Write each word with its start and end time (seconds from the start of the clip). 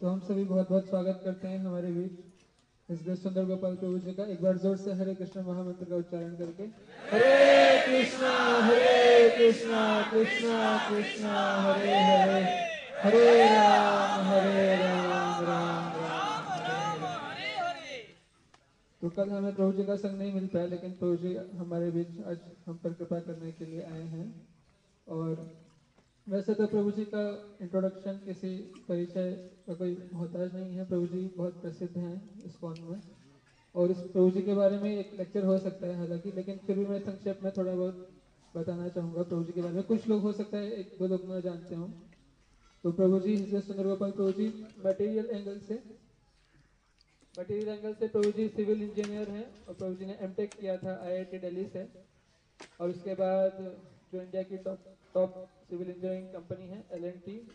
तो 0.00 0.08
हम 0.08 0.20
सभी 0.20 0.44
बहुत 0.44 0.68
बहुत 0.68 0.86
स्वागत 0.88 1.20
करते 1.24 1.48
हैं 1.48 1.58
हमारे 1.58 1.88
बीच 1.92 2.12
इस 2.88 3.00
देश 3.06 3.18
सुंदर 3.22 3.44
गोपाल 3.46 3.74
प्रभु 3.76 3.98
जी 4.04 4.12
का। 4.12 4.24
एक 4.32 4.42
बार 4.42 4.56
ज़ोर 4.58 4.76
से 4.76 4.92
हरे 5.00 5.14
कृष्ण 5.14 5.42
महामंत्र 5.46 5.84
का 5.90 5.96
उच्चारण 5.96 6.30
करके। 6.36 6.68
हरे 7.10 7.80
कृष्णा 7.86 8.30
हरे 8.68 9.28
कृष्णा 9.36 9.82
कृष्णा 10.12 10.60
कृष्णा 10.88 11.34
हरे 11.66 11.98
हरे। 12.00 12.40
हरे 13.02 13.26
राम 13.44 14.24
हरे 14.28 14.64
राम 14.76 15.44
राम 15.44 16.00
राम। 16.00 17.04
हरे 17.04 17.52
हरे 17.58 18.02
तो 19.02 19.08
कल 19.10 19.30
हमें 19.30 19.54
प्रभु 19.54 19.72
जी 19.72 19.84
का 19.84 19.96
संग 19.98 20.18
नहीं 20.18 20.32
मिल 20.34 20.46
पाया 20.54 20.66
लेकिन 20.66 20.92
प्रभु 21.00 21.16
जी 21.16 21.36
हमारे 21.58 21.90
बीच 21.90 22.20
आज 22.26 22.38
हम 22.66 22.80
पर 22.84 22.92
कृपा 22.94 23.20
करने 23.28 23.52
के 23.52 23.66
लिए 23.66 23.82
आए 23.82 24.06
हैं। 24.16 24.28
और 25.06 25.48
वैसे 26.26 26.54
तो 26.54 26.66
प्रभु 26.66 26.90
जी 26.90 27.04
का 27.04 27.20
इंट्रोडक्शन 27.60 28.18
किसी 28.24 28.48
परिचय 28.88 29.30
का 29.66 29.74
कोई 29.74 29.96
मोहताज 30.12 30.54
नहीं 30.54 30.74
है। 30.74 30.84
प्रभु 30.84 31.06
जी 31.06 31.22
बहुत 31.36 31.54
प्रसिद्ध 31.62 31.96
हैं 31.96 32.44
इस 32.46 32.56
कौन 32.56 32.76
में। 32.80 33.00
और 33.74 33.90
इस 33.90 34.02
प्रभु 34.02 34.30
जी 34.30 34.42
के 34.42 34.54
बारे 34.54 34.78
में 34.78 34.90
एक 34.90 35.18
लेक्चर 35.18 35.44
हो 35.44 35.56
सकता 35.58 35.86
है 35.86 35.96
हालाँकि, 35.98 36.32
लेकिन 36.32 36.58
फिर 36.66 36.76
भी 36.76 36.84
मैं 36.84 36.98
संक्षेप 37.00 37.42
में 37.42 37.50
थोड़ा 37.56 37.72
बहुत 37.72 38.06
बताना 38.54 38.88
चाहूँगा 38.88 39.22
प्रभु 39.22 39.42
जी 39.44 39.52
के 39.52 39.60
बारे 39.60 39.74
में। 39.74 39.82
कुछ 39.84 40.08
लोग 40.08 40.22
हो 40.22 40.32
सकता 40.32 40.56
है, 40.56 40.70
एक 40.72 40.94
दो 40.98 41.06
लोग 41.06 41.24
मैं 41.24 41.40
जानते 41.40 41.74
हूँ। 41.74 41.92
तो 42.84 42.92
प्रभु 42.92 43.18
जी 43.20 43.36
सुंदर 43.60 43.86
गोपाल 43.86 44.10
प्रभु 44.12 44.32
जी 44.32 44.48
मटेरियल 44.86 45.28
एंगल 45.30 45.58
से 45.58 45.80
मटेरियल 47.34 47.68
एंगल 47.68 47.92
से 47.94 48.06
प्रभु 48.08 48.30
जी 48.32 48.48
सिविल 48.48 48.82
इंजीनियर 48.82 49.30
हैं 49.30 49.44
और 49.68 49.74
प्रभु 49.74 49.94
जी 49.94 50.06
ने 50.06 50.16
एमटेक 50.20 50.50
किया 50.60 50.76
था 50.76 50.98
आईआईटी 51.04 51.38
दिल्ली 51.38 51.66
से। 51.66 51.86
और 52.80 52.90
उसके 52.90 53.14
बाद 53.14 53.52
जो 54.12 54.20
इंडिया 54.20 54.42
की 54.42 54.56
top 54.58 54.78
top 55.14 55.34
civil 55.70 55.88
engineering 55.88 56.28
company 56.28 56.66
है 56.66 56.84
एल 56.92 57.04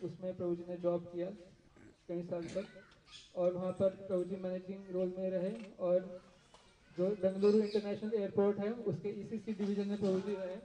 उसमें 0.02 0.36
प्रभु 0.36 0.54
जी 0.54 0.64
ने 0.68 0.76
जॉब 0.76 1.04
किया 1.04 1.30
कई 2.08 2.22
साल 2.22 2.42
तक। 2.42 2.66
और 3.36 3.52
वहाँ 3.52 3.72
पर 3.72 3.88
प्रभु 3.88 4.24
जी 4.24 4.36
मैनेजिंग 4.36 4.90
रोल 4.90 5.14
में 5.18 5.30
रहे 5.30 5.50
और 5.80 6.22
जो 6.98 7.08
बेंगलुरु 7.22 7.58
इंटरनेशनल 7.58 8.14
एयरपोर्ट 8.14 8.58
है, 8.58 8.72
उसके 8.72 9.08
ईसीसी 9.08 9.52
डिवीज़न 9.52 9.88
में 9.88 9.98
प्रभु 9.98 10.20
जी 10.20 10.34
रहे। 10.34 10.56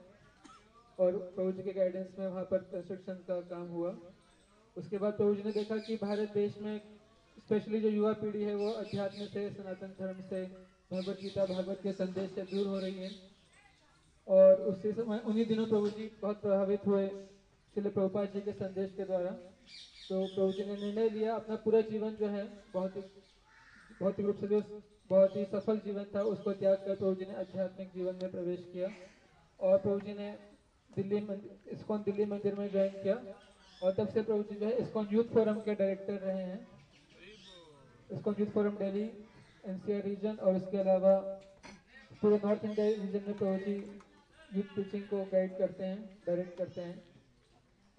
और 0.98 1.18
प्रभु 1.36 1.52
जी 1.52 1.62
के 1.62 1.72
गाइडेंस 1.72 2.06
में 2.18 2.26
वहाँ 2.28 2.44
पर 2.44 2.58
कंस्ट्रक्शन 2.58 3.14
का 3.14 3.40
काम 3.40 3.66
हुआ। 3.66 3.96
उसके 4.76 4.98
बाद 4.98 5.12
प्रभु 5.12 5.34
जी 5.34 5.42
ने 5.42 5.52
देखा 5.52 5.76
कि 5.76 5.96
भारत 5.96 6.28
देश 6.34 6.58
में 6.58 6.80
स्पेशली 7.38 7.80
जो 7.80 7.88
युवा 7.88 8.12
पीढ़ी 8.12 8.42
है, 8.42 8.54
वो 8.54 8.70
अध्यात्म 8.72 9.26
से, 9.26 9.50
सनातन 9.50 9.94
धर्म 9.98 10.22
से, 10.22 10.46
भगवत 10.92 11.16
गीता, 11.16 11.44
भागवत 11.46 11.80
के 11.82 11.92
संदेश 11.92 12.30
से 12.30 12.42
दूर 12.42 12.66
हो 12.66 12.78
रही 12.78 12.94
है। 12.94 13.10
और 14.28 14.54
उसी 14.54 14.92
समय, 14.92 15.22
उन्हीं 15.26 15.46
दिनों 15.46 15.66
प्रभु 15.66 15.88
जी 15.88 16.12
बहुत 16.22 16.40
प्रभावित 16.40 16.86
हुए। 16.86 17.31
श्री 17.74 17.90
प्रभुपाद 17.90 18.28
जी 18.34 18.40
के 18.40 18.52
संदेश 18.52 18.90
के 18.96 19.04
द्वारा। 19.04 19.30
तो 20.08 20.26
प्रभु 20.26 20.52
जी 20.52 20.64
ने 20.64 20.76
निर्णय 20.76 21.08
लिया, 21.08 21.34
अपना 21.34 21.56
पूरा 21.56 21.80
जीवन 21.80 22.10
जो 22.10 22.26
है, 22.26 22.44
बहुत 22.74 22.96
ही 22.96 23.00
भौतिक 24.00 24.26
रूप 24.26 24.40
से 24.40 24.46
जो 24.46 24.60
बहुत 25.10 25.36
ही 25.36 25.44
सफल 25.44 25.78
जीवन 25.78 26.04
था, 26.14 26.22
उसको 26.22 26.52
त्याग 26.52 26.76
कर 26.76 26.96
प्रभु 26.96 27.14
जी 27.14 27.24
ने 27.24 27.34
आध्यात्मिक 27.34 27.88
जीवन 27.94 28.14
में 28.14 28.30
प्रवेश 28.30 28.70
किया। 28.72 28.88
और 29.60 29.78
प्रभु 29.78 30.00
जी 30.00 30.12
ने 30.12 30.38
दिल्ली 30.96 31.20
मंदिर 31.20 31.72
इस्कॉन 31.72 32.02
दिल्ली 32.02 32.24
मंदिर 32.24 32.54
में 32.54 32.70
ज्वाइन 32.70 32.90
किया। 32.90 33.22
और 33.82 33.92
तब 33.92 34.08
से 34.08 34.22
प्रभु 34.22 34.42
जी 34.42 34.54
जो 34.54 34.66
है, 34.66 34.72
इस्कॉन 34.72 35.08
यूथ 35.12 35.24
फोरम 35.24 35.60
के 35.60 35.74
डायरेक्टर 35.74 36.12
रहे 36.12 36.42
हैं। 36.42 36.66
ISKCON 38.12 38.34
youth 38.38 38.46
forum 38.46 38.76
Delhi, 38.76 39.10
NCR 39.66 40.02
region 40.02 40.36
और 40.36 40.56
इसके 40.56 40.78
अलावा 40.78 41.18
पूरे 42.22 42.36
नॉर्थ 42.36 42.64
इंडिया 42.64 42.86
रीजन 42.86 43.24
में 43.26 43.38
प्रभु 43.38 43.56
जी 43.56 44.00
यूथ 44.54 44.76
टीचिंग 44.76 45.02
को 45.02 45.24
गाइड 45.24 45.58
करते 45.58 45.84
हैं 45.84 46.20
डायरेक्ट 46.26 46.58
करते 46.58 46.80
हैं। 46.80 47.11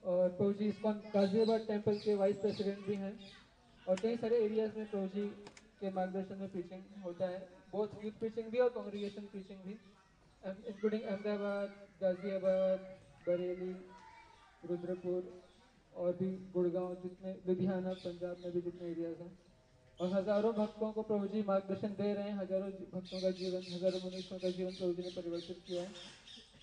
और 0.03 0.29
प्रभु 0.29 0.53
जी 0.53 0.67
इस्कॉन 0.67 1.01
गाजियाबाद 1.13 1.65
टेंपल 1.67 1.97
के 1.97 2.15
वाइस 2.15 2.37
प्रेसिडेंट 2.37 2.85
भी 2.87 2.95
हैं। 2.95 3.17
और 3.87 3.99
कई 3.99 4.15
सारे 4.17 4.37
एरियाज़ 4.37 4.77
में 4.77 4.89
प्रभु 4.91 5.07
जी 5.07 5.27
के 5.79 5.89
मार्गदर्शन 5.89 6.37
में 6.37 6.49
प्रीचिंग 6.51 7.03
होता 7.03 7.27
है। 7.27 7.47
बहुत 7.71 8.03
यूथ 8.03 8.19
प्रीचिंग 8.19 8.49
भी 8.51 8.59
और 8.59 8.69
कांग्रीगेशन 8.69 9.25
प्रीचिंग 9.27 9.59
भी। 9.59 9.77
इंक्लूडिंग 10.69 11.01
अहमदाबाद 11.03 11.75
गाजियाबाद 12.01 12.79
बरेली 13.27 13.71
रुद्रपुर 14.63 15.31
और 15.93 16.11
भी 16.13 16.29
गुड़गांव 16.53 16.93
जितने 17.03 17.33
लुधियाना 17.47 17.93
पंजाब 17.93 18.37
में 18.43 18.51
भी 18.53 18.61
जितने 18.61 18.89
एरियाज़ 18.89 19.21
हैं। 19.21 19.31
और 19.99 20.13
हज़ारों 20.13 20.53
भक्तों 20.53 20.91
को 20.91 21.01
प्रभु 21.01 21.27
जी 21.27 21.41
मार्गदर्शन 21.47 21.95
दे 21.99 22.13
रहे 22.13 22.29
हैं। 22.29 22.37
हज़ारों 22.37 22.69
भक्तों 22.93 23.21
का 23.21 23.31
जीवन, 23.31 23.61
हज़ारों 23.73 23.99
मनुष्यों 24.05 24.39
का 24.39 24.49
जीवन 24.49 24.71
प्रभु 24.71 24.93
जी 24.93 25.01
ने 25.01 25.09
परिवर्तित 25.15 25.63
किया 25.67 25.81
है। 25.81 25.91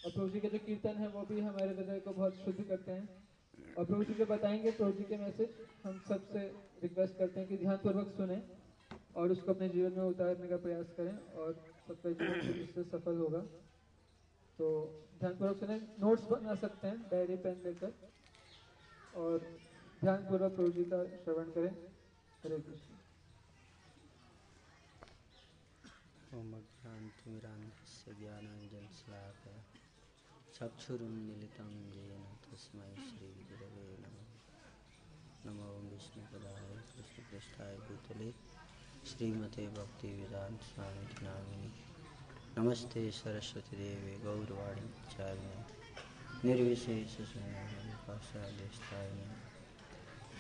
और 0.05 0.11
प्रभु 0.11 0.29
जी 0.29 0.41
के 0.41 0.49
जो 0.49 0.59
कीर्तन 0.59 0.97
है, 0.97 1.09
वो 1.09 1.25
भी 1.25 1.41
हमारे 1.41 1.69
हृदय 1.69 2.01
को 2.01 2.13
बहुत 2.13 2.45
शुद्ध 2.45 2.63
करते 2.63 2.93
हैं। 2.93 3.20
और 3.79 3.85
प्रभु 3.85 4.05
जी 4.05 4.15
जो 4.15 4.27
बताएँगे, 4.27 4.71
प्रभु 4.71 4.93
जी 4.93 5.05
के 5.05 5.17
मैसेज 5.17 5.49
हम 5.85 5.99
सबसे 6.09 6.39
रिक्वेस्ट 6.83 7.19
करते 7.19 7.41
हैं 7.41 7.49
कि 7.49 7.57
ध्यानपूर्वक 7.57 8.09
सुने 8.17 8.43
और 9.17 9.31
उसको 9.31 9.53
अपने 9.53 9.69
जीवन 9.69 9.93
में 9.93 10.05
उतारने 10.05 10.49
का 10.49 10.57
प्रयास 10.57 10.87
करें 10.97 11.17
और 11.35 11.53
सबका 11.89 12.11
जीवन 12.11 12.61
इससे 12.63 12.85
सफल 12.85 13.17
होगा। 13.17 13.41
तो 14.59 14.67
ध्यानपूर्वक 15.19 15.57
सुने 15.57 15.77
नोट्स 16.01 16.25
बना 16.25 16.55
सकते 16.55 16.89
हैं 16.89 17.03
डायरी 17.03 17.37
पेन 17.37 17.63
लेकर 17.65 17.93
और 19.15 19.39
ध्यानपूर्वक 20.01 20.53
प्रभु 20.53 20.71
जी 20.71 20.85
का 20.85 21.05
श्रवण 21.25 21.51
करें। 21.51 21.71
हरे 22.45 22.59
कृष्ण। 22.59 22.95
ॐ 26.35 26.53
अज्ञानतिमिरान्धस्य 26.53 28.13
ज्ञानाञ्जनशलाकया 28.13 29.65
चक्षुरुन्मिलितं 30.55 31.73
येन 31.97 32.25
तस्मै 32.45 32.89
नमः। 32.89 33.40
नमो 35.47 35.63
विष्णुपदाय 35.63 36.77
कृष्णपृष्ठाय 36.77 37.77
भूतले, 37.77 38.35
श्रीमते 39.11 39.69
भक्तिवेदान्तस्वामिति 39.69 41.25
नामिनि 41.25 41.73
नमस्ते 42.59 43.11
सरस्वतीदेवे, 43.11 44.25
गौरवाणी 44.25 45.17
चारिणे। 45.17 45.65
निर्विशेषशून्यपाशादेष्टाय 46.45 49.37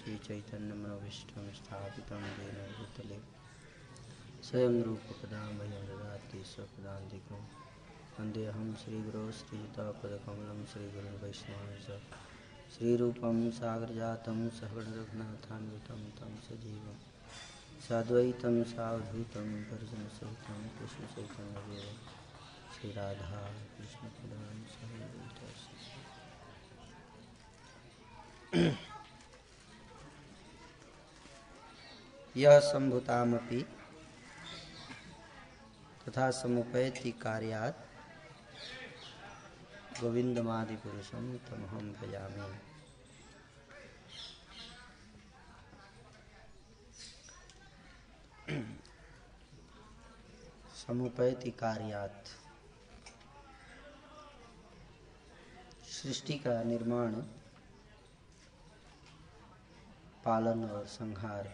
श्रीचैतन्यमनोभीष्टं 0.02 1.52
स्थापितं 1.52 2.22
येन 2.22 2.72
भूतले। 2.72 3.18
स्वयं 4.42 4.82
रूपपदां 4.82 5.52
मह्यं 5.52 5.70
ददाति 5.70 6.44
स्वपदान्तिकं। 6.44 7.46
वन्देऽहं 8.20 8.76
श्रीगुरो 8.76 9.32
श्रीयुतापदकमलं 9.32 10.66
श्रीगुरुं 10.66 11.10
वैष्णवां 11.10 11.76
श्रीरूपं 12.74 13.50
सागरजातं 13.50 14.48
सहगणरघुनाथान्वितं 14.50 16.02
तं 16.10 16.36
सजीवं। 16.36 16.98
साद्वैतं 17.88 18.64
सावधूतं 18.64 19.48
परिजनसहितं 19.64 20.68
कृष्णचैतन्यदेवं 20.78 21.98
श्रीराधा 22.74 23.42
कृष्णपदां 23.76 24.50
यह 32.36 32.58
सम्भुतामपि 32.60 33.62
तथा 36.08 36.30
समुपैति 36.30 37.10
कार्यात् 37.10 37.89
गोविंदमादिपुरुषं 40.00 41.26
तमहं 41.46 41.92
भजामि। 41.92 42.48
समुपैति 50.76 51.50
कार्यात् 51.50 52.28
सृष्टि 55.90 56.38
का 56.38 56.62
निर्माण, 56.62 57.14
पालन 60.24 60.64
और 60.64 60.86
संहार 60.86 61.52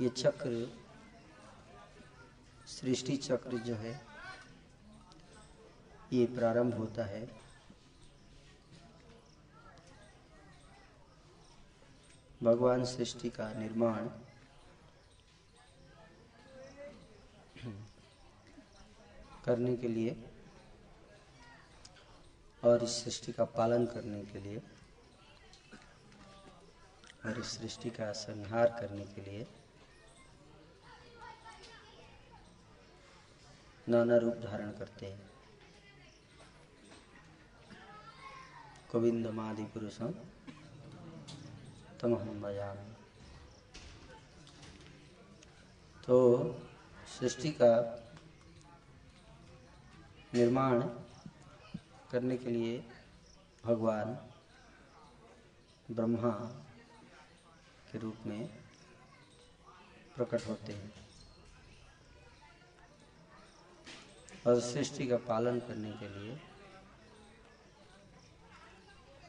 ये 0.00 0.08
चक्र, 0.08 0.52
सृष्टि 2.68 3.16
चक्र 3.16 3.58
जो 3.58 3.74
है 3.74 4.00
ये 6.12 6.24
प्रारंभ 6.26 6.74
होता 6.74 7.04
है। 7.04 7.26
भगवान 12.42 12.84
सृष्टि 12.84 13.30
का 13.30 13.52
निर्माण। 13.52 14.08
करने 19.44 19.76
के 19.76 19.88
लिए 19.88 20.16
और 22.64 22.84
इस 22.84 23.02
सृष्टि 23.04 23.32
का 23.32 23.44
पालन 23.44 23.86
करने 23.86 24.22
के 24.24 24.40
लिए 24.40 24.62
और 27.26 27.38
इस 27.38 27.58
सृष्टि 27.58 27.90
का 27.90 28.12
संहार 28.12 28.66
करने 28.80 29.04
के 29.04 29.20
लिए 29.20 29.46
नाना 33.88 34.16
रूप 34.16 34.34
धारण 34.34 34.70
करते 34.72 35.06
हैं। 35.06 35.31
गोविंद 38.92 39.26
मादि 39.26 39.64
पुरुषम 39.64 40.10
तमहम 42.00 42.42
भजामि। 42.42 42.90
तो 46.06 46.16
सृष्टि 47.18 47.50
का 47.50 47.72
निर्माण 50.34 50.82
करने 52.10 52.36
के 52.36 52.50
लिए 52.50 52.84
भगवान 53.64 54.14
ब्रह्मा 55.94 56.30
के 57.92 57.98
रूप 57.98 58.16
में 58.26 58.46
प्रकट 60.16 60.48
होते 60.48 60.72
हैं। 60.72 60.92
और 64.46 64.60
सृष्टि 64.60 65.06
का 65.06 65.16
पालन 65.16 65.60
करने 65.60 65.92
के 65.92 66.08
लिए 66.08 66.40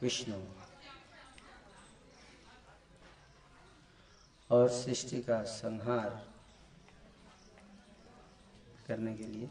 विष्णु। 0.04 0.38
और 4.50 4.68
सृष्टि 4.68 5.20
का 5.22 5.42
संहार 5.42 6.10
करने 8.88 9.14
के 9.14 9.24
लिए 9.24 9.48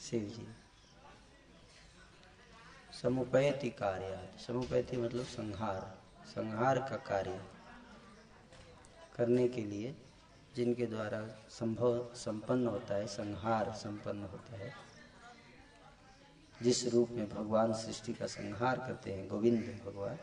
शिव 0.00 0.22
जी। 0.28 0.46
समुपयति 3.02 3.70
कार्य 3.70 4.28
समुपयति 4.46 4.96
मतलब 4.96 5.24
संहार 5.26 5.80
संहार 6.26 6.78
का 6.78 6.96
कार्य 7.08 7.40
करने 9.16 9.48
के 9.48 9.64
लिए 9.64 9.94
जिनके 10.56 10.86
द्वारा 10.86 11.26
संभव, 11.50 12.14
संपन्न 12.14 12.66
होता 12.66 12.94
है, 12.94 13.06
संहार 13.06 13.72
संपन्न 13.74 14.22
होता 14.24 14.56
है 14.56 14.91
जिस 16.62 16.86
रूप 16.86 17.10
में 17.10 17.28
भगवान 17.28 17.72
सृष्टि 17.72 18.12
का 18.14 18.26
संहार 18.26 18.78
करते 18.78 19.12
हैं, 19.12 19.28
गोविंद 19.28 19.82
भगवान, 19.86 20.18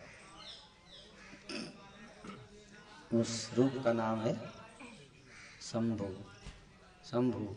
उस 3.19 3.51
रूप 3.53 3.81
का 3.83 3.93
नाम 3.93 4.19
है 4.19 4.33
शंभु। 5.61 6.07
शंभु 7.05 7.55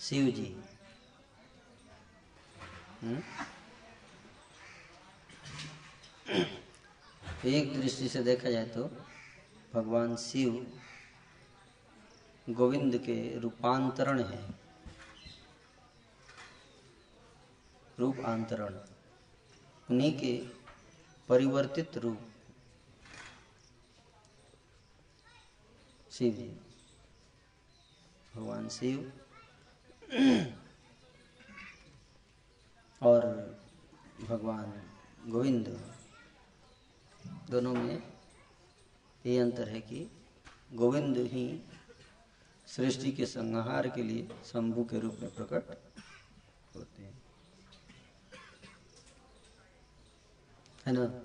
शिव 0.00 0.26
जी 0.26 0.56
हम्म? 3.02 3.22
एक 7.44 7.80
दृष्टि 7.80 8.08
से 8.08 8.22
देखा 8.22 8.50
जाए 8.50 8.66
तो 8.66 8.84
भगवान 9.74 10.16
शिव 10.16 10.66
गोविंद 12.50 12.96
के 12.98 13.38
रूपांतरण 13.38 14.22
है। 14.22 14.61
रूपांतरण 18.02 18.74
उन्हीं 19.90 20.12
के 20.18 20.32
परिवर्तित 21.28 21.96
रूप। 21.96 22.20
शिव 26.10 26.32
जी, 26.34 26.48
भगवान 28.34 28.68
शिव। 28.68 29.12
और 33.02 33.26
भगवान 34.20 34.66
गोविंद, 35.28 35.68
दोनों 37.50 37.74
में 37.74 38.02
ये 39.26 39.38
अंतर 39.38 39.68
है 39.68 39.80
कि 39.80 40.00
गोविंद 40.72 41.16
ही 41.32 41.44
सृष्टि 42.66 43.12
के 43.12 43.26
संहार 43.26 43.88
के 43.88 44.02
लिए 44.02 44.28
शंभु 44.44 44.84
के 44.84 45.00
रूप 45.00 45.18
में 45.22 45.34
प्रकट 45.34 45.70
होते 46.76 47.02
हैं। 47.02 47.11
है 50.86 50.92
ना? 50.92 51.22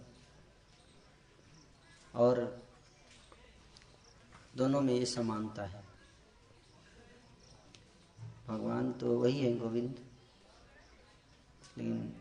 और 2.16 2.66
दोनों 4.56 4.82
में 4.82 4.94
ये 4.94 5.06
समानता 5.06 5.66
है। 5.66 5.84
भगवान 8.48 8.94
तो 8.94 9.20
वही 9.20 9.40
है, 9.40 9.58
गोविंद। 9.58 9.92
लेकिन 11.78 12.14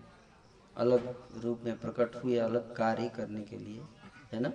अलग 0.76 1.28
रूप 1.44 1.60
में 1.60 1.78
प्रकट 1.78 2.14
हुए, 2.14 2.38
अलग 2.38 2.76
कार्य 2.76 3.08
करने 3.08 3.42
के 3.42 3.58
लिए, 3.58 3.84
है 4.32 4.40
ना? 4.40 4.48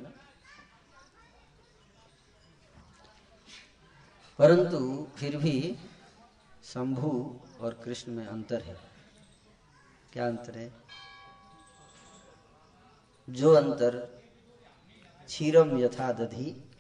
परंतु 4.38 5.08
फिर 5.16 5.38
भी 5.38 5.78
शंभु 6.64 7.40
और 7.60 7.74
कृष्ण 7.74 8.12
में 8.12 8.26
अंतर 8.28 8.62
है। 8.62 8.78
क्या 10.14 10.28
अंतर 10.28 10.58
है? 10.58 10.74
जो 13.32 13.54
अंतर 13.54 13.98
क्षीरम 15.26 15.78
यथा 15.78 16.12
दधि 16.12 16.72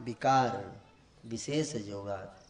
विकार 0.00 0.82
विशेष 1.26 1.76
जोगात 1.76 2.46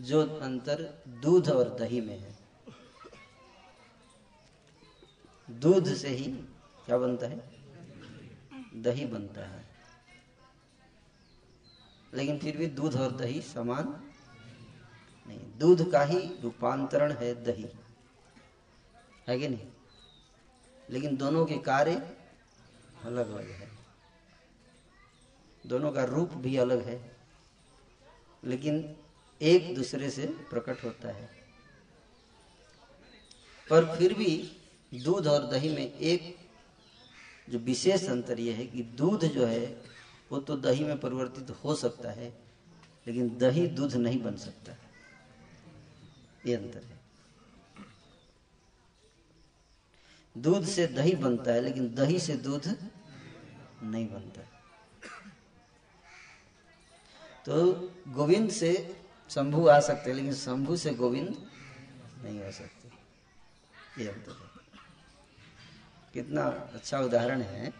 जो 0.00 0.38
अंतर 0.38 1.02
दूध 1.08 1.48
और 1.48 1.78
दही 1.78 2.00
में 2.00 2.18
है। 2.18 2.38
दूध 5.50 5.94
से 5.94 6.08
ही 6.08 6.32
क्या 6.86 6.98
बनता 6.98 7.26
है? 7.26 7.52
दही 8.82 9.04
बनता 9.06 9.40
है। 9.40 9.68
लेकिन 12.14 12.38
फिर 12.38 12.56
भी 12.56 12.66
दूध 12.66 12.94
और 12.94 13.12
दही 13.12 13.40
समान 13.40 14.12
नहीं। 15.26 15.58
दूध 15.58 15.92
का 15.92 16.02
ही 16.02 16.40
रूपांतरण 16.40 17.12
है 17.12 17.44
दही। 17.44 17.68
है 19.28 19.38
कि 19.38 19.48
नहीं? 19.48 19.71
लेकिन 20.92 21.16
दोनों 21.16 21.44
के 21.46 21.56
कार्य 21.58 21.94
अलग 23.04 23.30
अलग 23.30 23.50
है। 23.50 23.70
दोनों 25.64 25.92
का 25.92 26.04
रूप 26.04 26.32
भी 26.36 26.56
अलग 26.56 26.86
है, 26.86 26.98
लेकिन 28.42 28.96
एक 29.40 29.74
दूसरे 29.74 30.10
से 30.10 30.26
प्रकट 30.50 30.84
होता 30.84 31.08
है। 31.08 31.28
पर 33.68 33.84
फिर 33.96 34.14
भी 34.14 34.30
दूध 34.92 35.26
और 35.26 35.46
दही 35.46 35.68
में 35.68 35.92
एक 35.92 36.36
जो 37.48 37.58
विशेष 37.58 38.08
अंतर 38.08 38.40
यह 38.40 38.56
है 38.56 38.66
कि 38.66 38.82
दूध 38.82 39.24
जो 39.24 39.46
है, 39.46 39.64
वो 40.30 40.38
तो 40.38 40.56
दही 40.56 40.84
में 40.84 40.98
परिवर्तित 41.00 41.50
हो 41.64 41.74
सकता 41.74 42.10
है, 42.10 42.28
लेकिन 43.06 43.36
दही 43.38 43.66
दूध 43.66 43.94
नहीं 43.94 44.22
बन 44.22 44.36
सकता। 44.36 44.76
ये 46.46 46.54
अंतर 46.54 46.84
है। 46.84 46.91
दूध 50.36 50.64
से 50.66 50.86
दही 50.86 51.14
बनता 51.14 51.52
है, 51.52 51.60
लेकिन 51.60 51.94
दही 51.94 52.18
से 52.20 52.34
दूध 52.36 52.66
नहीं 53.82 54.08
बनता 54.08 54.42
तो 57.46 57.54
गोविंद 58.08 58.50
से 58.50 58.72
शंभु 59.30 59.66
आ 59.68 59.78
सकते 59.80 60.10
हैं, 60.10 60.16
लेकिन 60.16 60.34
शंभु 60.34 60.76
से 60.76 60.90
गोविंद 60.94 61.28
नहीं 62.24 62.38
हो 62.40 62.50
सकते। 62.52 64.02
ये 64.02 64.08
अंतर 64.08 64.32
है 64.32 64.50
कितना 66.14 66.42
अच्छा 66.74 66.98
उदाहरण 66.98 67.42
है। 67.42 67.70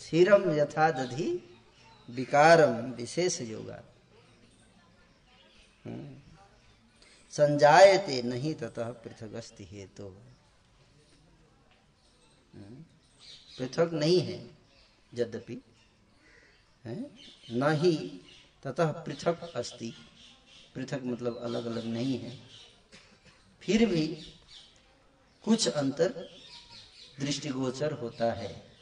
क्षीरम 0.00 0.50
यथा 0.50 0.90
दधि 0.90 1.30
विकारम 2.08 2.90
विशेष 2.92 3.40
योगा। 3.40 3.82
हम्म। 5.86 6.27
संजायते, 7.38 8.22
नहीं 8.22 8.54
ततः 8.54 8.90
पृथक 8.90 9.56
हेतु। 9.60 10.04
हम्म। 12.54 12.84
पृथक 13.58 13.90
नहीं 13.92 14.20
है, 14.20 14.58
यद्यपि। 15.14 15.62
न 17.50 17.72
ही 17.72 18.20
ततः 18.62 18.92
पृथक 18.92 19.52
अस्ति। 19.56 19.94
पृथक 20.74 21.00
मतलब 21.04 21.36
अलग 21.36 21.66
अलग 21.66 21.84
नहीं 21.84 22.18
है। 22.18 22.46
फिर 23.60 23.86
भी 23.86 24.06
कुछ 25.44 25.68
अंतर 25.68 26.38
दृष्टिगोचर 27.20 27.92
होता 27.92 28.32
है। 28.32 28.72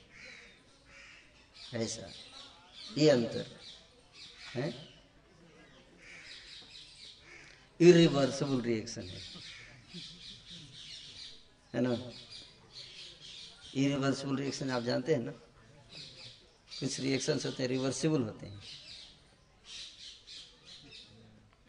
ऐसा। 1.75 2.11
ये 2.99 3.11
अंतर। 3.11 3.59
है 4.55 4.96
इरिवर्सिबल 7.81 8.61
रिएक्शन 8.61 9.03
है 9.03 9.21
है 11.75 11.81
ना? 11.81 12.13
इरिवर्सिबल 13.75 14.37
रिएक्शन 14.37 14.71
आप 14.71 14.83
जानते 14.83 15.15
हैं 15.15 15.21
ना? 15.21 15.33
कुछ 16.81 17.01
रिएक्शंस 17.01 17.47
होते 17.47 17.63
हैं 17.63 17.71
रिवर्सिबल 17.71 18.23
होते 18.23 18.47
हैं। 18.47 18.63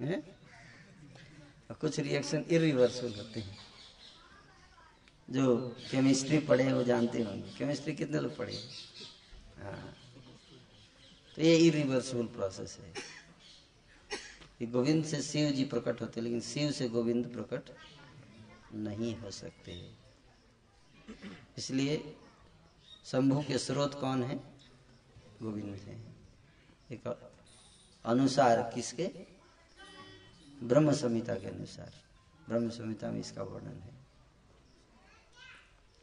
हैं? 0.02 0.22
और 1.70 1.74
कुछ 1.74 2.00
रिएक्शन 2.00 2.46
इरिवर्सिबल 2.50 3.16
होते 3.16 3.40
हैं। 3.40 3.58
जो 5.30 5.76
केमिस्ट्री 5.92 6.40
पढ़े 6.40 6.74
वो 6.74 6.84
जानते 6.84 7.22
होंगे। 7.22 7.58
केमिस्ट्री 7.58 7.96
कितने 7.96 8.20
लोग 8.20 8.38
पढ़े 8.38 8.54
हाँ? 9.58 9.98
तो 11.36 11.42
ये 11.42 11.58
इरिवर्सिबल 11.58 12.26
प्रोसेस 12.26 12.78
है। 12.80 13.17
ये 14.62 14.68
गोविंद 14.68 15.06
से 15.06 15.22
शिव 15.22 15.52
जी 15.52 15.66
प्रकट 15.66 16.02
होते 16.02 16.22
लेकिन 16.22 16.42
शिव 16.42 16.72
से 16.72 16.90
गोविंद 16.90 17.34
प्रकट 17.34 17.76
नहीं 18.74 19.16
हो 19.16 19.32
सकते। 19.32 19.92
इसलिए 21.58 22.16
शंभु 23.06 23.42
के 23.42 23.58
स्रोत 23.58 23.94
कौन 23.94 24.24
है? 24.24 24.38
गोविंद 25.42 25.76
है। 25.76 26.16
एक 26.92 27.32
अनुसार 28.06 28.72
किसके? 28.76 29.08
ब्रह्म 30.64 30.92
संहिता 30.92 31.36
के 31.36 31.48
अनुसार। 31.48 31.94
ब्रह्म 32.50 32.70
संहिता 32.70 33.12
में 33.12 33.20
इसका 33.20 33.44
वर्णन 33.44 33.80
है। 33.80 33.94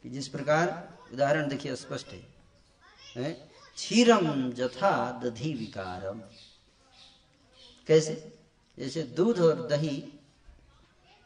कि 0.03 0.09
जिस 0.09 0.27
प्रकार, 0.27 0.97
उदाहरण 1.13 1.47
देखिए, 1.47 1.75
स्पष्ट 1.75 2.07
है? 3.17 3.31
क्षीरम 3.75 4.51
जथा 4.51 5.21
दधि 5.23 5.53
विकारम। 5.53 6.21
कैसे? 7.87 8.34
जैसे 8.79 9.03
दूध 9.03 9.39
और 9.39 9.67
दही, 9.67 10.13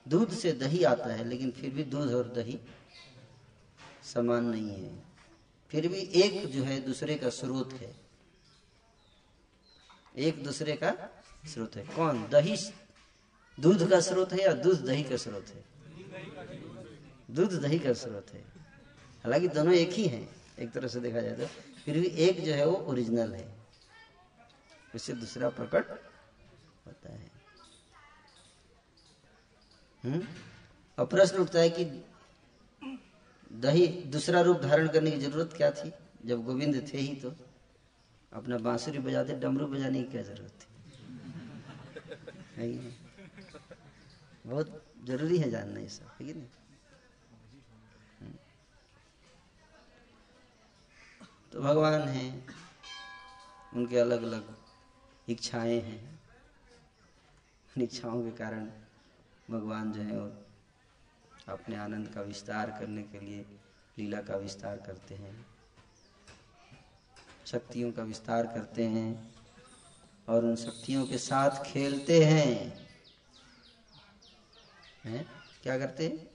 दूध 0.07 0.31
से 0.31 0.51
दही 0.51 0.83
आता 0.83 1.13
है, 1.13 1.23
लेकिन 1.23 1.51
फिर 1.51 1.69
भी 1.69 1.83
दूध 1.83 2.13
और 2.13 2.27
दही 2.27 2.59
समान 4.03 4.45
नहीं 4.45 4.83
है। 4.83 5.03
फिर 5.69 5.87
भी 5.87 5.99
एक 5.99 6.51
जो 6.51 6.63
है 6.63 6.81
दूसरे 6.81 7.15
का 7.15 7.29
स्रोत 7.29 7.73
है। 7.73 7.95
एक 10.17 10.43
दूसरे 10.43 10.75
का 10.75 11.21
स्रोत 11.47 11.75
है। 11.75 11.85
कौन? 11.85 12.29
दही 12.29 12.71
दूध 13.59 13.89
का 13.89 13.99
स्रोत 13.99 14.33
है 14.33 14.41
या 14.41 14.53
दूध 14.53 14.85
दही 14.85 15.03
का 15.03 15.17
स्रोत 15.17 15.45
है? 15.47 15.65
दूध 17.31 17.61
दही 17.61 17.79
का 17.79 17.93
स्रोत 17.93 18.27
है। 18.33 18.41
हालाँकि 19.23 19.47
दोनों 19.47 19.73
एक 19.73 19.89
ही 19.89 20.07
हैं, 20.07 20.35
एक 20.59 20.71
तरह 20.71 20.87
से 20.87 20.99
देखा 20.99 21.21
जाए 21.21 21.35
तो। 21.35 21.45
फिर 21.85 21.99
भी 21.99 22.07
एक 22.07 22.45
जो 22.45 22.53
है 22.53 22.65
वो 22.65 22.75
ओरिजिनल 22.75 23.33
है। 23.33 23.59
उससे 24.95 25.13
दूसरा 25.13 25.49
प्रकट 25.49 25.89
होता 26.87 27.13
है। 27.13 27.28
हम्म? 30.03 30.27
और 30.97 31.05
प्रश्न 31.05 31.37
उठता 31.37 31.59
है 31.59 31.69
कि 31.69 31.85
दही 33.51 33.87
दूसरा 33.87 34.41
रूप 34.41 34.57
धारण 34.57 34.87
करने 34.87 35.11
की 35.11 35.17
ज़रूरत 35.17 35.53
क्या 35.57 35.71
थी? 35.71 35.91
जब 36.25 36.43
गोविंद 36.45 36.75
थे 36.93 36.97
ही 36.97 37.15
तो 37.15 37.35
अपना 38.33 38.57
बांसुरी 38.57 38.99
बजाते, 38.99 39.33
डमरू 39.33 39.67
बजाने 39.67 40.03
की 40.03 40.11
क्या 40.11 40.21
ज़रूरत 40.21 40.51
थी? 40.51 40.67
बहुत 44.47 44.83
ज़रूरी 45.05 45.37
है 45.37 45.49
जानना 45.49 45.79
ये 45.79 45.89
सब, 45.89 46.11
है 46.19 46.25
कि 46.27 46.33
नहीं? 46.33 46.47
तो 51.53 51.61
भगवान 51.61 52.01
हैं, 52.01 52.47
उनके 53.73 53.97
अलग 53.97 54.23
अलग 54.23 54.55
इच्छाएँ 55.27 55.79
हैं। 55.81 56.19
इच्छाओं 57.75 58.23
के 58.23 58.31
कारण 58.37 58.69
भगवान 59.49 59.91
जो 59.91 60.01
है 60.01 60.31
अपने 61.47 61.75
आनंद 61.75 62.07
का 62.07 62.21
विस्तार 62.21 62.69
करने 62.69 63.03
के 63.03 63.19
लिए, 63.19 63.45
लीला 63.97 64.21
का 64.21 64.35
विस्तार 64.35 64.77
करते 64.77 65.15
हैं। 65.15 65.45
शक्तियों 67.45 67.91
का 67.91 68.03
विस्तार 68.03 68.47
करते 68.47 68.83
हैं 68.83 69.35
और 70.29 70.45
उन 70.45 70.55
शक्तियों 70.55 71.05
के 71.07 71.17
साथ 71.17 71.63
खेलते 71.65 72.23
हैं। 72.23 72.87
हैं? 75.03 75.27
क्या 75.63 75.77
करते? 75.77 76.07
हैं 76.07 76.29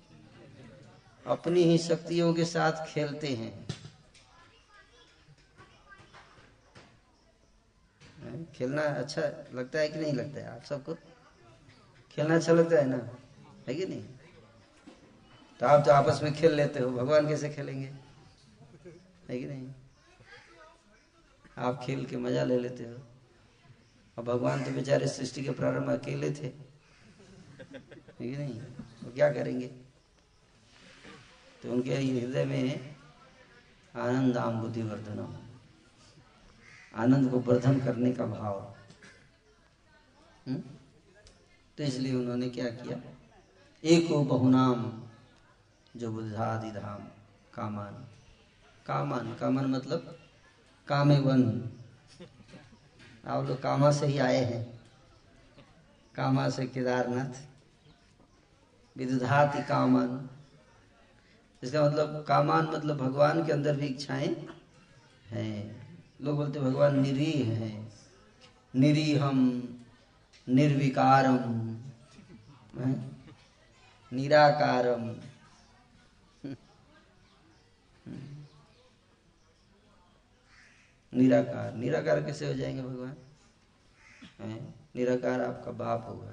अपनी 1.26 1.62
ही 1.62 1.78
शक्तियों 1.78 2.34
के 2.34 2.44
साथ 2.44 2.86
खेलते 2.86 3.28
हैं? 3.28 3.68
खेलना 8.44 8.82
अच्छा 8.82 9.22
लगता 9.52 9.78
है 9.78 9.88
कि 9.88 9.98
नहीं 9.98 10.12
लगता 10.12 10.40
है 10.40 10.56
आप 10.56 10.62
सबको? 10.62 11.13
खेलना 12.14 12.34
अच्छा 12.34 12.52
लगता 12.52 12.76
है 12.76 12.86
ना। 12.88 13.10
है 13.68 13.74
कि 13.74 13.86
नहीं? 13.86 14.04
तो 15.60 15.66
आप 15.66 15.84
तो 15.86 15.92
आपस 15.92 16.20
में 16.22 16.34
खेल 16.34 16.54
लेते 16.54 16.80
हो, 16.80 16.90
भगवान 16.90 17.28
कैसे 17.28 17.48
खेलेंगे? 17.48 17.92
है 19.28 19.38
कि 19.38 19.46
नहीं? 19.46 19.72
आप 21.58 21.82
खेल 21.86 22.06
के 22.06 22.16
मज़ा 22.16 22.44
ले 22.44 22.58
लेते 22.58 22.84
हो। 22.84 22.96
और 24.18 24.24
भगवान 24.24 24.64
तो 24.64 24.70
बेचारे 24.70 25.08
सृष्टि 25.08 25.42
के 25.42 25.50
प्रारंभ 25.50 25.90
अकेले 25.90 26.30
थे। 26.30 26.46
है 28.20 28.30
कि 28.30 28.36
नहीं? 28.36 28.60
वो 29.04 29.12
क्या 29.14 29.32
करेंगे? 29.32 29.66
तो 31.62 31.72
उनके 31.72 31.94
हृदय 31.94 32.44
में 32.44 32.96
आनंद 33.96 34.36
आम 34.36 34.60
बुद्धिवर्धनम। 34.60 35.36
आनंद 36.94 37.30
को 37.30 37.38
वर्धन 37.38 37.80
करने 37.80 38.12
का 38.12 38.26
भाव। 38.26 38.74
हुँ? 40.48 40.73
तो 41.78 41.84
इसलिए 41.84 42.14
उन्होंने 42.14 42.48
क्या 42.50 42.64
किया? 42.64 43.00
एको 43.84 44.24
बहुनाम, 44.24 45.02
जो 45.96 46.12
बुद्धादि 46.12 46.70
धाम, 46.70 46.98
कामान। 47.54 48.04
कामान 48.86 49.34
कामान 49.34 49.66
मतलब 49.66 50.18
कामे 50.88 51.18
वन 51.18 51.70
आप 53.26 53.46
लोग 53.46 53.62
कामा 53.62 53.90
से 53.92 54.06
ही 54.06 54.18
आए 54.18 54.44
हैं। 54.44 54.80
कामा 56.14 56.48
से 56.48 56.66
केदारनाथ, 56.66 57.48
विदुधाति 58.96 59.62
कामान। 59.62 60.28
इसका 61.62 61.84
मतलब 61.84 62.24
कामान 62.28 62.66
मतलब 62.66 62.96
भगवान 62.96 63.46
के 63.46 63.52
अंदर 63.52 63.76
भी 63.76 63.86
इच्छाएँ 63.86 64.46
हैं। 65.26 65.86
लोग 66.22 66.36
बोलते 66.36 66.60
भगवान 66.60 67.00
निरीह 67.00 67.52
है। 67.52 67.88
निरीहम। 68.74 69.73
निर्विकारम। 70.48 71.38
निराकारम। 74.12 75.04
निराकार। 81.12 81.74
निराकार 81.74 82.22
कैसे 82.22 82.46
हो 82.46 82.54
जाएँगे 82.54 82.82
भगवान? 82.82 83.16
निराकार 84.96 85.40
आपका 85.40 85.70
बाप 85.70 86.06
होगा। 86.08 86.30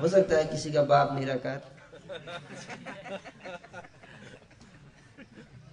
हो 0.00 0.08
सकता 0.08 0.36
है 0.36 0.44
किसी 0.44 0.72
का 0.72 0.82
बाप 0.82 1.12
निराकार। 1.12 1.76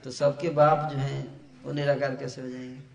तो 0.04 0.12
सबके 0.12 0.50
बाप 0.50 0.92
जो 0.92 0.98
हैं, 0.98 1.42
वो 1.64 1.72
निराकार 1.72 2.16
कैसे 2.16 2.42
हो 2.42 2.50
जाएँगे? 2.50 2.95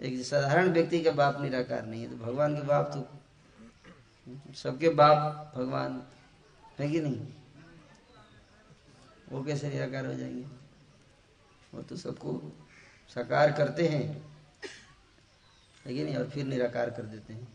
एक 0.00 0.24
साधारण 0.24 0.68
व्यक्ति 0.72 1.00
का 1.00 1.10
बाप 1.10 1.40
निराकार 1.40 1.86
नहीं 1.86 2.02
है 2.02 2.10
तो 2.10 2.16
भगवान 2.16 2.56
के 2.56 2.62
बाप 2.62 2.90
तो 2.94 4.52
सबके 4.54 4.88
बाप 4.88 5.52
भगवान 5.56 6.02
है 6.78 6.88
कि 6.90 7.00
नहीं? 7.00 7.26
वो 9.32 9.42
कैसे 9.44 9.68
निराकार 9.68 10.06
हो 10.06 10.14
जाएँगे? 10.14 10.44
वो 11.74 11.82
तो 11.82 11.96
सबको 11.96 12.32
साकार 13.14 13.52
करते 13.52 13.88
हैं, 13.88 14.04
है 15.86 15.94
कि 15.94 16.02
नहीं? 16.04 16.16
और 16.16 16.28
फिर 16.30 16.44
निराकार 16.46 16.90
कर 16.90 17.02
देते 17.02 17.32
हैं। 17.32 17.48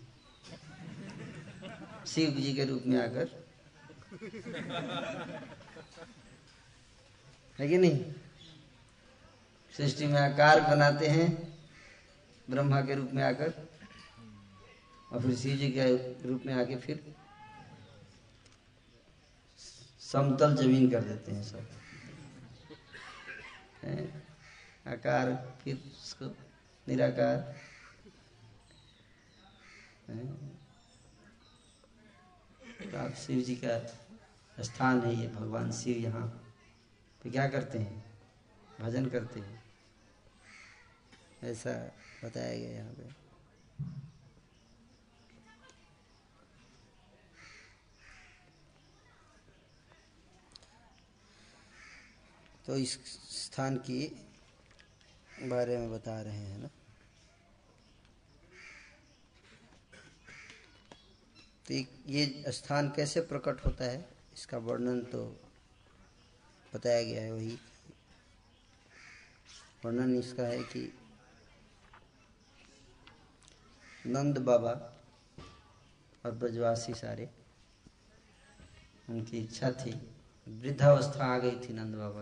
शिव 2.05 2.29
जी 2.29 2.53
के 2.53 2.65
रूप 2.65 2.83
में 2.85 2.99
आकर। 2.99 3.27
है 7.59 7.67
कि 7.67 7.77
नहीं? 7.77 8.13
सृष्टि 9.73 10.07
में 10.07 10.19
आकार 10.19 10.59
बनाते 10.61 11.07
हैं, 11.07 11.27
ब्रह्मा 12.49 12.81
के 12.81 12.95
रूप 12.95 13.09
में 13.13 13.23
आकर, 13.23 13.53
और 15.11 15.21
फिर 15.21 15.35
शिव 15.35 15.57
जी 15.57 15.71
के 15.71 15.85
रूप 16.27 16.43
में 16.45 16.53
आके 16.53 16.75
फिर 16.77 17.03
समतल 20.01 20.55
ज़मीन 20.55 20.89
कर 20.91 21.03
देते 21.03 21.31
हैं 21.31 21.43
सब। 21.43 21.67
आकार, 24.87 25.35
फिर 25.63 25.75
उसको 25.75 26.25
निराकार। 26.87 27.37
तो 32.81 32.97
आप 32.97 33.13
शिव 33.17 33.41
जी 33.41 33.55
का 33.55 33.79
स्थान 34.63 35.01
है 35.01 35.15
ये, 35.15 35.27
भगवान 35.27 35.71
शिव 35.71 35.97
यहाँ 35.97 36.27
पे 37.23 37.29
क्या 37.29 37.47
करते 37.47 37.77
हैं? 37.77 38.19
भजन 38.81 39.05
करते 39.05 39.39
हैं। 39.39 39.63
ऐसा 41.43 41.91
बताया 42.23 42.57
गया 42.57 42.69
यहाँ 42.69 42.93
पे। 42.93 43.29
तो 52.65 52.77
इस 52.77 52.99
स्थान 53.45 53.77
की 53.77 54.07
बारे 55.41 55.77
में 55.77 55.91
बता 55.91 56.21
रहे 56.21 56.37
हैं 56.37 56.57
ना? 56.57 56.67
तो 61.67 61.73
ये 62.07 62.43
स्थान 62.47 62.89
कैसे 62.89 63.21
प्रकट 63.21 63.65
होता 63.65 63.85
है? 63.85 64.09
इसका 64.33 64.57
वर्णन 64.57 65.01
तो 65.01 65.48
बताया 66.73 67.03
गया 67.03 67.21
है 67.21 67.31
वही। 67.33 67.57
वर्णन 69.85 70.15
इसका 70.15 70.43
है 70.43 70.63
कि 70.63 70.81
नंद 74.07 74.37
बाबा 74.37 74.71
और 76.25 76.31
ब्रजवासी 76.31 76.93
सारे, 76.93 77.29
उनकी 79.09 79.37
इच्छा 79.37 79.71
थी। 79.71 79.91
वृद्धावस्था 80.47 81.25
आ 81.25 81.37
गई 81.37 81.59
थी 81.59 81.73
नंद 81.73 81.95
बाबा 81.95 82.21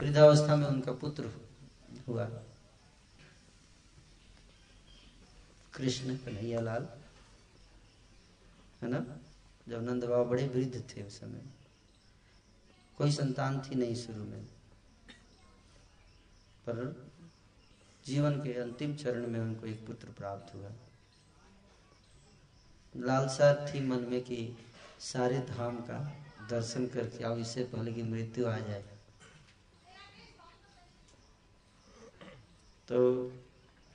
वृद्धावस्था 0.00 0.56
में 0.56 0.66
उनका 0.66 0.92
पुत्र 0.92 1.30
हुआ 2.08 2.24
कृष्ण 5.74 6.16
कन्हैया 6.16 6.60
लाल 6.60 6.88
है 8.82 8.88
ना? 8.90 8.98
जब 9.68 9.82
नंद 9.82 10.04
बाबा 10.04 10.24
बड़े 10.24 10.46
वृद्ध 10.48 10.82
थे 10.90 11.02
उस 11.02 11.18
समय। 11.20 11.57
कोई 12.98 13.12
संतान 13.12 13.60
थी 13.60 13.74
नहीं 13.74 13.94
शुरू 13.94 14.24
में। 14.24 14.44
पर 16.66 17.10
जीवन 18.06 18.38
के 18.40 18.52
अंतिम 18.52 18.94
चरण 18.96 19.26
में 19.26 19.40
उनको 19.40 19.66
एक 19.66 19.86
पुत्र 19.86 20.08
प्राप्त 20.08 20.54
हुआ। 20.54 20.70
लालसा 22.94 23.52
थी 23.66 23.80
मन 23.80 24.00
में 24.00 24.20
कि 24.20 24.56
सारे 25.00 25.38
धाम 25.38 25.76
का 25.80 25.98
दर्शन 26.50 26.86
करके 26.86 27.24
आओ, 27.24 27.36
इससे 27.36 27.64
पहले 27.64 27.92
की 27.92 28.02
मृत्यु 28.02 28.46
आ 28.46 28.58
जाए। 28.58 28.84
तो 32.88 32.98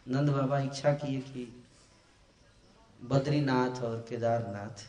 नंद 0.07 0.29
बाबा 0.29 0.59
इच्छा 0.59 0.93
किए 0.93 1.19
कि 1.21 1.63
बद्रीनाथ 3.03 3.81
और 3.81 4.05
केदारनाथ 4.09 4.87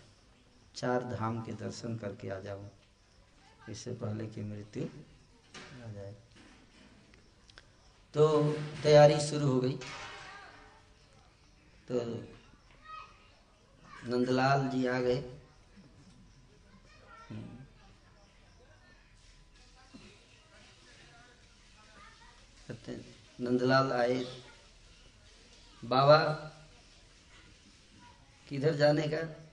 चार 0.74 1.04
धाम 1.04 1.42
के 1.42 1.52
दर्शन 1.52 1.96
करके 1.96 2.28
आ 2.28 2.40
जाऊँ। 2.40 2.70
इससे 3.68 3.92
पहले 3.94 4.26
की 4.26 4.42
मृत्यु 4.42 4.84
आ 5.88 5.92
जाए। 5.92 6.14
तो 8.14 8.52
तैयारी 8.82 9.20
शुरू 9.20 9.48
हो 9.48 9.60
गई। 9.60 9.76
तो 11.88 12.04
नंदलाल 14.08 14.68
जी 14.68 14.86
आ 14.86 15.00
गए। 15.00 15.40
नंदलाल 23.40 23.92
आए। 23.92 24.42
बाबा, 25.84 26.18
किधर 28.48 28.74
जाने 28.74 29.02
का? 29.02 29.43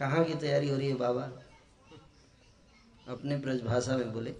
कहाँ 0.00 0.24
की 0.24 0.34
तैयारी 0.34 0.68
हो 0.68 0.76
रही 0.76 0.88
है 0.88 0.94
बाबा? 0.94 1.22
अपने 3.08 3.36
ब्रजभाषा 3.36 3.96
में 3.96 4.12
बोले। 4.12 4.30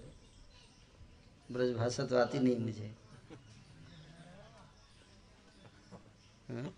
ब्रजभाषा 1.51 2.05
तो 2.05 2.17
आती 2.17 2.39
नहीं 2.39 2.57
मुझे। 2.57 2.95
हाँ? 6.51 6.73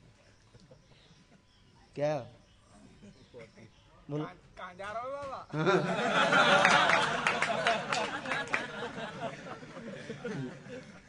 क्या? 1.95 2.15
हो। 4.09 4.17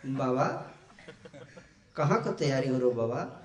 बाबा 0.06 0.36
बाबा 0.36 0.46
कहाँ 1.96 2.22
को 2.24 2.32
तैयारी 2.32 2.68
हो 2.68 2.78
रो 2.78 2.90
बाबा? 2.90 3.44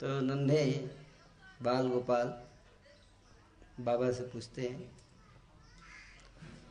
तो 0.00 0.08
नन्हे 0.20 0.64
बाल 1.62 1.88
गोपाल 1.88 2.28
बाबा 3.80 4.10
से 4.12 4.22
पूछते 4.24 4.62
हैं। 4.62 4.80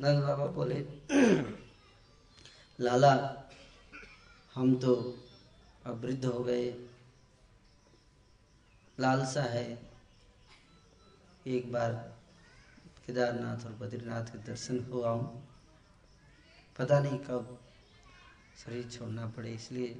नंद 0.01 0.23
बाबा 0.23 0.45
बोले, 0.47 0.79
लाला, 2.79 3.13
हम 4.55 4.75
तो 4.75 4.93
अब 5.85 6.01
वृद्ध 6.01 6.25
हो 6.25 6.43
गए। 6.43 6.69
लालसा 8.97 9.43
है। 9.43 9.67
एक 11.45 11.71
बार 11.71 11.93
केदारनाथ 13.05 13.65
और 13.65 13.71
बद्रीनाथ 13.79 14.25
के 14.25 14.37
दर्शन 14.43 14.79
हो 14.83 15.01
आऊँ। 15.03 15.25
पता 16.75 16.99
नहीं 16.99 17.17
कब 17.19 17.57
शरीर 18.57 18.89
छोड़ना 18.89 19.25
पड़े, 19.27 19.53
इसलिए 19.53 19.95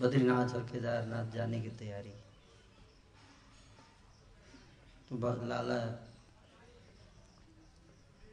बद्रीनाथ 0.00 0.48
और 0.54 0.62
केदारनाथ 0.72 1.26
जाने 1.26 1.60
की 1.60 1.68
तैयारी। 1.68 2.10
तो 5.08 5.46
लाला 5.46 5.78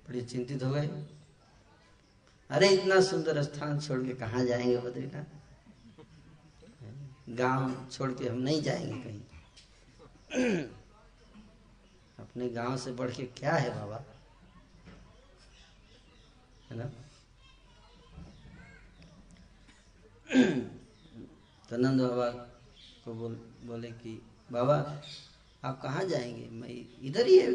बड़े 0.10 0.21
चिंतित 0.21 0.63
हो 0.63 0.71
गए। 0.71 0.88
अरे, 2.49 2.69
इतना 2.69 3.01
सुंदर 3.01 3.43
स्थान 3.43 3.80
छोड़ 3.80 4.06
के 4.06 4.13
कहाँ 4.13 4.45
जाएँगे 4.45 4.78
बद्रीनाथ? 4.78 5.23
गाँव 7.30 7.89
छोड़ 7.91 8.12
के 8.12 8.30
हम 8.30 8.38
नहीं 8.38 8.62
जाएँगे 8.62 9.01
कहीं। 9.01 9.21
अपने 12.19 12.49
गाँव 12.49 12.78
से 12.78 12.91
बढ़ 12.91 13.12
के 13.12 13.23
क्या 13.23 13.54
है 13.54 13.75
बाबा? 13.75 14.04
है 16.71 16.78
ना? 16.78 16.91
तो 21.69 21.78
नंद 21.78 22.01
बाबा 22.01 22.30
को 23.06 23.13
बोल 23.13 23.34
बोले 23.65 23.91
कि 23.91 24.21
बाबा 24.51 24.75
आप 25.63 25.82
कहाँ 25.82 26.04
जाएँगे? 26.06 26.47
मैं 26.51 26.69
इधर 27.08 27.25
ही 27.25 27.38
है 27.39 27.51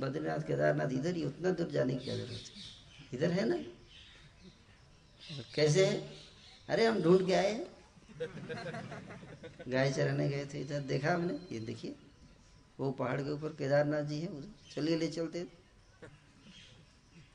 बद्रीनाथ 0.00 0.46
केदारनाथ 0.46 0.88
इधर 0.92 1.14
ही 1.16 1.24
उतना 1.24 1.50
दूर 1.50 1.70
जाने 1.70 1.94
की 1.94 2.04
क्या 2.04 2.16
ज़रूरत 2.16 2.30
है? 2.30 2.62
इधर 3.14 3.30
है 3.30 3.44
ना? 3.48 3.56
कैसे 5.54 5.86
है? 5.86 5.96
अरे 6.68 6.86
हम 6.86 7.02
ढूंढ 7.02 7.26
के 7.26 7.34
आए 7.34 7.52
हैं। 7.52 7.66
गाय 9.68 9.92
चराने 9.92 10.28
गए 10.28 10.46
थे 10.46 10.60
इधर 10.60 10.80
देखा 10.80 11.14
हमने 11.14 11.34
ये 11.52 11.60
देखिए 11.60 11.94
वो 12.80 12.90
पहाड़ 12.90 13.20
के 13.20 13.30
ऊपर 13.30 13.48
केदारनाथ 13.48 14.02
जी 14.02 14.20
है 14.20 14.28
उधर। 14.28 14.52
चलिए 14.74 14.96
ले 14.96 15.08
चलते 15.08 15.38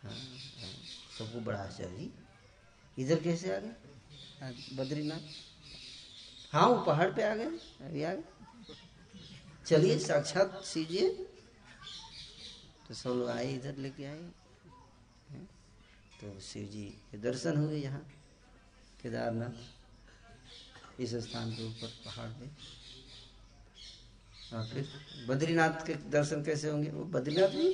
हाँ, 0.04 0.12
हाँ, 0.12 0.74
सबको 1.18 1.40
बड़ा 1.40 1.60
आश्चर्य। 1.60 2.10
इधर 2.98 3.20
कैसे 3.24 3.56
आ 3.56 3.60
गए? 3.60 3.74
बद्रीनाथ। 4.76 5.53
हाँ 6.54 6.68
वो 6.68 6.76
पहाड़ 6.84 7.10
पे 7.12 7.24
आ 7.24 7.36
गए। 7.36 7.46
अभी 7.82 8.04
आ 8.04 8.14
गए। 8.14 8.24
चलिए, 9.66 9.98
साक्षात 10.00 10.62
सीजिए 10.66 11.10
तो 12.88 12.94
सब 12.94 13.10
लोग 13.10 13.30
आए, 13.30 13.54
इधर 13.54 13.78
लेके 13.78 14.06
आए। 14.06 14.22
तो 16.22 16.40
शिव 16.40 16.68
जी 16.68 16.84
के 17.12 17.18
दर्शन 17.18 17.58
हुए 17.58 17.78
यहाँ, 17.78 18.02
केदारनाथ, 19.02 19.56
इस 21.02 21.16
स्थान 21.16 21.52
के 21.52 21.68
ऊपर, 21.68 21.88
पहाड़ 22.06 22.30
पे। 22.30 22.46
और 24.56 24.64
फिर 24.68 24.90
बद्रीनाथ 25.28 25.86
के 25.88 25.94
दर्शन 26.12 26.44
कैसे 26.44 26.70
होंगे? 26.70 26.90
वो 26.90 27.04
बद्रीनाथ 27.06 27.50
भी 27.50 27.74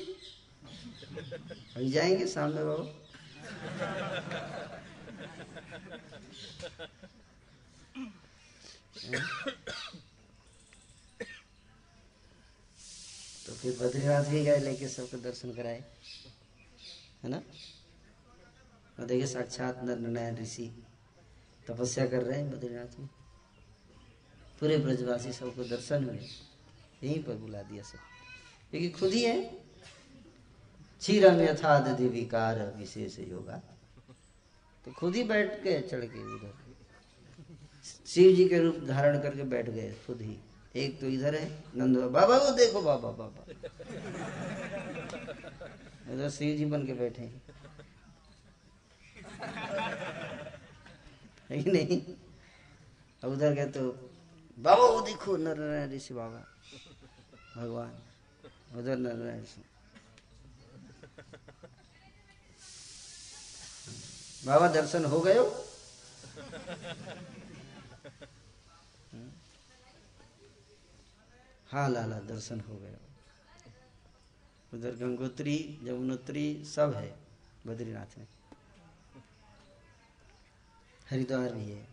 अभी 1.75 1.89
जाएँगे 1.91 2.25
सामने 2.27 2.63
बाबा 2.63 2.83
तो 13.45 13.53
फिर 13.53 13.79
बद्रीनाथ 13.79 14.23
भी 14.23 14.43
गए 14.43 14.59
लेके 14.59 14.87
सबको 14.87 15.17
दर्शन 15.17 15.53
कराए, 15.53 15.83
है 17.23 17.29
ना? 17.29 17.37
और 18.99 19.05
देखिए 19.05 19.27
साक्षात 19.27 19.83
नर 19.83 19.99
नारायण 19.99 20.37
ऋषि 20.37 20.83
तपस्या 21.67 22.07
कर 22.07 22.23
रहे 22.23 22.39
हैं 22.39 22.51
बद्रीनाथ 22.51 22.99
में। 22.99 23.09
पूरे 24.59 24.77
ब्रजवासी 24.77 25.33
सबको 25.33 25.63
दर्शन 25.63 26.05
हुए, 26.05 26.29
यहीं 27.03 27.23
पर 27.23 27.35
बुला 27.35 27.61
दिया 27.61 27.83
सब। 27.83 27.97
क्योंकि 28.71 28.89
खुद 28.89 29.13
ही 29.13 29.23
है। 29.23 29.43
क्षीरम 30.99 31.41
यथा 31.41 31.79
दधि 31.79 32.07
विकार 32.07 32.73
विशेष 32.77 33.19
योगा। 33.19 33.61
तो 34.85 34.91
खुद 34.91 35.15
ही 35.15 35.23
बैठ 35.23 35.63
के 35.63 35.81
चढ़ 35.81 36.05
के 36.05 36.35
उधर। 36.35 36.68
शिव 38.09 38.35
जी 38.35 38.47
के 38.49 38.59
रूप 38.59 38.75
धारण 38.87 39.19
करके 39.21 39.43
बैठ 39.43 39.69
गए 39.69 39.91
खुद 40.07 40.21
ही। 40.21 40.37
एक 40.75 40.99
तो 41.01 41.07
इधर 41.07 41.35
है, 41.35 41.63
नंद 41.75 41.97
बाबा 41.97 42.37
वो 42.37 42.51
देखो, 42.51 42.81
बाबा 42.81 43.11
बाबा। 43.11 43.41
उधर 46.13 46.29
शिव 46.29 46.57
जी 46.57 46.65
बन 46.65 46.85
के 46.85 46.93
बैठे 46.93 47.21
हैं। 47.21 47.41
कि 51.63 51.71
नहीं? 51.71 52.01
अब 53.23 53.31
उधर 53.31 53.53
गए 53.53 53.65
तो 53.65 53.81
बाबा, 54.57 54.83
वो 54.83 55.01
देखो 55.01 55.37
नर 55.37 55.57
नारायण 55.57 55.91
ऋषि 55.91 56.13
बाबा, 56.13 56.43
भगवान, 57.57 57.93
उधर 58.79 58.97
नर 58.97 59.13
नारायण 59.13 59.41
ऋषि। 59.43 59.63
बाबा, 64.45 64.67
दर्शन 64.67 65.05
हो 65.05 65.19
गए 65.19 65.37
हाँ 71.71 71.89
लाला, 71.89 72.19
दर्शन 72.19 72.59
हो 72.59 72.75
गया। 72.75 72.97
उधर 74.73 74.91
गंगोत्री, 74.91 75.79
यमुनोत्री, 75.83 76.63
सब 76.65 76.93
है, 76.93 77.15
बद्रीनाथ 77.67 78.17
में। 78.17 78.27
हरिद्वार 81.09 81.53
भी 81.53 81.71
है। 81.71 81.87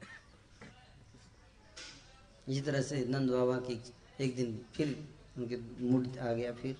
इसी 2.48 2.60
तरह 2.60 2.82
से 2.82 3.04
नंद 3.04 3.30
बाबा 3.30 3.56
की 3.56 3.92
एक 4.20 4.36
दिन 4.36 4.64
फिर 4.74 5.08
उनके 5.38 5.56
मूड 5.84 6.18
आ 6.18 6.32
गया, 6.32 6.52
फिर 6.52 6.76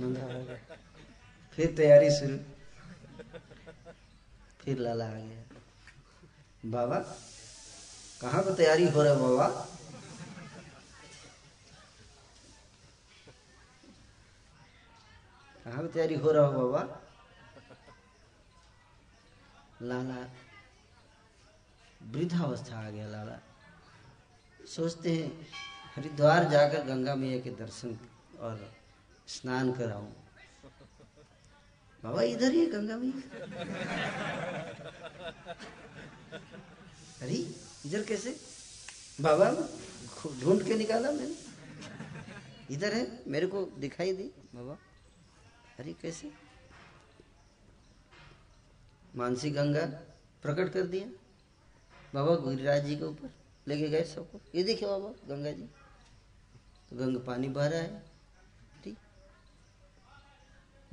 नंद 0.00 0.18
बाबा 0.18 0.56
फिर 1.56 1.74
तैयारी 1.76 2.10
शुरू। 2.10 2.38
फिर 4.60 4.78
लाला 4.78 5.06
आ 5.06 5.14
गया। 5.14 5.44
बाबा, 6.70 6.98
कहाँ 8.20 8.44
को 8.44 8.54
तैयारी 8.54 8.88
हो 8.88 9.02
रहा 9.02 9.12
है 9.12 9.20
बाबा? 9.20 9.68
कहाँ 15.64 15.88
तैयारी 15.88 16.14
हो 16.14 16.30
रहा 16.30 16.46
हो 16.46 16.72
बाबा। 16.72 17.02
लाला, 19.82 20.30
वृद्धावस्था 22.02 22.86
आ 22.86 22.90
गया 22.90 23.08
लाला। 23.08 23.40
सोचते 24.66 25.12
हैं, 25.12 25.46
हरिद्वार 25.96 26.48
जाकर 26.48 26.84
गंगा 26.84 27.14
मैया 27.14 27.40
के 27.40 27.50
दर्शन 27.50 27.98
और 28.40 28.74
स्नान 29.28 29.72
कराऊं। 29.72 30.12
बाबा, 32.04 32.22
इधर 32.22 32.52
ही 32.52 32.66
गंगा 32.66 32.96
मैया। 32.96 33.46
अरे, 37.22 37.54
इधर 37.86 38.02
कैसे? 38.02 38.40
बाबा, 39.20 39.50
ढूंढ 40.40 40.62
के 40.62 40.74
निकाला 40.74 41.10
मैंने। 41.10 41.34
इधर 42.74 42.94
है, 42.94 43.22
मेरे 43.26 43.46
को 43.46 43.64
दिखाई 43.64 44.12
दी, 44.12 44.24
बाबा। 44.54 44.78
अरे 45.80 45.92
कैसे? 45.92 46.30
मानसी 49.16 49.50
गंगा 49.50 49.84
प्रकट 50.42 50.72
कर 50.72 50.86
दिया। 50.86 51.06
बाबा 52.14 52.34
गिरिराज 52.36 52.84
जी 52.84 52.96
के 52.96 53.04
ऊपर 53.04 53.30
लेके 53.66 53.88
गए 53.88 54.04
सबको। 54.04 54.40
ये 54.54 54.62
देखिए 54.62 54.88
बाबा 54.88 55.08
गंगा 55.28 55.50
जी। 55.50 55.68
तो 56.90 56.96
गंगा 56.96 57.18
पानी 57.18 57.48
बह 57.48 57.66
रहा 57.66 57.80
है। 57.80 58.02
ठीक। 58.84 58.96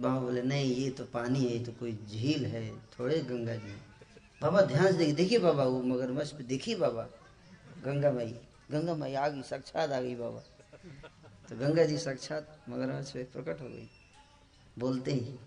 बाबा 0.02 0.20
बोले, 0.20 0.42
नहीं, 0.42 0.76
ये 0.76 0.90
तो 0.90 1.06
पानी 1.06 1.40
है, 1.40 1.52
ये 1.52 1.64
तो 1.66 1.72
कोई 1.72 1.94
झील 2.08 2.46
है, 2.46 2.64
थोड़े 2.90 3.20
गंगा 3.22 3.56
जी 3.56 3.76
बाबा 4.42 4.62
ध्यान 4.62 4.98
से 4.98 5.12
देखिए 5.14 5.40
बाबा, 5.40 5.64
वो 5.64 5.82
मगरमच्छ 5.84 6.32
पे 6.32 6.44
देखिए 6.44 6.76
बाबा। 6.76 7.08
गंगा 7.84 8.12
माई 8.12 8.36
गंगा 8.72 8.96
माई 8.96 9.14
आ 9.14 9.28
गई 9.28 9.42
साक्षात 9.42 9.92
आ 9.92 10.00
गई 10.02 10.16
बाबा। 10.16 10.40
तो 11.50 11.56
गंगा 11.58 11.84
जी 11.84 11.98
साक्षात 11.98 12.60
मगरमच्छ 12.70 13.12
पे 13.12 13.24
प्रकट 13.24 13.62
हो 13.62 13.68
गई। 13.68 13.90
बोलते 14.80 15.14
ही। 15.14 15.38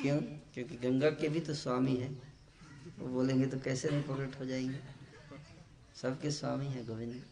क्यों? 0.00 0.20
क्योंकि 0.54 0.76
गंगा 0.76 1.10
के 1.10 1.28
भी 1.28 1.40
तो 1.40 1.54
स्वामी 1.54 1.96
है। 1.96 2.08
वो 2.98 3.08
बोलेंगे 3.08 3.46
तो 3.46 3.58
कैसे 3.60 3.88
नहीं 3.88 4.02
प्रकट 4.02 4.38
हो 4.40 4.44
जाएँगे? 4.44 4.80
सबके 5.94 6.30
स्वामी 6.30 6.66
है 6.66 6.84
गोविंद? 6.86 7.22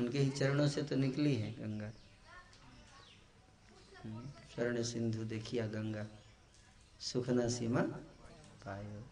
उनके 0.00 0.18
ही 0.18 0.30
चरणों 0.30 0.68
से 0.68 0.82
तो 0.82 0.96
निकली 0.96 1.34
है 1.34 1.52
गंगा? 1.52 1.90
शरण 4.56 4.82
सिंधु 4.82 5.24
देखिया 5.24 5.66
गंगा। 5.66 6.06
सुख 7.00 7.28
न 7.28 7.48
सीमा 7.48 7.82
पायो। 8.64 9.03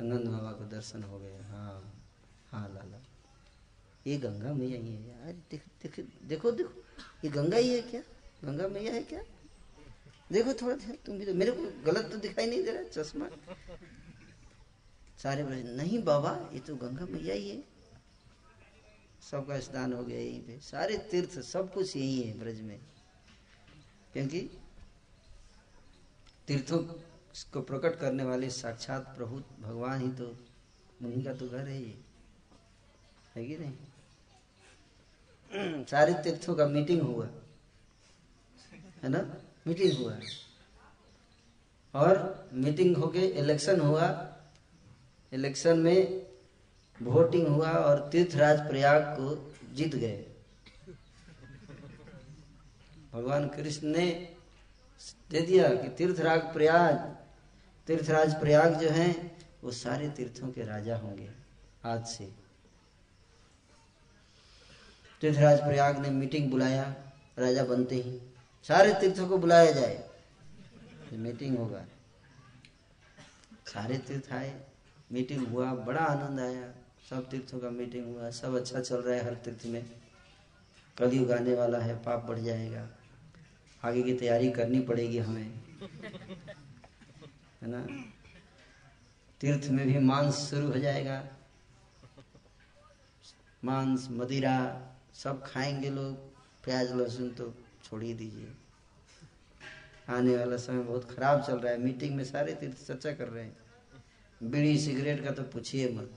नंद 0.00 0.28
बाबा 0.28 0.52
का 0.52 0.64
दर्शन 0.66 1.02
हो 1.02 1.18
गया। 1.18 1.46
हाँ 1.46 1.92
हाँ 2.50 2.68
लाला। 2.68 3.02
ये 4.06 4.16
गंगा 4.16 4.52
मैया 4.54 4.78
ही 4.78 4.94
है 4.94 5.08
यार 5.08 5.32
देख, 5.50 5.62
देख, 5.82 6.00
देखो 6.24 6.50
देखो। 6.50 6.82
ये 7.24 7.30
गंगा 7.30 7.56
ही 7.56 7.74
है 7.74 7.80
क्या? 7.82 8.00
गंगा 8.44 8.68
मैया 8.68 8.92
है 8.92 9.02
क्या? 9.02 9.22
देखो 10.32 10.52
थोड़ा 10.54 10.76
ध्यान 10.76 10.96
तुम 11.06 11.18
भी 11.18 11.24
तो 11.26 11.34
मेरे 11.34 11.52
को 11.52 11.62
गलत 11.84 12.10
तो 12.12 12.18
दिखाई 12.18 12.46
नहीं 12.46 12.62
दे 12.64 12.70
रहा 12.70 12.82
चश्मा। 12.82 13.28
सारे 15.18 15.44
बोले 15.44 15.62
नहीं 15.76 16.02
बाबा 16.02 16.50
ये 16.52 16.60
तो 16.60 16.76
गंगा 16.76 17.06
मैया 17.06 17.34
ही 17.34 17.48
है। 17.50 17.62
सबका 19.30 19.58
स्नान 19.60 19.92
हो 19.92 20.04
गया 20.04 20.18
यहीं 20.18 20.40
पे। 20.40 20.58
सारे 20.60 20.96
तीर्थ 21.10 21.38
सब 21.40 21.72
कुछ 21.74 21.96
यही 21.96 22.20
है 22.22 22.38
ब्रज 22.38 22.60
में। 22.60 22.78
क्योंकि 24.12 24.40
तीर्थों 26.46 26.78
को 27.38 27.60
प्रकट 27.60 27.98
करने 27.98 28.24
वाले 28.24 28.50
साक्षात 28.50 29.14
प्रभु 29.16 29.42
भगवान 29.60 30.00
ही 30.00 30.12
तो 30.12 30.26
उन्हीं 31.02 31.24
का 31.24 31.34
तो 31.34 31.48
घर 31.48 31.68
है 31.68 31.82
ये। 31.82 31.98
है 33.36 33.44
कि 33.44 33.56
नहीं? 33.56 33.72
सारे 35.84 36.14
तीर्थों 36.14 36.54
का 36.54 36.66
मीटिंग 36.66 37.02
हुआ। 37.02 37.26
है 39.02 39.08
ना? 39.08 39.34
मीटिंग 39.66 39.92
हुआ। 39.92 40.20
और 41.94 42.48
मीटिंग 42.52 42.96
होके 42.96 43.18
इलेक्शन 43.18 43.80
हुआ। 43.80 44.36
इलेक्शन 45.32 45.78
में 45.78 46.26
वोटिंग 47.02 47.46
हुआ 47.48 47.70
और 47.70 48.08
तीर्थराज 48.10 48.58
प्रयाग 48.60 49.02
को 49.02 49.54
जीत 49.74 49.94
गए। 49.94 50.26
भगवान 53.12 53.48
कृष्ण 53.48 53.88
ने 53.88 54.36
दे 55.30 55.40
दिया 55.40 55.74
कि 55.74 55.88
तीर्थराज 55.88 56.40
प्रयाग 56.40 57.19
तीर्थराज 57.86 58.40
प्रयाग 58.40 58.74
जो 58.74 58.88
हैं, 58.88 59.38
वो 59.64 59.70
सारे 59.70 60.08
तीर्थों 60.08 60.48
के 60.48 60.64
राजा 60.64 60.96
होंगे 60.96 61.30
आज 61.84 62.06
से। 62.06 62.32
तीर्थराज 65.20 65.58
प्रयाग 65.58 65.98
ने 65.98 66.10
मीटिंग 66.10 66.50
बुलाया, 66.50 66.96
राजा 67.38 67.64
बनते 67.64 67.94
ही। 67.94 68.20
सारे 68.62 68.94
तीर्थों 68.94 69.28
को 69.28 69.38
बुलाया 69.38 69.70
जाए 69.70 70.10
मीटिंग 71.12 71.58
होगा। 71.58 71.84
सारे 73.66 73.98
तीर्थ 73.98 74.32
आए, 74.32 74.60
मीटिंग 75.12 75.46
हुआ, 75.46 75.74
बड़ा 75.74 76.00
आनंद 76.00 76.40
आया। 76.40 76.72
सब 77.10 77.30
तीर्थों 77.30 77.58
का 77.58 77.70
मीटिंग 77.70 78.06
हुआ, 78.06 78.30
सब 78.30 78.56
अच्छा 78.56 78.80
चल 78.80 78.96
रहा 78.96 79.16
है 79.16 79.24
हर 79.24 79.34
तीर्थ 79.34 79.66
में। 79.66 79.90
कलयुग 80.98 81.32
आने 81.32 81.54
वाला 81.54 81.78
है, 81.78 82.02
पाप 82.02 82.24
बढ़ 82.24 82.38
जाएगा। 82.38 82.88
आगे 83.84 84.02
की 84.02 84.14
तैयारी 84.14 84.50
करनी 84.50 84.80
पड़ेगी 84.80 85.18
हमें। 85.18 85.52
है 87.62 87.68
ना? 87.68 87.86
तीर्थ 89.40 89.68
में 89.68 89.86
भी 89.86 89.98
मांस 89.98 90.50
शुरू 90.50 90.66
हो 90.66 90.78
जाएगा। 90.78 91.28
मांस, 93.64 94.08
मदिरा 94.10 94.56
सब 95.14 95.44
खाएँगे 95.46 95.90
लोग। 95.90 96.16
प्याज, 96.64 96.92
लहसुन 96.92 97.30
तो 97.30 97.54
छोड़ 97.84 98.02
ही 98.02 98.14
दीजिए। 98.14 98.52
आने 100.08 100.36
वाला 100.36 100.56
समय 100.56 100.82
बहुत 100.82 101.16
खराब 101.16 101.42
चल 101.42 101.58
रहा 101.58 101.72
है। 101.72 101.78
मीटिंग 101.78 102.16
में 102.16 102.24
सारे 102.24 102.54
तीर्थ 102.54 102.86
चर्चा 102.86 103.12
कर 103.12 103.28
रहे 103.28 103.44
हैं। 103.44 103.56
बीड़ी, 104.42 104.78
सिगरेट 104.78 105.24
का 105.24 105.30
तो 105.30 105.42
पूछिए 105.42 105.92
मत। 105.92 106.10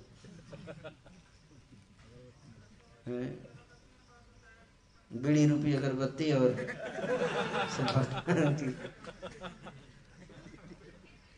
बीड़ी 5.12 5.48
रूपी 5.48 5.74
अगरबत्ती 5.74 6.32
और 6.32 6.50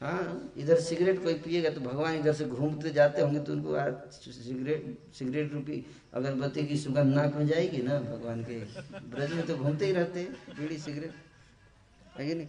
हाँ। 0.06 0.52
इधर 0.58 0.80
सिगरेट 0.82 1.22
कोई 1.24 1.34
पिएगा 1.44 1.70
तो 1.70 1.82
भगवान 1.82 2.16
इधर 2.16 2.34
से 2.34 2.46
घूमते 2.46 2.90
जाते 2.94 3.22
होंगे 3.22 3.40
तो 3.40 3.54
उनको 3.54 3.76
सिगरेट 4.14 5.14
सिगरेट 5.16 5.54
रूपी 5.54 5.86
अगरबत्ती 6.14 6.66
की 6.68 6.78
सुगंध 6.78 7.14
नाक 7.16 7.36
में 7.36 7.48
जाएगी 7.48 7.82
ना 7.82 8.00
भगवान 8.02 8.44
के 8.44 8.60
ब्रज 9.10 9.34
में 9.34 9.46
तो 9.48 9.56
घूमते 9.58 9.86
ही 9.86 9.92
रहते 9.92 10.20
हैं 10.20 10.58
बीड़ी 10.58 10.78
सिगरेट। 10.78 11.14
है 12.18 12.34
नहीं? 12.34 12.48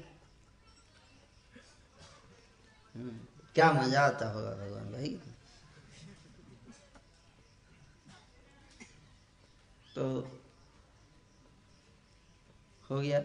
क्या 3.54 3.72
मज़ा 3.72 4.00
आता 4.02 4.28
होगा 4.32 4.50
भगवान 4.56 4.92
भाई। 4.92 5.18
तो 9.94 10.04
हो 12.90 13.00
गया। 13.00 13.20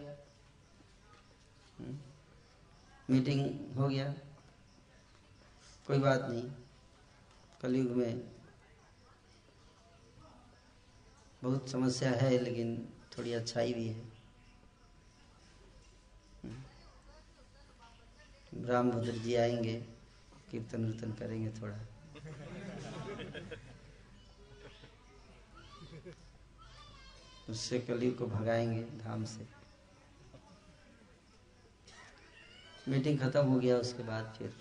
मीटिंग 3.12 3.74
हो 3.76 3.88
गया। 3.88 4.12
कोई 5.86 5.98
बात 5.98 6.22
नहीं। 6.22 6.50
कलयुग 7.62 7.90
में 7.90 8.32
बहुत 11.42 11.70
समस्या 11.70 12.10
है, 12.10 12.38
लेकिन 12.38 12.88
थोड़ी 13.18 13.32
अच्छाई 13.32 13.72
भी 13.72 13.88
है। 13.88 14.00
हम्म। 16.44 16.62
रामभद्र 18.66 19.12
जी 19.12 19.34
आएँगे, 19.34 19.86
कीर्तन 20.50 20.84
वीर्तन 20.84 21.12
करेंगे 21.12 21.60
थोड़ा। 21.60 21.78
उससे 27.50 27.80
कलयुग 27.80 28.18
को 28.18 28.26
भगाएँगे 28.26 28.82
धाम 28.82 29.24
से। 29.24 29.51
मीटिंग 32.88 33.20
खत्म 33.20 33.40
हो 33.40 33.58
गया, 33.58 33.76
उसके 33.76 34.02
बाद 34.02 34.34
फिर 34.38 34.54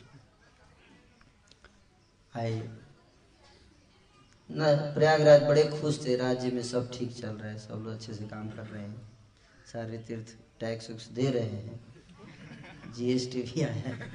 आए। 2.35 2.69
ना, 4.51 4.93
प्रयागराज 4.93 5.43
बड़े 5.43 5.81
खुश 5.81 6.05
थे, 6.05 6.15
राज्य 6.15 6.51
में 6.51 6.63
सब 6.63 6.91
ठीक 6.91 7.15
चल 7.15 7.29
रहा 7.29 7.51
है, 7.51 7.57
सब 7.57 7.73
लोग 7.73 7.87
अच्छे 7.87 8.13
से 8.13 8.27
काम 8.27 8.49
कर 8.49 8.65
रहे 8.65 8.81
हैं। 8.81 9.11
सारे 9.73 9.97
तीर्थ 9.97 10.59
टैक्स 10.59 10.91
उक्स 10.91 11.07
दे 11.07 11.31
रहे 11.31 11.43
हैं। 11.43 11.93
जीएसटी 12.93 13.41
भी 13.41 13.61
आया 13.61 13.73
है। 13.73 14.11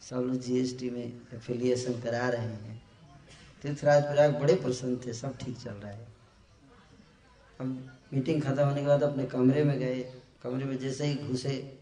सब 0.00 0.16
लोग 0.16 0.36
जीएसटी 0.36 0.90
में 0.90 1.20
एफिलिएशन 1.34 2.00
करा 2.00 2.28
रहे 2.28 2.46
हैं। 2.46 2.82
तीर्थराज 3.62 4.02
प्रयाग 4.02 4.38
बड़े 4.40 4.54
प्रसन्न 4.54 5.00
थे, 5.06 5.12
सब 5.12 5.38
ठीक 5.38 5.58
चल 5.58 5.70
रहा 5.70 5.92
है। 5.92 6.08
अब 7.60 7.98
मीटिंग 8.14 8.42
खत्म 8.42 8.62
होने 8.62 8.80
के 8.80 8.86
बाद 8.86 9.02
अपने 9.02 9.26
कमरे 9.26 9.64
में 9.64 9.78
गए। 9.78 10.17
कमरे 10.42 10.64
में 10.64 10.78
जैसे 10.78 11.06
ही 11.06 11.14
घुसे, 11.14 11.78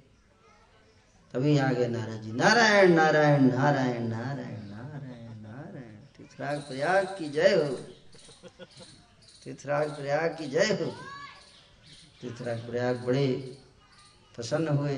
तभी 1.32 1.58
आ 1.58 1.72
गए 1.72 1.88
नारायण 1.88 2.22
जी, 2.22 2.32
नारायण 2.32 2.92
नारायण 2.92 3.42
नारायण 3.42 4.08
नारायण 4.08 4.62
नारायण 4.68 5.40
नारायण 5.42 5.96
तीर्थराज 6.16 6.60
प्रयाग 6.60 7.06
की 7.06 7.28
जय 7.28 7.54
हो। 7.54 7.76
तीर्थराज 9.44 9.90
प्रयाग 9.90 10.30
की 10.30 10.46
जय 10.46 10.78
हो। 10.80 10.86
तीर्थराज 12.20 12.66
प्रयाग 12.66 12.96
बड़े 12.96 13.26
प्रसन्न 14.34 14.68
हुए 14.68 14.96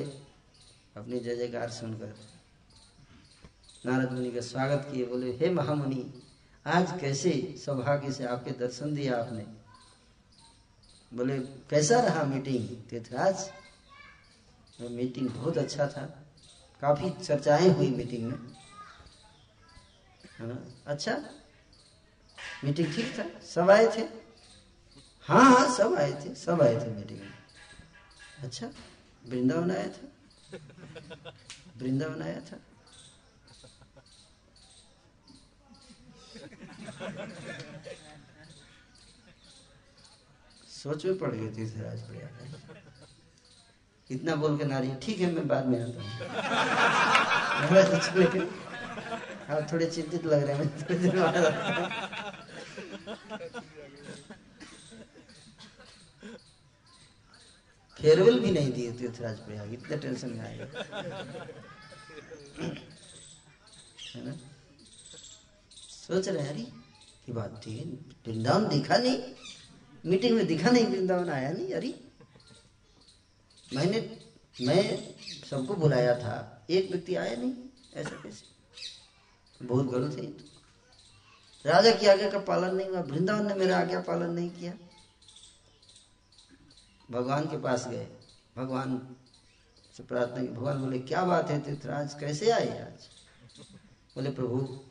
अपनी 0.97 1.21
जय 1.21 1.37
जयकार 1.37 1.71
सुनकर। 1.71 2.15
नारद 3.87 4.13
मुनि 4.13 4.31
का 4.31 4.41
स्वागत 4.41 4.89
किए, 4.93 5.07
बोले, 5.07 5.33
हे 5.33 5.51
महामुनि, 5.51 6.23
आज 6.67 7.01
कैसे 7.01 7.55
सौभाग्य 7.65 8.13
से 8.13 8.25
आपके 8.25 8.51
दर्शन 8.51 8.95
दिया 8.95 9.17
आपने? 9.17 9.58
बोले, 11.15 11.39
कैसा 11.39 12.01
रहा 12.01 12.23
मीटिंग 12.23 12.69
तीर्थराज 12.91 13.51
वो 14.81 14.89
मीटिंग 14.89 15.31
बहुत 15.31 15.59
अच्छा 15.59 15.87
था। 15.87 16.03
काफ़ी 16.81 17.11
चर्चाएँ 17.25 17.69
हुई 17.69 17.91
मीटिंग 17.91 18.33
में। 18.33 18.39
है 20.39 20.47
ना 20.47 20.59
अच्छा? 20.87 21.25
मीटिंग 22.65 22.95
ठीक 22.95 23.19
था? 23.19 23.41
सब 23.41 23.71
आए 23.71 23.87
थे? 23.97 24.03
हाँ 25.23 25.45
हाँ 25.45 25.77
सब 25.77 25.95
आए 25.95 26.13
थे, 26.13 26.35
सब 26.35 26.63
आए 26.63 26.75
थे 26.75 26.91
मीटिंग 26.91 27.21
में। 27.21 27.33
अच्छा? 28.43 28.71
वृंदावन 29.27 29.71
आया 29.71 29.89
था? 29.89 30.59
वृंदावन 31.77 32.23
आया 32.23 32.41
था? 32.41 32.61
सोच 40.79 41.05
में 41.05 41.19
पड़ 41.19 41.31
गई 41.35 41.49
थी 41.57 41.65
राज 41.81 42.01
प्रयाग 42.09 42.33
इतना 44.11 44.35
बोल 44.43 44.57
के 44.59 44.65
नारी, 44.65 44.91
ठीक 45.03 45.19
है, 45.21 45.31
मैं 45.33 45.47
बाद 45.49 45.67
में 45.67 45.81
आता 45.83 46.03
हूँ। 46.03 46.11
आप 49.51 49.67
थोड़े 49.73 49.87
चिंतित 49.87 50.25
लग 50.27 50.43
रहे 50.47 50.57
हैं 50.57 50.67
थोड़ी 50.81 50.99
देर 50.99 51.17
बाद 51.17 51.35
फेयरवेल 57.97 58.39
भी 58.41 58.51
नहीं 58.51 58.73
दिए 58.73 58.93
तीर्थराज 58.99 59.39
प्रयाग 59.47 59.73
इतने 59.73 59.97
टेंशन 59.97 60.29
में 60.29 60.41
आ 60.41 60.49
गए 60.49 60.69
है 64.15 64.25
ना? 64.25 64.33
सोच 65.73 66.29
रहे 66.29 66.43
हैं, 66.43 66.53
अरे 66.53 66.63
की 67.27 67.33
बात 67.33 67.61
थी 67.67 67.75
वृंदावन 68.27 68.69
दिखा 68.69 68.97
नहीं? 68.97 69.19
मीटिंग 70.07 70.37
में 70.37 70.47
दिखा 70.47 70.71
नहीं, 70.71 70.87
वृंदावन 70.87 71.31
आया 71.31 71.53
नहीं, 71.53 71.73
अरे। 71.73 72.01
मैंने, 73.75 74.21
मैं 74.61 75.15
सबको 75.51 75.75
बुलाया 75.75 76.15
था, 76.19 76.67
एक 76.71 76.91
व्यक्ति 76.91 77.15
आया 77.15 77.37
नहीं, 77.37 77.55
ऐसा 77.95 78.11
कैसे? 78.11 78.59
बहुत 79.67 79.87
गलत 79.87 80.19
है 80.19 80.27
तो। 80.27 80.45
राजा 81.67 81.91
की 81.91 82.07
आज्ञा 82.07 82.31
का 82.31 82.39
पालन 82.39 82.77
नहीं 82.77 82.89
हुआ, 82.89 83.01
वृंदावन 83.01 83.47
ने 83.47 83.55
मेरा 83.55 83.79
आज्ञा 83.79 84.01
पालन 84.01 84.31
नहीं 84.31 84.51
किया। 84.51 84.75
भगवान 87.11 87.45
के 87.45 87.59
पास 87.61 87.89
गए, 87.89 88.09
भगवान 88.57 89.17
से 89.97 90.03
प्रार्थना 90.03 90.43
की, 90.43 90.49
भगवान 90.49 90.79
बोले, 90.79 90.99
क्या 90.99 91.25
बात 91.25 91.51
है 91.51 91.61
तीर्थराज, 91.61 92.15
कैसे 92.15 92.51
आए 92.51 92.79
आज? 92.81 93.09
बोले, 94.15 94.31
प्रभु, 94.31 94.85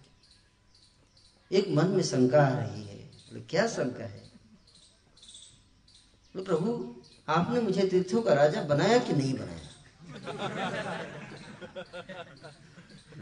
एक 1.52 1.70
मन 1.70 1.88
में 1.88 2.04
शंका 2.04 2.46
आ 2.46 2.50
रही 2.50 2.84
है। 2.84 2.98
बोले, 2.98 3.42
क्या 3.42 3.68
शंका 3.68 4.04
है? 4.04 4.27
बोले 6.38 6.46
प्रभु, 6.46 6.72
आपने 7.28 7.60
मुझे 7.62 7.86
तीर्थों 7.90 8.22
का 8.22 8.34
राजा 8.34 8.62
बनाया 8.64 8.98
कि 8.98 9.14
नहीं 9.14 9.34
बनाया? 9.34 9.66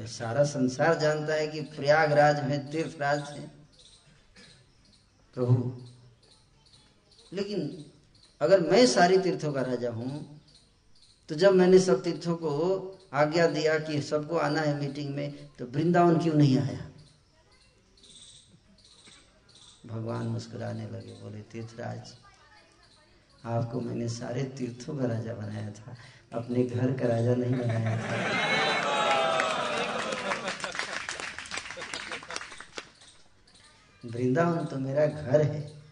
सारा 0.07 0.43
संसार 0.43 0.97
जानता 0.99 1.33
है 1.33 1.47
कि 1.47 1.61
प्रयागराज 1.75 2.43
में 2.43 2.71
तीर्थराज 2.71 3.29
है 3.29 3.47
प्रभु, 5.35 5.71
लेकिन 7.33 7.85
अगर 8.41 8.59
मैं 8.61 8.85
सारी 8.87 9.17
तीर्थों 9.17 9.51
का 9.53 9.61
राजा 9.61 9.91
हूँ 9.91 10.09
तो 11.29 11.35
जब 11.35 11.53
मैंने 11.53 11.79
सब 11.79 12.03
तीर्थों 12.03 12.35
को 12.35 12.51
आज्ञा 13.13 13.47
दिया 13.47 13.77
कि 13.79 14.01
सबको 14.01 14.37
आना 14.39 14.61
है 14.61 14.79
मीटिंग 14.79 15.15
में 15.15 15.31
तो 15.57 15.65
वृंदावन 15.67 16.17
क्यों 16.19 16.33
नहीं 16.33 16.57
आया? 16.59 16.79
भगवान 19.85 20.27
मुस्कुराने 20.27 20.85
लगे, 20.85 21.13
बोले, 21.13 21.41
तीर्थराज 21.41 22.13
आपको 23.45 23.81
मैंने 23.81 24.09
सारे 24.09 24.43
तीर्थों 24.43 24.97
का 24.97 25.05
राजा 25.05 25.33
बनाया 25.33 25.71
था। 25.71 25.97
अपने 26.33 26.63
घर 26.63 26.91
का 26.91 27.07
राजा 27.07 27.35
नहीं 27.35 27.55
बनाया 27.55 27.97
था। 27.97 28.45
वृंदावन 34.05 34.65
तो 34.65 34.77
मेरा 34.79 35.05
घर 35.05 35.41
है। 35.41 35.83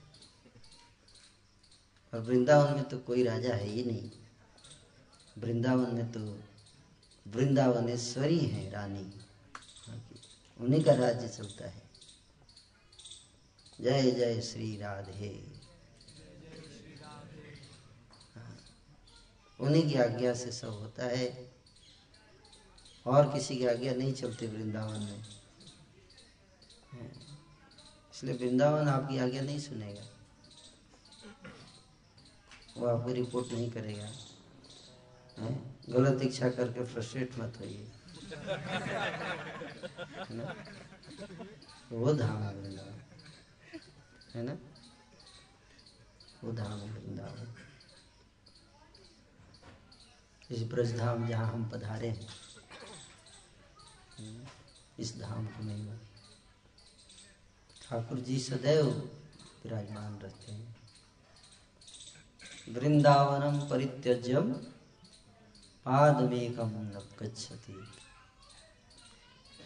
और 2.14 2.20
वृंदावन 2.20 2.74
में 2.74 2.84
तो 2.84 2.98
कोई 2.98 3.24
राजा 3.24 3.54
है 3.54 3.68
ही 3.68 3.84
नहीं। 3.84 4.12
वृंदावन 5.38 5.96
में 5.96 6.12
तो 6.12 6.40
वृंदावनेश्वरी 7.28 8.40
है 8.40 8.72
रानी। 8.72 9.14
उन्हीं 10.60 10.84
का 10.84 10.94
राज्य 10.94 11.28
चलता 11.28 11.66
है। 11.68 11.84
जय 13.82 14.12
जय 14.12 14.42
श्री 14.42 14.78
राधे। 14.78 15.53
उन्हीं 19.64 19.90
की 19.90 19.96
आज्ञा 19.96 20.34
से 20.34 20.52
सब 20.52 20.68
होता 20.68 21.06
है। 21.06 21.54
और 23.06 23.34
किसी 23.34 23.58
की 23.58 23.66
आज्ञा 23.66 23.94
नहीं 23.94 24.14
चलती 24.14 24.48
वृंदावन 24.48 25.00
में। 25.00 25.26
इसलिए 28.14 28.38
वृंदावन 28.38 28.88
आपकी 28.88 29.18
आज्ञा 29.18 29.42
नहीं 29.42 29.60
सुनेगा। 29.60 30.06
वो 32.78 32.88
आपको 32.88 33.14
रिपोर्ट 33.14 33.52
नहीं 33.52 33.72
करेगा। 33.72 34.12
हैं? 35.40 35.80
गलत 35.90 36.22
इच्छा 36.22 36.50
करके 36.50 36.86
फ्रस्ट्रेट 36.86 37.40
मत 37.40 37.58
होइए। 37.60 37.92
वो 41.92 42.14
धाम 42.14 42.44
है 42.44 42.56
वृंदावन। 42.56 43.00
है 44.36 44.44
ना? 44.44 44.58
वो 46.44 46.52
धाम 46.52 46.80
है 46.80 46.90
वृंदावन। 46.90 47.63
इस 50.52 50.64
ब्रज 50.64 50.98
धाम 50.98 51.28
जहाँ 51.28 51.54
हम 51.54 51.70
पधारे 51.70 52.08
हैं। 52.08 52.28
इस 55.00 55.20
धाम 55.20 55.46
की 55.46 55.64
महिमा 55.64 55.94
ठाकुर 57.90 58.20
जी 58.20 58.40
सदैव 58.40 58.86
विराजमान 59.64 60.14
रहते 60.14 60.52
हैं। 60.52 60.76
वृंदावनम 62.70 63.70
परित्यज्यम 63.70 64.54
पादमेकम 65.86 66.70
न 66.70 67.10
गच्छति। 67.20 67.88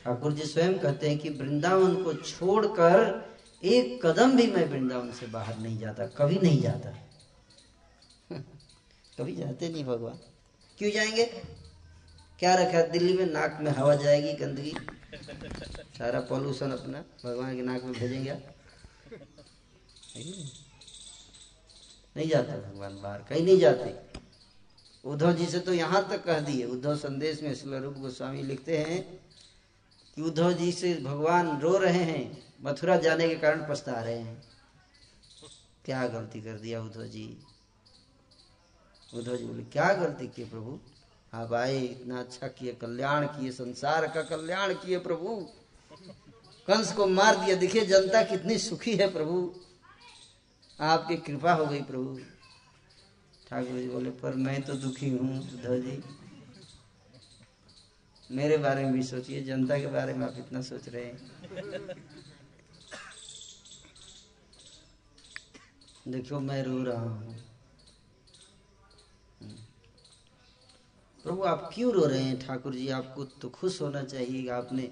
ठाकुर 0.04 0.34
जी 0.34 0.44
स्वयं 0.44 0.80
कहते 0.80 1.10
हैं 1.10 1.20
कि 1.20 1.30
वृंदावन 1.30 2.04
को 2.04 2.14
छोड़कर 2.14 3.28
एक 3.64 4.06
कदम 4.06 4.38
भी 4.38 4.48
मैं 4.48 4.66
वृंदावन 4.66 5.12
से 5.12 5.28
बाहर 5.28 5.60
नहीं 5.60 5.78
जाता, 5.78 6.08
कभी 6.08 6.40
नहीं 6.40 6.62
जाता। 6.62 6.90
कभी 9.18 9.36
जाते 9.36 9.70
नहीं 9.70 9.86
भगवान। 9.86 10.20
क्यों 10.78 10.92
जाएँगे? 10.92 11.26
क्या 12.40 12.56
रखा? 12.56 12.78
है 12.78 12.92
दिल्ली 12.92 13.14
में 13.14 13.26
नाक 13.26 13.58
में 13.62 13.72
हवा 13.72 13.96
जाएगी, 13.96 14.34
गंदगी। 14.34 14.74
सारा 15.98 16.20
पॉल्यूशन 16.20 16.72
अपना। 16.72 17.04
भगवान 17.26 17.56
के 17.56 17.62
नाक 17.62 17.84
में 17.84 17.94
भेजेंगे 17.94 18.30
आप। 18.30 18.56
नहीं? 22.18 22.30
जाते 22.30 22.52
भगवान 22.52 23.02
बाहर। 23.02 23.20
कहीं 23.20 23.44
नहीं 23.44 23.60
जाते। 23.60 24.18
उद्धव 25.06 25.34
जी 25.34 25.46
से 25.46 25.60
तो 25.60 25.74
यहाँ 25.74 26.10
तक 26.10 26.24
कह 26.26 26.40
दिए। 26.40 26.66
उद्धव 26.66 26.96
संदेश 26.96 27.64
में 27.66 27.80
रूप 27.80 27.94
गोस्वामी 27.94 28.44
लिखते 28.44 28.78
हैं 28.78 29.20
कि 30.16 30.22
उद्धव 30.22 30.54
जी 30.54 30.72
से 30.72 30.96
भगवान 30.96 31.60
रो 31.60 31.78
रहे 31.78 32.04
हैं, 32.04 32.54
मथुरा 32.62 32.98
जाने 32.98 33.28
के 33.30 33.36
कारण 33.36 33.70
पछता 33.70 34.02
रहे 34.04 34.18
हैं। 34.18 34.44
क्या 35.86 36.08
गलती 36.08 36.42
कर 36.42 36.54
दिया 36.54 36.82
उद्धव 36.82 37.04
जी? 37.04 37.38
उद्धव 39.14 39.36
जी 39.36 39.46
बोले, 39.46 39.64
क्या 39.64 39.94
गलती 39.94 40.28
किए 40.28 40.46
प्रभु? 40.46 40.80
आप 41.34 41.54
आए 41.54 41.80
इतना 41.80 42.20
अच्छा 42.20 42.48
किए, 42.48 42.74
कल्याण 42.74 43.26
किए, 43.26 43.52
संसार 43.52 44.08
का 44.08 44.22
कल्याण 44.22 44.74
किए 44.74 44.98
प्रभु। 45.00 45.36
कंस 46.68 46.94
को 46.94 47.08
मार 47.08 47.46
दिया। 47.46 47.56
देखिए, 47.56 47.86
जनता 47.86 48.24
कितनी 48.24 48.58
सुखी 48.58 48.96
है 48.96 49.14
प्रभु। 49.14 49.54
आपकी 50.80 51.18
कृपा 51.18 51.54
हो 51.54 51.66
गई 51.66 51.82
प्रभु। 51.82 52.20
ठाकुर 53.50 53.80
जी 53.80 53.88
बोले, 53.90 54.10
पर 54.10 54.36
मैं 54.36 54.62
तो 54.62 54.74
दुखी 54.74 55.10
हूँ 55.10 55.40
उद्धव 55.40 55.80
जी। 55.80 56.04
मेरे 58.32 58.58
बारे 58.58 58.84
में 58.84 58.94
भी 58.94 59.04
सोचिए, 59.04 59.44
जनता 59.44 59.80
के 59.80 59.88
बारे 59.88 60.14
में 60.14 60.28
आप 60.28 60.36
इतना 60.38 60.62
सोच 60.62 60.90
रहे 60.90 61.06
हैं। 61.06 61.30
देखो, 66.08 66.40
मैं 66.40 66.64
रो 66.64 66.84
रहा 66.84 67.02
हूँ। 67.02 67.47
प्रभु, 71.28 71.44
आप 71.44 71.70
क्यों 71.74 71.92
रो 71.94 72.06
रहे 72.06 72.22
हैं? 72.22 72.40
ठाकुर 72.40 72.74
जी, 72.74 72.88
आपको 72.90 73.24
तो 73.26 73.50
खुश 73.50 73.82
होना 73.82 74.04
चाहिए 74.04 74.50
आपने 74.50 74.84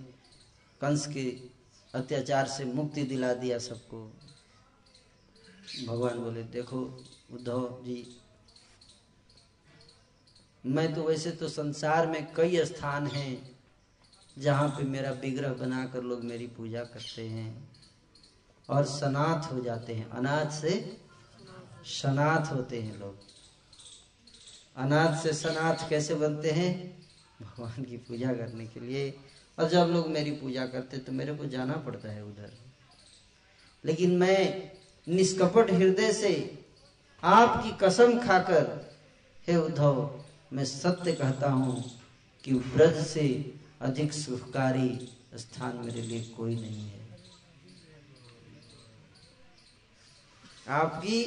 कंस 0.81 1.05
के 1.07 1.23
अत्याचार 1.93 2.47
से 2.47 2.65
मुक्ति 2.65 3.03
दिला 3.03 3.33
दिया 3.33 3.57
सबको। 3.57 3.99
भगवान 5.88 6.19
बोले, 6.19 6.43
देखो 6.43 6.79
उद्धव 7.33 7.83
जी, 7.83 7.97
मैं 10.65 10.93
तो 10.95 11.03
वैसे 11.03 11.31
तो 11.31 11.47
संसार 11.47 12.07
में 12.07 12.33
कई 12.33 12.65
स्थान 12.65 13.07
हैं 13.07 13.55
जहाँ 14.38 14.67
पे 14.69 14.83
मेरा 14.83 15.11
विग्रह 15.11 15.53
बनाकर 15.53 16.03
लोग 16.03 16.23
मेरी 16.23 16.47
पूजा 16.47 16.83
करते 16.83 17.27
हैं 17.27 17.49
और 18.69 18.86
सनाथ 18.86 19.51
हो 19.53 19.59
जाते 19.61 19.93
हैं। 19.93 20.09
अनाथ 20.09 20.51
से 20.51 20.75
सनाथ 21.86 22.53
होते 22.53 22.81
हैं 22.81 22.99
लोग। 22.99 23.24
अनाथ 24.76 25.21
से 25.23 25.34
सनाथ 25.34 25.89
कैसे 25.89 26.15
बनते 26.15 26.51
हैं? 26.51 26.73
भगवान 27.41 27.84
की 27.84 27.97
पूजा 27.97 28.34
करने 28.34 28.65
के 28.67 28.80
लिए। 28.80 29.13
और 29.57 29.69
जब 29.69 29.89
लोग 29.89 30.07
मेरी 30.07 30.32
पूजा 30.32 30.65
करते 30.65 30.97
तो 30.97 31.11
मेरे 31.11 31.36
को 31.36 31.45
जाना 31.45 31.73
पड़ता 31.78 32.11
है 32.11 32.23
उधर। 32.23 32.51
लेकिन 33.84 34.17
मैं 34.17 34.71
निष्कपट 35.07 35.71
हृदय 35.71 36.11
से 36.13 36.34
आपकी 37.23 37.71
कसम 37.82 38.19
खाकर, 38.19 38.65
हे 39.47 39.55
उद्धव, 39.55 40.19
मैं 40.53 40.65
सत्य 40.65 41.11
कहता 41.11 41.49
हूँ 41.49 41.84
कि 42.43 42.53
ब्रज 42.53 43.05
से 43.07 43.28
अधिक 43.82 44.13
सुखकारी 44.13 45.09
स्थान 45.36 45.78
मेरे 45.78 46.01
लिए 46.01 46.21
कोई 46.38 46.55
नहीं 46.55 46.88
है। 46.89 47.03
आपकी 50.71 51.23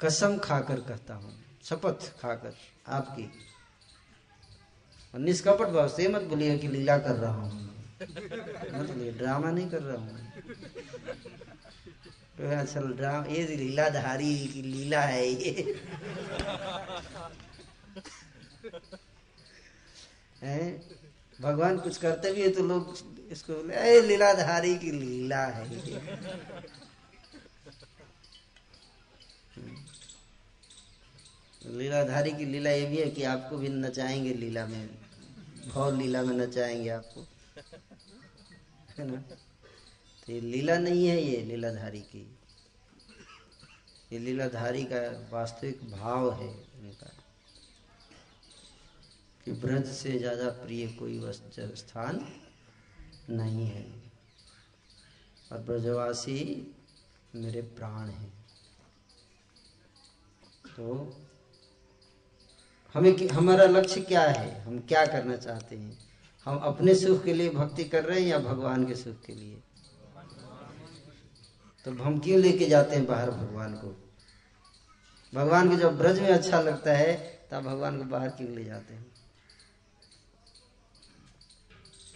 कसम 0.00 0.36
खाकर 0.38 0.80
कहता 0.80 1.14
हूँ, 1.14 1.32
शपथ 1.64 2.12
खाकर। 2.20 2.54
आपकी। 2.86 3.30
निष्कपट 5.14 5.68
भाव 5.68 5.88
से 5.88 6.08
मत 6.08 6.22
बोलिए 6.22 6.58
कि 6.58 6.68
लीला 6.68 6.98
कर 6.98 7.14
रहा 7.14 7.32
हूँ। 7.32 7.60
मत 8.02 8.90
बोलिए, 8.90 9.12
ड्रामा 9.12 9.50
नहीं 9.50 9.70
कर 9.70 9.82
रहा 9.82 9.96
हूँ। 9.96 10.18
तो 12.38 12.48
असल 12.56 12.92
ड्रामा, 12.92 13.26
ये 13.26 13.56
लीलाधारी 13.56 14.46
की 14.48 14.62
लीला 14.62 15.00
है 15.00 15.28
ये। 15.28 15.80
है? 20.42 20.80
भगवान 21.40 21.78
कुछ 21.78 21.96
करते 21.96 22.32
भी 22.32 22.42
है 22.42 22.48
तो 22.48 22.62
लोग 22.62 22.96
इसको 23.30 23.54
बोले, 23.54 23.74
अरे 23.74 24.00
लीलाधारी 24.00 24.74
की 24.78 24.90
लीला 24.90 25.44
है 25.46 25.76
ये। 25.76 26.00
लीलाधारी 31.68 32.32
की 32.32 32.44
लीला 32.44 32.70
ये 32.70 32.86
भी 32.86 32.96
है 32.96 33.10
कि 33.10 33.22
आपको 33.22 33.56
भी 33.56 33.68
नचाएँगे 33.68 34.34
लीला 34.34 34.66
में। 34.66 34.88
भाव 35.68 35.98
लीला 35.98 36.22
में 36.22 36.36
नचाएँगे 36.36 36.88
आपको। 36.88 37.20
है 38.98 39.10
ना? 39.10 39.20
तो 40.26 40.32
ये 40.32 40.40
लीला 40.40 40.78
नहीं 40.78 41.06
है 41.06 41.22
ये 41.22 41.42
लीलाधारी 41.42 42.00
की। 42.00 42.38
ये 44.12 44.18
लीलाधारी 44.18 44.84
का 44.84 45.28
वास्तविक 45.32 45.90
भाव 45.90 46.32
है 46.32 46.48
उनका 46.48 47.12
कि 49.44 49.52
ब्रज 49.52 49.86
से 49.86 50.18
ज़्यादा 50.18 50.48
प्रिय 50.48 50.86
कोई 50.86 51.20
स्थान 51.76 52.26
नहीं 53.30 53.66
है। 53.66 53.86
और 55.52 55.58
ब्रजवासी 55.58 56.40
मेरे 57.34 57.62
प्राण 57.62 58.08
हैं। 58.08 58.32
तो 60.76 61.21
हमें 62.94 63.28
हमारा 63.28 63.64
लक्ष्य 63.64 64.00
क्या 64.00 64.22
है? 64.22 64.62
हम 64.62 64.78
क्या 64.78 65.06
करना 65.06 65.36
चाहते 65.36 65.76
हैं? 65.76 65.98
हम 66.44 66.58
अपने 66.58 66.94
सुख 66.94 67.24
के 67.24 67.32
लिए 67.32 67.50
भक्ति 67.50 67.84
कर 67.84 68.04
रहे 68.04 68.20
हैं 68.20 68.28
या 68.28 68.38
भगवान 68.38 68.86
के 68.86 68.94
सुख 68.94 69.22
के 69.22 69.32
लिए? 69.32 69.62
तो 71.84 72.02
हम 72.02 72.18
क्यों 72.18 72.40
लेके 72.40 72.66
जाते 72.66 72.96
हैं 72.96 73.06
बाहर 73.06 73.30
भगवान 73.30 73.74
को? 73.74 74.10
भगवान 75.34 75.70
को 75.70 75.76
जब 75.76 75.98
ब्रज 75.98 76.20
में 76.20 76.28
अच्छा 76.28 76.60
लगता 76.60 76.92
है, 76.92 77.46
तब 77.50 77.62
भगवान 77.62 77.98
को 77.98 78.04
बाहर 78.04 78.28
क्यों 78.28 78.50
ले 78.50 78.64
जाते 78.64 78.94
हैं? 78.94 79.06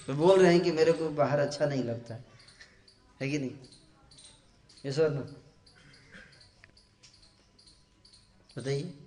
तो 0.06 0.14
बोल 0.14 0.42
रहे 0.42 0.52
हैं 0.52 0.62
कि 0.62 0.72
मेरे 0.72 0.92
को 0.92 1.08
बाहर 1.08 1.38
अच्छा 1.38 1.66
नहीं 1.66 1.84
लगता। 1.84 2.14
है 2.14 2.24
है 3.22 3.30
कि 3.30 3.38
नहीं? 3.38 3.50
ना 4.86 5.42
बताइए। 8.58 9.05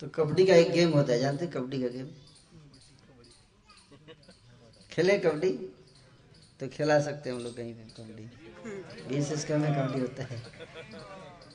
तो 0.00 0.08
कबड्डी 0.08 0.44
का 0.46 0.54
एक 0.54 0.70
गेम 0.70 0.90
होता 0.92 1.12
है, 1.12 1.18
जानते 1.18 1.46
कबड्डी 1.46 1.82
का 1.82 1.88
गेम? 1.88 2.08
खेले 4.90 5.18
कबड्डी? 5.18 5.50
तो 6.60 6.68
खिला 6.68 6.98
सकते 7.00 7.30
हैं 7.30 7.36
हम 7.36 7.42
लोग 7.44 7.56
कहीं 7.56 7.74
पे 7.74 7.82
कबड्डी। 7.96 9.08
बीस 9.08 9.32
इसका 9.32 9.56
में 9.56 9.70
कबड्डी 9.72 10.00
होता 10.00 10.22
है। 10.22 10.42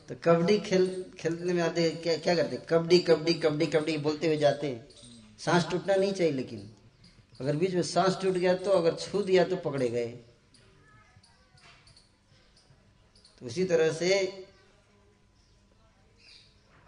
तो 0.09 0.15
कबड्डी 0.23 0.57
खेल, 0.59 1.05
खेलने 1.19 1.53
में 1.53 1.61
आते 1.61 1.89
क्या 2.03 2.15
क्या 2.17 2.35
करते 2.35 2.57
कबड्डी 2.69 2.99
कबड्डी 2.99 3.33
कबड्डी 3.35 3.65
कबड्डी 3.65 3.97
बोलते 3.99 4.27
हुए 4.27 4.37
जाते 4.37 4.67
हैं। 4.67 4.87
सांस 5.39 5.69
टूटना 5.71 5.95
नहीं 5.95 6.13
चाहिए 6.13 6.33
लेकिन। 6.33 6.69
अगर 7.39 7.55
बीच 7.55 7.73
में 7.73 7.81
सांस 7.83 8.17
टूट 8.21 8.33
गया 8.33 8.53
तो 8.55 8.71
अगर 8.71 8.95
छू 8.95 9.21
दिया 9.21 9.43
तो 9.43 9.55
पकड़े 9.55 9.87
गए। 9.89 10.07
तो 13.37 13.45
उसी 13.45 13.65
तरह 13.65 13.91
से 13.93 14.09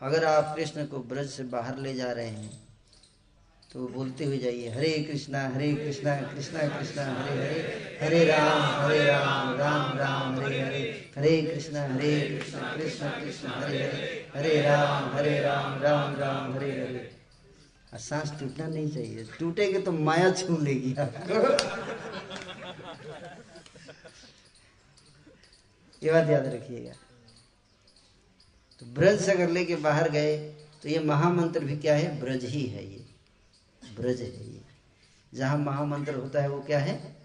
अगर 0.04 0.24
आप 0.26 0.54
कृष्ण 0.56 0.86
को 0.86 0.98
ब्रज 1.10 1.30
से 1.30 1.44
बाहर 1.52 1.78
ले 1.80 1.94
जा 1.96 2.12
रहे 2.12 2.28
हैं 2.28 2.52
तो 3.74 3.88
बोलते 3.88 4.26
हुए 4.26 4.38
जाइए, 4.38 4.70
हरे 4.70 4.90
कृष्णा 5.04 5.40
हरे 5.50 5.74
कृष्णा 5.76 6.16
कृष्णा 6.24 6.68
कृष्णा, 6.70 7.04
हरे 7.20 7.38
हरे 7.38 7.62
हरे 8.02 8.24
राम 8.26 8.62
हरे 8.82 9.04
राम 9.06 9.54
राम 9.58 9.98
राम, 9.98 10.36
हरे 10.40 10.60
हरे 10.62 10.82
हरे 11.18 11.42
कृष्णा 11.44 11.84
हरे 11.94 12.12
कृष्णा 12.30 12.74
कृष्णा 12.74 13.10
कृष्णा, 13.12 13.52
हरे 13.58 13.78
हरे 13.78 14.10
हरे 14.36 14.62
राम 14.62 15.16
हरे 15.16 15.40
राम 15.42 15.82
राम 15.84 16.16
राम, 16.16 16.54
हरे 16.56 16.72
हरे। 16.72 17.10
सांस 18.00 18.32
टूटना 18.40 18.68
नहीं 18.68 18.90
चाहिए। 18.92 19.24
टूटेगे 19.40 19.80
तो 19.82 19.92
माया 19.92 20.30
छू 20.34 20.58
लेगी 20.58 20.92
ये 26.02 26.12
बात 26.12 26.30
याद 26.30 26.46
रखिएगा। 26.54 26.94
तो 28.84 28.94
ब्रज 28.94 29.22
से 29.22 29.32
अगर 29.32 29.50
लेके 29.50 29.76
बाहर 29.76 30.10
गए 30.10 30.38
तो 30.84 30.90
ये 30.90 31.00
महामंत्र 31.00 31.66
भी 31.66 31.78
क्या 31.78 31.96
है? 31.96 32.20
ब्रज 32.20 32.46
ही 32.46 32.64
है 32.64 32.92
ये। 32.92 33.06
ब्रज 33.96 34.22
है 34.22 34.54
ये। 34.54 34.62
जहाँ 35.34 35.58
महामंत्र 35.58 36.16
होता 36.16 36.42
है, 36.42 36.50
वो 36.50 36.62
क्या 36.62 36.80
है? 36.80 37.16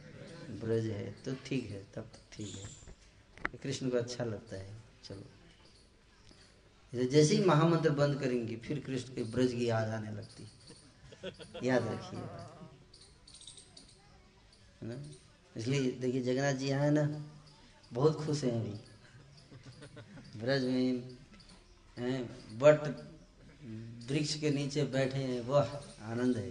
ब्रज 0.50 0.86
है। 0.86 1.14
तो 1.24 1.34
ठीक 1.46 1.70
है, 1.70 1.86
तब 1.94 2.02
तो 2.02 2.18
ठीक 2.32 2.54
है। 2.54 2.64
कृष्ण 3.62 3.90
को 3.90 3.96
अच्छा 3.96 4.24
लगता 4.24 4.56
है। 4.56 4.76
चलो। 5.04 7.04
जैसे 7.04 7.36
ही 7.36 7.44
महामंत्र 7.44 7.90
बंद 7.90 8.20
करेंगे, 8.20 8.56
फिर 8.56 8.80
कृष्ण 8.80 9.14
के 9.14 9.22
ब्रज 9.22 9.52
की 9.52 9.68
याद 9.68 9.88
आने 9.88 10.10
लगती 10.10 10.48
याद 11.68 11.88
रखिए। 11.88 12.20
है 14.82 14.82
ना? 14.82 15.02
इसलिए 15.56 15.90
देखिए 15.90 16.22
जगन्नाथ 16.22 16.52
जी 16.52 16.70
आए 16.70 16.90
ना, 16.90 17.24
बहुत 17.92 18.26
खुश 18.26 18.44
हैं 18.44 18.52
अभी। 18.52 18.80
ब्रज 20.40 20.64
में 20.64 21.17
बट 22.60 22.78
वृक्ष 24.10 24.34
के 24.40 24.50
नीचे 24.50 24.82
बैठे 24.92 25.18
हैं, 25.18 25.40
वह 25.40 25.70
आनंद 26.04 26.36
है। 26.36 26.50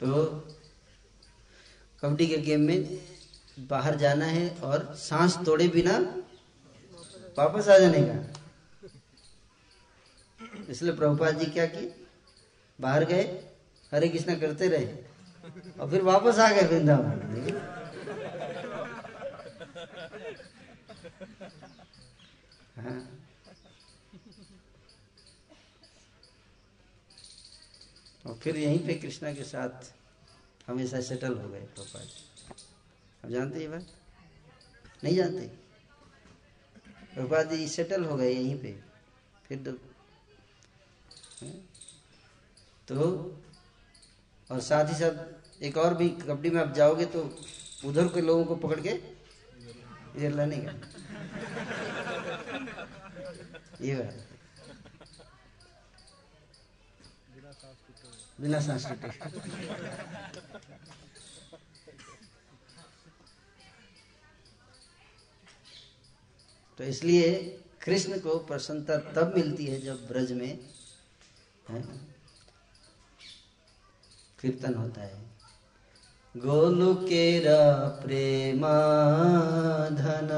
तो 0.00 0.08
कबड्डी 2.02 2.26
के 2.26 2.36
गेम 2.38 2.60
में 2.60 2.98
बाहर 3.70 3.96
जाना 3.96 4.24
है 4.26 4.48
और 4.62 4.94
सांस 4.98 5.36
तोड़े 5.46 5.68
बिना 5.68 5.98
वापस 7.38 7.68
आ 7.68 7.78
जाने 7.78 8.02
का। 8.02 8.16
इसलिए 10.70 10.92
प्रभुपाद 10.92 11.38
जी 11.38 11.46
क्या 11.46 11.66
किए? 11.66 11.94
बाहर 12.78 13.04
गए, 13.04 13.24
हरे 13.92 14.08
कृष्णा 14.08 14.34
करते 14.38 14.68
रहे 14.68 14.86
और 15.80 15.90
फिर 15.90 16.02
वापस 16.02 16.38
आ 16.38 16.48
गए 16.50 16.66
वृंदावन। 16.68 17.77
हाँ। 22.78 22.98
और 28.26 28.34
फिर 28.42 28.56
यहीं 28.56 28.78
पे 28.86 28.94
कृष्णा 28.94 29.32
के 29.34 29.44
साथ 29.44 29.92
हमेशा 30.66 31.00
सेटल 31.00 31.34
हो 31.38 31.48
गए 31.48 31.60
प्रभुपाद 31.60 32.08
आप 33.24 33.30
जानते 33.30 33.60
ये 33.60 33.68
बात? 33.68 33.86
नहीं 35.04 35.14
जानते? 35.16 35.46
प्रभुपाद 37.14 37.50
जी 37.50 37.68
सेटल 37.68 38.04
हो 38.04 38.16
गए 38.16 38.30
यहीं 38.32 38.58
पे। 38.62 38.72
फिर 39.48 39.58
तो, 39.58 39.72
तो 42.88 42.96
और 44.50 44.60
साथ 44.60 44.88
ही 44.88 44.94
साथ 44.94 45.62
एक 45.62 45.76
और 45.76 45.94
भी 45.94 46.08
कबड्डी 46.08 46.50
में 46.50 46.60
आप 46.60 46.72
जाओगे 46.74 47.04
तो 47.14 47.22
उधर 47.84 48.08
के 48.14 48.20
लोगों 48.20 48.44
को 48.44 48.56
पकड़ 48.56 48.80
के 48.80 48.92
बिना 58.40 58.60
सांस 58.60 58.86
टूटे 58.86 59.08
तो 66.78 66.84
इसलिए 66.84 67.32
कृष्ण 67.82 68.18
को 68.20 68.38
प्रसन्नता 68.38 68.96
तब 69.12 69.32
मिलती 69.36 69.66
है 69.66 69.80
जब 69.80 70.06
ब्रज 70.08 70.32
में 70.32 70.58
कीर्तन 74.40 74.74
होता 74.74 75.02
है। 75.02 75.27
गोलुकेरा 76.38 77.88
प्रेमा 77.88 79.88
धन 79.88 80.28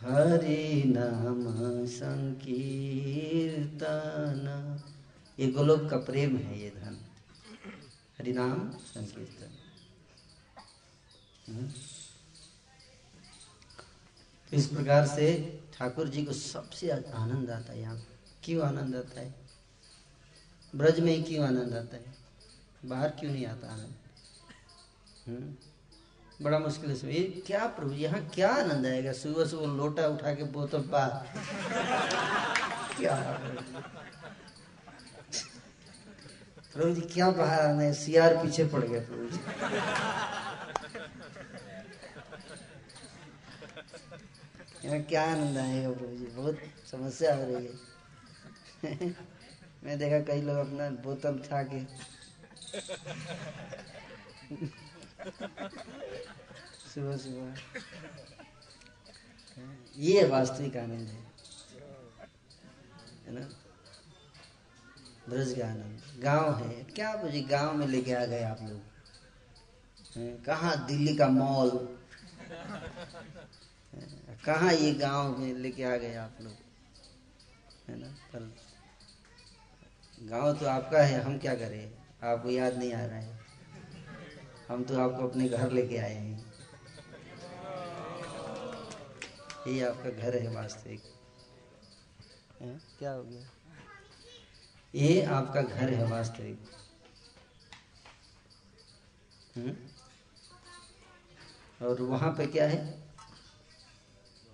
हरि 0.00 0.82
नाम 0.86 1.86
संकीर्तन। 1.86 4.80
ये 5.40 5.46
गोलोक 5.46 5.90
का 5.90 5.96
प्रेम 5.96 6.36
है 6.36 6.62
ये 6.62 6.70
धन। 6.70 6.98
हरिनाम 8.18 8.70
संकीर्तन। 8.70 9.52
हम्म। 11.52 11.68
तो 14.50 14.56
इस 14.56 14.66
प्रकार 14.66 15.06
से 15.06 15.58
ठाकुर 15.78 16.08
जी 16.08 16.24
को 16.24 16.32
सबसे 16.32 16.90
आनंद 16.90 17.50
आता 17.50 17.72
है 17.72 17.80
यहाँ। 17.80 18.06
क्यों 18.44 18.66
आनंद 18.66 18.96
आता 18.96 19.20
है? 19.20 19.34
ब्रज 20.76 21.00
में 21.00 21.16
ही 21.16 21.22
क्यों 21.22 21.46
आनंद 21.46 21.74
आता 21.74 21.96
है? 21.96 22.04
बाहर 22.84 23.08
क्यों 23.08 23.32
नहीं 23.32 23.46
आता 23.46 23.72
आनंद। 23.72 23.94
बड़ा 25.28 26.58
मुश्किल 26.58 26.90
है 26.90 27.14
ये 27.14 27.42
क्या 27.46 27.66
प्रभु, 27.76 27.92
यहाँ 27.94 28.20
क्या 28.34 28.48
आनंद 28.54 28.86
आएगा? 28.86 29.12
सुबह 29.12 29.44
सुबह 29.44 29.66
लोटा 29.76 30.06
उठा 30.08 30.32
के 30.34 30.44
बोतल 30.54 30.82
पा। 30.92 31.06
क्या 32.98 33.14
प्रभु 36.74 36.90
जी, 36.94 37.00
क्या 37.14 37.30
बाहर 37.30 37.60
आना 37.60 37.82
है? 37.82 37.92
सियार 37.94 38.36
पीछे 38.36 38.64
पड़ 38.68 38.84
गया 38.84 39.00
प्रभु 39.00 39.26
जी। 39.26 39.38
यहाँ 44.84 45.00
क्या 45.02 45.22
आनंद 45.24 45.58
आएगा 45.58 45.90
प्रभु 45.90 46.16
जी? 46.16 46.26
बहुत 46.36 46.58
समस्या 46.90 47.34
हो 47.36 47.44
रही 47.44 47.66
है। 47.66 47.72
मैं 49.84 49.98
देखा 49.98 50.18
कई 50.32 50.40
लोग 50.42 50.56
अपना 50.58 50.88
बोतल 51.02 51.34
उठा 51.34 51.62
के 51.72 51.78
सुबह 56.94 57.16
सुबह। 57.16 57.56
ये 59.96 60.24
वास्तविक 60.26 60.76
आनंद 60.76 61.08
है। 61.08 61.26
ना? 63.34 63.40
ब्रज 65.28 65.52
का 65.58 65.66
आनंद। 65.66 66.22
गाँव 66.22 66.64
है। 66.64 66.84
क्या 66.84 67.16
बुझी 67.16 67.40
गाँव 67.42 67.74
में 67.74 67.86
लेके 67.86 68.12
आ 68.12 68.24
गए 68.24 68.42
आप 68.42 68.58
लोग? 68.62 68.80
कहा 70.44 70.74
दिल्ली 70.74 71.16
का 71.16 71.28
मॉल? 71.28 71.70
कहा 74.44 74.70
ये 74.70 74.92
गाँव 74.94 75.38
में 75.38 75.54
लेके 75.54 75.84
आ 75.84 75.96
गए 75.96 76.14
आप 76.14 76.38
लोग? 76.40 76.54
है 77.88 77.98
ना? 78.00 78.06
पर 78.06 78.54
गाँव 80.22 80.56
तो 80.56 80.66
आपका 80.66 81.02
है। 81.02 81.20
हम 81.20 81.38
क्या 81.38 81.54
करें? 81.54 81.94
आपको 82.22 82.50
याद 82.50 82.76
नहीं 82.76 82.92
आ 82.92 83.06
रहा 83.06 83.18
है। 83.18 83.35
हम 84.68 84.84
तो 84.84 84.98
आपको 85.00 85.28
अपने 85.28 85.48
घर 85.48 85.70
लेके 85.70 85.96
आए 85.96 86.14
हैं। 86.14 86.52
ये 89.66 89.84
आपका 89.84 90.10
घर 90.10 90.36
है 90.42 90.54
वास्तविक। 90.54 91.02
क्या 92.98 93.12
हो 93.12 93.22
गया? 93.22 93.46
ये 94.94 95.22
आपका 95.22 95.62
घर 95.62 95.90
है 95.90 96.10
वास्तविक? 96.10 96.58
और 101.82 102.02
वहाँ 102.02 102.30
पे 102.32 102.46
क्या 102.46 102.68
है? 102.68 102.84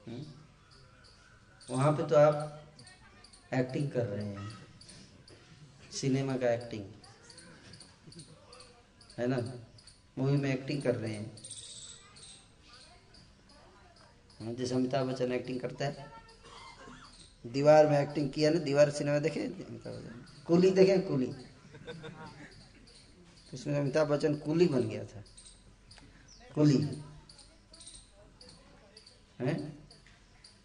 हम्म? 0.07 0.23
वहाँ 1.71 1.93
पे 1.93 2.07
तो 2.07 2.17
आप 2.17 2.65
एक्टिंग 3.55 3.91
कर 3.91 4.07
रहे 4.07 4.25
हैं। 4.25 4.49
सिनेमा 5.93 6.37
का 6.37 6.53
एक्टिंग 6.53 6.85
है 9.19 9.27
ना? 9.27 9.37
मूवी 10.19 10.37
में 10.37 10.55
एक्टिंग 10.55 10.83
कर 10.83 10.97
रहे 10.97 11.15
हैं। 11.15 11.37
हाँ, 14.41 14.55
जैसे 14.55 14.75
अमिताभ 14.75 15.07
बच्चन 15.07 15.33
एक्टिंग 15.33 15.61
करता 15.61 15.85
है। 15.85 16.13
दीवार 17.47 17.89
में 17.89 18.01
एक्टिंग 18.01 18.31
किया 18.31 18.51
ना 18.51 18.59
दीवार 18.59 18.91
सिनेमा 18.91 19.19
देखे? 19.19 19.49
कुली 20.47 20.71
देखे? 20.71 20.99
कुली। 20.99 21.35
उसमें 23.55 23.81
अमिताभ 23.81 24.09
बच्चन 24.09 24.35
कुली 24.35 24.67
बन 24.67 24.89
गया 24.89 25.05
था। 25.05 25.25
कुली। 26.55 27.03
है? 29.41 29.71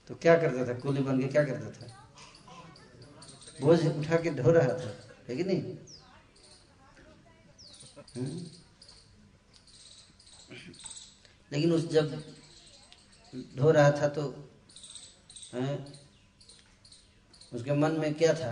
तो 0.07 0.15
क्या 0.15 0.37
करता 0.37 0.67
था? 0.67 0.79
कुली 0.79 1.01
बन 1.01 1.21
के 1.21 1.27
क्या 1.27 1.43
करता 1.43 1.71
था? 1.71 2.09
बोझ 3.61 3.87
उठा 3.87 4.15
के 4.15 4.29
ढो 4.29 4.51
रहा 4.51 4.67
था 4.67 5.15
है 5.29 5.35
कि 5.35 5.43
नहीं? 5.43 5.61
हम्म? 8.15 8.66
लेकिन 11.51 11.71
उस 11.73 11.87
जब 11.89 12.11
धो 13.57 13.71
रहा 13.71 13.91
था 13.91 14.07
तो 14.09 14.23
है, 15.53 15.85
उसके 17.51 17.73
मन 17.73 17.91
में 17.99 18.13
क्या 18.13 18.33
था? 18.33 18.51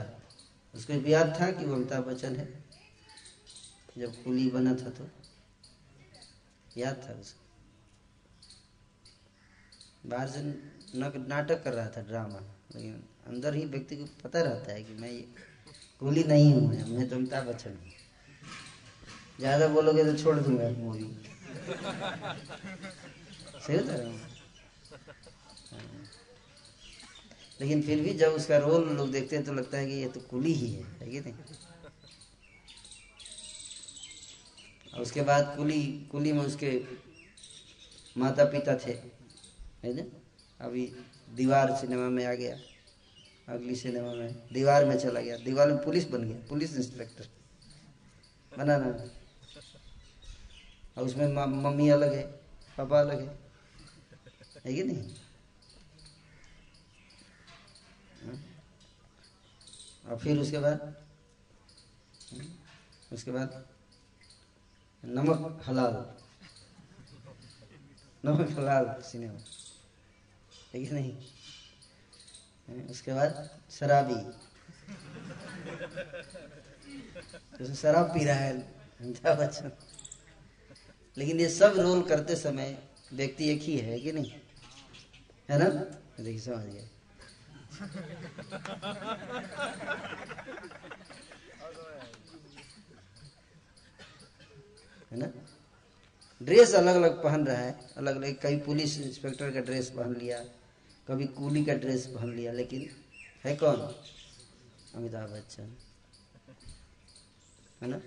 उसको 0.74 0.94
याद 1.10 1.36
था 1.40 1.50
कि 1.52 1.66
वो 1.66 1.74
अमिताभ 1.76 2.04
बच्चन 2.04 2.36
है? 2.36 2.48
जब 3.98 4.24
कुली 4.24 4.50
बना 4.52 4.74
था 4.76 4.90
तो? 4.92 5.08
याद 6.78 6.96
था 7.04 7.14
उसको 7.20 7.44
बाहर 10.06 10.28
से 10.28 10.42
नाटक 10.96 11.64
कर 11.64 11.74
रहा 11.74 11.90
था 11.90 12.02
ड्रामा, 12.02 12.40
लेकिन 12.76 13.04
अंदर 13.28 13.56
ही 13.56 13.66
व्यक्ति 13.66 13.96
को 13.96 14.06
पता 14.24 14.42
रहता 14.42 14.72
है 14.72 14.84
कि 14.84 14.94
मैं 14.94 15.12
कुली 16.02 16.24
नहीं 16.24 16.54
हूँ, 16.54 16.88
मैं 16.90 17.08
तो 17.10 17.16
अमिताभ 17.16 17.48
बच्चन 17.48 17.70
हूँ। 17.72 17.92
ज़्यादा 19.40 19.68
बोलोगे 19.68 20.04
तो 20.06 20.18
छोड़ 20.18 20.36
दूँगा 20.38 20.70
मूवी। 20.78 21.04
सही 23.58 23.78
होता 23.78 23.94
है। 23.94 24.34
लेकिन 27.62 27.82
फिर 27.82 28.00
भी 28.00 28.14
जब 28.14 28.32
उसका 28.32 28.58
रोल 28.58 28.90
लोग 28.90 29.12
देखते 29.12 29.36
हैं 29.36 29.46
तो 29.46 29.54
लगता 29.54 29.78
है 29.78 29.86
कि 29.88 29.94
ये 29.94 30.08
तो 30.08 30.20
कुली 30.22 30.54
ही 30.54 30.68
है 30.68 30.84
है 31.02 31.10
कि 31.10 31.20
नहीं? 31.20 31.34
उसके 35.02 35.22
बाद 35.22 35.54
कुली 35.58 35.82
कुली 36.12 36.32
में 36.34 36.42
उसके 36.42 36.72
माता 38.18 38.44
पिता 38.46 38.76
थे, 38.78 38.92
है 39.84 39.94
ना? 39.94 40.04
अभी 40.60 40.86
दीवार 41.36 41.76
सिनेमा 41.76 42.10
में 42.10 42.26
आ 42.26 42.34
गया, 42.34 42.56
अगली 43.50 43.76
सिनेमा 43.76 44.14
में, 44.14 44.36
दीवार 44.54 44.86
में 44.86 44.98
चला 44.98 45.22
गया, 45.22 45.38
दीवार 45.38 45.68
में 45.68 45.84
पुलिस 45.84 46.10
बन 46.10 46.28
गया, 46.30 46.38
पुलिस 46.50 46.76
इंस्पेक्टर 46.76 47.28
बना 48.52 48.78
और 50.98 51.04
उसमें 51.04 51.28
मम्मी 51.46 51.90
अलग 51.90 52.14
है, 52.14 52.24
पापा 52.78 53.00
अलग 53.00 53.22
है। 53.22 53.46
है 54.66 54.74
कि 54.74 54.84
नहीं? 54.84 55.16
हाँ? 58.24 58.44
और 60.06 60.20
फिर 60.20 60.40
उसके 60.40 60.60
बाद? 60.60 60.96
उसके 63.14 63.32
बाद? 63.32 63.66
नमक 65.06 65.64
हलाल। 65.68 66.16
नमक 68.26 68.52
हलाल 68.60 69.02
सिनेमा। 69.02 69.40
है 70.74 70.86
कि 70.86 70.92
नहीं? 70.92 71.14
हाँ? 72.68 72.88
उसके 72.88 73.14
बाद 73.14 73.60
शराबी। 73.72 74.56
शराब 77.76 78.14
पी 78.14 78.26
रहा 78.26 78.36
है, 78.36 78.62
अमिताभ 79.02 79.38
बच्चन। 79.38 79.72
लेकिन 81.18 81.40
ये 81.40 81.50
सब 81.50 81.80
रोल 81.80 82.02
करते 82.02 82.36
समय 82.36 82.84
व्यक्ति 83.14 83.50
एक 83.50 83.62
ही 83.62 83.78
है 83.78 84.00
कि 84.00 84.12
नहीं? 84.12 84.32
है 85.50 85.60
ना? 85.60 85.70
देखिए, 86.24 86.40
समझ 86.40 86.66
गए। 86.66 86.90
है 95.12 95.18
ना? 95.18 95.32
ड्रेस 96.42 96.74
अलग 96.74 96.96
अलग 96.96 97.24
पहन 97.24 97.48
रहा 97.48 97.58
है। 97.58 97.90
अलग 97.98 98.16
अलग 98.16 98.42
कभी 98.42 98.58
पुलिस 98.58 99.00
इंस्पेक्टर 99.00 99.52
का 99.52 99.60
ड्रेस 99.60 99.90
पहन 99.90 100.16
लिया, 100.16 100.40
कभी 101.08 101.26
कूली 101.28 101.66
का 101.66 101.74
ड्रेस 101.74 102.06
पहन 102.06 102.36
लिया, 102.36 102.52
लेकिन 102.52 102.90
है 103.44 103.56
कौन? 103.56 103.76
अमिताभ 104.96 105.30
बच्चन। 105.30 105.76
है 107.82 107.88
ना? 107.88 108.02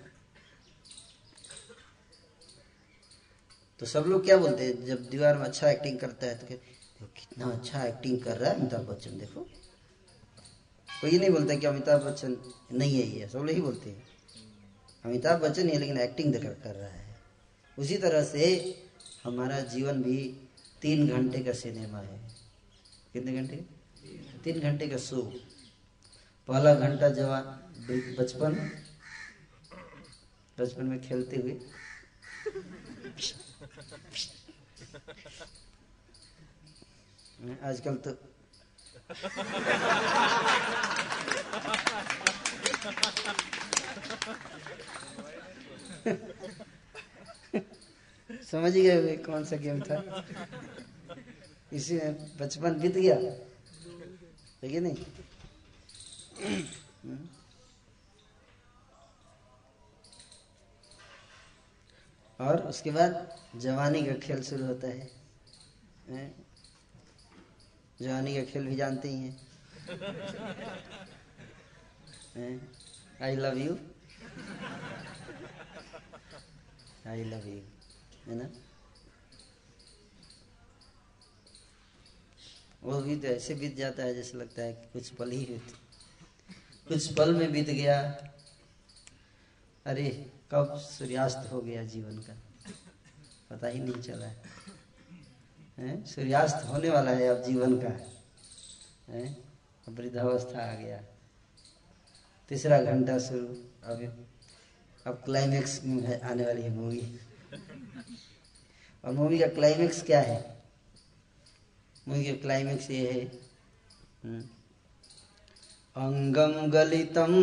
तो 3.81 3.87
सब 3.87 4.05
लोग 4.09 4.25
क्या 4.25 4.37
बोलते 4.37 4.65
हैं? 4.65 4.85
जब 4.85 5.09
दीवार 5.11 5.37
में 5.39 5.45
अच्छा 5.45 5.71
एक्टिंग 5.71 5.99
करता 5.99 6.27
है 6.27 6.35
तो 6.35 6.47
देखो 6.47 7.07
कितना 7.17 7.47
अच्छा 7.47 7.83
एक्टिंग 7.85 8.19
कर 8.23 8.37
रहा 8.39 8.51
है 8.51 8.57
अमिताभ 8.57 8.87
बच्चन, 8.87 9.19
देखो। 9.19 9.41
कोई 10.89 11.19
नहीं 11.19 11.31
बोलता 11.31 11.55
कि 11.55 11.67
अमिताभ 11.67 12.03
बच्चन 12.03 12.37
नहीं 12.73 12.95
है 12.95 13.07
ये, 13.11 13.29
सब 13.29 13.39
लोग 13.39 13.51
ही 13.51 13.61
बोलते 13.61 13.91
हैं। 13.91 14.07
अमिताभ 15.05 15.41
बच्चन 15.41 15.69
है 15.69 15.79
लेकिन 15.79 15.99
एक्टिंग 16.01 16.33
कर 16.35 16.55
कर 16.55 16.75
रहा 16.75 16.89
है। 16.89 17.17
उसी 17.79 17.97
तरह 17.99 18.25
से 18.25 18.47
हमारा 19.25 19.61
जीवन 19.69 20.03
भी 20.03 20.17
तीन 20.83 21.07
घंटे 21.09 21.39
का 21.39 21.53
सिनेमा 21.53 21.99
है। 22.01 22.19
कितने 23.13 23.33
घंटे? 23.33 23.57
तीन 24.45 24.61
घंटे 24.61 24.89
का 24.89 24.97
शो। 24.99 25.23
पहला 26.49 26.75
घंटा 26.77 27.09
जवान 27.11 27.43
बचपन 28.19 28.55
बचपन 30.59 30.85
में 30.85 31.01
खेलते 31.01 31.37
हुए 31.37 31.57
आजकल 37.63 37.97
तो 37.97 38.11
समझ 48.51 48.73
गए 48.73 49.17
कौन 49.17 49.45
सा 49.45 49.57
गेम 49.57 49.81
था। 49.81 50.25
इसी 51.73 51.95
में 51.95 52.37
बचपन 52.39 52.81
बीत 52.81 52.97
गया। 52.97 53.17
है 54.63 54.69
कि 54.69 54.81
नहीं? 54.81 54.97
और 62.41 62.61
उसके 62.69 62.91
बाद 62.91 63.15
जवानी 63.57 64.03
का 64.03 64.15
खेल 64.27 64.43
शुरू 64.43 64.67
होता 64.67 64.89
है। 64.89 65.11
जवानी 68.01 68.35
का 68.37 68.43
खेल 68.53 68.67
भी 68.67 68.77
जानते 68.77 69.09
ही 69.09 69.17
हैं। 69.17 69.37
I 73.23 73.37
love 73.37 73.59
you 73.59 73.77
I 77.07 77.25
love 77.25 77.49
you 77.49 77.61
है 78.27 78.35
ना? 78.35 78.49
वो 82.83 83.01
भी 83.03 83.17
तो 83.17 83.27
ऐसे 83.29 83.55
बीत 83.55 83.77
जाता 83.77 84.03
है 84.03 84.15
जैसे 84.15 84.39
लगता 84.39 84.63
है 84.63 84.73
कि 84.73 84.89
कुछ 84.93 85.09
पल 85.11 85.31
ही 85.31 85.45
कुछ 86.89 87.13
पल 87.15 87.35
में 87.35 87.53
बीत 87.53 87.67
गया। 87.69 88.01
अरे 89.87 90.09
कब 90.51 90.79
सूर्यास्त 90.79 91.53
हो 91.53 91.61
गया 91.61 91.85
जीवन 91.85 92.19
का? 92.19 92.37
पता 93.51 93.67
ही 93.67 93.79
नहीं 93.79 94.03
चला। 94.03 94.27
है? 95.79 96.05
सूर्यास्त 96.05 96.67
होने 96.67 96.91
वाला 96.91 97.11
है 97.11 97.29
अब 97.29 97.43
जीवन 97.43 97.81
का। 97.83 97.91
है? 99.13 99.37
वृद्धावस्था 99.89 100.73
आ 100.73 100.75
गया। 100.75 101.03
तीसरा 102.49 102.83
घंटा 102.83 103.19
शुरू। 103.19 103.47
अब 103.85 104.27
अब 105.07 105.15
क्लाइमेक्स 105.15 105.85
में 105.85 106.21
आने 106.21 106.47
वाली 106.47 106.63
है 106.63 106.71
मूवी 106.71 107.21
और 109.05 109.13
मूवी 109.13 109.39
का 109.39 109.47
क्लाइमेक्स 109.47 110.03
क्या 110.03 110.21
है? 110.21 110.63
मूवी 112.09 112.25
का 112.25 112.33
क्लाइमेक्स 112.33 112.91
ये 112.91 113.13
है 113.13 113.25
हम्म, 114.25 114.41
अंगम 115.97 116.71
गलितम। 116.71 117.35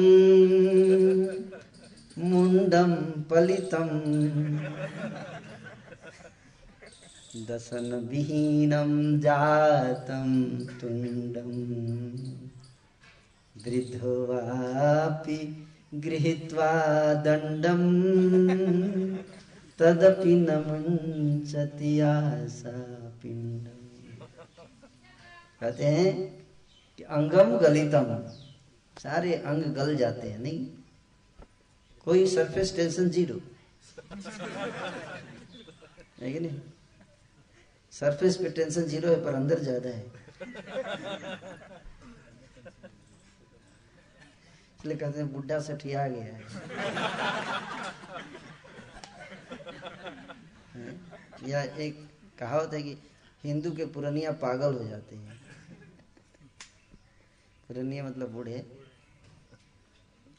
मुंडम 2.18 2.93
पलितम 3.30 3.89
दसन 7.47 8.07
विहीनम 8.11 9.20
जातम 9.20 10.32
तुंडम 10.82 11.49
वृद्धवापि 13.55 15.38
गृहीत्वा 15.95 16.70
दंडम 17.13 17.84
तदपि 19.80 20.36
न 20.36 20.63
मुंचति 20.68 21.99
आशा 21.99 22.78
पिंडम 23.22 23.84
कहते 25.61 25.86
हैं 25.86 26.16
कि 26.97 27.03
अंगम 27.03 27.57
गलितम। 27.57 28.07
सारे 28.97 29.34
अंग 29.34 29.63
गल 29.63 29.95
जाते 29.95 30.30
हैं, 30.30 30.39
नहीं? 30.39 30.66
कोई 32.06 32.26
सरफेस 32.28 32.76
टेंशन 32.76 33.10
ज़ीरो 33.10 33.39
है 36.20 36.32
कि 36.34 36.39
नहीं? 36.39 36.60
सरफेस 37.93 38.38
पे 38.38 38.49
टेंशन 38.49 38.84
ज़ीरो 38.84 39.10
है, 39.10 39.24
पर 39.24 39.34
अंदर 39.34 39.60
ज़्यादा 39.60 39.89
है। 39.89 40.06
इसलिए 44.76 44.97
कहते 44.97 45.20
हैं, 45.20 45.32
बुढ़ा 45.34 45.60
सठिया 45.60 46.08
गया 46.08 46.24
है। 46.24 46.43
या 51.49 51.62
एक 51.62 52.08
कहावत 52.39 52.74
है 52.74 52.82
कि 52.84 52.97
हिंदू 53.43 53.72
के 53.72 53.86
पुरनिया 53.95 54.32
पागल 54.41 54.74
हो 54.74 54.84
जाते 54.88 55.16
हैं। 55.16 55.39
पुरनिया 57.68 58.03
मतलब 58.03 58.32
बूढ़े। 58.32 58.66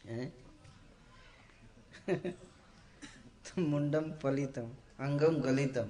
हैं? 0.06 0.30
तो 0.30 0.45
मुंडम 3.59 4.11
पलितम 4.12 4.68
अंगम 5.00 5.40
गलितम। 5.40 5.88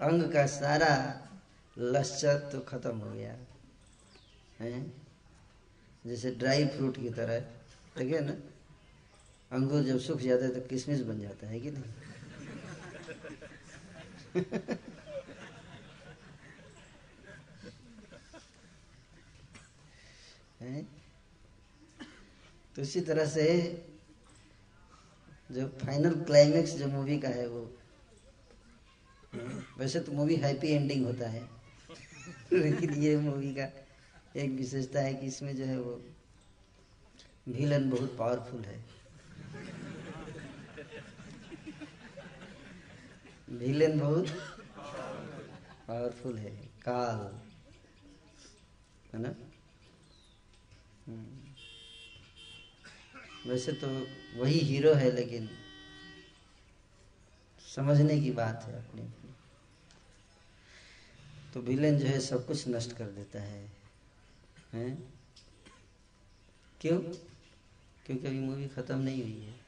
अंग 0.00 0.32
का 0.32 0.46
सारा 0.46 0.92
लश्चर 1.78 2.38
तो 2.38 2.60
खत्म 2.60 2.98
हो 2.98 3.10
गया। 3.12 3.36
है? 4.60 4.92
जैसे 6.06 6.30
ड्राई 6.30 6.66
फ्रूट 6.66 6.96
की 6.96 7.10
तरह 7.10 7.40
देखिए 7.98 8.20
ना? 8.20 8.32
अंगूर 9.52 9.82
जब 9.82 9.98
सूख 9.98 10.20
जाता 10.20 10.44
है 10.44 10.60
तो 10.60 10.60
किशमिश 10.60 11.00
बन 11.00 11.20
जाता 11.20 11.46
है 11.46 11.60
कि 11.60 11.70
नहीं? 11.70 11.92
तो 22.76 22.82
इसी 22.82 23.00
तरह 23.00 23.26
से 23.26 23.44
जो 25.50 25.68
फाइनल 25.68 26.24
क्लाइमेक्स 26.24 26.70
जो 26.70 26.88
मूवी 26.88 27.18
का 27.18 27.28
है 27.28 27.48
वो। 27.48 27.78
वैसे 29.78 30.00
तो 30.00 30.12
मूवी 30.12 30.36
हैप्पी 30.36 30.68
एंडिंग 30.68 31.06
होता 31.06 31.28
है। 31.28 31.48
लेकिन 32.52 32.94
ये 32.94 33.16
मूवी 33.16 33.54
का 33.54 33.64
एक 34.36 34.50
विशेषता 34.50 35.00
है 35.00 35.14
कि 35.14 35.26
इसमें 35.26 35.56
जो 35.56 35.64
है 35.64 35.80
वो 35.80 36.04
विलन 37.48 37.90
बहुत 37.90 38.16
पावरफुल 38.18 38.64
है। 38.64 38.84
विलेन 43.50 44.00
बहुत 44.00 44.28
पावरफुल 45.88 46.38
है। 46.38 46.50
काल। 46.56 47.40
है 49.12 49.22
ना? 49.22 49.34
हम्म। 51.06 51.44
वैसे 53.50 53.72
तो 53.72 54.06
वही 54.36 54.58
हीरो 54.58 54.94
है, 54.94 55.10
लेकिन 55.10 55.50
समझने 57.76 58.20
की 58.20 58.30
बात 58.30 58.62
है 58.64 58.88
अपनी 58.88 59.12
तो 61.54 61.60
विलेन 61.60 61.98
जो 61.98 62.06
है, 62.06 62.20
सब 62.20 62.46
कुछ 62.46 62.68
नष्ट 62.68 62.96
कर 62.96 63.06
देता 63.06 63.42
है। 63.42 63.72
हैं? 64.72 65.14
क्यों? 66.80 67.00
क्योंकि 68.06 68.26
अभी 68.26 68.38
मूवी 68.38 68.68
खत्म 68.68 68.98
नहीं 68.98 69.22
हुई 69.22 69.40
है। 69.40 69.60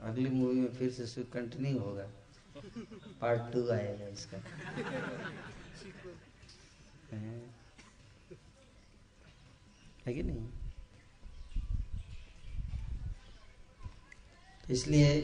अगली 0.00 0.30
मूवी 0.30 0.60
में 0.60 0.74
फिर 0.74 0.92
से 0.92 1.24
कंटिन्यू 1.24 1.78
होगा। 1.78 2.10
पार्ट 3.20 3.52
टू 3.52 3.70
आएगा 3.70 4.06
इसका। 4.06 4.38
है 10.06 10.14
कि 10.14 10.22
नहीं? 10.22 10.59
इसलिए 14.70 15.20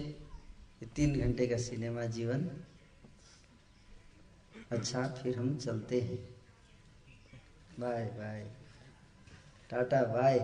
तीन 0.97 1.19
घंटे 1.21 1.47
का 1.47 1.57
सिनेमा 1.57 2.05
जीवन। 2.05 2.49
अच्छा 4.71 5.07
फिर 5.09 5.39
हम 5.39 5.57
चलते 5.59 6.01
हैं। 6.01 6.19
Bye 7.81 8.05
bye. 8.05 8.45
टाटा, 9.71 10.03
बाय। 10.05 10.39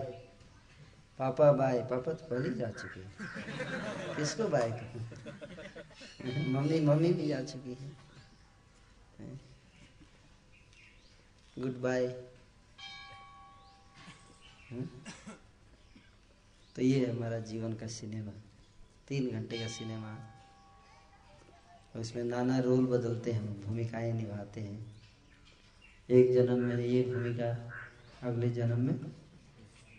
पापा 1.19 1.51
बाय। 1.51 1.79
पापा 1.81 2.13
तो 2.13 2.25
पहले 2.25 2.53
जा 2.53 2.69
चुके 2.71 2.99
हैं। 2.99 4.15
किसको 4.15 4.47
बाय 4.47 4.69
मम्मी 6.47 6.79
मम्मी 6.79 7.13
भी 7.13 7.27
जा 7.27 7.43
चुकी 7.43 7.73
है। 7.73 7.91
गुड 11.59 11.77
बाय 11.77 12.07
तो 16.75 16.81
ये 16.81 17.05
है 17.05 17.11
हमारा 17.15 17.39
जीवन 17.39 17.73
का 17.73 17.87
सिनेमा। 17.87 18.42
तीन 19.13 19.31
घंटे 19.31 19.59
का 19.59 19.67
सिनेमा। 19.67 20.17
इसमें 21.95 22.23
नाना 22.23 22.59
रोल 22.59 22.85
बदलते 22.85 23.31
हैं, 23.31 23.61
भूमिकाएँ 23.61 24.13
निभाते 24.13 24.61
हैं। 24.61 24.95
एक 26.09 26.33
जन्म 26.33 26.59
में 26.59 26.75
ये 26.75 27.03
भूमिका, 27.03 27.71
अगले 28.23 28.49
जन्म 28.49 28.79
में 28.79 28.95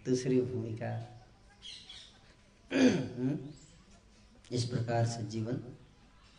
दूसरी 0.06 0.40
भूमिका? 0.40 1.22
इस 4.52 4.64
प्रकार 4.64 5.06
से 5.06 5.22
जीवन 5.22 5.56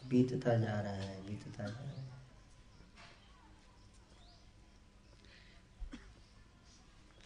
बीतता 0.10 0.58
जा 0.58 0.82
रहा 0.82 0.94
है, 0.94 1.28
बीतता 1.28 1.68
जा 1.68 1.74
रहा 1.74 2.02
है। 2.02 2.10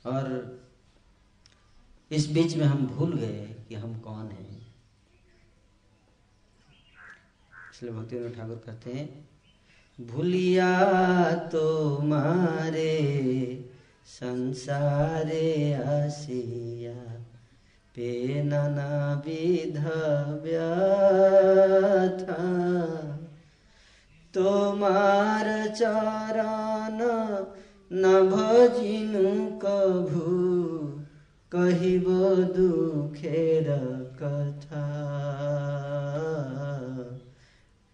और 0.05 0.59
इस 2.11 2.27
बीच 2.27 2.55
में 2.55 2.65
हम 2.65 2.87
भूल 2.87 3.17
गए 3.17 3.45
कि 3.45 3.75
हम 3.75 3.99
कौन 3.99 4.27
हैं। 4.27 4.58
इसलिए 7.78 7.92
भक्ति 7.92 8.16
ठाकुर 8.36 8.62
कहते 8.66 8.90
हैं 8.92 10.06
भूलिया 10.08 10.72
तो 11.52 11.66
मारे 12.04 12.92
संसारे 14.08 15.50
आसिया 15.88 16.94
पे 17.94 18.42
नाना 18.42 18.92
विध 19.26 19.78
व्यथा 20.44 22.42
তোমার 24.34 25.46
চরণ 25.78 26.98
न 27.90 28.04
भजिनु 28.30 29.30
कभु 29.62 30.30
कहिब 31.52 32.06
दुखेर 32.56 33.68
कथा 34.18 34.84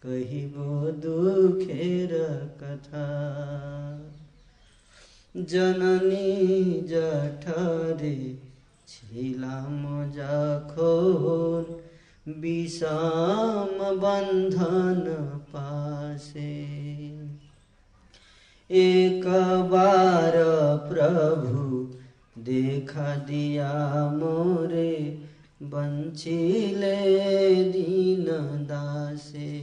কহিব 0.06 0.56
দুঃখের 1.02 2.12
কথা। 2.62 3.08
জননী 5.48 6.30
জঠরে 6.88 8.18
ছিলাম 8.88 9.74
যখন 10.16 11.64
বিষম 12.28 13.78
বন্ধন 14.00 15.04
পাশে। 15.52 16.56
একবার 18.70 20.34
প্রভু 20.90 21.62
দেখা 22.40 23.16
দিয়া 23.28 23.74
মোরে 24.20 25.18
বঞ্চিলে 25.72 27.00
দিন 27.74 28.26
দাসে 28.68 29.54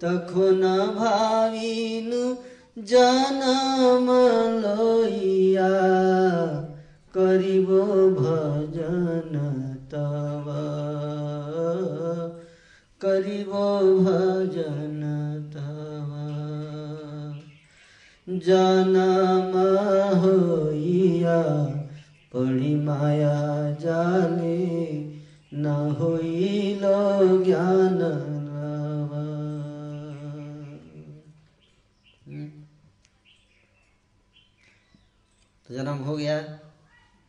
তখন 0.00 0.62
ভাবিন 0.98 2.10
জনম 2.84 4.06
লইয়া 4.58 5.76
করিব 7.14 7.70
ভজন 8.16 9.34
তব। 9.90 10.46
করিব 13.00 13.52
ভজন 14.04 15.02
তব। 15.52 16.10
জনম 18.38 19.54
হইয়া 20.22 21.77
পড়ি 22.37 22.73
মায়া 22.87 23.37
জালে 23.83 24.59
না 25.63 25.75
হইল 25.99 26.83
জ্ঞান 27.47 28.01
লাভ। 28.47 29.11
तो 35.65 35.69
जन्म 35.73 35.97
हो 36.07 36.13
गया 36.17 36.37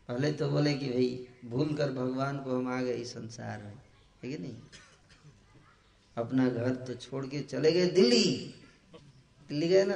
पहले 0.09 0.29
तो 0.39 0.45
बोले 0.49 0.73
कि 0.79 0.87
भाई 0.89 1.09
भूल 1.49 1.69
कर 1.77 1.89
भगवान 1.91 2.37
को 2.43 2.49
हम 2.57 2.67
आ 2.67 2.81
गए 2.81 2.95
इस 3.03 3.13
संसार 3.13 3.57
में 3.63 3.77
है 4.23 4.29
कि 4.29 4.37
नहीं 4.37 4.57
अपना 6.17 6.43
घर 6.49 6.73
तो 6.87 6.93
छोड़ 6.95 7.25
के 7.25 7.39
चले 7.51 7.71
गए 7.71 7.85
दिल्ली 7.99 8.25
दिल्ली 9.49 9.67
गए 9.67 9.85
ना 9.85 9.95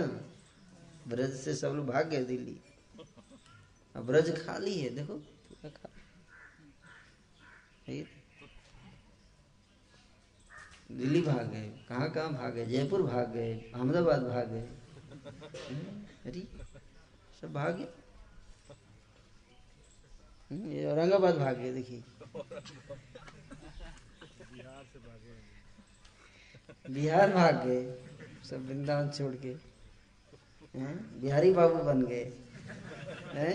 ब्रज 1.07 1.33
से 1.43 1.51
सब 1.55 1.71
लोग 1.75 1.85
भाग 1.87 2.09
गए 2.09 2.23
दिल्ली 2.23 2.55
अब 3.94 4.06
ब्रज 4.06 4.30
खाली 4.46 4.74
है 4.78 4.88
देखो। 4.94 5.14
पूरा 5.16 5.68
खाली? 5.70 6.02
दिल्ली 10.90 11.20
भाग 11.22 11.46
गए 11.52 11.68
कहाँ 11.88 12.10
कहाँ 12.12 12.32
भाग 12.32 12.54
गए? 12.54 12.64
जयपुर 12.66 13.02
भाग 13.02 13.32
गए 13.32 13.52
अहमदाबाद 13.74 14.22
भाग 14.22 14.48
गए। 14.48 14.66
हम्म, 15.68 16.04
अरे 16.26 16.42
सब 17.40 17.52
भाग 17.52 17.80
हम्म, 20.50 20.70
ये 20.72 20.84
औरंगाबाद 20.86 21.36
भाग 21.38 21.56
गए 21.58 21.72
देखिए। 21.72 22.02
बिहार 26.90 27.32
भाग 27.32 27.54
गए 27.66 27.82
सब 28.50 28.66
वृंदावन 28.68 29.10
छोड़ 29.10 29.34
के। 29.44 29.54
बिहारी 31.20 31.52
बाबू 31.52 31.82
बन 31.84 32.02
गए। 32.06 32.24
हैं? 33.34 33.54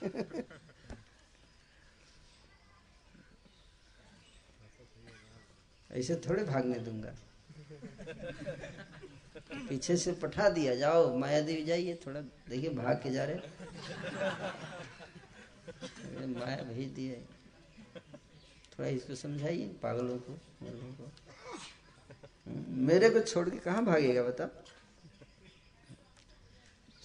ऐसे 5.92 6.16
थोड़े 6.16 6.44
भागने 6.44 6.78
दूँगा। 6.78 7.14
पीछे 9.68 9.96
से 9.96 10.12
पठा 10.12 10.48
दिया, 10.48 10.74
जाओ, 10.74 11.16
माया 11.16 11.40
देवी 11.40 11.64
जाइए, 11.64 11.94
थोड़ा 12.06 12.20
देखिए 12.20 12.70
भाग 12.70 12.96
के 12.96 13.10
जा 13.10 13.24
रहे 13.24 13.36
माया 16.26 16.62
भेज 16.62 16.88
दिया 16.88 17.14
थोड़ा 18.72 18.88
इसको 18.88 19.14
समझाइए, 19.14 19.68
पागलों 19.82 20.18
को 20.18 20.38
को। 20.62 21.12
मेरे 22.68 23.10
को 23.10 23.20
छोड़ 23.20 23.50
के 23.50 23.56
कहाँ 23.56 23.84
भागेगा 23.84 24.22
बता 24.22 24.44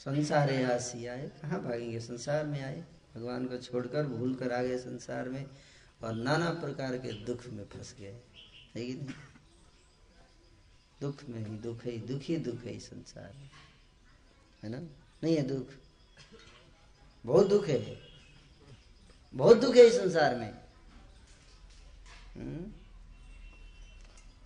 संसार 0.06 0.49
है 0.49 0.76
आसी 0.76 1.06
आए, 1.06 1.32
कहाँ 1.41 1.64
भागेंगे? 1.64 1.99
संसार 1.99 2.45
में 2.45 2.64
आए। 2.64 2.86
भगवान 3.16 3.47
को 3.47 3.58
छोड़कर 3.58 4.08
भूल 4.08 4.36
कर 4.36 4.51
आ 4.51 4.64
गए 4.64 4.78
संसार 4.78 5.30
में 5.30 5.45
और 6.03 6.14
नाना 6.14 6.49
प्रकार 6.49 6.97
के 6.97 7.14
दुख 7.14 7.45
में 7.45 7.66
फंस 7.66 7.95
गए। 7.99 8.06
है 8.06 8.24
नहीं? 8.76 8.95
दुख 11.01 11.24
में 11.30 11.39
ही 11.39 11.58
दुख 11.58 11.86
है, 11.86 11.97
दुख 11.97 12.22
ही 12.22 12.38
दुख 12.38 12.62
है 12.62 12.80
संसार 12.80 13.34
में। 13.38 13.49
है 14.64 14.70
ना? 14.70 14.80
नहीं 15.24 15.36
है 15.36 15.41
दुख? 15.41 15.68
बहुत 17.26 17.47
दुख 17.47 17.68
है। 17.68 18.01
बहुत 19.34 19.58
दुख 19.58 19.76
है 19.76 19.84
इस 19.84 19.93
संसार 19.93 20.36
में। 20.36 20.53
हम्म? 22.36 22.72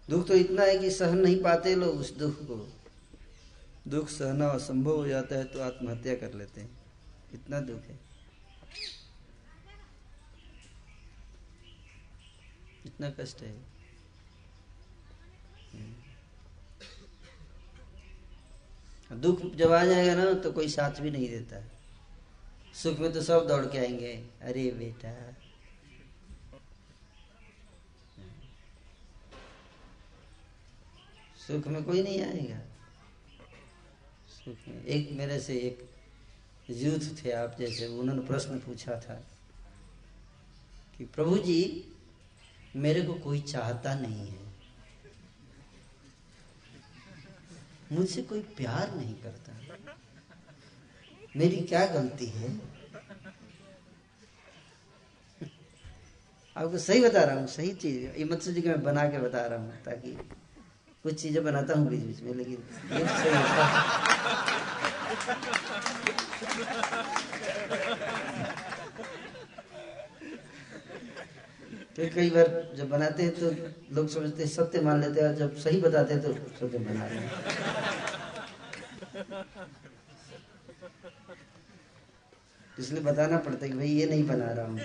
दुख 0.10 0.28
तो 0.28 0.34
इतना 0.34 0.62
है 0.62 0.78
कि 0.78 0.92
सहन 0.92 1.18
नहीं 1.18 1.44
पाते 1.44 1.76
लोग 1.76 2.00
उस 2.00 2.18
दुख 2.18 2.36
को। 2.42 2.79
दुख 3.90 4.10
सहना 4.10 4.48
असंभव 4.48 4.96
हो 4.96 5.08
जाता 5.08 5.36
है 5.36 5.44
तो 5.44 5.62
आत्महत्या 5.62 6.16
कर 6.16 6.34
लेते 6.34 6.62
हैं। 6.62 6.80
इतना 7.34 7.60
दुख 7.60 7.84
है। 7.84 8.00
इतना 12.86 13.10
कष्ट 13.10 13.42
है। 13.42 13.58
हम्म। 15.74 15.96
दुख 19.22 19.42
जब 19.56 19.72
आ 19.72 19.86
जाएगा 19.86 20.16
ना 20.16 20.34
तो 20.34 20.52
कोई 20.52 20.70
साथ 20.70 21.02
भी 21.02 21.12
नहीं 21.12 21.30
देता। 21.30 21.64
सुख 22.74 23.00
में 23.00 23.14
तो 23.14 23.22
सब 23.22 23.48
दौड़ 23.48 23.66
के 23.66 23.78
आएँगे। 23.78 24.30
अरे 24.42 24.72
बेटा। 24.72 25.34
सुख 31.48 31.68
में 31.68 31.84
कोई 31.84 32.04
नहीं 32.04 32.22
आएगा। 32.22 32.69
एक 34.48 35.10
मेरे 35.12 35.40
से 35.40 35.54
एक 35.58 35.90
यूथ 36.70 37.26
थे 37.26 37.32
आप 37.32 37.56
जैसे 37.60 37.88
उन्होंने 37.88 38.22
प्रश्न 38.22 38.60
पूछा 38.60 39.00
था 39.00 39.24
कि 40.98 41.06
प्रभु 41.06 41.38
जी, 41.38 41.94
मेरे 42.76 43.02
को 43.02 43.14
कोई 43.14 43.42
चाहता 43.42 43.94
नहीं 43.94 44.28
है। 44.28 44.50
मुझसे 47.92 48.22
कोई 48.22 48.42
प्यार 48.42 48.96
नहीं 48.96 49.16
करता। 49.16 49.54
मेरी 51.38 51.58
क्या 51.58 51.86
गलती 51.86 52.26
है? 52.26 52.60
आपको 56.58 56.78
सही 56.78 57.02
बता 57.02 57.24
रहा 57.24 57.40
हूँ, 57.40 57.48
सही 57.48 57.74
चीज़, 57.74 58.18
ये 58.18 58.26
मत 58.26 58.42
सोचिए 58.42 58.64
मैं 58.64 58.84
बना 58.84 59.10
के 59.10 59.18
बता 59.18 59.46
रहा 59.46 59.60
हूँ 59.60 59.84
ताकि 59.84 60.12
कुछ 61.06 61.22
चीज़ें 61.22 61.44
बनाता 61.44 61.74
हूँ 61.74 61.90
बीच 61.90 62.02
बीच 62.02 62.22
में, 62.24 62.34
लेकिन 62.36 62.58
तो 71.96 72.08
कई 72.16 72.30
बार 72.30 72.48
जब 72.78 72.90
बनाते 72.90 73.24
हैं 73.24 73.32
तो 73.36 73.50
लोग 73.96 74.08
समझते 74.10 74.44
हैं, 74.44 74.50
सत्य 74.50 74.82
मान 74.82 75.02
लेते 75.02 75.22
हैं 75.22 75.36
जब 75.36 75.56
सही 75.60 75.80
बताते 75.82 76.14
हैं 76.14 76.22
तो 76.24 76.34
सत्य 76.60 76.78
बना 76.80 77.06
रहे 77.06 77.18
हैं। 77.18 77.32
इसलिए 82.80 83.02
बताना 83.04 83.38
पड़ता 83.38 83.66
है 83.66 83.72
कि 83.72 83.78
भाई, 83.78 83.88
ये 83.90 84.06
नहीं 84.06 84.28
बना 84.28 84.52
रहा 84.52 84.66
हूँ। 84.66 84.80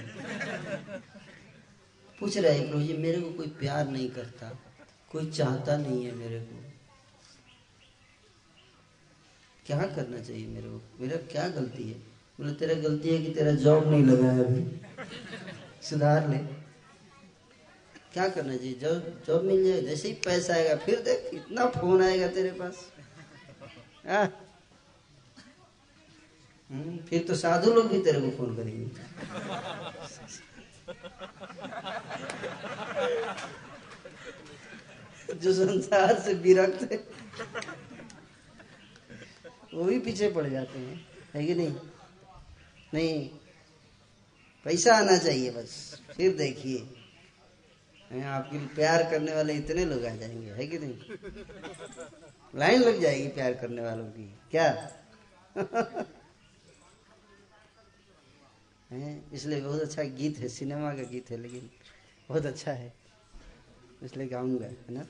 पूछ 2.21 2.37
रहे 2.39 2.61
प्रभु 2.61 2.83
जी 2.83 2.97
मेरे 2.99 3.21
को 3.21 3.31
कोई 3.33 3.47
प्यार 3.61 3.89
नहीं 3.89 4.09
करता। 4.11 4.51
कोई 5.15 5.31
चाहता 5.31 5.77
नहीं 5.77 6.05
है 6.05 6.13
मेरे 6.15 6.41
को। 6.41 6.63
क्या 9.67 9.79
करना 9.79 10.21
चाहिए 10.21 10.47
मेरे 10.47 10.69
को? 10.69 10.81
मेरा 11.01 11.17
क्या 11.17 11.49
गलती 11.49 11.83
है? 11.83 11.95
बोले 12.39 12.53
तेरा 12.53 12.75
गलती 12.75 13.09
है 13.09 13.19
कि 13.23 13.31
तेरा 13.33 13.51
जॉब 13.51 13.91
नहीं 13.91 14.05
लगा 14.05 14.31
है 14.31 14.45
अभी। 14.45 14.63
सुधार 15.83 16.29
ले। 16.29 16.39
क्या 18.13 18.29
करना 18.29 18.57
चाहिए? 18.57 18.75
जॉब 18.75 19.23
जॉब 19.27 19.45
मिल 19.45 19.65
जाए 19.65 19.83
जैसे 19.83 20.09
ही 20.09 20.15
पैसा 20.15 20.55
आएगा 20.55 20.77
फिर 20.77 21.01
देख 21.01 21.35
इतना 21.35 21.67
फ़ोन 21.67 22.03
आएगा 22.03 22.29
तेरे 22.29 22.51
पास। 22.51 22.93
आ? 24.09 24.27
हम्म, 26.71 26.99
फिर 26.99 27.25
तो 27.25 27.35
साधु 27.35 27.75
लोग 27.75 27.89
भी 27.89 28.03
तेरे 28.03 28.21
को 28.21 28.31
फ़ोन 28.31 28.57
करेंगे। 28.57 28.87
जो 35.39 35.55
संसार 35.55 36.21
से 36.21 36.35
विरक्त 36.35 36.93
है। 36.93 36.97
वो 39.75 39.85
भी 39.85 39.99
पीछे 39.99 40.31
पड़ 40.31 40.49
जाते 40.49 40.79
हैं। 40.79 41.09
है 41.35 41.47
कि 41.47 41.55
नहीं? 41.55 41.77
नहीं। 42.95 43.29
पैसा 44.65 44.95
आना 44.95 45.19
चाहिए 45.19 45.51
बस। 45.51 46.03
फिर 46.17 46.37
देखिए। 46.37 46.79
आपके 48.23 48.67
प्यार 48.67 49.11
करने 49.11 49.35
वाले 49.35 49.55
इतने 49.55 49.85
लोग 49.85 50.05
आ 50.05 50.15
जाएँगे। 50.15 50.51
है 50.51 50.67
कि 50.67 50.79
नहीं? 50.79 50.99
लाइन 52.57 52.81
लग 52.81 53.01
जाएगी 53.01 53.29
प्यार 53.29 53.55
करने 53.55 53.83
वालों 53.83 54.07
की। 54.07 54.39
क्या? 54.51 54.93
है? 58.91 59.25
इसलिए 59.33 59.61
बहुत 59.61 59.81
अच्छा 59.81 60.03
गीत 60.03 60.39
है। 60.39 60.49
सिनेमा 60.49 60.95
का 60.95 61.03
गीत 61.03 61.31
है, 61.31 61.37
लेकिन 61.37 61.71
बहुत 62.29 62.47
अच्छा 62.47 62.73
है। 62.73 63.04
इसलिए 64.03 64.27
गाऊँगा, 64.27 64.67
है 64.67 64.95
ना? 64.95 65.05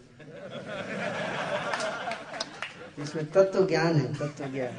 इसमें 3.03 3.25
तत्व 3.31 3.67
ज्ञान 3.67 3.97
है, 3.97 4.15
तत्व 4.15 4.45
ज्ञान। 4.53 4.75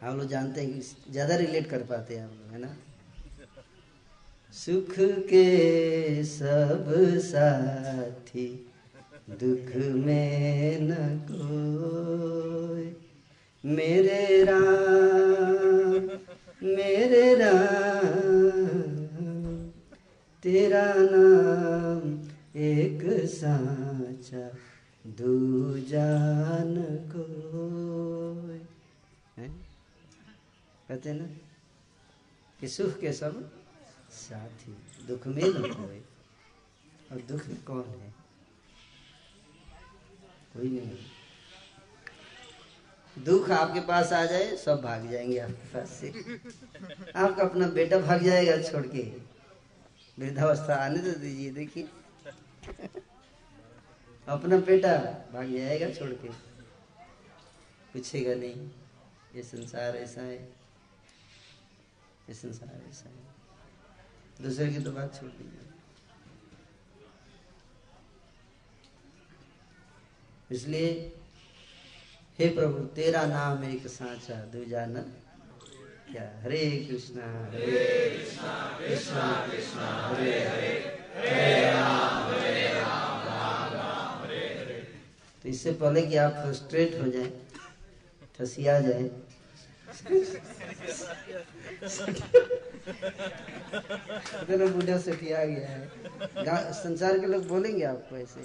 हम 0.00 0.18
लोग 0.18 0.26
जानते 0.28 0.60
हैं 0.60 0.72
कि 0.74 0.80
ज़्यादा 1.12 1.36
रिलेट 1.36 1.66
कर 1.70 1.82
पाते 1.82 2.16
हैं 2.16 2.24
हम 2.24 2.30
लोग, 2.30 2.52
है 2.52 2.58
ना? 2.58 2.76
सुख 4.52 4.94
के 5.28 6.24
सब 6.24 6.84
साथी, 7.22 8.46
दुख 9.30 9.74
में 9.76 10.78
न 10.80 10.94
कोई। 11.30 12.94
मेरे 13.64 14.44
राम 14.44 16.08
मेरे 16.62 17.34
राम 17.34 19.05
तेरा 20.46 20.94
नाम 20.96 22.28
एक 22.56 23.26
साचा 23.26 24.58
दूजान 25.06 26.74
को 27.12 27.24
कहते 30.88 31.12
ना, 31.12 31.24
कि 32.60 32.68
सुख 32.68 33.00
के 33.00 33.12
सब 33.12 33.52
साथी, 34.10 34.76
दुख 35.08 35.26
में 35.26 35.42
न 35.42 35.72
कोई। 35.74 36.02
और 37.12 37.22
दुख 37.28 37.46
में 37.46 37.64
कौन 37.64 37.84
है? 37.84 38.14
कोई 40.52 40.68
नहीं। 40.68 40.96
दुख 43.24 43.50
आपके 43.50 43.80
पास 43.80 44.12
आ 44.12 44.24
जाए, 44.24 44.56
सब 44.56 44.82
भाग 44.82 45.10
जाएँगे 45.10 45.38
आपके 45.38 45.68
पास 45.74 45.90
से। 45.90 46.08
आपका 47.16 47.42
अपना 47.42 47.68
बेटा 47.68 47.98
भाग 47.98 48.22
जाएगा 48.22 48.62
छोड़ 48.62 48.86
के। 48.86 49.35
वृद्धावस्था 50.18 50.74
आने 50.74 50.98
तो 50.98 51.18
दीजिए, 51.18 51.50
देखिए। 51.50 51.88
अपना 54.28 54.56
बेटा 54.56 54.96
भाग 55.32 55.52
जाएगा 55.52 55.90
छोड़ 55.90 56.10
के। 56.10 56.28
पूछेगा 57.92 58.34
नहीं, 58.34 58.70
ये 59.36 59.42
संसार 59.42 59.96
ऐसा 59.96 60.20
है। 60.20 60.42
ये 62.28 62.34
संसार 62.34 62.88
ऐसा 62.88 63.08
है। 63.08 63.24
दूसरे 64.42 64.72
की 64.72 64.78
तो 64.78 64.92
बात 64.92 65.20
छोड़ 65.20 65.30
दीजिए। 65.30 65.60
इसलिए, 70.50 71.20
हे 72.38 72.48
प्रभु, 72.48 72.84
तेरा 72.86 73.26
नाम 73.26 73.64
एक 73.64 73.86
साचा 73.86 74.44
दूजा 74.44 74.86
न 74.86 75.12
क्या? 76.08 76.24
हरे 76.42 76.60
कृष्णा। 76.88 77.26
हरे 77.52 77.70
कृष्णा 78.10 78.52
कृष्णा 78.78 79.24
कृष्णा 79.46 79.86
हरे 80.08 80.32
हरे 80.42 80.72
हरे 81.16 81.60
राम 81.64 82.30
हरे 82.30 82.62
राम 82.74 83.16
राम 83.28 83.74
राम 83.74 84.22
हरे 84.22 84.42
हरे 84.58 84.78
तो 85.44 85.48
इससे 85.48 85.72
पहले 85.74 86.02
कि 86.02 86.16
आप 86.18 86.32
फ्रस्ट्रेट 86.44 87.00
हो 87.02 87.06
जाए 87.10 87.30
ठसिया 88.38 88.78
जाए, 88.80 89.04
इतना 94.42 94.66
बूढ़ा 94.66 94.96
सठिया 94.98 95.44
गया 95.44 95.68
है। 95.68 96.72
संसार 96.74 97.18
के 97.18 97.26
लोग 97.26 97.46
बोलेंगे 97.48 97.84
आपको 97.84 98.16
ऐसे, 98.16 98.40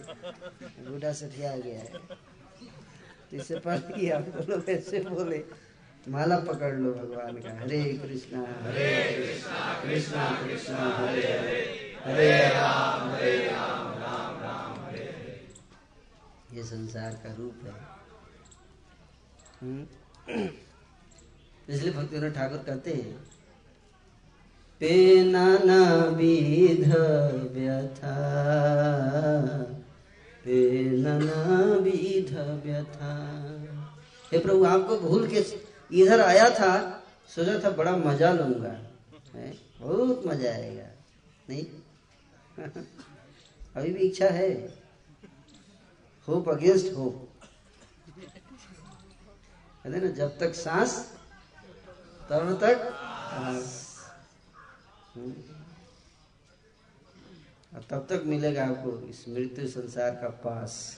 बूढ़ा 0.89 1.11
सठिया 1.13 1.55
गया 1.57 1.79
है। 1.79 1.87
तो 1.91 3.37
इससे 3.37 3.55
पहले 3.59 3.93
कि 3.93 4.09
आप 4.11 4.25
लोग 4.49 4.69
ऐसे 4.69 4.99
बोले 5.09 5.39
माला 6.07 6.37
पकड़ 6.37 6.73
लो 6.75 6.91
भगवान 6.93 7.35
का। 7.37 7.51
हरे 7.59 7.83
कृष्णा 7.95 8.39
हरे 8.61 8.91
कृष्णा 9.17 9.81
कृष्णा 9.81 10.23
कृष्णा, 10.41 10.85
हरे 10.97 11.21
हरे। 11.29 11.59
हरे 12.05 12.29
राम 12.49 13.09
हरे 13.09 13.35
राम 13.45 13.87
राम 13.99 14.39
राम, 14.41 14.71
हरे 14.85 15.03
हरे। 15.03 15.35
ये 16.53 16.63
संसार 16.63 17.11
का 17.23 17.33
रूप 17.33 17.65
है। 17.65 17.73
इसलिए 21.69 21.93
भक्ति 21.93 22.31
ठाकुर 22.31 22.57
कहते 22.57 22.91
हैं, 22.91 23.15
पे 24.81 25.23
नाना 25.23 25.81
विध 26.17 26.87
व्यथा, 27.53 28.17
पे 30.45 30.59
नाना 30.93 31.41
विध 31.79 32.33
व्यथा। 32.65 33.13
हे 34.31 34.39
प्रभु, 34.39 34.63
आपको 34.65 34.97
भूल 34.99 35.27
के 35.27 35.41
इधर 35.91 36.21
आया 36.21 36.49
था, 36.49 36.71
सोचा 37.29 37.59
था 37.63 37.69
बड़ा 37.75 37.95
मज़ा 37.97 38.31
लूँगा। 38.33 38.69
बहुत 39.81 40.25
मज़ा 40.27 40.49
आएगा, 40.49 40.87
नहीं? 41.49 41.65
अभी 43.75 43.91
भी 43.93 43.99
इच्छा 43.99 44.29
है। 44.29 44.51
होप 46.27 46.49
अगेंस्ट 46.49 46.93
होप 46.93 47.27
कहते 49.85 49.99
ना, 49.99 50.07
जब 50.07 50.37
तक 50.39 50.53
सांस, 50.55 50.93
तब 52.29 52.59
तक 52.63 52.77
और 57.73 57.83
तब 57.89 58.05
तक 58.09 58.23
मिलेगा 58.25 58.65
आपको 58.65 58.97
इस 59.09 59.25
मृत्यु 59.29 59.67
संसार 59.67 60.11
का 60.11 60.29
पास। 60.43 60.97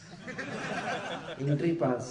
एंट्री 1.41 1.71
पास 1.73 2.07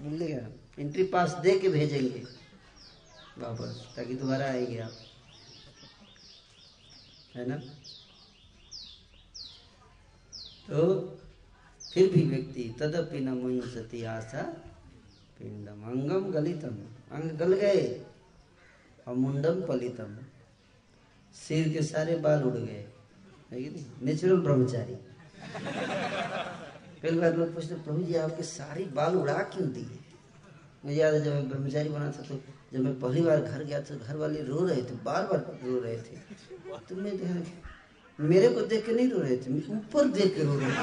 मिलेगा। 0.00 0.46
एंट्री 0.80 1.02
पास 1.02 1.30
दे 1.30 1.58
के 1.58 1.68
भेजेंगे। 1.68 2.24
वापस, 3.38 3.92
ताकि 3.96 4.14
दोबारा 4.14 4.46
आएँगे 4.46 4.78
आप 4.78 4.92
है 7.34 7.48
ना? 7.48 7.60
तो 10.70 11.18
फिर 11.94 12.12
भी 12.12 12.22
व्यक्ति 12.22 12.76
तदपि 12.80 13.20
न 13.20 13.28
मुंसति 13.28 14.04
आशा 14.04 14.56
पिंडम। 15.38 15.72
अंगम 15.72 16.32
गलितम। 16.32 16.78
अंग 17.16 17.30
गल 17.30 17.52
गए 17.52 18.06
और 19.08 19.14
मुंडम 19.14 19.66
पलितम 19.66 20.18
सिर 21.34 21.72
के 21.72 21.82
सारे 21.82 22.16
बाल 22.16 22.42
उड़ 22.42 22.54
गए। 22.54 22.88
नेचुरल 24.02 24.40
ब्रह्मचारी। 24.40 24.94
पहली 27.02 27.20
बार 27.20 27.36
लोग 27.36 27.54
पूछते 27.54 27.74
प्रभु 27.74 28.02
जी, 28.02 28.14
आपके 28.14 28.42
सारे 28.42 28.84
बाल 28.84 29.16
उड़ा 29.16 29.34
क्यों 29.34 29.68
दिए? 29.68 29.99
मुझे 30.84 30.96
याद 30.96 31.14
है 31.14 31.20
जब 31.22 31.32
मैं 31.32 31.48
ब्रह्मचारी 31.48 31.88
बना 31.88 32.10
था 32.10 32.22
तो 32.28 32.34
जब 32.72 32.80
मैं 32.80 32.98
पहली 33.00 33.20
बार 33.22 33.40
घर 33.40 33.64
गया 33.64 33.80
तो 33.80 33.96
घर 33.96 34.16
वाले 34.16 34.42
रो 34.42 34.64
रहे 34.66 34.82
थे 34.82 34.94
बार 35.04 35.22
बार 35.26 35.38
रो 35.64 35.78
रहे 35.80 35.96
थे। 35.96 36.16
तो 36.88 36.96
मैं 36.96 37.16
देखा 37.16 37.34
मेरे 38.18 38.48
को 38.48 38.60
देख 38.70 38.86
के 38.86 38.92
नहीं 38.92 39.10
रो 39.10 39.20
रहे 39.20 39.36
थे, 39.36 39.50
मैं 39.50 39.62
ऊपर 39.76 40.04
देख 40.16 40.34
के 40.36 40.42
रो 40.44 40.54
रहे 40.58 40.70
थे। 40.70 40.74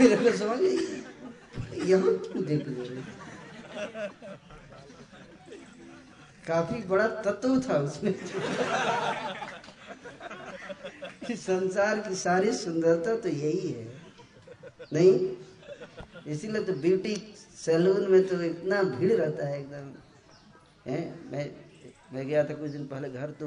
मेरे 0.00 0.16
को 0.16 0.36
समझ 0.38 0.60
नहीं 0.60 0.78
यहाँ 1.90 2.12
क्यों 2.26 2.44
देख 2.44 2.60
के 2.64 2.70
रो 2.72 2.84
काफ़ी 6.46 6.78
बड़ा 6.88 7.06
तत्व 7.22 7.60
था 7.60 7.78
उसमें। 7.78 8.14
संसार 11.36 12.00
की 12.00 12.14
सारी 12.14 12.52
सुंदरता 12.54 13.14
तो 13.16 13.28
यही 13.28 13.68
है। 13.68 13.84
नहीं? 14.92 15.14
इसीलिए 16.26 16.62
तो 16.64 16.72
ब्यूटी 16.82 17.14
सैलून 17.56 18.10
में 18.10 18.26
तो 18.28 18.40
इतना 18.42 18.82
भीड़ 18.82 19.12
रहता 19.12 19.46
है 19.46 19.58
एकदम। 19.60 19.92
है? 20.86 20.98
मैं 21.32 21.50
मैं 22.12 22.26
गया 22.26 22.44
था 22.44 22.54
कुछ 22.54 22.70
दिन 22.70 22.86
पहले 22.86 23.08
घर 23.10 23.30
तो 23.40 23.46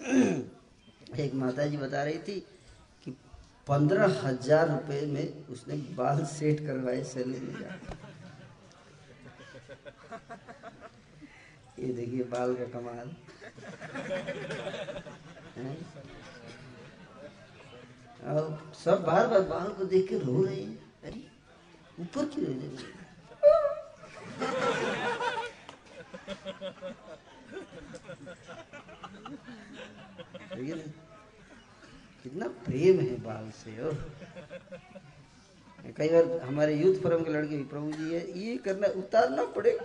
एक 1.22 1.34
माता 1.34 1.66
जी 1.66 1.76
बता 1.76 2.02
रही 2.04 2.18
थी 2.28 2.38
कि 3.04 3.10
पंद्रह 3.66 4.20
हज़ार 4.22 4.68
रुपये 4.68 5.06
में 5.06 5.46
उसने 5.46 5.76
बाल 5.96 6.24
सेट 6.26 6.60
करवाए 6.66 7.02
सैलून 7.04 7.44
में 7.44 7.58
ये 11.78 11.92
देखिए 11.94 12.24
बाल 12.32 12.54
का 12.54 12.64
कमाल। 12.72 13.08
और 18.26 18.58
सब 18.84 19.04
बार 19.04 19.26
बार 19.26 19.40
बाल 19.48 19.68
को 19.74 19.84
देख 19.84 20.08
के 20.08 20.18
रो 20.18 20.42
रहे 20.42 20.60
हैं। 20.62 20.89
ऊपर 22.00 22.24
क्यों 22.34 22.54
ना, 22.54 22.68
कितना 32.22 32.46
प्रेम 32.64 33.00
है 33.00 33.16
बाल 33.22 33.50
से 33.56 33.70
और 33.82 33.94
कई 35.96 36.08
बार 36.08 36.24
हमारे 36.42 36.74
यूथ 36.74 37.00
फोरम 37.02 37.22
के 37.24 37.30
लड़के 37.32 37.62
प्रभु 37.68 37.92
जी 37.92 38.10
ये 38.12 38.20
ये 38.36 38.56
करना 38.64 38.88
उतारना 38.98 39.44
पड़ेगा। 39.56 39.84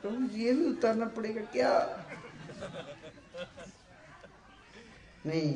प्रभु 0.00 0.26
जी 0.26 0.44
ये 0.44 0.52
भी 0.52 0.64
उतारना 0.66 1.06
पड़ेगा 1.16 1.42
क्या? 1.52 1.70
नहीं 5.26 5.50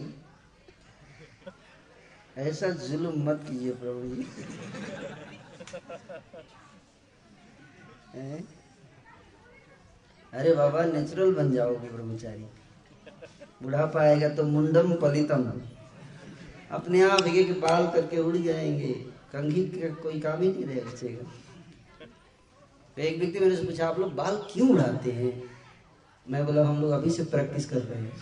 ऐसा 2.38 2.68
जुल्म 2.80 3.12
मत 3.24 3.44
कीजिए 3.48 3.72
प्रभु 3.74 4.02
जी। 4.06 4.22
अरे 10.32 10.54
बाबा 10.54 10.84
नेचुरल 10.84 11.34
बन 11.34 11.52
जाओगे 11.52 11.88
ब्रह्मचारी। 11.88 12.44
बुढ़ापा 13.62 14.00
आएगा 14.00 14.28
तो 14.28 14.42
मुंडम 14.44 14.94
पलितम। 14.96 15.42
अपने 16.70 17.02
आप 17.02 17.26
एक 17.26 17.34
एक 17.36 17.60
बाल 17.60 17.86
करके 17.86 18.18
उड़ 18.18 18.36
जाएँगे। 18.36 18.92
कंघी 19.32 19.64
का 19.64 19.88
कोई 20.02 20.20
काम 20.20 20.42
ही 20.42 20.48
नहीं 20.48 20.64
रह 20.66 20.90
बचेगा 20.90 21.24
तो 22.96 23.02
एक 23.02 23.18
व्यक्ति 23.18 23.40
मेरे 23.40 23.56
से 23.56 23.64
पूछा, 23.64 23.88
आप 23.88 23.98
लोग 23.98 24.14
बाल 24.14 24.36
क्यों 24.52 24.68
उड़ाते 24.70 25.12
हैं? 25.12 25.42
मैं 26.26 26.44
बोला, 26.46 26.64
हम 26.64 26.80
लोग 26.80 26.90
अभी 26.92 27.10
से 27.10 27.24
प्रैक्टिस 27.26 27.68
कर 27.70 27.76
रहे 27.78 28.02
हैं। 28.02 28.12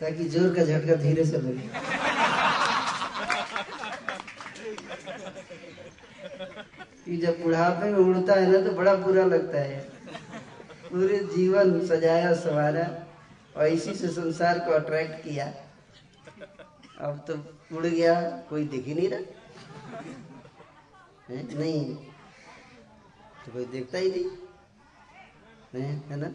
ताकि 0.00 0.24
ज़ोर 0.24 0.54
का 0.54 0.64
झटका 0.64 0.94
धीरे 0.94 1.24
से 1.24 1.38
लगे। 1.38 1.68
जब 7.16 7.42
बुढ़ापे 7.42 7.90
में 7.90 7.98
उड़ता 7.98 8.34
है 8.34 8.50
ना 8.52 8.58
तो 8.68 8.72
बड़ा 8.76 8.94
बुरा 8.94 9.24
लगता 9.24 9.58
है। 9.58 9.80
पूरे 10.90 11.18
जीवन 11.18 11.86
सजाया, 11.86 12.34
सवारा, 12.34 12.84
और 13.56 13.66
इसी 13.66 13.94
से 13.94 14.08
संसार 14.08 14.58
को 14.58 14.70
अट्रैक्ट 14.70 15.24
किया। 15.24 15.46
अब 17.00 17.24
तो 17.28 17.34
उड़ 17.76 17.86
गया, 17.86 18.14
कोई 18.50 18.64
दिख 18.64 18.86
ही 18.86 18.94
नहीं 18.94 19.08
रहा। 19.08 19.20
है? 21.30 21.58
नहीं। 21.58 21.94
तो 23.46 23.52
कोई 23.52 23.64
देखता 23.64 23.98
ही 23.98 24.10
नहीं। 24.10 24.24
नहीं 25.74 26.00
है 26.10 26.16
ना? 26.16 26.28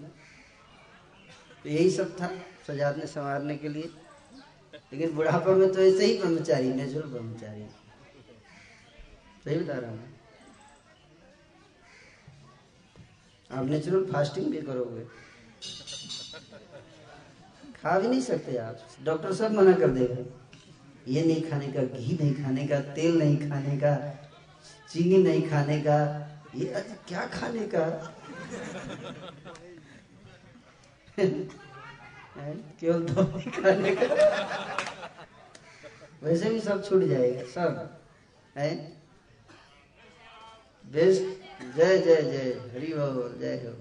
तो 1.64 1.70
यही 1.70 1.90
सब 1.92 2.16
था। 2.22 2.30
सजाने, 2.68 3.08
संवारने 3.08 3.56
के 3.58 3.70
लिए। 3.70 3.90
लेकिन 4.94 5.16
बुढ़ापा 5.16 5.52
में 5.52 5.72
तो 5.74 5.80
ऐसे 5.82 6.06
ही 6.06 6.18
ब्रह्मचारी, 6.18 6.74
नेचुरल 6.74 7.10
ब्रह्मचारी। 7.10 7.66
सही 9.46 9.58
बता 9.58 9.78
रहा 9.80 9.92
हूँ 9.92 10.14
आप 13.50 13.66
नेचुरल 13.66 14.06
फास्टिंग 14.06 14.48
भी 14.52 14.62
करोगे। 14.62 15.04
खा 17.82 18.00
भी 18.00 18.08
नहीं 18.08 18.22
सकते 18.22 18.58
आप। 18.58 18.88
डॉक्टर 19.04 19.34
सब 19.34 19.52
मना 19.52 19.74
कर 19.74 19.90
देगा 19.90 20.24
ये 21.08 21.24
नहीं 21.24 21.42
खाने 21.50 21.68
का, 21.72 21.82
घी 21.82 22.18
नहीं 22.22 22.44
खाने 22.44 22.68
का, 22.68 22.80
तेल 22.94 23.18
नहीं 23.20 23.50
खाने 23.50 23.78
का, 23.78 23.96
चीनी 24.92 25.18
नहीं 25.24 25.50
खाने 25.50 25.80
का, 25.82 25.98
ये 26.56 26.66
क्या 27.08 27.26
खाने 27.28 27.68
का? 27.76 27.86
केवल 32.38 33.02
दो 33.02 33.22
नहीं 33.22 33.52
खाने 33.52 33.96
का। 33.96 34.06
वैसे 36.24 36.50
भी 36.50 36.60
सब 36.60 36.84
छूट 36.90 37.04
जाएगा, 37.04 37.44
सब। 37.44 38.00
है 38.58 38.70
बेस्ट 40.84 41.24
जय 41.78 41.98
जय 41.98 42.22
जय, 42.22 42.52
हरि 42.74 42.94
बोल, 42.94 43.38
जय 43.40 43.56
हो। 43.66 43.74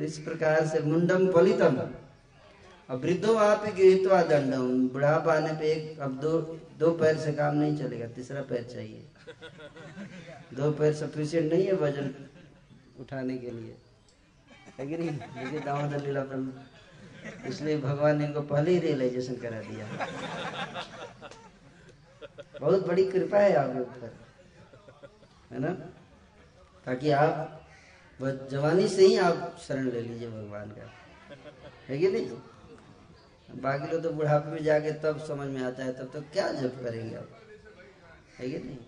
इस 0.00 0.18
प्रकार 0.18 0.66
से 0.66 0.80
मुंडम 0.80 1.32
पलितम 1.32 1.76
और 2.88 2.96
वृद्धो 2.96 3.34
आप 3.34 3.64
गृहत्वा 3.66 4.22
दंडम 4.22 4.88
बुढ़ापा 4.88 5.32
आने 5.34 5.52
पे 5.52 5.72
एक, 5.72 5.98
अब 6.00 6.20
दो 6.20 6.38
दो 6.78 6.90
पैर 6.90 7.16
से 7.16 7.32
काम 7.32 7.54
नहीं 7.54 7.76
चलेगा, 7.76 8.06
तीसरा 8.06 8.42
पैर 8.42 8.62
चाहिए। 8.62 9.04
दो 10.54 10.70
पैर 10.72 10.92
सफिशियंट 10.94 11.52
नहीं 11.52 11.66
है 11.66 11.72
वज़न 11.72 12.14
उठाने 13.00 13.36
के 13.38 13.50
लिए। 13.50 13.76
है 14.78 15.60
दामोदर 15.60 16.00
लीला 16.00 16.22
प्रभु। 16.24 17.48
इसलिए 17.48 17.78
भगवान 17.78 18.18
ने 18.18 18.24
इनको 18.24 18.40
पहले 18.40 18.70
ही 18.70 18.78
रियलाइजेशन 18.78 19.36
करा 19.36 19.60
दिया। 19.60 19.86
बहुत 22.60 22.86
बड़ी 22.86 23.10
कृपा 23.10 23.38
है 23.38 23.54
आपके 23.54 23.80
ऊपर, 23.80 24.14
है 25.52 25.60
ना? 25.60 25.72
ताकि 26.86 27.10
आप 27.10 27.66
जवानी 28.22 28.88
से 28.88 29.06
ही 29.06 29.16
आप 29.16 29.56
शरण 29.68 29.90
ले 29.90 30.00
लीजिए 30.00 30.30
भगवान 30.30 30.70
का। 30.70 30.90
है 31.88 31.98
कि 31.98 32.08
नहीं? 32.08 32.30
बाकी 33.62 33.92
लोग 33.92 34.02
तो 34.02 34.10
बुढ़ापे 34.10 34.50
में 34.50 34.62
जाके 34.64 34.92
तब 34.92 35.18
समझ 35.18 35.48
में 35.48 35.62
आता 35.62 35.84
है, 35.84 35.92
तब 35.92 36.10
तो 36.12 36.20
क्या 36.22 36.52
जब 36.52 36.84
करेंगे 36.84 37.16
आप? 37.16 37.28
है 38.38 38.50
कि 38.50 38.58
नहीं? 38.58 38.78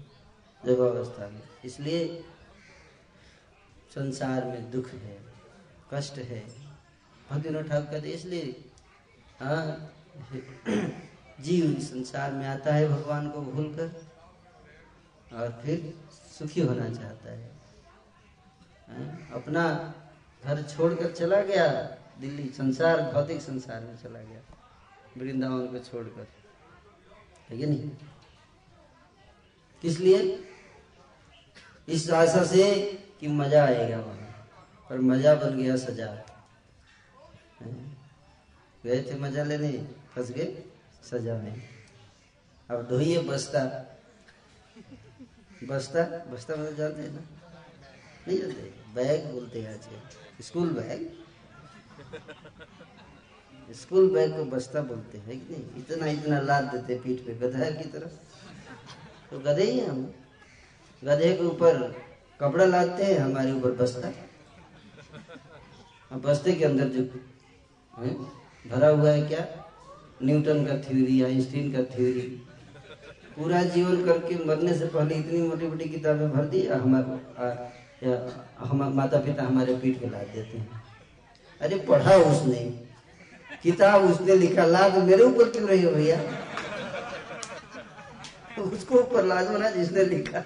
जब 0.66 0.80
अवस्था 0.80 1.28
में। 1.28 1.42
इसलिए 1.64 2.24
संसार 3.94 4.44
में 4.44 4.70
दुख 4.70 4.90
है। 4.90 5.19
कष्ट 5.92 6.18
है। 6.20 6.40
भक्तिनाथ 7.30 7.62
ठाकुर 7.62 7.90
कहते 7.90 8.10
इसलिए 8.10 8.46
हाँ 9.40 9.62
जीव 11.40 11.78
संसार 11.80 12.32
में 12.32 12.46
आता 12.46 12.74
है 12.74 12.88
भगवान 12.88 13.28
को 13.30 13.40
भूल 13.42 13.66
कर 13.74 15.36
और 15.36 15.60
फिर 15.64 15.92
सुखी 16.38 16.60
होना 16.60 16.88
चाहता 16.90 17.30
है। 17.30 17.50
हाँ, 18.88 19.28
अपना 19.34 19.64
घर 20.42 20.62
छोड़कर 20.62 21.10
चला 21.12 21.40
गया 21.42 21.66
दिल्ली 22.20 22.48
संसार 22.56 23.00
भौतिक 23.12 23.40
संसार 23.40 23.80
में 23.80 23.96
चला 23.96 24.20
गया 24.20 24.40
वृंदावन 25.16 25.66
को 25.66 25.78
छोड़कर। 25.80 26.26
है 27.50 27.58
कि 27.58 27.66
नहीं? 27.66 27.90
किस 29.84 29.98
लिए? 30.00 30.38
इस 31.88 32.10
आशा 32.12 32.44
से 32.44 32.64
कि 33.20 33.28
मज़ा 33.28 33.64
आएगा 33.64 33.96
वहाँ। 33.96 34.19
पर 34.90 34.98
मज़ा 35.00 35.34
बन 35.34 35.56
गया 35.56 35.76
सजा। 35.76 36.06
गए 38.84 39.02
थे 39.02 39.18
मज़ा 39.18 39.42
लेने? 39.44 39.70
फंस 40.14 40.30
गए 40.30 40.62
सजा 41.04 41.34
में। 41.34 41.62
अब 42.68 42.88
ढोइए 42.88 43.18
बस्ता। 43.22 43.62
बस्ता? 45.64 46.02
बस्ता 46.32 46.54
मतलब 46.54 46.76
जानते 46.76 47.02
हैं 47.02 47.10
ना? 47.10 47.20
नहीं 48.28 48.38
जानते? 48.38 48.62
बैग 48.94 49.24
बोलते 49.32 49.60
हैं 49.62 49.74
आज 49.74 50.44
स्कूल 50.44 50.70
बैग? 50.70 51.08
स्कूल 53.74 54.10
बैग 54.10 54.36
को 54.36 54.44
बस्ता 54.46 54.80
बोलते 54.82 55.18
हैं 55.18 55.38
कि 55.38 55.54
नहीं? 55.54 55.64
इतना 55.78 56.06
इतना 56.08 56.40
लाद 56.40 56.64
देते 56.74 56.98
पीठ 57.00 57.20
पे 57.26 57.34
गधा 57.38 57.70
की 57.70 57.88
तरह 57.90 58.10
तो 59.30 59.38
गधे 59.38 59.70
ही 59.70 59.80
हम। 59.80 60.02
गधे 61.02 61.32
के 61.36 61.44
ऊपर 61.44 61.78
कपड़ा 62.40 62.64
लादते 62.64 63.04
हैं, 63.04 63.18
हमारे 63.18 63.52
ऊपर 63.52 63.72
बस्ता। 63.76 64.12
अब 66.10 66.20
बस्ते 66.22 66.52
के 66.52 66.64
अंदर 66.64 66.84
जो 66.88 67.02
है, 67.94 68.10
भरा 68.70 68.88
हुआ 68.88 69.10
है 69.10 69.22
क्या? 69.22 69.46
न्यूटन 70.22 70.64
का 70.66 70.76
थ्योरी 70.78 71.22
आइंस्टीन 71.22 71.70
का 71.72 71.82
थ्योरी। 71.92 72.22
पूरा 73.36 73.62
जीवन 73.74 74.04
करके 74.06 74.34
मरने 74.44 74.74
से 74.74 74.86
पहले 74.86 75.14
इतनी 75.14 75.40
मोटी 75.42 75.66
मोटी 75.66 75.88
किताबें 75.88 76.30
भर 76.30 76.44
दी 76.46 76.66
हमारे 76.66 78.06
हम 78.60 78.82
माता 78.96 79.18
पिता 79.20 79.42
हमारे 79.44 79.74
पीठ 79.76 80.00
पे 80.00 80.06
लाद 80.10 80.26
देते 80.34 80.58
हैं। 80.58 80.82
अरे 81.60 81.78
पढ़ा 81.88 82.16
उसने। 82.26 82.60
किताब 83.62 84.10
उसने 84.10 84.36
लिखा 84.36 84.64
लाद 84.66 84.96
मेरे 85.04 85.22
ऊपर 85.24 85.50
क्यों 85.50 85.68
रही 85.68 85.82
हो 85.84 85.90
भैया? 85.92 86.20
उसको 88.60 88.98
ऊपर 88.98 89.24
लाद 89.24 89.48
बना 89.48 89.70
जिसने 89.70 90.04
लिखा। 90.04 90.40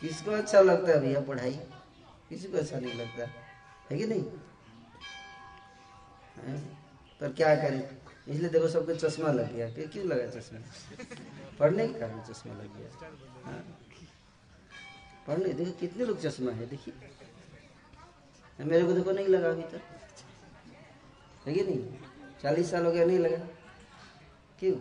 किसको 0.00 0.30
अच्छा 0.32 0.60
लगता 0.60 0.92
है 0.92 1.00
भैया 1.00 1.20
पढ़ाई? 1.20 1.58
किसी 2.32 2.48
को 2.48 2.58
ऐसा 2.58 2.80
नहीं 2.80 2.94
लगता। 2.94 3.26
है 3.90 3.98
कि 3.98 4.06
नहीं? 4.06 4.24
है? 6.36 6.60
पर 7.20 7.32
क्या 7.32 7.56
करें? 7.56 7.96
इसलिए 8.28 8.50
देखो 8.50 8.68
सबको 8.68 8.94
चश्मा 8.94 9.32
लग 9.32 9.52
गया। 9.52 9.70
कि 9.70 9.86
क्यों 9.86 10.06
लगा 10.06 10.40
चश्मा? 10.40 10.60
पढ़ने 11.58 11.88
के 11.88 11.98
कारण 11.98 12.22
चश्मा 12.22 12.54
लग 12.54 12.76
गया। 12.76 13.06
हाँ? 13.44 13.78
पढ़ने 15.26 15.52
देखो 15.52 15.70
कितने 15.70 16.04
लोग 16.04 16.20
चश्मा 16.20 16.52
है, 16.52 16.66
देखिए। 16.66 16.94
मेरे 18.60 18.86
को 18.86 18.92
देखो 18.92 19.12
नहीं 19.12 19.26
लगा 19.26 19.50
अभी 19.50 19.62
तक। 19.62 19.82
है 21.46 21.54
कि 21.54 21.60
नहीं? 21.60 21.98
चालीस 22.42 22.70
साल 22.70 22.86
हो 22.86 22.92
गया 22.92 23.04
नहीं 23.04 23.18
लगा। 23.18 23.46
क्यों? 24.60 24.76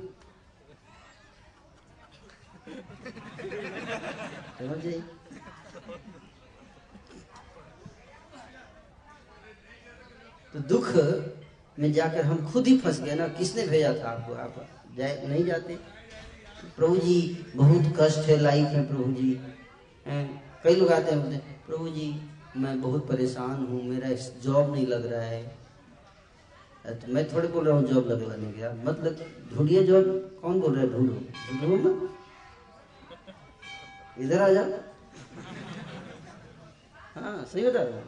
समझ 4.60 4.78
जाइए 4.78 5.04
तो 10.54 10.60
दुख 10.70 10.88
में 11.78 11.92
जाकर 11.94 12.26
हम 12.26 12.46
खुद 12.52 12.68
ही 12.68 12.78
फंस 12.78 13.00
गए 13.02 13.16
ना, 13.16 13.28
किसने 13.30 13.66
भेजा 13.68 13.94
था 13.96 14.10
आपको? 14.10 14.34
आप 14.36 14.66
जाए 14.98 15.28
नहीं 15.28 15.44
जाते? 15.46 15.78
प्रभु 16.78 16.96
जी, 16.98 17.46
बहुत 17.56 17.94
कष्ट 18.00 18.30
है 18.30 18.38
लाइफ 18.40 18.74
में 18.74 18.88
प्रभु 18.88 19.12
जी। 19.14 19.40
कई 20.64 20.76
लोग 20.76 20.92
आते 20.92 21.12
हैं 21.12 21.40
प्रभु 21.68 21.88
जी, 21.90 22.14
मैं 22.58 22.82
बहुत 22.82 23.08
परेशान 23.08 23.66
हूँ, 23.66 23.82
मेरा 23.84 24.10
जॉब 24.44 24.74
नहीं 24.74 24.86
लग 24.88 25.12
रहा 25.12 25.22
है। 25.22 25.44
तो 26.86 27.14
मैं 27.14 27.24
थोड़े 27.34 27.48
बोल 27.48 27.68
रहा 27.68 27.78
हूँ, 27.78 27.88
जॉब 27.88 28.08
लगवाने 28.08 28.52
का 28.52 28.72
मतलब 28.84 29.26
ढूंढिए 29.54 29.84
जॉब। 29.84 30.06
कौन 30.42 30.60
बोल 30.62 30.76
रहा 30.76 30.84
है, 30.84 30.90
ढूंढो। 31.62 32.10
इधर 34.18 34.42
आ 34.42 34.48
जाओ 34.50 34.80
हाँ 37.16 37.44
सही 37.46 37.64
बता 37.64 37.82
रहा 37.82 37.94
हूँ। 37.94 38.04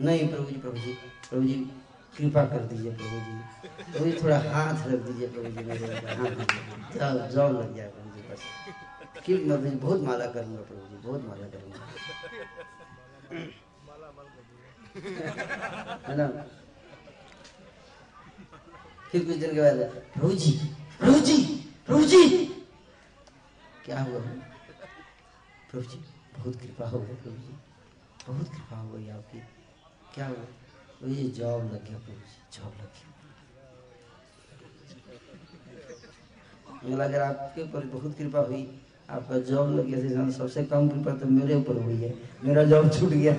नहीं, 0.00 0.28
प्रभु 0.28 0.44
जी 0.50 0.56
प्रभु 0.60 0.78
जी 0.78 0.92
प्रभु 1.30 1.42
जी, 1.46 1.54
कृपा 2.16 2.44
कर 2.52 2.64
दीजिए 2.70 2.92
प्रभु 2.98 3.18
जी। 3.26 3.32
प्रभु 3.92 4.04
जी, 4.04 4.12
थोड़ा 4.22 4.38
हाथ 4.52 4.86
रख 4.88 5.00
दीजिए 5.06 5.28
प्रभु 5.28 5.50
जी 5.50 5.64
मेरे 5.68 5.84
ऊपर 5.94 7.02
हाँ 7.02 7.28
जाओ 7.30 7.48
लग 7.52 7.74
जाए 7.76 7.88
प्रभु 7.88 8.10
जी 8.14 8.20
बस। 8.28 9.22
कि 9.26 9.34
मैं 9.34 9.46
प्रभु 9.48 9.68
जी 9.70 9.76
बहुत 9.76 10.00
माला 10.02 10.26
करूँगा 10.36 10.62
प्रभु 10.68 10.84
जी, 10.90 10.96
बहुत 11.08 11.24
माला 11.28 11.46
करूँगा। 11.48 11.82
है 16.08 16.16
ना? 16.16 16.26
फिर 19.12 19.24
कुछ 19.24 19.36
दिन 19.36 19.54
के 19.54 19.60
बाद, 19.60 19.78
प्रभु 20.14 20.32
जी 20.34 20.52
प्रभु 21.00 21.18
जी 21.26 21.36
प्रभु 21.86 22.04
जी! 22.04 22.22
क्या 23.84 24.00
हुआ? 24.02 24.20
प्रभु 25.70 25.82
जी, 25.82 25.98
बहुत 26.38 26.56
कृपा 26.60 26.88
हो 26.88 26.98
गई 27.00 27.14
प्रभु 27.22 27.36
जी, 27.36 27.54
बहुत 28.28 28.48
कृपा 28.54 28.76
हो 28.80 28.88
गई 28.92 29.08
आपकी। 29.08 29.42
क्या 30.14 30.26
हुआ? 30.26 30.44
तो 31.00 31.08
ये 31.08 31.24
जॉब 31.30 31.62
लग 31.64 31.84
गया 31.88 31.98
प्रभु 31.98 32.12
जी 32.12 32.58
जॉब 32.58 32.72
लग 32.80 32.90
गया। 32.94 33.06
मतलब 36.74 37.00
अगर 37.00 37.22
आपके 37.22 37.62
ऊपर 37.62 37.84
बहुत 37.86 38.16
कृपा 38.18 38.40
हुई, 38.40 38.62
आपका 39.10 39.38
जॉब 39.50 39.74
लग 39.76 39.86
गया 39.86 40.30
सबसे 40.30 40.64
कम 40.64 40.88
कृपा 40.88 41.12
तो 41.18 41.26
मेरे 41.28 41.54
ऊपर 41.54 41.82
हुई 41.82 41.96
है। 41.96 42.14
मेरा 42.44 42.64
जॉब 42.64 42.90
छूट 42.98 43.10
गया। 43.10 43.32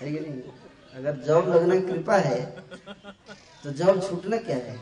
है 0.00 0.10
कि 0.12 0.20
नहीं? 0.20 0.42
अगर 0.94 1.16
जॉब 1.26 1.48
लगना 1.48 1.74
कृपा 1.86 2.16
है 2.18 2.40
तो 3.62 3.70
जॉब 3.72 4.00
छूटना 4.08 4.36
क्या 4.38 4.56
है? 4.56 4.76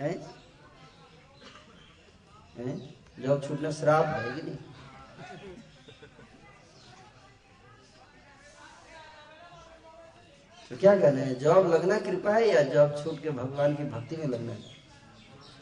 हैं? 0.00 0.14
हैं? 2.58 2.76
जॉब 3.20 3.42
छूटना 3.42 3.70
श्राप 3.70 4.06
है 4.06 4.34
कि 4.36 4.42
नहीं? 4.42 4.56
तो 10.72 10.78
क्या 10.78 11.00
कहना 11.00 11.20
है? 11.20 11.34
जॉब 11.34 11.66
लगना 11.74 11.98
कृपा 11.98 12.34
है 12.34 12.48
या 12.48 12.62
जॉब 12.62 13.04
छूट 13.04 13.22
के 13.22 13.30
भगवान 13.30 13.74
की 13.74 13.84
भक्ति 13.84 14.16
में 14.16 14.26
लगना 14.26 14.52
है? 14.52 14.58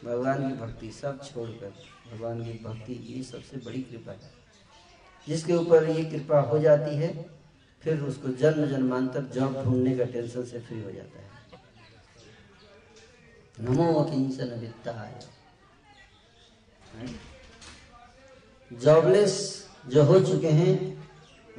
भगवान 0.05 0.49
की 0.49 0.55
भक्ति 0.55 0.91
सब 0.91 1.23
छोड़कर, 1.23 1.73
भगवान 2.13 2.43
की 2.45 2.53
भक्ति 2.63 2.93
ये 2.93 3.23
सबसे 3.23 3.57
बड़ी 3.57 3.81
कृपा 3.81 4.11
है। 4.11 4.31
जिसके 5.27 5.53
ऊपर 5.53 5.89
ये 5.89 6.03
कृपा 6.03 6.39
हो 6.39 6.59
जाती 6.59 6.95
है, 6.95 7.25
फिर 7.81 8.01
उसको 8.01 8.27
जन्म 8.27 8.65
जन्मांतर 8.65 9.21
जॉब 9.21 9.63
ढूँढने 9.63 9.97
का 9.97 10.03
टेंशन 10.03 10.43
से 10.43 10.59
फ्री 10.59 10.81
हो 10.83 10.91
जाता 10.91 11.19
है। 11.19 11.29
नमो 13.59 13.93
अकिंचन 13.93 14.59
वित्ताय। 14.59 15.19
जॉबलेस 18.73 19.67
जो 19.87 20.03
हो 20.03 20.19
चुके 20.19 20.49
हैं, 20.49 21.09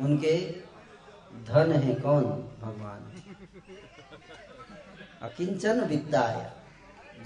उनके 0.00 0.50
धन 1.44 1.72
है 1.72 1.94
कौन? 1.94 2.24
भगवान। 2.62 3.11
अकिंचन 5.22 5.80
वित्ताय 5.80 6.52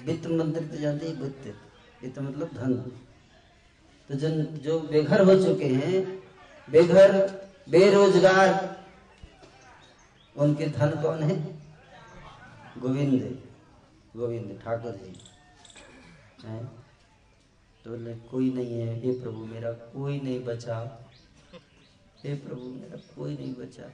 वित्त 0.05 0.27
मंत्र 0.27 0.60
तो 0.60 0.77
जानते 0.77 1.06
ही 1.06 1.12
वित्त। 1.12 1.56
वित्त 2.02 2.18
मतलब 2.18 2.48
धन। 2.48 2.74
तो 4.09 4.14
जो 4.14 4.28
जो 4.44 4.81
बेघर 4.81 5.20
हो 5.20 5.44
चुके 5.44 5.64
हैं, 5.64 6.23
बेघर, 6.70 7.28
बेरोजगार, 7.68 8.85
उनके 10.36 10.66
धन 10.66 10.90
कौन 10.90 11.23
है? 11.23 11.62
गोविंद। 12.78 13.43
गोविंद 14.16 14.60
ठाकुर 14.64 14.93
जी। 14.93 15.20
हैं? 16.48 16.64
तो 17.85 18.28
कोई 18.31 18.52
नहीं 18.52 18.81
है। 18.81 19.01
हे 19.01 19.12
प्रभु, 19.12 19.47
मेरा 19.47 19.73
कोई 19.73 20.20
नहीं 20.20 20.44
बचा। 20.44 21.09
हे 22.24 22.35
प्रभु, 22.35 22.60
मेरा 22.60 22.97
कोई 23.16 23.35
नहीं 23.35 23.55
बचा। 23.55 23.90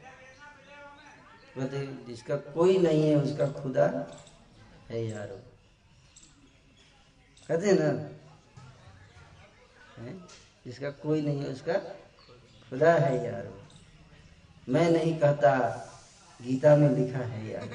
कहते 1.56 1.86
जिसका 2.06 2.36
कोई 2.36 2.78
नहीं 2.78 3.08
है, 3.08 3.16
उसका 3.16 3.46
खुदा 3.52 3.86
है 4.90 5.04
यारो। 5.06 5.36
कहते 7.48 7.72
ना? 7.72 7.88
जिसका 10.66 10.90
कोई 10.90 11.20
नहीं 11.22 11.40
है, 11.40 11.48
उसका 11.48 11.74
खुदा 12.70 12.92
है 12.94 13.24
यारो। 13.24 13.60
मैं 14.68 14.90
नहीं 14.90 15.18
कहता, 15.20 15.52
गीता 16.40 16.76
में 16.76 16.88
लिखा 16.90 17.18
है 17.18 17.46
यार। 17.48 17.68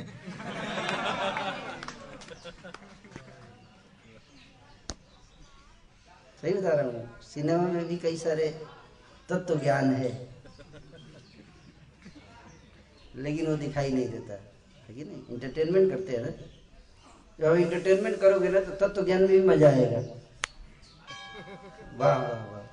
सही 6.41 6.53
बता 6.53 6.69
रहा 6.69 6.85
हूँ, 6.85 7.21
सिनेमा 7.21 7.67
में 7.67 7.87
भी 7.87 7.97
कई 7.97 8.17
सारे 8.17 8.49
तत्व 9.29 9.59
ज्ञान 9.59 9.93
है। 9.93 10.11
लेकिन 13.17 13.47
वो 13.47 13.55
दिखाई 13.55 13.89
नहीं 13.89 14.09
देता। 14.09 14.33
है 14.87 14.95
कि 14.95 15.03
नहीं? 15.03 15.27
इंटरटेनमेंट 15.29 15.91
करते 15.91 16.11
हैं 16.11 16.19
ना। 16.19 16.29
जब 17.39 17.55
इंटरटेनमेंट 17.55 18.19
करोगे 18.19 18.49
ना 18.49 18.59
तो 18.59 18.71
तत्व 18.71 18.87
तो 18.87 19.05
ज्ञान 19.05 19.19
में 19.19 19.29
भी 19.29 19.41
मज़ा 19.41 19.69
आएगा। 19.69 19.99
वाह 21.97 22.17
वाह 22.17 22.45
वाह। 22.45 22.63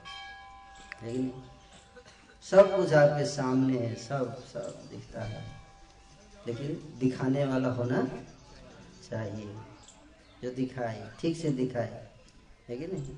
लेकिन 1.06 1.42
सब 2.42 2.76
कुछ 2.76 2.92
आपके 2.92 3.26
सामने 3.26 3.78
है, 3.78 3.94
सब 3.94 4.44
सब 4.44 4.88
दिखता 4.90 5.22
है। 5.22 5.44
लेकिन 6.46 6.96
दिखाने 6.98 7.44
वाला 7.44 7.68
होना 7.68 8.24
चाहिए। 9.10 9.56
जो 10.42 10.50
दिखाए, 10.50 11.10
ठीक 11.20 11.36
से 11.36 11.48
दिखाए। 11.48 12.08
है 12.68 12.76
कि 12.76 12.86
नहीं? 12.86 13.16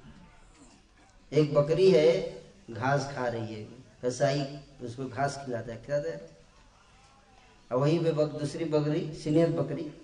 एक 1.32 1.55
बकरी 1.55 1.90
है, 1.90 2.43
घास 2.70 3.12
खा 3.15 3.28
रही 3.28 3.55
है। 3.55 3.65
कसाई 4.05 4.59
उसको 4.82 5.07
घास 5.07 5.43
खिलाता 5.44 5.73
है। 5.73 5.85
खिलाता 5.85 6.11
है? 6.11 6.35
और 7.72 7.78
वहीं 7.78 8.05
पे 8.05 8.12
दूसरी 8.12 8.64
बकरी 8.64 9.14
सीनियर 9.14 9.51
बकरी। 9.51 10.02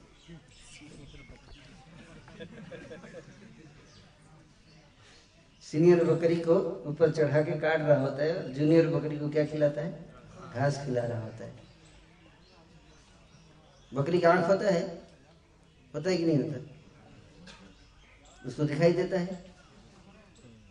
सीनियर 5.63 6.05
बकरी 6.05 6.37
को 6.37 6.85
ऊपर 6.87 7.11
चढ़ा 7.11 7.43
के 7.43 7.53
काट 7.53 7.81
रहा 7.81 8.01
होता 8.01 8.23
है, 8.23 8.55
जूनियर 8.55 8.89
बकरी 8.89 9.19
को 9.19 9.29
क्या 9.29 9.47
खिलाता 9.47 9.81
है? 9.81 10.05
घास 10.55 10.85
खिला 10.87 11.03
रहा 11.03 11.21
होता 11.21 11.45
है। 11.45 11.53
बकरी 13.95 14.21
का 14.21 14.33
आँख 14.33 14.49
होता 14.49 14.71
है? 14.71 15.03
होता 15.95 16.11
है 16.11 16.17
कि 16.17 16.25
नहीं 16.27 16.39
होता? 16.39 16.61
उसको 18.47 18.65
दिखाई 18.65 18.93
देता 18.93 19.19
है। 19.21 19.45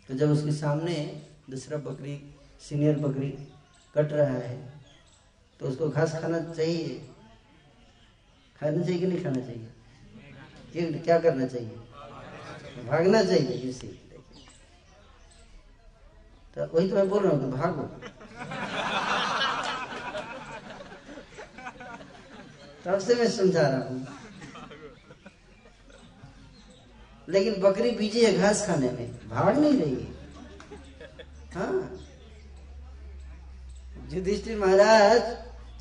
तो 0.08 0.14
जब 0.14 0.30
उसके 0.30 0.52
सामने 0.52 1.22
दूसरा 1.50 1.78
बकरी, 1.78 2.36
सीनियर 2.60 2.98
बकरी 2.98 3.30
कट 3.98 4.12
रहा 4.12 4.34
है 4.34 4.71
तो 5.62 5.68
उसको 5.68 5.90
घास 5.90 6.12
खाना 6.12 6.40
चाहिए। 6.54 7.02
खाना 8.60 8.84
चाहिए 8.84 9.00
कि 9.00 9.08
नहीं 9.08 9.24
खाना 9.24 9.42
चाहिए? 9.42 9.68
कि 10.74 11.00
क्या 11.00 11.20
करना 11.20 11.46
चाहिए? 11.48 11.70
भागना 12.88 13.24
चाहिए 13.24 13.70
इसी 13.70 13.88
तो 16.56 16.66
वही 16.74 16.90
तो 16.90 16.96
मैं 16.96 17.10
बोल 17.10 17.24
रहा 17.24 17.32
हूँ 17.32 17.40
कि 17.42 17.58
भागो। 17.58 17.84
तब 22.86 23.00
से 23.00 23.16
मैं 23.16 23.30
समझा 23.30 23.62
रहा 23.62 23.80
हूँ। 23.80 24.08
लेकिन 27.30 27.62
बकरी 27.62 27.92
बीजी 27.92 28.26
है 28.26 28.34
घास 28.38 28.66
खाने 28.68 28.92
में, 28.92 29.30
भाग 29.30 29.60
नहीं 29.60 29.80
रही 29.80 29.96
है। 29.96 30.10
हाँ। 31.54 31.98
युधिष्ठिर 34.12 34.58
महाराज 34.58 35.22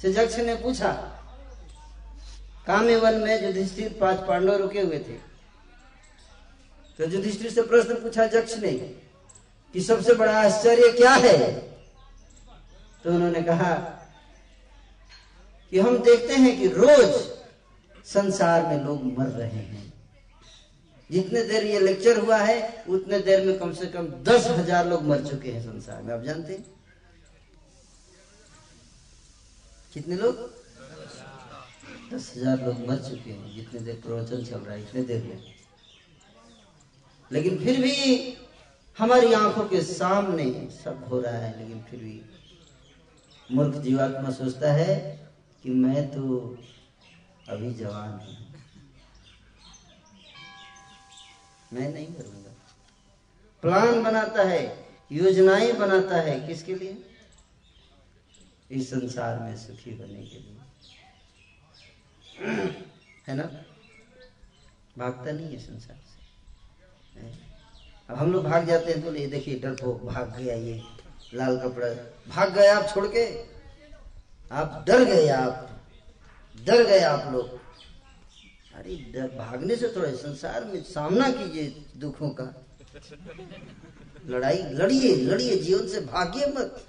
से 0.02 0.12
जक्ष 0.12 0.38
ने 0.38 0.54
पूछा 0.54 0.92
काम्य 2.66 2.96
वन 2.96 3.14
में 3.14 3.46
युधिष्ठिर 3.46 3.96
पाँच 4.00 4.18
पांडव 4.18 4.56
रुके 4.56 4.80
हुए 4.80 4.98
थे? 4.98 5.14
तो 6.98 7.10
युधिष्ठिर 7.10 7.50
से 7.50 7.62
प्रश्न 7.62 7.94
पूछा, 7.94 8.26
जक्ष 8.26 8.56
ने, 8.58 8.72
कि 9.74 9.80
सबसे 9.80 10.14
बड़ा 10.14 10.40
आश्चर्य 10.42 10.92
क्या 10.92 11.12
है? 11.14 11.50
तो 13.04 13.10
उन्होंने 13.10 13.42
कहा, 13.42 13.74
कि 15.72 15.78
हम 15.78 15.98
देखते 15.98 16.34
हैं 16.34 16.58
कि 16.58 16.68
रोज 16.68 17.14
संसार 18.06 18.66
में 18.66 18.84
लोग 18.84 19.04
मर 19.18 19.26
रहे 19.26 19.48
हैं। 19.48 19.92
जितने 21.10 21.42
देर 21.42 21.64
ये 21.64 21.80
लेक्चर 21.80 22.18
हुआ 22.18 22.36
है, 22.36 22.84
उतने 22.88 23.18
देर 23.18 23.46
में 23.46 23.58
कम 23.58 23.72
से 23.72 23.86
कम 23.86 24.06
दस 24.06 24.46
हज़ार 24.46 24.86
लोग 24.86 25.02
मर 25.02 25.24
चुके 25.24 25.50
हैं 25.50 25.62
संसार 25.62 26.02
में। 26.02 26.14
आप 26.14 26.22
जानते 26.22 26.52
हैं? 26.52 26.64
कितने 29.92 30.16
लोग? 30.16 30.48
दस 32.12 32.32
हज़ार 32.36 32.60
लोग 32.60 32.86
मर 32.86 32.96
चुके 32.98 33.30
हैं 33.30 33.54
जितने 33.54 33.80
देर 33.80 33.94
प्रवचन 34.04 34.42
चल 34.44 34.58
रहा 34.58 34.74
है, 34.74 34.82
इतने 34.82 35.02
देर 35.02 35.22
में। 35.22 35.54
लेकिन 37.30 37.58
फिर 37.58 37.80
भी 37.80 37.96
हमारी 38.96 39.32
आँखों 39.32 39.64
के 39.64 39.80
सामने 39.82 40.44
सब 40.74 41.04
हो 41.10 41.20
रहा 41.20 41.36
है, 41.36 41.56
लेकिन 41.58 41.80
फिर 41.80 42.00
भी 42.00 42.20
मूर्ख 43.50 43.78
जीवात्मा 43.82 44.30
सोचता 44.30 44.72
है 44.72 44.96
कि 45.64 45.70
मैं 45.70 46.10
तो 46.10 46.56
अभी 47.48 47.72
जवान 47.74 48.10
हूँ। 48.10 48.36
मैं 51.72 51.88
नहीं 51.88 52.06
करूँगा 52.06 52.50
प्लान 53.62 54.02
बनाता 54.02 54.42
है, 54.44 54.62
योजनाएँ 55.10 55.72
बनाता 55.72 56.20
है, 56.20 56.40
किसके 56.40 56.74
लिए? 56.74 56.96
इस 58.70 58.90
संसार 58.90 59.38
में 59.38 59.56
सुखी 59.56 59.90
होने 59.90 60.22
के 60.22 60.38
लिए। 60.38 60.56
है 63.28 63.34
ना? 63.36 63.42
भागता 64.98 65.32
नहीं 65.32 65.46
है 65.46 65.58
संसार 65.58 65.96
से? 65.96 66.20
अब 68.10 68.16
हम 68.16 68.32
लोग 68.32 68.44
भाग 68.44 68.66
जाते 68.66 68.92
हैं 68.92 69.02
तो 69.02 69.14
ये 69.14 69.26
देखिए 69.26 69.58
डरपोक 69.58 70.02
भाग 70.02 70.36
गया 70.36 70.54
ये 70.54 70.82
लाल 71.34 71.58
कपड़ा। 71.58 71.88
भाग 72.34 72.54
गए 72.54 72.66
आप 72.66 72.88
छोड़ 72.94 73.06
के? 73.06 73.42
आप 74.52 74.84
डर 74.88 75.04
गए 75.04 75.28
आप। 75.28 75.80
डर 76.64 76.86
गए 76.86 77.00
आप 77.00 77.32
लोग। 77.32 77.60
अरे, 78.74 78.96
डर, 78.96 79.36
भागने 79.36 79.76
से 79.76 79.88
थोड़ा 79.96 80.12
संसार 80.12 80.64
में 80.64 80.82
सामना 80.82 81.30
कीजिए 81.30 81.84
दुखों 81.96 82.30
का। 82.30 82.66
लड़ाई 84.26 84.62
लड़िए 84.62 85.16
लड़िए, 85.16 85.56
जीवन 85.56 85.88
से 85.88 86.00
भागिए 86.00 86.46
मत। 86.46 86.86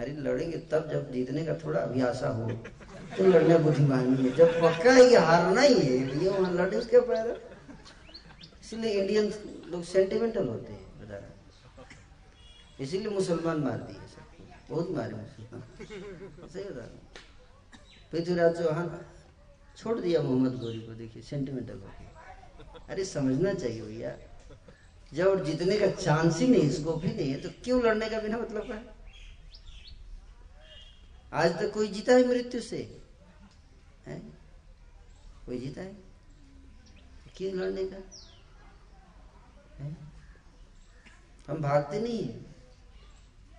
अरे 0.00 0.12
लड़ेंगे 0.18 0.58
तब 0.72 0.90
जब 0.92 1.10
जीतने 1.12 1.44
का 1.44 1.54
थोड़ा 1.64 1.80
अभ्यासा 1.80 2.28
हो। 2.30 2.50
तो 3.16 3.24
लड़ना 3.26 3.56
बुद्धिमानी 3.58 4.16
है। 4.18 4.30
जब 4.36 4.60
पक्का 4.62 4.92
है 4.92 5.04
हारना 5.20 5.60
ही 5.60 5.74
है, 5.74 5.96
ये 6.22 6.28
वहाँ 6.28 6.52
लड़े 6.52 6.76
उसके 6.76 7.00
पैदा 7.08 7.34
इसलिए 8.62 8.92
इंडियन 9.00 9.32
लोग 9.70 9.82
सेंटिमेंटल 9.84 10.48
होते 10.48 10.72
हैं 10.72 10.88
इसीलिए 12.80 13.10
मुसलमान 13.10 13.58
मार 13.60 13.78
दिए 13.78 13.98
बहुत 14.70 14.90
मारे 14.90 15.14
मुसलमान। 15.14 15.62
सही 16.48 16.64
बता 16.64 16.84
पृथ्वीराज 18.12 18.56
चौहान, 18.58 18.88
छोड़ 19.78 19.98
दिया 19.98 20.22
मोहम्मद 20.22 20.54
गोरी 20.60 20.78
को, 20.78 20.92
देखिए 20.94 21.22
सेंटिमेंटल 21.22 21.74
हो 21.74 21.90
गया। 21.90 22.86
अरे 22.88 23.04
समझना 23.04 23.52
चाहिए 23.54 23.82
भैया। 23.82 24.16
जब 25.12 25.44
जीतने 25.44 25.76
का 25.78 25.86
चांस 25.92 26.38
ही 26.40 26.46
नहीं 26.46 26.70
स्कोप 26.70 27.04
ही 27.04 27.12
नहीं 27.12 27.30
है 27.30 27.40
तो 27.40 27.48
क्यों 27.64 27.82
लड़ने 27.82 28.08
का 28.08 28.20
बिना 28.20 28.38
मतलब 28.38 28.72
है? 28.72 28.78
आज 31.32 31.58
तक 31.58 31.72
कोई 31.74 31.88
जीता 31.88 32.12
है 32.12 32.28
मृत्यु 32.28 32.60
से? 32.60 33.02
है? 34.06 34.20
कोई 35.46 35.58
जीता 35.58 35.80
है? 35.80 35.96
क्यों 37.36 37.54
लड़ने 37.54 37.84
का? 37.84 37.96
है? 39.76 39.96
हम 41.48 41.62
भागते 41.62 42.00
नहीं 42.00 42.24
है। 42.24 42.40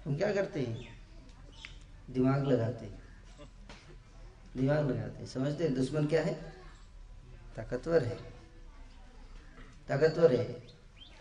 हम 0.05 0.17
क्या 0.17 0.33
करते 0.33 0.61
हैं? 0.61 1.01
दिमाग 2.09 2.45
लगाते 2.45 2.85
हैं। 2.85 3.01
दिमाग 4.57 4.91
लगाते 4.91 5.17
हैं। 5.17 5.25
समझते 5.25 5.63
हैं? 5.63 5.73
दुश्मन 5.73 6.07
क्या 6.07 6.23
है? 6.23 6.33
ताकतवर 7.55 8.03
है। 8.03 8.15
ताकतवर 9.87 10.35
है। 10.35 10.43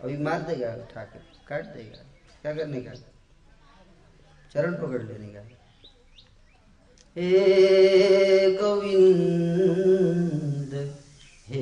अभी 0.01 0.17
मार 0.17 0.41
देगा, 0.41 0.73
उठा 0.73 1.03
के, 1.03 1.19
काट 1.47 1.65
देगा। 1.65 2.03
क्या 2.41 2.53
करने 2.55 2.81
का? 2.81 2.93
चरण 4.51 4.75
पकड़ 4.75 5.03
लेने 5.03 5.27
का। 5.27 5.60
हे 7.17 8.51
गोविंद, 8.51 10.95
हे 11.47 11.61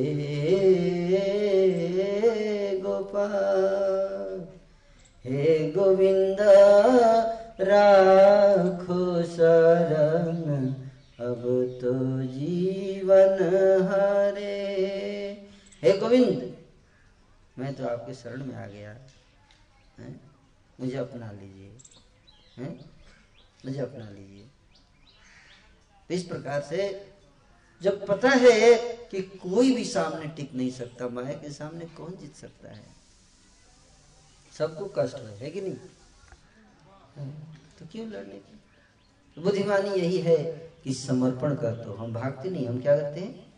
गोपाल, 2.80 4.48
हे 5.24 5.72
गोविंद, 5.72 6.38
राखो 7.62 9.24
शरण, 9.24 10.74
अब 11.26 11.78
तो 11.82 12.24
जीवन 12.24 13.88
हरे। 13.92 15.48
हे 15.84 15.98
गोविंद, 15.98 16.58
मैं 17.60 17.74
तो 17.74 17.88
आपके 17.88 18.14
शरण 18.14 18.46
में 18.46 18.56
आ 18.56 18.68
गया। 18.68 18.98
है? 20.00 20.16
मुझे 20.80 20.98
अपना 20.98 21.32
लीजिए। 21.32 21.72
मुझे 23.66 23.80
अपना 23.80 24.10
लीजिए। 24.10 24.48
इस 26.12 26.24
प्रकार 26.24 26.62
से 26.62 27.12
जब 27.82 28.08
पता 28.08 28.30
है 28.30 28.94
कि 28.94 29.22
कोई 29.22 29.76
भी 29.76 29.86
सामने 29.86 30.28
टिक 30.28 30.54
नहीं 30.54 30.72
सकता 30.72 31.08
माया 31.08 31.34
के 31.34 31.52
सामने 31.52 31.86
कौन 31.86 32.18
जीत 32.18 32.36
सकता 32.36 32.70
है? 32.70 32.86
सबको 34.58 34.94
कष्ट 34.98 35.16
है, 35.16 35.38
है 35.38 35.50
कि 35.50 35.62
नहीं? 35.62 35.76
तो 37.80 37.86
क्यों 37.92 38.08
लड़ने 38.08 38.36
की? 38.36 38.60
तो 39.36 39.42
बुद्धिमानी 39.42 39.90
यही 39.90 40.18
है 40.18 40.44
कि 40.84 40.94
समर्पण 40.94 41.56
कर 41.56 41.76
दो। 41.76 41.94
हम 41.94 42.14
भागते 42.14 42.50
नहीं 42.50 42.68
हम 42.68 42.82
क्या 42.82 42.98
करते 42.98 43.22
हैं? 43.22 43.54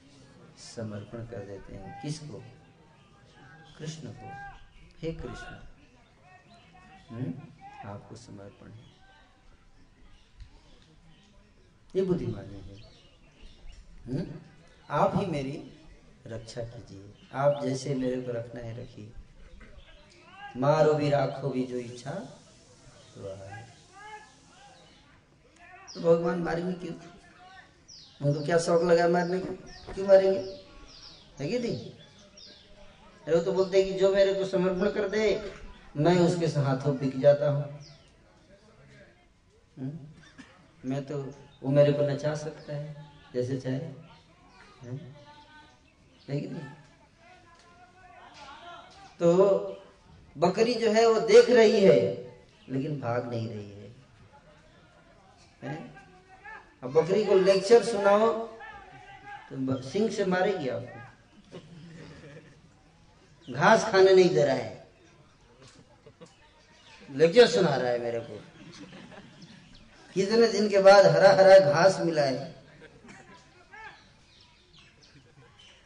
समर्पण 0.76 1.26
कर 1.26 1.40
देते 1.40 1.76
हैं। 1.76 2.02
किसको? 2.02 2.44
कृष्ण 3.80 4.08
को। 4.08 4.30
हे 5.00 5.14
कृष्ण। 5.14 5.60
हम्म? 7.10 7.34
आपको 7.90 8.16
समर्पण 8.16 8.72
है। 8.72 8.91
ये 11.96 12.02
बुद्धिमानी 12.02 12.60
है। 12.60 12.82
हम्म? 14.06 14.32
आप 14.90 15.12
ही 15.16 15.26
मेरी 15.26 15.72
रक्षा 16.28 16.64
कीजिए। 16.64 17.14
आप 17.34 17.64
जैसे 17.64 17.96
मेरे 17.96 18.22
को 18.22 18.32
रखना 18.32 18.62
है, 18.62 18.84
रखिए। 18.84 19.14
मारो 20.58 20.94
भी, 20.94 21.10
राखो 21.10 21.50
भी 21.50 21.64
जो 21.64 21.78
इच्छा 21.78 22.12
तो 25.94 26.02
भगवान 26.02 26.40
मारेंगे 26.40 26.74
क्यों? 26.74 26.94
उनको 28.28 28.46
क्या 28.46 28.58
शौक 28.58 28.84
लगा 28.84 29.08
मारने 29.08 29.40
का? 29.40 29.54
क्यों 29.94 30.08
मारेंगे? 30.08 30.40
है 31.40 31.48
कि 31.48 31.60
नहीं? 31.60 31.92
अरे 33.28 33.36
वो 33.36 33.44
तो 33.44 33.52
बोलते 33.52 33.84
कि 33.84 33.94
जो 33.94 34.16
मेरे 34.16 34.34
को 34.34 34.46
समर्पण 34.46 34.92
कर 34.92 35.10
दे, 35.10 35.52
मैं 35.98 36.20
उसके 36.20 36.46
हाथों 36.46 36.98
बिक 36.98 37.20
जाता 37.20 37.52
हूँ। 37.52 37.80
हम्म? 39.80 40.00
मैं 40.90 41.06
तो 41.06 41.34
वो 41.62 41.72
मेरे 41.72 41.94
को 41.94 42.04
नचा 42.04 42.34
सकता 42.36 42.76
है 42.76 43.06
जैसे 43.34 43.58
चाहे 43.58 43.80
लेकिन 46.30 46.56
तो 49.20 49.28
बकरी 50.38 50.74
जो 50.74 50.92
है 50.92 51.06
वो 51.08 51.20
देख 51.20 51.50
रही 51.50 51.82
है 51.82 52.00
लेकिन 52.70 53.00
भाग 53.00 53.30
नहीं 53.30 53.48
रही 53.50 53.72
है, 53.72 53.92
है? 55.64 55.74
अब 56.84 56.92
बकरी 56.94 57.26
को 57.26 57.36
लेक्चर 57.36 57.84
सुनाओ 57.84 58.32
तो 59.50 59.82
सिंह 59.82 60.10
से 60.10 60.26
मारेगी 60.26 60.70
आपको। 60.70 61.00
घास 63.54 63.84
खाने 63.92 64.14
नहीं 64.14 64.30
दे 64.30 64.44
रहा 64.46 64.56
है। 64.56 64.88
लेक्चर 67.10 67.48
सुना 67.48 67.76
रहा 67.76 67.92
है 67.92 68.00
मेरे 68.00 68.20
को। 68.20 68.40
कितने 70.14 70.48
दिन 70.48 70.70
के 70.70 70.80
बाद 70.80 71.06
हरा 71.06 71.30
हरा 71.30 71.58
घास 71.60 72.00
मिला 72.00 72.22
है? 72.22 72.62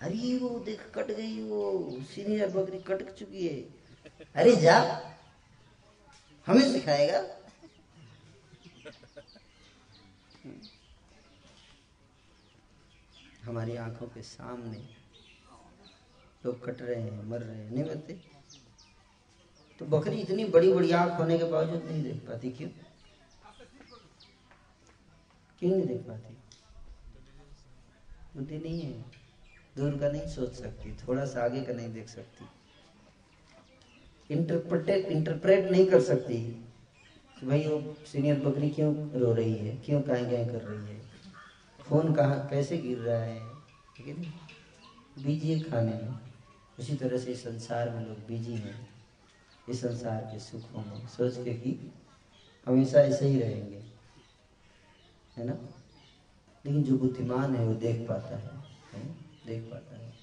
अरे 0.01 0.37
वो 0.37 0.49
देख, 0.59 0.81
कट 0.95 1.07
गई 1.07 1.41
वो। 1.41 2.01
सीनियर 2.01 2.49
बकरी 2.49 2.79
कट 2.79 3.15
चुकी 3.15 3.47
है। 3.47 3.61
अरे 4.35 4.55
जा, 4.55 4.77
हमें 6.47 6.71
सिखाएगा? 6.73 7.23
हमारी 13.43 13.75
आँखों 13.75 14.07
के 14.07 14.21
सामने 14.21 14.77
लोग 16.45 16.65
कट 16.65 16.81
रहे 16.81 17.01
हैं, 17.01 17.23
मर 17.23 17.41
रहे 17.41 17.57
हैं, 17.57 17.71
नहीं 17.71 17.83
मरते? 17.83 18.13
तो 19.79 19.85
बकरी 19.85 20.19
इतनी 20.21 20.45
बड़ी 20.45 20.73
बड़ी 20.73 20.91
आँख 20.91 21.19
होने 21.19 21.37
के 21.37 21.43
बावजूद 21.43 21.83
नहीं 21.83 22.03
देख 22.03 22.15
पाती 22.15 22.49
क्यों? 22.49 22.69
क्यों 25.59 25.71
नहीं 25.71 25.87
देख 25.87 26.01
पाती? 26.07 26.37
बुद्धि 28.35 28.57
नहीं 28.57 28.81
है। 28.81 29.05
दूर 29.77 29.99
का 29.99 30.07
नहीं 30.07 30.27
सोच 30.27 30.53
सकती, 30.53 30.91
थोड़ा 30.91 31.25
सा 31.25 31.43
आगे 31.43 31.61
का 31.61 31.73
नहीं 31.73 31.93
देख 31.93 32.09
सकती। 32.09 32.45
इंटरप्रेट 34.33 35.05
इंटरप्रेट 35.05 35.65
नहीं 35.65 35.89
कर 35.89 35.99
सकती। 35.99 36.61
कि 37.39 37.45
भाई 37.45 37.67
वो 37.67 37.95
सीनियर 38.05 38.39
बकरी 38.39 38.69
क्यों 38.69 39.19
रो 39.19 39.33
रही 39.33 39.57
है? 39.57 39.75
क्यों 39.85 40.01
कहीं 40.01 40.25
कहीं 40.25 40.47
कर 40.47 40.61
रही 40.61 40.93
है? 40.93 41.01
फ़ोन 41.81 42.13
कहाँ, 42.13 42.47
कैसे 42.49 42.77
गिर 42.77 42.97
रहा 42.97 43.21
है? 43.21 43.53
ठीक 43.97 44.07
है 44.07 44.21
ना 44.21 44.27
बिज़ी 45.23 45.51
है 45.51 45.59
खाने 45.59 45.91
में। 45.91 46.13
उसी 46.79 46.95
तरह 46.95 47.17
से 47.17 47.31
इस 47.31 47.43
संसार 47.43 47.89
में 47.89 48.05
लोग 48.05 48.17
बिज़ी 48.17 48.55
हैं। 48.55 48.87
इस 49.69 49.81
संसार 49.81 50.21
के 50.31 50.39
सुखों 50.39 50.81
में 50.81 51.07
सोच 51.07 51.37
के 51.37 51.53
कि 51.53 51.91
हमेशा 52.67 52.99
ऐसे 52.99 53.25
ही 53.25 53.37
रहेंगे। 53.37 53.84
है 55.37 55.45
ना? 55.45 55.53
लेकिन 56.65 56.83
जो 56.83 56.97
बुद्धिमान 56.97 57.55
है 57.55 57.65
वो 57.65 57.73
देख 57.73 58.07
पाता 58.09 58.37
है, 58.37 58.51
है? 58.93 59.15
देख 59.47 59.63
पाता 59.63 59.97
है। 59.97 60.13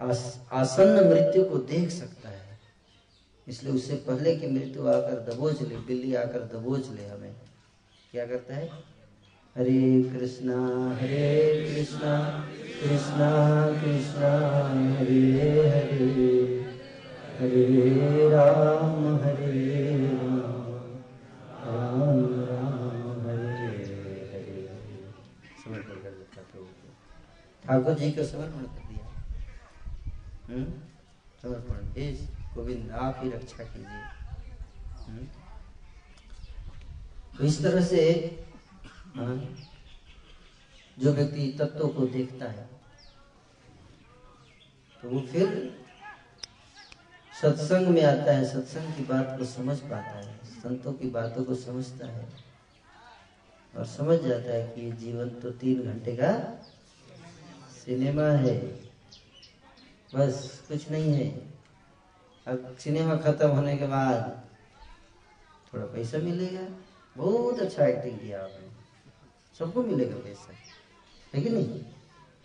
आस, 0.00 0.46
आसन्न 0.52 1.08
मृत्यु 1.08 1.44
को 1.44 1.58
देख 1.58 1.90
सकता 1.90 2.28
है। 2.28 2.58
इसलिए 3.48 3.72
उससे 3.72 3.94
पहले 3.96 4.36
कि 4.36 4.46
मृत्यु 4.46 4.86
आकर 4.86 5.32
दबोच 5.32 5.62
ले 5.62 5.76
बिल्ली 5.76 6.14
आकर 6.14 6.40
दबोच 6.40 6.88
ले 6.88 7.06
हमें 7.06 7.34
क्या 8.10 8.26
करता 8.26 8.54
है? 8.54 8.90
हरे 9.56 10.02
कृष्णा 10.02 10.56
हरे 10.94 11.66
कृष्णा 11.68 12.40
कृष्णा 12.80 13.30
कृष्णा 13.80 14.30
हरे 14.68 15.50
हरे 15.68 16.46
हरे 17.38 18.30
राम 18.30 19.16
हरे 19.16 20.08
राम 20.08 20.44
राम 21.64 22.10
राम 22.44 23.28
हरे 23.28 23.66
हरे 24.32 25.12
समर्पण 25.64 25.94
कर 25.94 26.10
देता 26.10 26.42
प्रभु 26.42 26.64
को 26.64 26.94
ठाकुर 27.70 27.94
जी 27.94 28.10
को 28.12 28.22
समर्पण 28.24 28.62
कर 28.66 28.86
दिया 28.86 29.04
हम्म? 30.46 30.64
समर्पण 31.42 31.84
हे 31.96 32.06
गोविंद 32.54 32.90
आप 33.00 33.20
ही 33.22 33.30
रक्षा 33.30 33.64
कीजिए 33.64 34.00
हम्म? 35.00 35.26
तो 37.34 37.44
इस 37.44 37.62
तरह 37.62 37.84
से 37.84 38.00
हाँ, 39.16 39.36
जो 40.98 41.12
व्यक्ति 41.12 41.46
तत्वों 41.58 41.88
को 41.90 42.06
देखता 42.08 42.48
है 42.48 42.68
तो 45.02 45.08
वो 45.08 45.20
फिर 45.28 45.54
सत्संग 47.34 47.88
में 47.88 48.02
आता 48.04 48.32
है 48.32 48.44
सत्संग 48.46 48.94
की 48.94 49.04
बात 49.04 49.34
को 49.38 49.44
समझ 49.46 49.78
पाता 49.82 50.18
है 50.18 50.38
संतों 50.56 50.92
की 50.94 51.10
बातों 51.10 51.44
को 51.44 51.54
समझता 51.56 52.06
है 52.08 52.28
और 53.74 53.86
समझ 53.88 54.18
जाता 54.20 54.52
है 54.52 54.62
कि 54.68 54.90
जीवन 54.98 55.28
तो 55.40 55.50
तीन 55.58 55.82
घंटे 55.84 56.16
का 56.16 56.32
सिनेमा 57.90 58.22
है। 58.22 58.58
बस 60.14 60.64
कुछ 60.68 60.90
नहीं 60.90 61.14
है। 61.14 61.54
अब 62.46 62.76
सिनेमा 62.76 63.16
खत्म 63.16 63.48
होने 63.48 63.76
के 63.76 63.86
बाद 63.86 64.44
थोड़ा 65.74 65.86
पैसा 65.86 66.18
मिलेगा। 66.18 66.68
बहुत 67.16 67.58
अच्छा 67.58 67.86
एक्टिंग 67.86 68.18
किया 68.18 68.42
आपने। 68.42 68.68
सबको 69.58 69.82
मिलेगा 69.82 70.16
पैसा। 70.16 70.52
है 71.34 71.42
कि 71.42 71.50
नहीं? 71.50 71.80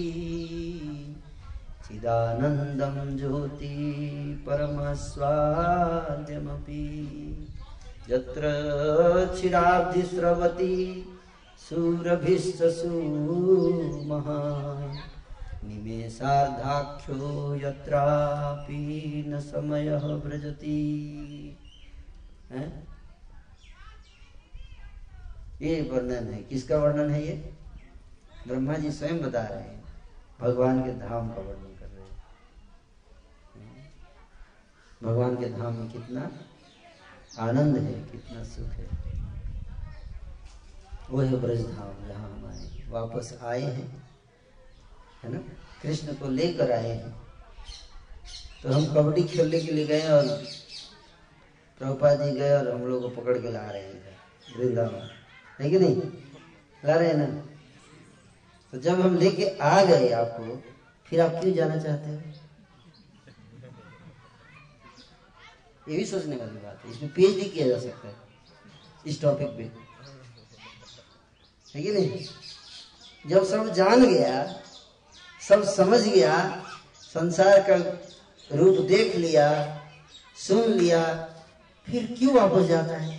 चिदानन्दं 1.87 2.97
ज्योति 3.17 3.75
परमस्वाद्यमपि। 4.47 5.19
यत्र 8.11 8.43
क्षीराब्धिस्रवति 9.35 10.77
सुरभिश्चसूमः 11.59 12.89
निमेषार्धाख्यो 15.69 17.31
यत्रापि 17.57 18.83
न 19.29 19.41
समयः 19.41 20.05
व्रजति। 20.17 20.83
ये 25.63 25.75
वर्णन 25.93 26.27
है। 26.33 26.43
किसका 26.43 26.77
वर्णन 26.77 27.11
है 27.11 27.21
ये? 27.27 27.35
ब्रह्मा 28.47 28.75
जी 28.75 28.91
स्वयं 28.91 29.19
बता 29.23 29.43
रहे 29.43 29.61
हैं। 29.61 29.77
भगवान 30.41 30.83
के 30.83 30.93
धाम 30.93 31.29
का 31.29 31.41
वर्णन 31.41 31.75
कर 31.79 31.87
रहे 31.87 32.05
हैं 33.65 33.93
भगवान 35.03 35.37
के 35.37 35.47
धाम 35.47 35.75
में 35.75 35.91
कितना 35.91 36.31
आनंद 37.39 37.77
है, 37.79 37.93
कितना 37.93 38.45
सुख 38.45 38.67
है। 38.67 38.87
वो 41.11 41.21
है 41.21 41.41
ब्रज 41.41 41.61
धाम 41.61 42.09
जहाँ 42.09 42.31
हम 42.31 42.47
आए 42.47 42.83
वापस 42.89 43.39
आए 43.43 43.63
हैं, 43.63 44.09
है 45.23 45.33
ना? 45.33 45.39
कृष्ण 45.83 46.15
को 46.15 46.29
लेकर 46.29 46.73
आए 46.73 46.89
हैं। 46.89 47.27
तो 48.63 48.73
हम 48.73 48.95
कबड्डी 48.95 49.23
खेलने 49.23 49.61
के 49.61 49.73
लिए 49.73 49.87
गए 49.87 50.09
और 50.09 50.43
प्रभुपा 51.79 52.15
जी 52.15 52.33
गए 52.33 52.53
और 52.53 52.75
हम 52.75 52.81
लोग 52.81 53.03
को 53.03 53.23
पकड़ 53.23 53.39
के 53.39 53.53
ला 53.53 53.71
रहे 53.71 53.83
हैं 53.83 54.17
वृंदावन। 54.59 55.11
है 55.61 55.71
कि 55.71 55.79
नहीं? 55.79 55.97
ला 56.85 56.95
रहे 56.95 57.09
हैं 57.09 57.17
ना? 57.17 57.43
तो 58.73 58.79
जब 58.79 59.01
हम 59.01 59.17
लेके 59.17 59.59
आ 59.59 59.85
गए 59.85 60.11
आपको, 60.13 60.63
फिर 61.07 61.21
आप 61.21 61.31
क्यों 61.31 61.55
जाना 61.55 61.77
चाहते 61.77 62.11
हो? 62.11 62.46
ये 65.89 65.97
भी 65.97 66.05
सोचने 66.07 66.37
वाली 66.37 66.59
बात 66.59 66.85
है 66.85 66.91
इसमें 66.91 67.13
पीएचडी 67.13 67.49
किया 67.51 67.67
जा 67.69 67.79
सकता 67.81 68.09
है, 68.09 68.15
इस 69.07 69.21
टॉपिक 69.23 69.49
पे 69.57 69.63
है 71.75 71.83
कि 71.83 71.93
नहीं 71.93 72.25
जब 73.25 73.45
सब 73.45 73.73
जान 73.75 74.05
गया, 74.05 74.63
सब 75.43 75.63
समझ 75.67 76.01
गया, 76.01 76.35
संसार 76.97 77.61
का 77.69 77.77
रूप 78.51 78.79
देख 78.89 79.15
लिया, 79.17 79.47
सुन 80.39 80.71
लिया, 80.71 81.03
फिर 81.87 82.15
क्यों 82.19 82.35
वापस 82.35 82.67
जाता 82.67 82.97
है? 82.97 83.19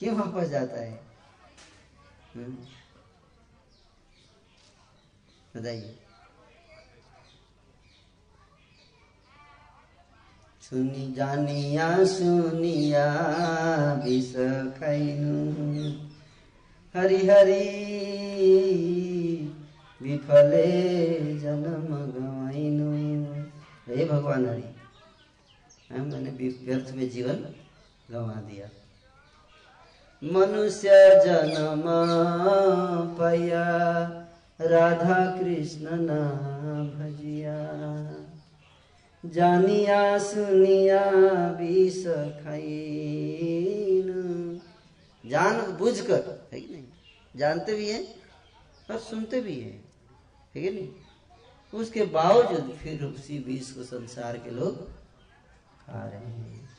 क्यों 0.00 0.16
वापस 0.16 0.48
जाता 0.48 0.80
है? 0.80 1.00
बताइए। 5.56 5.98
सुनी 10.60 11.12
जानिया, 11.12 12.04
सुनिया 12.04 13.14
विष 14.04 14.32
खैनु। 14.78 15.92
हरि 16.96 17.16
हरि 17.16 17.64
विफले 20.02 21.38
जन्म 21.38 21.96
गवाइनु। 21.96 22.92
हे 23.88 24.04
भगवान 24.04 24.46
हरि 24.46 24.64
मैंने 25.92 26.30
व्यर्थ 26.30 26.94
में 26.94 27.10
जीवन 27.10 27.54
गंवा 28.10 28.34
दिया। 28.34 28.68
मनुष्य 30.24 30.88
जन्म 31.26 31.82
पया। 33.18 34.18
राधा 34.62 35.40
कृष्ण 35.40 35.88
ना 35.92 36.20
भजिया। 36.94 37.56
जानिया 39.24 40.18
सुनिया 40.18 41.04
विष 41.50 42.04
खाइन 42.44 44.08
जान 45.26 45.60
बुझ 45.72 46.00
कर 46.00 46.48
है 46.52 46.60
नहीं? 46.72 46.84
जानते 47.36 47.74
भी 47.74 47.88
हैं 47.90 48.04
और 48.90 48.98
सुनते 48.98 49.40
भी 49.40 49.60
हैं, 49.60 49.84
है 50.56 50.72
नहीं? 50.74 50.88
उसके 51.74 52.04
बावजूद 52.04 52.76
फिर 52.82 53.04
उसी 53.04 53.38
विष 53.38 53.70
को 53.70 53.82
संसार 53.82 54.38
के 54.38 54.50
लोग 54.50 54.88
खा 55.86 56.04
रहे 56.04 56.20
हैं। 56.20 56.70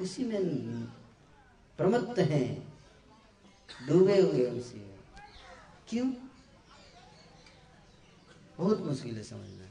उसी 0.00 0.24
में 0.24 0.44
प्रमत्त 1.78 2.18
हैं, 2.18 2.74
डूबे 3.88 4.20
हुए 4.20 4.44
उसी 4.46 4.78
में। 4.78 4.98
क्यों? 5.88 6.12
बहुत 8.60 8.80
मुश्किल 8.80 9.16
है 9.16 9.22
समझना। 9.22 9.66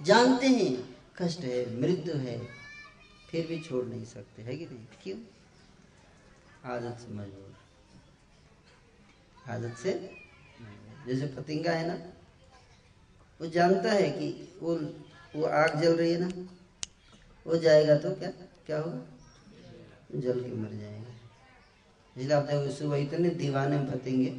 जानते 0.00 0.46
हैं, 0.46 0.96
कष्ट 1.18 1.40
है, 1.40 1.80
मृत्यु 1.80 2.14
है, 2.16 2.38
फिर 3.30 3.46
भी 3.46 3.58
छोड़ 3.60 3.84
नहीं 3.84 4.04
सकते, 4.04 4.42
है 4.42 4.56
कि 4.56 4.66
नहीं? 4.66 4.86
क्यों? 5.02 5.18
आदत 6.64 7.00
से 7.00 7.12
मजबूर 7.14 7.52
आदत 9.50 9.76
से? 9.76 9.92
जैसे 11.06 11.26
पतिंगा 11.26 11.72
है 11.72 11.86
ना, 11.88 11.94
वो 13.40 13.46
जानता 13.46 13.92
है 13.92 14.10
कि 14.10 14.58
वो 14.62 14.74
वो 15.36 15.44
आग 15.44 15.80
जल 15.82 15.96
रही 15.96 16.12
है 16.12 16.20
ना, 16.20 16.28
वो 17.46 17.56
जाएगा 17.56 17.96
तो 17.98 18.14
क्या 18.14 18.30
क्या 18.66 18.78
होगा? 18.80 19.00
जल 20.14 20.40
के 20.40 20.54
मर 20.56 20.70
जाएगा। 20.70 21.12
इसलिए 22.16 22.32
आप 22.32 22.42
देखो 22.42 22.74
सुबह 22.74 22.96
इतने 22.96 23.28
दीवाने 23.28 23.78
फतेंगे 23.90 24.30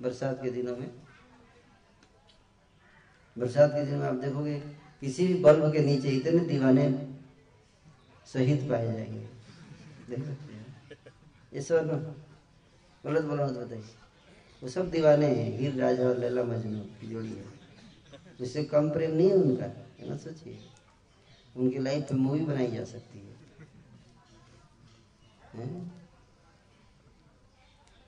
बरसात 0.00 0.42
के 0.42 0.50
दिनों 0.50 0.76
में। 0.76 1.01
बरसात 3.36 3.70
के 3.70 3.84
दिन 3.86 3.94
में 3.94 4.06
आप 4.06 4.14
देखोगे, 4.14 4.58
किसी 5.00 5.26
भी 5.26 5.34
बल्ब 5.34 5.72
के 5.72 5.78
नीचे 5.78 6.08
इतने 6.08 6.38
दीवाने 6.38 6.84
शहीद 8.26 8.68
पाए 8.70 8.84
जाएँगे। 8.86 9.20
देख 10.08 10.24
सकते 10.24 10.54
हैं। 10.54 10.66
ये 11.54 11.62
सब 11.62 11.88
गलत 13.04 13.24
बोला 13.24 13.46
मत 13.46 13.52
बताइए 13.52 13.94
वो 14.62 14.68
सब 14.68 14.90
दीवाने 14.90 15.26
हैं 15.26 15.58
हीर 15.58 15.74
राजा 15.74 16.08
और 16.08 16.18
लैला 16.18 16.42
मजनू 16.44 16.80
की 17.00 17.06
जोड़ी 17.06 17.32
है। 17.32 17.44
उससे 18.40 18.64
कम 18.64 18.90
प्रेम 18.90 19.14
नहीं 19.16 19.28
है 19.28 19.34
उनका, 19.34 19.66
ये 19.66 20.10
मत 20.10 20.20
सोचिए। 20.20 20.58
उनकी 21.56 21.78
लाइफ 21.78 22.04
पे 22.04 22.14
मूवी 22.14 22.40
बनाई 22.40 22.70
जा 22.70 22.84
सकती 22.84 23.18
है। 23.18 23.34
हैं? 25.54 25.92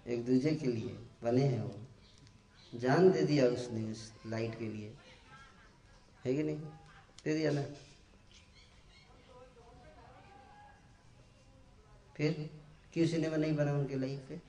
एक 0.06 0.24
दूसरे 0.26 0.54
के 0.54 0.66
लिए 0.66 0.96
बने 1.22 1.42
हैं 1.42 1.62
वो। 1.62 1.74
जान 2.74 3.10
दे 3.10 3.22
दिया 3.22 3.46
उसने 3.46 3.84
उस 3.92 4.12
लाइट 4.26 4.58
के 4.58 4.68
लिए। 4.68 4.92
है 6.24 6.34
कि 6.34 6.42
नहीं? 6.42 6.56
दे 7.24 7.34
दिया 7.34 7.50
ना। 7.52 7.62
फिर? 12.16 12.50
क्यों 12.94 13.06
सिनेमा 13.06 13.36
नहीं 13.36 13.56
बना 13.56 13.72
उनके 13.72 13.96
लाइफ 13.96 14.28
पे 14.28 14.40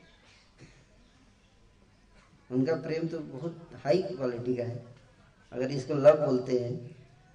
उनका 2.50 2.76
प्रेम 2.78 3.08
तो 3.08 3.20
बहुत 3.20 3.70
हाई 3.84 4.02
क्वालिटी 4.04 4.56
का 4.56 4.64
है। 4.64 4.84
अगर 5.52 5.72
इसको 5.72 5.94
लव 5.96 6.26
बोलते 6.26 6.60
हैं 6.60 6.74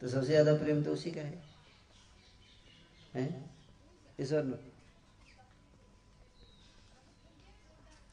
तो 0.03 0.09
सबसे 0.09 0.27
ज़्यादा 0.27 0.53
प्रेम 0.55 0.83
तो 0.83 0.93
उसी 0.93 1.11
का 1.11 1.21
है। 1.21 1.43
हैं? 3.15 3.51
ईश्वर 4.21 4.59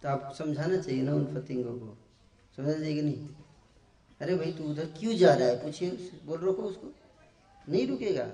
तो 0.02 0.10
आप 0.10 0.34
समझाना 0.38 0.78
चाहिए 0.78 1.02
ना 1.04 1.14
उन 1.14 1.26
फतिंगों 1.34 1.78
को? 1.80 1.96
समझना 2.58 2.74
चाहिए 2.74 2.96
कि 2.96 3.02
नहीं? 3.02 3.28
अरे 4.22 4.36
भाई, 4.36 4.52
तू 4.54 4.64
उधर 4.64 4.86
क्यों 4.86 5.16
जा 5.16 5.34
रहा 5.34 5.48
है? 5.48 5.64
पूछिए 5.64 5.90
बोल, 6.26 6.40
रोको 6.40 6.62
उसको। 6.62 6.94
नहीं 7.70 7.88
रुकेगा। 7.88 8.28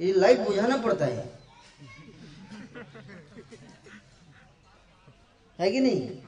ये 0.00 0.12
लाइट 0.12 0.40
बुझाना 0.40 0.76
पड़ता 0.76 1.04
है। 1.04 1.38
है 5.58 5.70
कि 5.70 5.80
नहीं? 5.80 6.22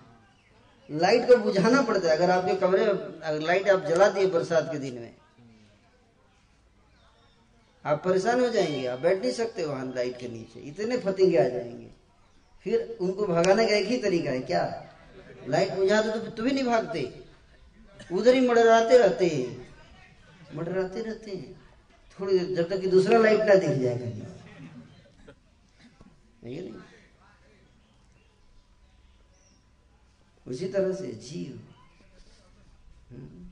लाइट 0.91 1.29
को 1.29 1.37
बुझाना 1.37 1.83
पड़ता 1.83 2.09
है। 2.09 2.17
अगर 2.17 2.31
आपके 2.31 2.55
कमरे 2.55 2.87
में 2.87 3.41
लाइट 3.47 3.69
आप 3.69 3.85
जला 3.85 4.09
दिए 4.09 4.27
बरसात 4.27 4.69
के 4.73 4.79
दिन 4.79 4.95
में, 4.95 5.15
आप 7.85 8.03
परेशान 8.05 8.41
हो 8.41 8.49
जाएँगे। 8.49 8.87
आप 8.87 8.99
बैठ 8.99 9.21
नहीं 9.21 9.33
सकते 9.33 9.65
वहाँ 9.65 9.93
लाइट 9.97 10.19
के 10.19 10.29
नीचे। 10.29 10.61
इतने 10.61 10.99
फतिंगे 10.99 11.39
आ 11.39 11.49
जाएँगे। 11.49 11.91
फिर 12.65 12.97
उनको 13.01 13.27
भगाने 13.27 13.67
का 13.67 13.77
एक 13.77 13.87
ही 13.87 13.97
तरीका 13.97 14.31
है। 14.31 14.41
क्या? 14.41 14.91
लाइट 15.49 15.73
बुझा 15.73 16.03
दो 16.03 16.11
तो 16.11 16.31
तुम 16.31 16.47
भी 16.47 16.53
नहीं 16.53 16.65
भागते। 16.65 17.24
उधर 18.13 18.35
ही 18.35 18.49
मडराते 18.49 18.99
रहते 18.99 19.27
हैं। 19.27 19.69
मडराते 20.55 21.03
रहते 21.03 21.31
हैं। 21.31 21.65
थोड़ी 22.21 22.39
देर, 22.39 22.57
जब 22.57 22.69
तक 22.69 22.81
कि 22.81 22.87
दूसरा 22.87 23.19
लाइट 23.19 23.41
ना 23.41 23.55
दिख 23.55 23.71
जाए 23.71 23.99
कहीं 23.99 24.23
नहीं 26.45 26.63
नहीं? 26.63 26.75
उसी 30.49 30.69
तरह 30.69 30.93
से 30.93 31.13
जीव। 31.13 31.69
हम्म। 33.11 33.45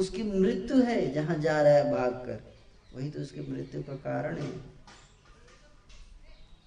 उसकी 0.00 0.22
मृत्यु 0.22 0.82
है, 0.82 1.12
जहाँ 1.12 1.38
जा 1.38 1.62
रहा 1.62 1.72
है 1.72 1.92
भाग 1.92 2.10
कर। 2.10 2.54
वही 2.94 3.10
तो 3.10 3.20
उसकी 3.20 3.40
मृत्यु 3.40 3.82
का 3.82 3.94
कारण 3.94 4.38
है। 4.38 4.52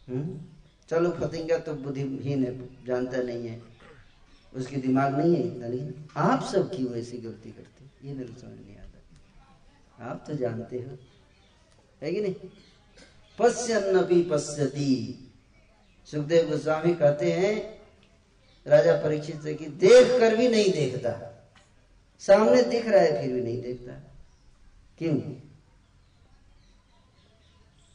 हम्म? 0.09 0.41
चलो 0.89 1.11
फतिंगा 1.11 1.57
तो 1.57 1.73
बुद्धिहीन 1.73 2.45
है, 2.45 2.85
जानता 2.85 3.17
नहीं 3.17 3.47
है। 3.47 3.76
उसकी 4.53 4.76
दिमाग 4.76 5.15
नहीं 5.15 5.36
है 5.36 5.48
इतना 5.48 5.68
नहीं 5.68 5.91
आप 6.18 6.44
सब 6.44 6.76
क्यों 6.76 6.95
ऐसी 6.95 7.18
गलती 7.18 7.52
करते 7.52 8.07
ये 8.07 8.14
मेरे 8.14 8.34
समझ 8.34 8.60
नहीं 8.60 8.78
आता। 8.78 8.98
आप 10.06 10.24
तो 10.28 10.34
जानते 10.34 10.78
हो। 10.78 10.98
है 12.02 12.14
कि 12.14 12.22
नहीं? 12.22 12.36
पश्यन 13.40 14.02
भी 14.02 14.24
पश्यती। 14.24 15.24
सुखदेव 16.06 16.49
गोस्वामी 16.49 16.94
कहते 16.94 17.32
हैं, 17.32 17.82
राजा 18.68 19.02
परीक्षित 19.03 19.41
से 19.41 19.56
कि 19.56 19.65
देख 19.65 20.19
कर 20.19 20.36
भी 20.36 20.48
नहीं 20.48 20.72
देखता। 20.72 21.34
सामने 22.19 22.61
दिख 22.61 22.88
रहा 22.88 23.02
है, 23.02 23.22
फिर 23.22 23.34
भी 23.34 23.41
नहीं 23.41 23.61
देखता। 23.61 23.94
क्यों? 24.98 25.18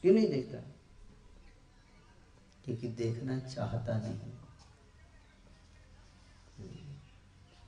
क्यों 0.03 0.15
नहीं 0.15 0.31
देखता? 0.31 0.59
क्योंकि 2.65 2.89
देखना 2.89 3.39
चाहता 3.39 3.99
नहीं। 3.99 4.42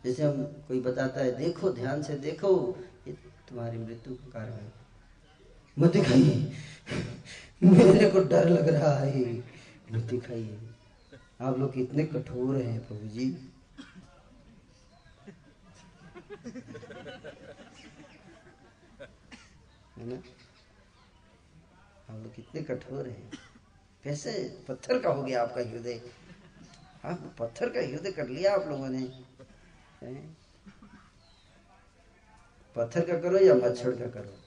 जैसे 0.05 0.23
हम 0.23 0.45
कोई 0.45 0.81
बताता 0.81 1.21
है, 1.21 1.37
देखो, 1.37 1.71
ध्यान 1.71 2.03
से 2.03 2.15
देखो, 2.15 2.79
ये 3.09 3.13
तुम्हारी 3.49 3.79
मृत्यु 3.79 4.15
का 4.15 4.31
कारण 4.31 4.53
है। 4.53 4.73
मत 5.79 5.93
दिखाइए। 5.93 6.53
मेरे 7.63 8.11
को 8.11 8.19
डर 8.21 8.49
लग 8.49 8.69
रहा 8.69 8.99
है। 8.99 9.35
मत 9.93 10.03
दिखाइए। 10.03 10.59
आप 11.41 11.59
लोग 11.59 11.79
इतने 11.79 12.05
कठोर 12.05 12.57
हैं 12.57 12.89
प्रभु 12.89 13.09
जी। 13.09 13.51
है 19.99 20.07
ना? 20.07 20.17
आप 22.11 22.23
लोग 22.23 22.35
कितने 22.35 22.63
कठोर 22.63 23.09
हैं। 23.09 23.33
कैसे 24.05 24.59
पत्थर 24.69 24.99
का 24.99 25.11
हो 25.11 25.23
गया 25.23 25.43
आपका 25.43 25.61
हृदय? 25.61 26.01
आप 27.05 27.37
पत्थर 27.39 27.69
का 27.69 27.81
हृदय 27.81 28.13
कर 28.13 28.29
लिया 28.29 28.55
आप 28.55 28.69
लोगों 28.69 28.89
ने। 28.89 29.34
हैं? 30.07 30.37
पत्थर 32.77 33.01
का 33.01 33.19
करो 33.19 33.39
या 33.39 33.55
मच्छर 33.55 33.91
का 33.91 34.07
करो? 34.07 34.45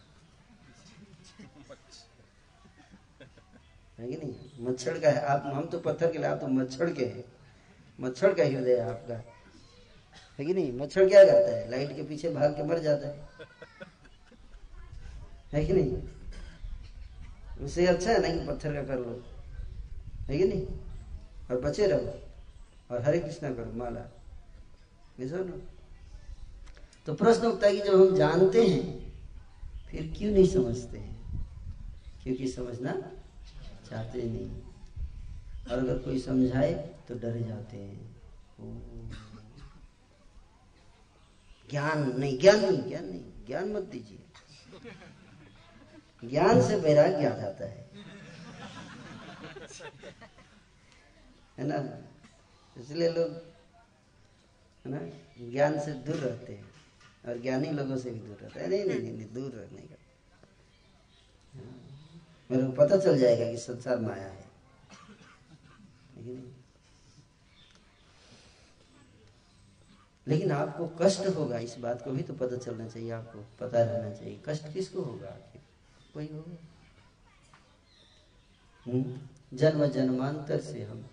है 3.97 4.07
कि 4.07 4.15
नहीं? 4.15 4.65
मच्छर 4.65 4.99
का 4.99 5.09
है। 5.09 5.21
आप, 5.25 5.43
हम 5.45 5.65
तो 5.65 5.79
पत्थर 5.79 6.11
के 6.11 6.17
लिए, 6.17 6.27
आप 6.27 6.37
तो 6.37 6.47
मच्छर 6.47 6.93
के 6.93 7.05
हैं। 7.05 7.23
मच्छर 7.99 8.33
का 8.33 8.43
हृदय 8.43 8.75
है 8.75 8.89
आपका। 8.89 9.23
है 10.39 10.45
कि 10.45 10.53
नहीं? 10.53 10.73
मच्छर 10.73 11.09
क्या 11.09 11.23
करता 11.23 11.55
है? 11.55 11.69
लाइट 11.69 11.95
के 11.95 12.03
पीछे 12.03 12.29
भाग 12.29 12.51
के 12.51 12.63
मर 12.63 12.79
जाता 12.79 13.07
है। 13.07 13.29
है 15.53 15.65
कि 15.65 15.73
नहीं? 15.73 15.97
उससे 17.65 17.87
अच्छा 17.87 18.11
है 18.11 18.21
ना 18.21 18.41
कि 18.41 18.47
पत्थर 18.47 18.73
का 18.73 18.83
कर 18.83 18.95
लो। 18.95 19.23
है 20.27 20.37
कि 20.37 20.43
नहीं? 20.43 20.67
और 21.51 21.61
बचे 21.61 21.87
रहो। 21.87 22.21
और 22.91 23.01
हरे 23.01 23.19
कृष्णा 23.19 23.53
करो, 23.53 23.71
माला। 23.71 24.16
तो 27.05 27.13
प्रश्न 27.13 27.45
उठता 27.45 27.67
है 27.67 27.73
कि 27.73 27.81
जब 27.81 27.93
हम 27.93 28.15
जानते 28.15 28.67
हैं, 28.67 29.13
फिर 29.91 30.13
क्यों 30.17 30.31
नहीं 30.31 30.47
समझते 30.47 30.97
हैं? 30.97 31.17
क्योंकि 32.23 32.47
समझना 32.47 32.91
चाहते 33.89 34.23
नहीं। 34.23 34.61
और 35.71 35.79
अगर 35.79 35.97
कोई 35.97 36.19
समझाए 36.19 36.95
तो 37.07 37.15
डर 37.15 37.47
जाते 37.47 37.77
हैं। 37.77 38.17
ज्ञान 41.69 42.19
नहीं 42.19 42.39
ज्ञान 42.39 42.59
नहीं 42.59 42.89
ज्ञान 42.89 43.05
नहीं, 43.05 43.45
ज्ञान 43.47 43.73
मत 43.73 43.83
दीजिए। 43.83 44.19
ज्ञान 46.29 46.67
से 46.67 46.75
वैराग्य 46.75 47.25
आ 47.25 47.37
जाता 47.37 47.65
है। 47.65 47.89
है 51.57 51.67
ना? 51.67 51.97
इसलिए 52.81 53.09
लोग 53.09 53.56
है 54.93 55.09
ना? 55.09 55.51
ज्ञान 55.51 55.79
से 55.79 55.93
दूर 55.93 56.15
रहते 56.15 56.53
हैं 56.53 56.65
और 57.27 57.41
ज्ञानी 57.41 57.71
लोगों 57.71 57.97
से 57.97 58.11
भी 58.11 58.19
दूर 58.19 58.37
रहते 58.41 58.59
हैं। 58.59 58.67
नहीं 58.67 58.85
नहीं 58.85 58.99
नहीं, 58.99 59.13
नहीं 59.13 59.33
दूर 59.33 59.51
रहने 59.51 59.81
का। 59.81 59.95
मेरे 62.51 62.63
को 62.63 62.71
पता 62.71 62.97
चल 62.97 63.17
जाएगा 63.17 63.51
कि 63.51 63.57
संसार 63.57 63.99
माया 63.99 64.27
है? 64.27 64.47
लेकिन 70.27 70.51
आपको 70.51 70.87
कष्ट 70.87 71.27
होगा 71.27 71.59
इस 71.59 71.77
बात 71.77 72.01
को 72.01 72.11
भी 72.11 72.23
तो 72.23 72.33
पता 72.33 72.57
चलना 72.57 72.87
चाहिए 72.87 73.11
आपको 73.11 73.45
पता 73.59 73.83
रहना 73.83 74.13
चाहिए। 74.13 74.41
कष्ट 74.45 74.73
किसको 74.73 75.01
होगा 75.01 75.27
आखिर? 75.27 75.61
कोई 76.13 76.29
होगा। 76.33 76.57
हम्म? 78.85 79.21
जन्म 79.57 79.85
जन्मांतर 79.85 80.61
से 80.61 80.83
हम 80.83 81.09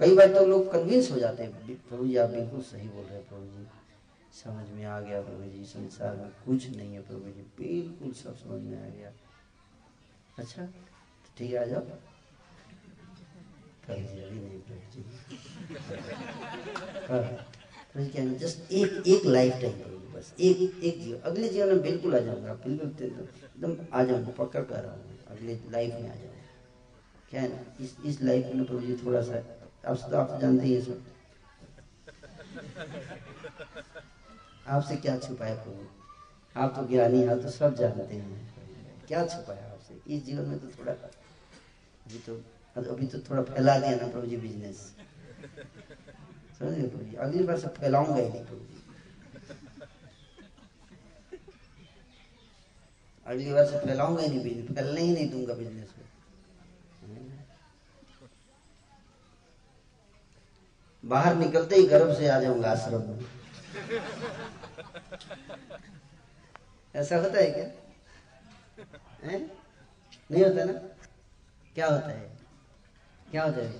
कई 0.00 0.14
बार 0.16 0.28
तो 0.34 0.44
लोग 0.46 0.70
कन्विंस 0.72 1.10
हो 1.10 1.18
जाते 1.18 1.42
हैं 1.42 1.76
प्रभु 1.88 2.06
जी 2.06 2.16
आप 2.16 2.30
बिल्कुल 2.30 2.60
सही 2.62 2.88
बोल 2.88 3.04
रहे 3.04 3.14
हैं 3.14 3.24
प्रभु 3.28 3.46
जी। 3.46 3.66
समझ 4.34 4.66
में 4.70 4.84
आ 4.84 5.00
गया 5.00 5.20
प्रभु 5.22 5.50
जी 5.50 5.64
संसार 5.64 6.16
में 6.16 6.28
कुछ 6.44 6.68
नहीं 6.76 6.94
है 6.94 7.00
प्रभु 7.08 7.30
जी 7.30 7.42
बिल्कुल 7.58 8.12
सब 8.18 8.36
समझ 8.36 8.60
में 8.62 8.76
आ 8.76 8.88
गया। 8.88 9.10
अच्छा 10.38 10.62
तो 10.62 11.32
ठीक 11.38 11.50
है 11.50 11.58
आ 11.58 11.64
जाओ। 11.66 11.80
प्रभु 13.86 14.00
जी 14.02 14.20
अभी 14.22 14.38
नहीं 14.40 14.60
प्रभु 14.68 14.84
जी। 14.94 15.00
हाँ, 17.08 17.22
क्या 17.96 18.24
जस्ट 18.38 18.72
एक 18.72 19.06
एक 19.06 19.26
लाइफ 19.26 19.52
टाइम 19.60 19.72
प्रभु 19.82 19.98
जी 19.98 20.16
बस 20.16 20.34
एक 20.40 20.84
एक 20.84 21.00
जीवन। 21.02 21.18
अगले 21.30 21.48
जीवन 21.48 21.68
में 21.68 21.82
बिल्कुल 21.82 22.16
आ 22.16 22.18
जाऊँगा 22.20 22.54
बिल्कुल 22.66 23.04
एकदम 23.06 23.76
आ 23.92 24.04
जाऊँगा 24.04 24.32
पक्का 24.38 24.60
कर 24.62 24.82
रहा 24.82 24.92
हूँ 24.92 25.18
अगले 25.30 25.58
लाइफ 25.72 25.94
में 25.94 26.10
आ 26.10 26.14
जाऊँगा। 26.14 26.36
क्या 27.30 27.40
है 27.42 27.48
ना 27.48 27.84
इस 27.84 27.96
इस 28.06 28.22
लाइफ 28.22 28.54
में 28.54 28.64
प्रभु 28.64 28.80
जी 28.80 28.96
थोड़ा 29.06 29.20
सा 29.22 29.42
आप 29.88 29.96
तो 30.10 30.16
आप 30.16 30.30
तो 30.30 30.38
जानते 30.40 30.66
ही 30.66 30.80
सब 30.80 31.02
आपसे 34.66 34.96
क्या 34.96 35.18
छुपाया 35.18 35.54
प्रभु? 35.54 35.86
आप 36.56 36.74
तो 36.76 36.86
ज्ञानी 36.86 37.24
आप 37.26 37.38
तो 37.42 37.48
सब 37.50 37.74
जानते 37.74 38.14
हैं। 38.14 39.06
क्या 39.08 39.26
छुपाया 39.26 39.64
आपसे 39.66 40.00
इस 40.06 40.24
जीवन 40.24 40.46
में 40.46 40.58
तो 40.58 40.68
थोड़ा 40.68 40.92
अभी 40.92 42.18
तो 42.26 42.34
अभी 42.92 43.06
तो 43.06 43.18
थोड़ा 43.30 43.42
फैला 43.44 43.78
दिया 43.78 43.96
ना 43.96 44.06
प्रभु 44.08 44.26
जी 44.26 44.36
बिज़नेस 44.36 44.90
प्रभु 46.60 47.02
जी? 47.04 47.14
अगली 47.16 47.42
बार 47.44 47.58
से 47.58 47.68
फैलाऊँगा 47.80 48.20
ही 48.20 48.28
नहीं 48.28 48.42
प्रभु 48.42 48.64
जी। 48.64 48.82
अगली 53.26 53.52
बार 53.52 53.64
से 53.66 53.78
फैलाऊँगा 53.78 54.22
ही 54.22 54.28
नहीं 54.28 54.42
बिज़नेस 54.42 54.74
फैलने 54.74 55.00
ही 55.00 55.12
नहीं 55.12 55.30
दूँगा 55.30 55.54
बिज़नेस 55.54 55.90
को 55.90 56.02
बाहर 61.08 61.34
निकलते 61.34 61.76
ही 61.76 61.86
गर्भ 61.86 62.14
से 62.16 62.28
आ 62.28 62.40
जाऊँगा 62.40 62.70
आश्रम 62.70 63.00
में। 63.00 63.18
ऐसा 66.94 67.16
होता 67.16 67.38
है 67.38 67.50
क्या? 67.50 67.64
है? 69.24 69.38
नहीं 70.30 70.44
होता 70.44 70.64
ना? 70.64 70.72
क्या 71.74 71.86
होता 71.86 72.08
है? 72.08 72.30
क्या 73.30 73.44
होता 73.44 73.60
है? 73.60 73.70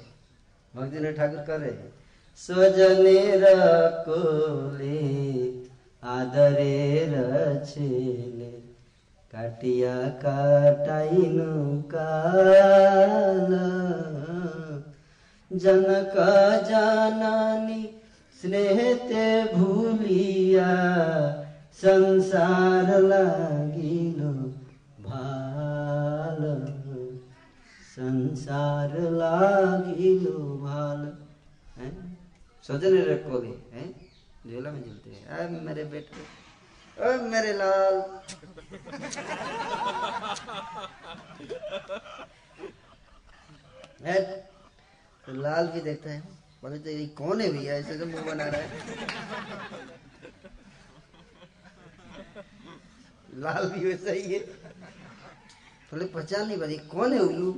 भक्ति 0.77 1.13
ठाकुर 1.13 1.41
कर 1.41 1.61
रहे 1.61 1.71
हैं 1.71 1.93
स्वजनेर 2.39 3.45
कोले 4.09 4.99
आदरे 6.03 7.07
रछेले 7.13 8.51
काटिया 9.33 9.95
काटाइनु 10.25 11.83
काल 11.95 13.53
जनक 15.53 16.15
जाननी, 16.69 18.01
स्नेहते 18.41 19.55
भूलिया, 19.55 20.69
संसार 21.73 23.01
लागिलो 23.01 24.33
भाल। 25.05 26.41
संसार 27.97 29.01
लागिलो 29.01 30.59
भाल। 30.63 31.19
हैं? 31.83 32.19
सोचने 32.63 33.01
रखोगे 33.15 33.49
हैं? 33.49 33.95
झोला 34.47 34.71
में 34.71 34.85
झूलते 34.85 35.11
हैं। 35.11 35.27
अरे 35.27 35.49
मेरे 35.49 35.85
बेटे 35.85 36.39
ओ 37.05 37.23
मेरे 37.23 37.53
लाल। 37.53 38.21
है? 44.03 44.51
तो 45.29 45.33
लाल 45.35 45.67
भी 45.69 45.81
देखता 45.81 46.11
है। 46.11 46.21
बोले 46.63 46.79
तो 46.79 46.91
ये 46.91 47.07
कौन 47.13 47.41
है 47.41 47.49
भैया? 47.53 47.75
ऐसे 47.75 47.99
तो 47.99 48.07
मुँह 48.07 48.23
बना 48.25 48.45
रहा 48.45 48.61
है। 48.61 48.69
लाल 53.37 53.69
भी 53.71 53.85
वैसा 53.85 54.13
ही 54.13 54.23
है। 54.33 54.39
बोले, 55.91 56.05
पहचान 56.05 56.47
नहीं 56.49 56.59
पाती 56.59 56.77
कौन 56.89 57.13
है 57.13 57.19
उल्लू? 57.21 57.51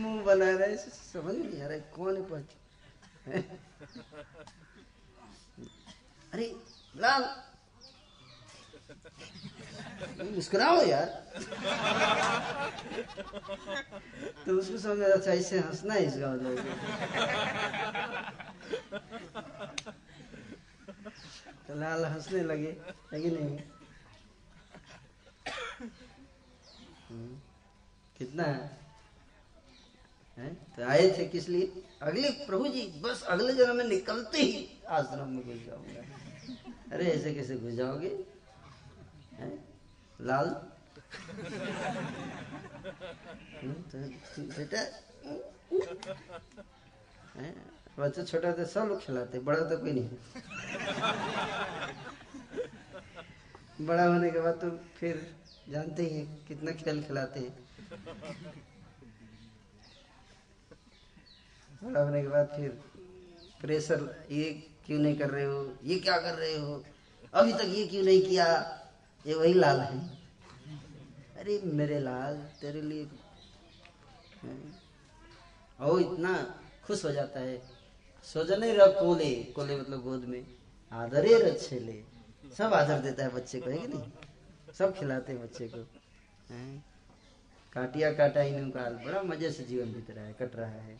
मुँह 0.00 0.22
बना 0.24 0.50
रहा 0.50 0.66
है 0.66 0.76
समझ 0.76 1.34
नहीं 1.34 1.62
आ 1.62 1.66
रहा 1.66 1.74
है, 1.74 1.80
कौन 1.94 2.16
है 2.16 2.22
पहचान? 2.22 3.42
अरे, 6.32 6.46
लाल 6.96 7.22
मुस्कुराओ 10.34 10.82
यार। 10.86 11.06
तो 14.46 14.58
उसको 14.58 14.78
समझ 14.78 15.06
अच्छा 15.06 15.32
इससे 15.32 15.58
हंसना 15.58 15.94
है 15.94 16.04
इसका 16.06 16.32
मतलब। 16.32 16.56
तो 21.68 21.74
लाल 21.80 22.04
हंसने 22.04 22.42
लगे 22.42 22.76
लेकिन 23.12 23.34
नहीं? 23.34 23.58
हम्म, 27.10 27.36
कितना? 28.18 28.44
हैं? 30.38 30.54
तो 30.76 30.84
आए 30.88 31.08
थे 31.18 31.24
किस 31.28 31.48
लिए? 31.48 31.82
अगले 32.02 32.30
प्रभु 32.46 32.68
जी 32.68 32.82
बस 33.02 33.22
अगले 33.28 33.52
जन्म 33.54 33.76
में 33.76 33.84
निकलते 33.84 34.38
ही 34.38 34.68
आश्रम 34.88 35.28
में 35.28 35.44
घुस 35.44 35.66
जाऊँगा। 35.66 36.02
अरे 36.92 37.04
ऐसे 37.10 37.34
कैसे 37.34 37.56
घुस 37.56 37.72
जाओगे? 37.72 38.08
लाल? 40.20 40.48
बच्चा 47.98 48.22
छोटा 48.22 48.52
तो 48.52 48.64
सब 48.64 48.86
लोग 48.88 49.04
खिलाते, 49.04 49.38
बड़ा 49.40 49.64
तो 49.70 49.76
कोई 49.78 49.92
नहीं। 49.92 50.08
बड़ा 53.86 54.04
होने 54.04 54.30
के 54.30 54.40
बाद 54.40 54.54
तो 54.54 54.70
फिर 54.98 55.14
जानते 55.68 56.02
ही 56.02 56.16
हैं 56.16 56.44
कितना 56.48 56.72
खेल 56.82 57.02
खिलाते 57.04 57.40
हैं। 57.40 57.52
बड़ा 61.82 62.00
होने 62.00 62.22
के 62.22 62.28
बाद 62.28 62.46
फिर 62.56 62.68
प्रेशर 63.60 64.26
ये 64.30 64.50
क्यों 64.86 64.98
नहीं 64.98 65.16
कर 65.18 65.30
रहे 65.30 65.44
हो, 65.44 65.78
ये 65.84 65.98
क्या 66.00 66.16
कर 66.20 66.34
रहे 66.34 66.56
हो? 66.56 66.82
अभी 67.34 67.52
तक 67.52 67.64
ये 67.74 67.86
क्यों 67.86 68.02
नहीं 68.04 68.22
किया? 68.22 68.46
ये 69.26 69.34
वही 69.34 69.54
लाल 69.54 69.80
है। 69.80 70.08
अरे 71.36 71.60
मेरे 71.64 72.00
लाल, 72.00 72.36
तेरे 72.36 72.82
लिए। 72.82 73.08
और 75.80 76.00
इतना 76.00 76.60
खुश 76.84 77.04
हो 77.04 77.10
जाता 77.10 77.40
है। 77.40 77.62
सोजने 78.24 78.74
रख 78.74 78.88
कोले। 78.88 79.44
कोले 79.44 79.76
मतलब 79.76 80.02
गोद 80.02 80.24
में। 80.24 80.46
आदरे 80.92 81.50
रच्छे 81.50 81.80
ले। 81.80 82.04
सब 82.58 82.74
आदर 82.74 82.98
देता 82.98 83.24
है 83.24 83.30
बच्चे 83.30 83.60
को, 83.60 83.70
है 83.70 83.78
कि 83.78 83.88
नहीं? 83.88 84.12
सब 84.74 84.94
खिलाते 84.94 85.32
हैं 85.32 85.42
बच्चे 85.42 85.68
को। 85.68 85.86
हैं? 86.50 86.84
काटिया 87.72 88.12
काटा 88.12 88.42
इन 88.42 88.70
काल 88.70 88.94
बड़ा 88.94 89.22
मज़े 89.22 89.50
से 89.50 89.64
जीवन 89.64 89.92
बीत 89.92 90.10
रहा 90.10 90.24
है, 90.24 90.32
कट 90.32 90.56
रहा 90.56 90.70
है। 90.70 90.98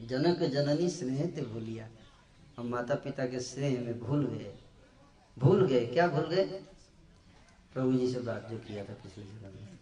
जनक 0.00 0.38
जननी 0.38 0.88
स्नेह 0.90 1.26
ते 1.26 1.42
भूलिया। 1.42 1.88
हम 2.58 2.66
माता 2.66 2.94
पिता 2.94 3.26
के 3.26 3.40
स्नेह 3.40 3.80
में 3.80 3.98
भूल 3.98 4.26
गए। 4.26 4.54
भूल 5.36 5.66
गए, 5.66 5.86
क्या 5.86 6.06
भूल 6.08 6.26
गए? 6.26 6.44
प्रभु 7.72 7.92
जी 7.92 8.12
से 8.12 8.20
बात 8.20 8.48
जो 8.48 8.58
किया 8.58 8.84
था 8.84 8.94
पिछले 8.94 9.24
जन्म 9.24 9.54
में। 9.54 9.78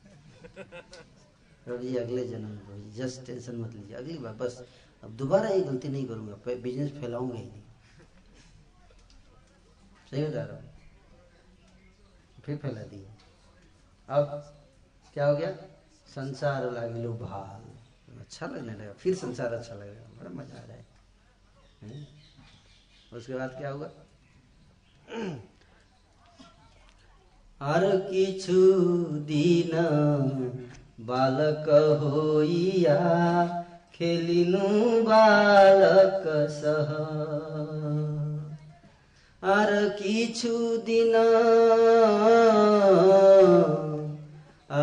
प्रभु 1.64 1.82
जी, 1.82 1.97
अगले 1.97 2.26
जन्म 2.28 2.48
में, 2.48 2.66
प्रभु 2.66 2.81
जी, 2.81 2.90
जस्ट 2.90 3.26
टेंशन 3.26 3.56
मत 3.56 3.74
लीजिए, 3.74 3.97
अगली 3.97 4.18
बार, 4.18 4.32
बस, 4.32 4.64
अब 5.02 5.10
दोबारा 5.10 5.48
ये 5.48 5.60
गलती 5.60 5.89
नहीं 5.89 6.06
करूँगा 6.06 6.55
बिज़नेस 6.55 6.90
फैलाऊँगा 6.93 7.36
ही 7.36 7.44
नहीं। 7.44 7.62
सही 10.10 10.24
बता 10.24 10.44
रहा 10.44 10.56
हूँ। 10.56 10.70
फिर 12.44 12.56
फैला 12.56 12.82
दिया। 12.82 14.16
अब 14.16 14.24
क्या 15.14 15.26
हो 15.26 15.36
गया? 15.36 15.51
संसार 16.06 16.70
लागिलो 16.72 17.12
भाल। 17.12 18.18
अच्छा 18.20 18.47
लगने 18.47 18.74
लगा, 18.74 18.93
फिर 18.93 19.14
संसार 19.14 19.52
अच्छा 19.52 19.74
लगेगा, 19.74 20.06
बड़ा 20.18 20.31
मज़ा 20.31 20.56
आ 20.56 20.64
रहा 20.64 20.76
है? 20.76 20.86
उसके 23.12 23.35
बाद 23.35 23.55
क्या 23.59 23.70
हुआ? 23.70 23.90
আর 27.60 27.85
কিছু 28.10 28.60
দিন 29.26 29.72
বালক 30.98 31.68
হইয়া 32.01 33.02
খেলিনু 33.93 34.68
বালক 35.05 36.24
সহ। 36.60 36.90
আর 39.43 39.70
কিছু 39.98 40.55
দিন, 40.86 41.14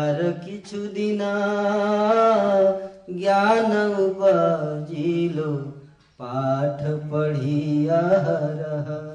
আর 0.00 0.18
কিছু 0.44 0.80
দিন 0.94 1.22
জ্ঞান 3.20 3.72
উপাজিল 4.06 5.38
পাঠ 6.20 6.80
পড়িয়া 7.10 8.02
রহা 8.60 9.11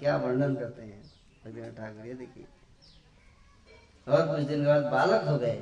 क्या 0.00 0.16
वर्णन 0.16 0.54
करते 0.54 0.82
हैं? 0.82 1.12
रविन्द्र 1.46 1.70
ठाकुर, 1.70 2.06
ये 2.06 2.14
देखिए। 2.14 2.44
और 4.08 4.26
कुछ 4.26 4.46
दिन 4.46 4.60
के 4.60 4.66
बाद 4.66 4.82
बालक 4.82 5.24
हो 5.28 5.38
गए? 5.38 5.56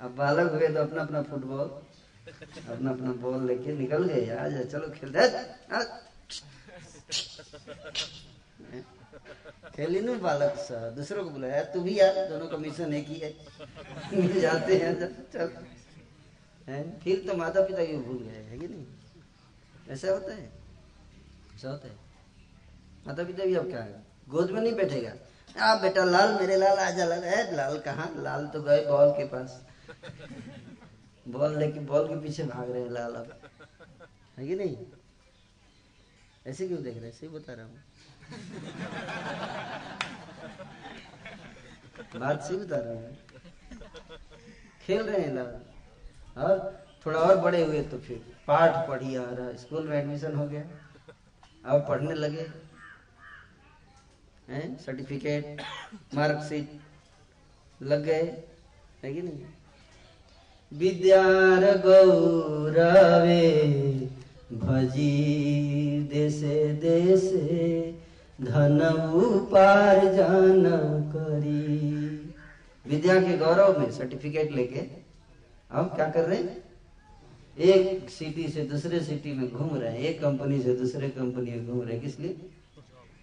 अब 0.00 0.14
बालक 0.16 0.52
हो 0.52 0.58
गए 0.58 0.68
तो 0.68 0.82
अपना 0.82 1.02
अपना 1.02 1.22
फुटबॉल 1.22 1.82
अपना 2.68 2.90
अपना 2.90 3.12
बॉल 3.12 3.46
लेके 3.46 3.72
निकल 3.72 4.04
गए। 4.04 4.36
आज 4.36 4.66
चलो 4.66 4.90
खेल 4.90 5.12
दे 5.12 5.28
खेली 9.76 10.00
नु 10.00 10.14
बालक 10.18 10.54
सा। 10.58 10.90
दूसरों 10.90 11.24
को 11.24 11.30
बुलाया, 11.30 11.64
तू 11.64 11.80
भी 11.80 12.00
यार 12.00 12.28
दोनों 12.28 12.46
का 12.46 12.56
मिशन 12.56 12.94
एक 12.94 13.06
ही 13.06 13.14
है। 13.14 14.40
जाते 14.40 14.76
हैं 14.76 15.00
जब 15.00 15.30
चल। 15.30 15.66
हैं? 16.68 17.00
फिर 17.00 17.24
तो 17.26 17.36
माता 17.36 17.60
पिता 17.60 17.84
की 17.84 17.96
भूल 17.96 18.18
गए, 18.18 18.42
है 18.42 18.58
कि 18.58 18.68
नहीं? 18.68 18.86
ऐसा 19.88 20.10
होता 20.10 20.34
है? 20.34 20.52
ऐसा 21.54 21.70
होता 21.70 21.88
है? 21.88 22.09
माता 23.06 23.24
पिता 23.24 23.44
भी 23.44 23.54
अब 23.54 23.68
क्या 23.70 23.82
है 23.82 24.02
गोद 24.28 24.50
में 24.50 24.60
नहीं 24.60 24.74
बैठेगा। 24.74 25.12
आ 25.58 25.74
बेटा, 25.74 26.04
लाल, 26.04 26.34
मेरे 26.40 26.56
लाल 26.56 26.78
आजा 26.78 27.04
लाल। 27.04 27.24
है 27.24 27.56
लाल 27.56 27.78
कहाँ? 27.78 28.14
लाल 28.16 28.46
तो 28.46 28.62
गए 28.62 28.86
बॉल 28.86 29.10
के 29.10 29.24
पास। 29.24 29.66
बॉल 31.28 31.58
लेके 31.58 31.80
बॉल 31.80 32.08
के 32.08 32.16
पीछे 32.20 32.44
भाग 32.44 32.70
रहे 32.70 32.82
हैं 32.82 32.90
लाल 32.90 33.14
अब। 33.14 33.40
है 34.38 34.46
कि 34.48 34.54
नहीं? 34.54 34.76
ऐसे 36.46 36.68
क्यों 36.68 36.82
देख 36.82 36.94
रहे 36.94 37.02
हैं? 37.02 37.08
ऐसे 37.08 37.26
ही 37.26 37.32
बता 37.32 37.52
रहा 37.52 37.64
हूँ। 37.64 37.82
बात 42.20 42.42
सही 42.42 42.56
बता 42.56 42.76
रहा 42.76 42.92
हूँ। 42.92 43.18
खेल 44.86 45.02
रहे 45.02 45.20
हैं 45.20 45.34
लाल। 45.34 45.60
और 46.42 46.86
थोड़ा 47.06 47.18
और 47.18 47.36
बड़े 47.36 47.64
हुए 47.64 47.82
तो 47.82 47.98
फिर। 47.98 48.34
पाठ 48.46 48.88
पढ़ी 48.88 49.16
आ 49.16 49.24
रहा। 49.24 49.52
स्कूल 49.56 49.88
में 49.88 49.98
एडमिशन 49.98 50.34
हो 50.34 50.46
गया। 50.46 50.62
अब 51.64 51.88
पढ़ने 51.88 52.14
लगे। 52.14 52.69
हैं? 54.50 54.78
सर्टिफिकेट 54.78 55.62
मार्कशीट 56.14 56.70
लग 57.82 58.04
गए? 58.04 58.22
है 59.04 59.14
कि 59.14 59.22
नहीं? 59.22 59.40
विद्यार 60.72 61.78
गौरवे 61.78 63.50
भजी 64.52 66.08
देशे 66.12 66.72
देशे 66.74 67.94
धन 68.40 68.80
उपार्जन 69.14 70.64
करी। 71.16 71.90
विद्या 72.86 73.20
के 73.20 73.36
गौरव 73.38 73.80
में 73.80 73.90
सर्टिफिकेट 73.90 74.52
लेके 74.52 74.80
अब 75.70 75.86
क्या 75.96 76.10
कर 76.10 76.24
रहे 76.24 76.38
हैं? 76.38 76.62
एक 77.58 78.10
सिटी 78.10 78.48
से 78.48 78.64
दूसरे 78.64 79.00
सिटी 79.00 79.32
में 79.32 79.52
घूम 79.52 79.76
रहे 79.76 79.92
हैं, 79.92 79.98
एक 79.98 80.20
कंपनी 80.20 80.62
से 80.62 80.74
दूसरे 80.74 81.08
कंपनी 81.08 81.50
में 81.50 81.66
घूम 81.66 81.82
रहे 81.82 81.92
हैं, 81.92 82.00
किस 82.00 82.20
लिए? 82.20 82.36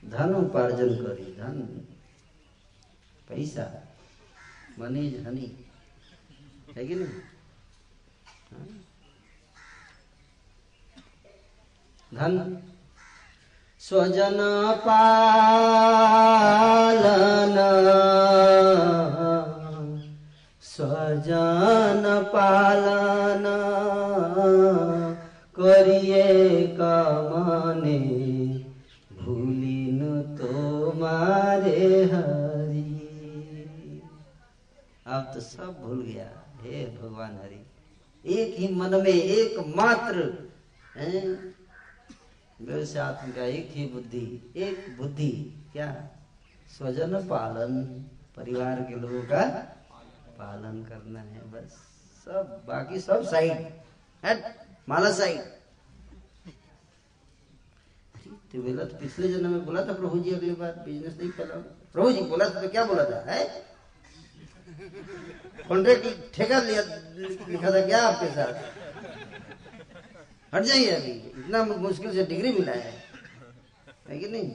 धन 0.10 0.36
उपार्जन 0.36 0.90
करी, 0.90 1.24
धन, 1.24 1.62
पैसा 3.30 3.84
मनी 4.80 5.24
हनी 5.28 5.66
है 6.76 6.88
कि 6.88 6.96
नहीं? 6.96 7.08
हाँ? 8.52 8.68
धन। 12.14 12.58
स्वजन 13.80 14.38
पालन। 14.86 15.38
स्वजन 20.62 22.24
पालन। 22.34 23.44
करिए 25.60 26.68
कमने 26.68 28.00
भूलिनु 29.14 29.57
तो 30.98 31.04
मारे 31.04 32.04
हरि। 32.04 32.84
अब 35.08 35.32
तो 35.34 35.40
सब 35.40 35.82
भूल 35.82 36.02
गया। 36.02 36.30
हे 36.62 36.86
भगवान 36.86 37.38
हरि, 37.38 37.66
एक 38.26 38.56
ही 38.56 38.68
मन 38.76 38.90
में 38.90 39.14
एक 39.14 39.60
मात्र 39.78 40.18
आत्म 43.00 43.32
का 43.32 43.44
एक 43.44 43.72
ही 43.72 43.86
बुद्धि, 43.86 44.54
एक 44.56 44.98
बुद्धि, 44.98 45.54
क्या? 45.74 46.10
स्वजन 46.78 47.28
पालन, 47.28 47.84
परिवार 48.38 48.82
के 48.82 48.96
लोगों 48.96 49.22
का 49.22 49.44
पालन 50.40 50.84
करना 50.84 51.20
है, 51.20 51.52
बस। 51.52 51.72
सब, 52.26 52.64
बाकी 52.68 53.00
सब 53.00 53.24
साइड 53.24 53.68
माला 54.90 55.12
साइड 55.12 55.57
तो 58.54 58.62
बोला 58.62 58.84
तो 58.84 58.98
पिछले 58.98 59.28
जन्म 59.28 59.52
में 59.52 59.66
बोला 59.66 59.82
था 59.86 59.94
प्रभु 59.94 60.20
जी 60.20 60.32
अगली 60.32 60.52
बार? 60.52 60.72
बिज़नेस 60.86 61.18
नहीं 61.18 61.32
फैलाओ 61.32 61.62
प्रभु 61.94 62.12
जी 62.12 62.22
बोला 62.22 62.46
था 62.50 62.62
तो 62.62 62.68
क्या 62.70 62.84
बोला 62.86 63.04
था, 63.04 63.20
है? 63.32 63.66
कॉन्ट्रैक्ट 65.68 66.36
ठेका 66.36 66.60
लिया, 66.62 66.82
लिखा 67.48 67.72
था 67.72 67.86
क्या 67.86 68.02
आपके 68.08 68.30
साथ? 68.36 68.54
हट 70.54 70.64
जाइए 70.64 70.90
अभी, 70.92 71.12
इतना 71.12 71.64
मुश्किल 71.64 72.14
से 72.14 72.26
डिग्री 72.26 72.52
मिला 72.52 72.72
है। 72.72 72.94
है 74.10 74.18
कि 74.20 74.28
नहीं? 74.28 74.52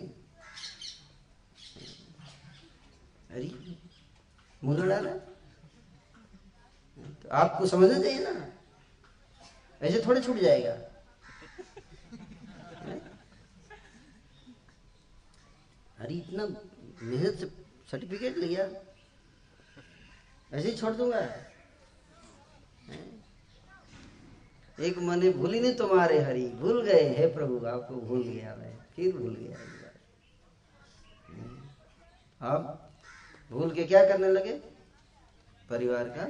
अरे 3.31 3.51
मुँह 4.65 4.85
रहा 4.85 5.01
तो 7.23 7.29
आपको 7.33 7.67
समझना 7.67 7.99
चाहिए 8.03 8.19
ना? 8.19 8.33
ऐसे 9.81 10.03
थोड़े 10.07 10.21
छूट 10.21 10.37
जाएगा। 10.37 10.75
अरे 16.03 16.15
इतना 16.15 16.47
मेहनत 17.03 17.39
से 17.39 17.47
सर्टिफिकेट 17.91 18.37
लिया 18.37 18.65
ऐसे 20.53 20.69
ही 20.69 20.77
छोड़ 20.77 20.93
दूँगा। 20.93 21.21
एक 24.79 24.99
मने 24.99 25.31
भूली 25.31 25.61
नहीं 25.61 25.75
तुम्हारे 25.75 26.19
हरि। 26.21 26.47
भूल 26.61 26.83
गए 26.85 27.03
हे 27.19 27.27
प्रभु, 27.27 27.67
आपको 27.67 27.97
भूल 27.97 28.23
गया 28.23 28.55
मैं। 28.57 28.77
फिर 28.97 29.17
भूल 29.17 29.35
गया 29.35 29.59
अब 32.41 32.91
भूल 33.51 33.71
के 33.71 33.85
क्या 33.85 34.05
करने 34.09 34.29
लगे? 34.29 34.53
परिवार 35.71 36.09
का 36.09 36.25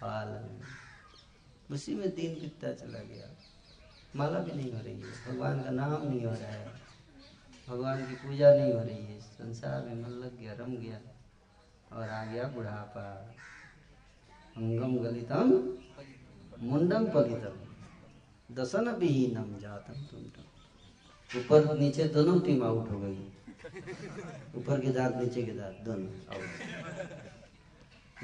पालन। 0.00 0.62
उसी 1.70 1.94
में 1.94 2.08
दिन 2.14 2.34
बीतता 2.34 2.72
चला 2.72 2.98
गया। 2.98 3.28
माला 4.16 4.38
भी 4.38 4.52
नहीं 4.52 4.72
हो 4.72 4.80
रही 4.80 5.00
है। 5.00 5.12
भगवान 5.26 5.62
का 5.62 5.70
नाम 5.70 6.08
नहीं 6.08 6.24
हो 6.24 6.32
रहा 6.32 6.50
है। 6.50 6.85
भगवान 7.68 8.04
की 8.06 8.14
पूजा 8.16 8.54
नहीं 8.54 8.72
हो 8.72 8.80
रही 8.80 9.04
है। 9.04 9.20
संसार 9.20 9.84
में 9.84 10.02
मन 10.02 10.10
लग 10.16 10.38
गया, 10.40 10.52
रम 10.52 10.76
गया, 10.76 10.98
और 11.92 12.08
आ 12.08 12.24
गया 12.24 12.44
बुढ़ापा। 12.48 13.06
अंगम 14.56 14.96
गलितम, 14.98 15.48
मुंडम 16.60 17.06
पलितम 17.06 17.56
दसन 18.50 18.88
विहीनम 18.90 19.58
जातम 19.58 20.04
तुम 20.10 20.20
ऊपर 21.30 21.76
नीचे 21.78 22.04
दोनों 22.08 22.38
टीम 22.40 22.62
आउट 22.64 22.90
हो 22.90 23.00
गई। 23.00 23.18
ऊपर 24.56 24.80
के 24.80 24.90
दांत, 24.92 25.16
नीचे 25.16 25.42
के 25.42 25.52
दांत, 25.52 25.76
दोनों 25.84 26.10
आउट 26.34 26.48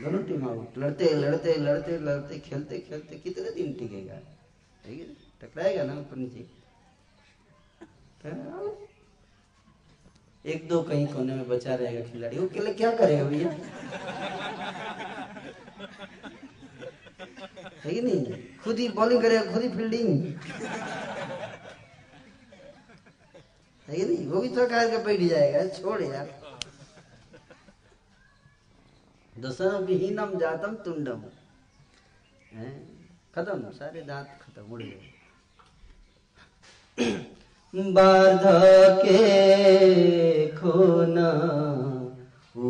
दोनों 0.01 0.23
टीम 0.23 0.49
आउट 0.49 0.79
लड़ते 0.79 1.15
लड़ते 1.15 1.55
लड़ते 1.57 1.99
लड़ते, 1.99 2.39
खेलते 2.39 2.79
खेलते 2.79 3.17
कितने 3.19 3.51
दिन 3.51 3.73
टिकेगा? 3.73 4.19
ठीक 4.85 5.01
है? 5.01 5.07
टकराएगा 5.41 5.85
ना 5.85 5.99
ऊपर 6.01 6.17
नीचे? 6.17 6.43
एक 10.45 10.67
दो 10.69 10.83
कहीं 10.83 11.07
कोने 11.07 11.35
में 11.35 11.49
बचा 11.49 11.75
रहेगा 11.75 12.11
खिलाड़ी। 12.11 12.39
वो 12.39 12.49
क्या 12.75 12.91
करेगा 12.97 13.25
भैया? 13.25 13.51
है 17.85 17.95
कि 17.95 18.01
नहीं? 18.01 18.23
खुद 18.65 18.79
ही 18.79 18.89
बॉलिंग 18.89 19.23
करेगा, 19.23 19.53
खुद 19.53 19.63
ही 19.63 19.69
फील्डिंग 19.69 20.09
है 23.89 23.97
कि 23.97 24.05
नहीं? 24.05 24.27
वो 24.27 24.41
भी 24.41 24.49
थोड़ा 24.51 24.67
करके 24.69 24.99
बैठ 24.99 25.21
जाएगा। 25.31 25.67
छोड़ 25.69 26.03
यार। 26.03 26.29
दसन 29.39 29.85
विहीनम 29.85 30.39
जातम 30.39 30.75
तुंडम। 30.75 31.23
खत्म। 33.35 33.71
सारे 33.73 34.03
दांत 34.03 34.39
खत्म, 34.43 34.63
उड़ 34.63 34.83
गए। 34.83 35.09
बार्धके 37.75 39.21
खोन 40.57 41.19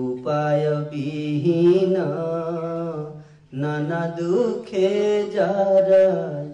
उपाय 0.00 0.66
विहीन 0.90 1.94
नाना 3.62 4.00
दुखे 4.18 4.90
जरा 5.32 6.04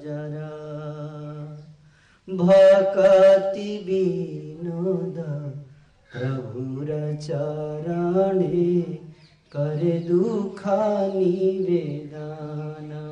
जरा 0.04 0.48
भक्ति 2.28 3.68
विनोद 3.88 5.18
प्रभुर 6.10 6.88
चरणे 7.22 8.80
करे 9.52 9.98
दुखा 10.08 10.80
निवेदना 11.14 13.04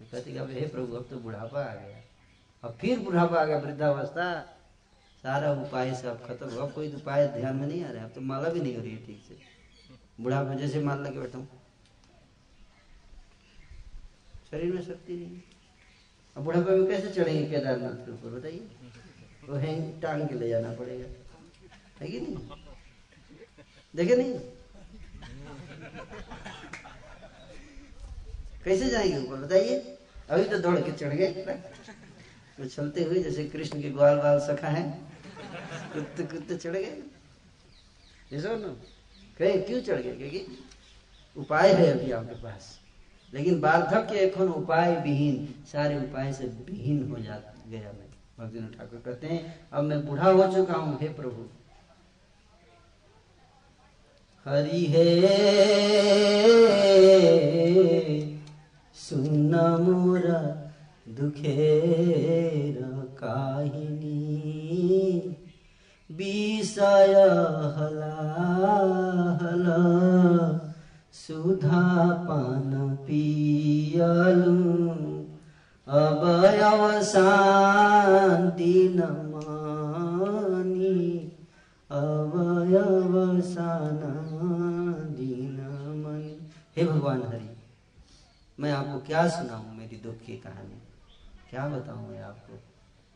कहते 0.00 0.30
कि 0.30 0.38
अब 0.38 0.50
हे 0.58 0.66
प्रभु 0.68 0.96
अब 0.96 1.06
तो 1.10 1.16
बुढ़ापा 1.24 1.60
आ 1.60 1.74
गया 1.74 2.00
अब 2.62 2.76
फिर 2.80 2.98
बुढ़ापा 2.98 3.40
आ 3.40 3.44
गया, 3.44 3.58
वृद्धावस्था। 3.58 4.26
सारा 5.24 5.52
उपाय 5.52 5.94
से 5.94 6.08
अब 6.08 6.24
खत्म 6.26 6.48
हुआ। 6.50 6.66
कोई 6.66 6.92
उपाय 6.94 7.26
ध्यान 7.28 7.56
में 7.56 7.66
नहीं 7.66 7.84
आ 7.84 7.90
रहा 7.90 8.02
है। 8.02 8.08
अब 8.08 8.14
तो 8.14 8.20
माला 8.20 8.48
भी 8.48 8.60
नहीं 8.60 8.76
हो 8.76 8.82
रही 8.82 8.90
है 8.90 9.06
ठीक 9.06 9.22
से। 9.28 9.38
बुढ़ापा 10.20 10.54
जैसे 10.54 10.80
माला 10.80 11.02
लगे 11.02 11.20
बैठा 11.20 11.38
हूँ। 11.38 11.48
शरीर 14.50 14.72
में 14.74 14.82
शक्ति 14.82 15.16
नहीं 15.16 15.40
अब 16.36 16.44
बुढ़ापे 16.44 16.70
में 16.70 16.86
कैसे 16.86 17.10
चढ़ेंगे 17.10 17.44
केदारनाथ 17.50 18.04
के 18.06 18.12
ऊपर, 18.12 18.38
बताइए? 18.38 18.66
वो 19.48 19.56
हैंग 19.56 20.02
टांग 20.02 20.28
के 20.28 20.34
ले 20.34 20.48
जाना 20.48 20.72
पड़ेगा। 20.72 21.06
है 22.00 22.08
कि 22.08 22.20
नहीं? 22.20 22.36
देखे 23.94 24.16
नहीं? 24.16 24.38
कैसे 28.64 28.90
जाएँगे 28.90 29.18
ऊपर, 29.18 29.36
बताइए? 29.36 29.98
अभी 30.30 30.44
तो 30.44 30.58
दौड़ 30.58 30.78
के 30.80 30.92
चढ़ 30.92 31.14
गए। 31.14 31.62
तो 32.62 32.68
चलते 32.68 33.04
हुए 33.04 33.22
जैसे 33.22 33.44
कृष्ण 33.44 33.82
के 33.82 33.90
ग्वाल 33.90 34.16
बाल 34.16 34.38
सखा 34.38 34.68
है 34.68 34.82
कुत्ते 35.94 36.22
कुत्ते 36.22 36.56
चढ़ 36.56 36.72
गए। 36.72 37.02
कहे, 39.38 39.58
क्यों 39.58 39.80
चढ़ 39.80 40.00
गए? 40.00 40.12
क्योंकि 40.12 40.58
उपाय 41.36 41.72
है 41.72 41.86
अभी 41.92 42.12
आपके 42.12 42.34
पास। 42.34 42.78
लेकिन 43.34 43.60
वार्धक्य 43.60 44.18
एखन 44.18 44.48
उपाय 44.48 44.94
विहीन, 45.00 45.54
सारे 45.72 45.96
उपाय 45.96 46.32
से 46.32 46.46
विहीन 46.46 47.10
हो 47.10 47.18
जा 47.18 47.40
गया 47.68 47.92
मैं। 47.92 48.08
भक्ति 48.38 48.78
ठाकुर 48.78 49.02
कहते 49.06 49.26
हैं, 49.26 49.68
अब 49.72 49.84
मैं 49.84 50.06
बूढ़ा 50.06 50.30
हो 50.30 50.52
चुका 50.54 50.74
हूँ, 50.74 50.98
हे 51.00 51.08
प्रभु। 51.08 51.48
हरि 54.46 54.86
हे 54.86 55.06
सुन 58.94 59.54
मोरा 59.80 60.61
दुखेर 61.20 62.82
काहिनी। 63.18 64.18
विषय 66.10 67.14
हलाहल 67.76 69.66
सुधा 71.12 72.12
पान 72.12 72.96
पियलु। 72.96 74.92
अब 75.88 76.44
अवसान 76.62 78.48
दिन 78.56 78.98
मानी। 79.34 81.32
अब 81.90 82.32
अवसान 82.74 84.00
दिन 85.16 85.58
मनी। 86.04 86.38
हे 86.76 86.84
भगवान 86.84 87.22
हरि, 87.22 87.56
मैं 88.60 88.72
आपको 88.72 88.98
क्या 89.06 89.28
सुनाऊं 89.28 89.74
मेरी 89.78 89.96
दुख 89.96 90.14
की 90.14 90.36
कहानी? 90.36 90.81
क्या 91.52 91.66
बताऊँ 91.68 92.08
मैं 92.08 92.22
आपको? 92.22 92.58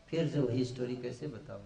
फिर 0.09 0.27
से 0.27 0.39
वही 0.39 0.65
स्टोरी 0.65 0.95
कैसे 0.95 1.27
बताऊँ? 1.27 1.61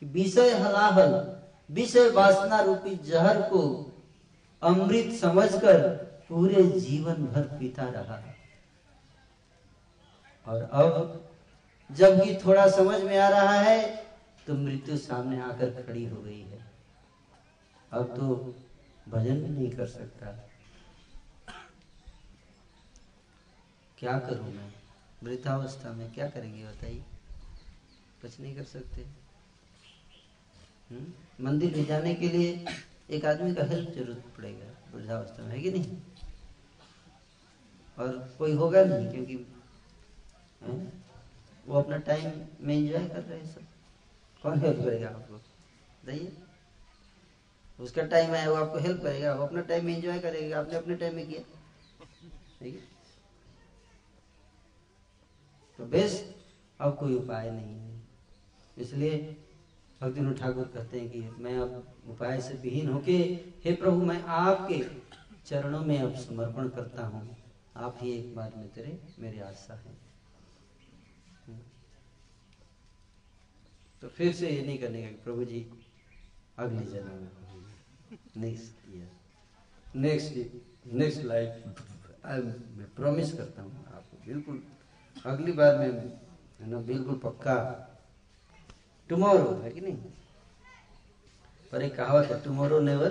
कि 0.00 0.06
विषय 0.06 0.50
हलाहल, 0.50 1.36
विषय 1.70 2.08
वासना 2.08 2.60
रूपी 2.60 2.96
जहर 2.96 3.42
को 3.42 3.92
अमृत 4.62 5.12
समझकर 5.14 5.88
पूरे 6.28 6.62
जीवन 6.80 7.14
भर 7.14 7.42
पीता 7.42 7.84
रहा। 7.84 8.22
और 10.46 10.62
अब 10.62 11.30
जबकि 11.90 12.38
थोड़ा 12.46 12.70
समझ 12.70 13.02
में 13.02 13.18
आ 13.18 13.28
रहा 13.28 13.60
है 13.60 14.06
तो 14.46 14.54
मृत्यु 14.54 14.96
सामने 14.96 15.40
आकर 15.40 15.82
खड़ी 15.82 16.04
हो 16.04 16.22
गई 16.22 16.40
है। 16.40 16.64
अब 17.92 18.16
तो 18.16 18.54
भजन 19.08 19.34
भी 19.34 19.48
नहीं 19.48 19.70
कर 19.70 19.86
सकता। 19.86 20.50
क्या 23.98 24.18
करूँ 24.18 24.52
मैं? 24.54 24.85
वृद्धावस्था 25.26 25.92
में 25.92 26.14
क्या 26.14 26.28
करेंगे 26.30 26.66
बताइए? 26.66 27.02
कुछ 28.22 28.40
नहीं 28.40 28.56
कर 28.56 28.64
सकते। 28.64 29.02
हम्म? 30.90 31.12
मंदिर 31.44 31.76
ले 31.76 31.84
जाने 31.84 32.14
के 32.14 32.28
लिए 32.28 32.66
एक 33.10 33.24
आदमी 33.24 33.54
का 33.54 33.64
हेल्प 33.64 33.90
ज़रूरत 33.90 34.24
पड़ेगा, 34.36 34.96
वृद्धावस्था 34.96 35.42
में, 35.42 35.52
है 35.52 35.62
कि 35.62 35.70
नहीं? 35.70 35.98
और 37.98 38.34
कोई 38.38 38.52
होगा 38.52 38.84
नहीं, 38.84 39.10
क्योंकि, 39.10 39.46
है? 40.62 40.92
वो 41.66 41.78
अपना 41.78 41.96
टाइम 41.96 42.42
में 42.60 42.74
एंजॉय 42.74 43.08
कर 43.08 43.22
रहे 43.22 43.38
हैं 43.38 43.54
सब। 43.54 43.62
कौन 44.42 44.60
हेल्प 44.60 44.84
करेगा 44.84 45.08
आपको? 45.08 45.34
बताइए। 45.34 46.36
उसका 47.80 48.02
टाइम 48.02 48.30
आया, 48.30 48.50
वो 48.50 48.56
आपको 48.56 48.78
हेल्प 48.78 49.02
करेगा, 49.02 49.34
वो 49.34 49.46
अपना 49.46 49.60
टाइम 49.60 49.86
में 49.86 49.96
एंजॉय 49.96 50.18
करेगा, 50.18 50.60
आपने 50.60 50.76
अपने 50.76 50.94
टाइम 50.94 51.16
में 51.16 51.28
किया। 51.28 51.40
ठीक 52.60 52.74
है? 52.74 52.95
तो 55.78 55.86
बेस, 55.86 56.22
अब 56.80 56.96
कोई 56.96 57.14
उपाय 57.14 57.50
नहीं 57.50 57.74
है। 57.74 58.00
इसलिए 58.76 59.18
भक्ति 60.00 60.34
ठाकुर 60.40 60.64
कहते 60.74 61.00
हैं 61.00 61.10
कि 61.10 61.20
मैं 61.42 61.56
अब 61.58 62.10
उपाय 62.10 62.40
से 62.40 62.54
विहीन 62.54 62.88
होके, 62.88 63.16
हे 63.64 63.72
प्रभु, 63.74 64.04
मैं 64.04 64.22
आपके 64.22 64.84
चरणों 65.46 65.80
में 65.80 65.98
अब 65.98 66.14
समर्पण 66.16 66.68
करता 66.68 67.06
हूँ। 67.06 67.36
आप 67.76 67.98
ही 68.00 68.12
एक 68.12 68.34
बार 68.36 68.52
में 68.56 68.68
तेरे, 68.68 68.98
मेरी 69.18 69.40
आशा 69.40 69.74
है। 69.74 69.94
तो 74.02 74.08
फिर 74.08 74.32
से 74.32 74.50
ये 74.50 74.62
नहीं 74.62 74.78
करने 74.78 75.02
का 75.02 75.08
प्रभु 75.24 75.44
जी, 75.44 75.66
अगली 76.58 76.86
जन्म 76.86 77.12
में 77.12 77.30
next 78.36 78.88
year 78.94 79.10
next 79.96 80.92
next 80.94 81.22
life 81.24 81.64
मैं 82.26 82.86
प्रॉमिस 82.96 83.32
करता 83.32 83.62
हूँ 83.62 83.84
आपको, 83.86 84.16
बिल्कुल। 84.26 84.62
अगली 85.26 85.52
बार 85.52 85.76
में 85.78 85.86
है 86.60 86.68
ना, 86.70 86.78
बिल्कुल 86.78 87.18
पक्का। 87.24 87.56
टुमारो 89.08 89.60
है 89.64 89.70
कि 89.70 89.80
नहीं? 89.80 89.96
पर 91.72 91.82
एक 91.82 91.96
कहावत 91.96 92.30
है 92.30 92.42
टुमारो 92.44 92.80
नेवर 92.80 93.10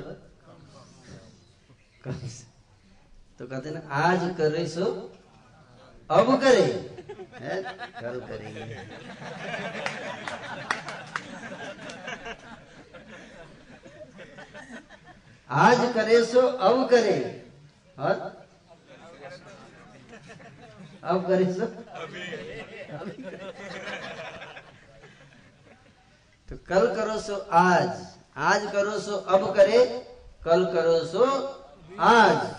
तो 3.40 3.48
कहते 3.48 3.72
ना, 3.72 3.80
आज 3.92 4.36
करे 4.38 4.68
सो, 4.68 4.86
अब 6.10 6.40
करे। 6.42 6.62
है? 7.34 7.62
कल 8.02 8.20
करेंगे। 8.20 8.76
आज 15.50 15.94
करे 15.94 16.24
सो, 16.26 16.42
अब 16.42 16.90
करे। 16.90 17.16
और 18.00 18.45
अब 21.06 21.28
करे 21.28 21.54
सो 21.54 21.66
तो 26.50 26.58
कल 26.68 26.96
करो 26.96 27.20
सो 27.20 27.36
आज। 27.52 27.90
आज 28.38 28.66
करो 28.72 29.00
सो 29.00 29.16
अब 29.36 29.56
करे 29.56 29.78
कल 30.46 30.66
करो 30.74 30.98
सो 31.06 31.26
आज। 32.00 32.54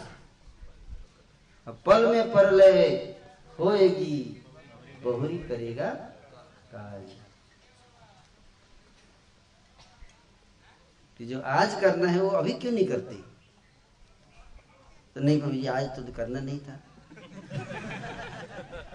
पल 1.86 2.06
में 2.06 2.32
परले 2.32 2.73
होएगी 3.59 4.44
बहुरी 5.02 5.39
करेगा 5.39 5.90
काज। 6.73 7.12
कि 11.20 11.27
जो 11.27 11.40
आज 11.40 11.81
करना 11.81 12.09
है 12.09 12.20
वो 12.20 12.28
अभी 12.28 12.52
क्यों 12.52 12.73
नहीं 12.73 12.86
करते? 12.86 13.14
तो 15.16 15.20
नहीं 15.20 15.40
प्रभु 15.40 15.52
जी 15.52 15.66
आज 15.66 15.85
तो 15.97 16.12
करना 16.12 16.40
नहीं 16.40 16.59
था। 16.60 16.81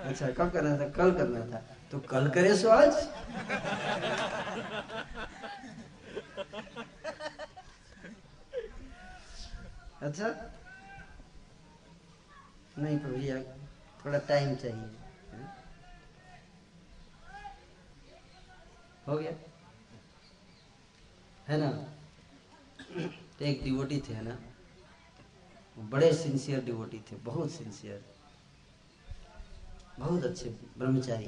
अच्छा 0.03 0.27
कब 0.31 0.51
करना 0.51 0.77
था? 0.79 0.89
कल 0.89 1.11
करना 1.11 1.39
था। 1.45 1.59
तो 1.91 1.99
कल 1.99 2.29
करे 2.29 2.57
सो 2.57 2.69
आज? 2.69 2.93
अच्छा। 10.01 10.27
नहीं 12.77 12.99
प्रभु 12.99 13.17
जी 13.17 13.33
थोड़ा 14.05 14.19
टाइम 14.19 14.55
चाहिए। 14.55 14.89
हो 19.07 19.17
गया? 19.17 19.31
है 21.47 21.57
ना? 21.57 21.69
तो 23.39 23.45
एक 23.45 23.63
डिवोटी 23.63 23.99
थे, 24.09 24.13
है 24.13 24.23
ना? 24.23 24.37
बड़े 25.79 26.13
सिंसियर 26.13 26.63
डिवोटी 26.63 26.99
थे, 27.11 27.15
बहुत 27.15 27.51
सिंसियर 27.51 28.10
बहुत 30.01 30.23
अच्छे 30.23 30.49
ब्रह्मचारी 30.77 31.25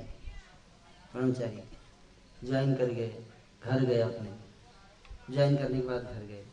ब्रह्मचारी। 1.14 1.62
ज्वाइन 2.44 2.74
कर 2.76 2.86
गए, 2.86 3.26
घर 3.64 3.84
गए 3.86 4.00
अपने। 4.02 5.34
ज्वाइन 5.34 5.58
करने 5.58 5.82
के 5.82 5.88
बाद 5.88 6.04
घर 6.04 6.22
गए। 6.22 6.44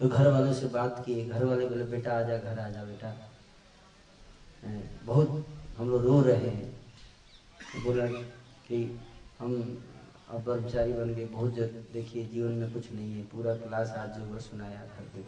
तो 0.00 0.08
घर 0.08 0.28
वालों 0.28 0.52
से 0.52 0.66
बात 0.66 1.02
किए, 1.06 1.24
घर 1.26 1.44
वाले 1.44 1.66
बोले, 1.66 1.84
बेटा 1.84 2.12
आजा 2.18 2.36
घर 2.38 2.58
आजा 2.58 2.84
बेटा। 2.84 3.10
बहुत 5.04 5.46
हम 5.78 5.90
लोग 5.90 6.02
रो 6.02 6.20
रहे 6.20 6.50
हैं। 6.50 6.70
तो 7.72 7.82
बोला 7.82 8.06
कि 8.68 8.78
हम 9.38 9.54
अब 10.28 10.44
ब्रह्मचारी 10.44 10.92
बन 10.92 11.14
गए, 11.14 11.24
बहुत 11.26 11.52
देखिए, 11.92 12.26
जीवन 12.26 12.52
में 12.52 12.72
कुछ 12.72 12.92
नहीं 12.92 13.12
है। 13.12 13.24
पूरा 13.24 13.56
क्लास 13.56 13.90
आज 13.90 14.18
जो 14.18 14.40
सुनाया, 14.40 14.84
घर 14.84 15.08
पे। 15.14 15.20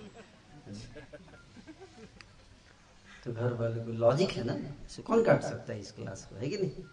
तो 3.27 3.33
घर 3.33 3.53
वाले 3.61 3.81
को 3.85 3.93
लॉजिक 3.93 4.31
है 4.31 4.43
ना? 4.45 4.55
इसे 4.87 5.03
कौन 5.03 5.23
काट 5.25 5.43
सकता 5.43 5.73
है 5.73 5.81
इस 5.81 5.91
क्लास 5.93 6.25
को? 6.25 6.37
है 6.37 6.49
कि 6.49 6.57
नहीं? 6.57 6.85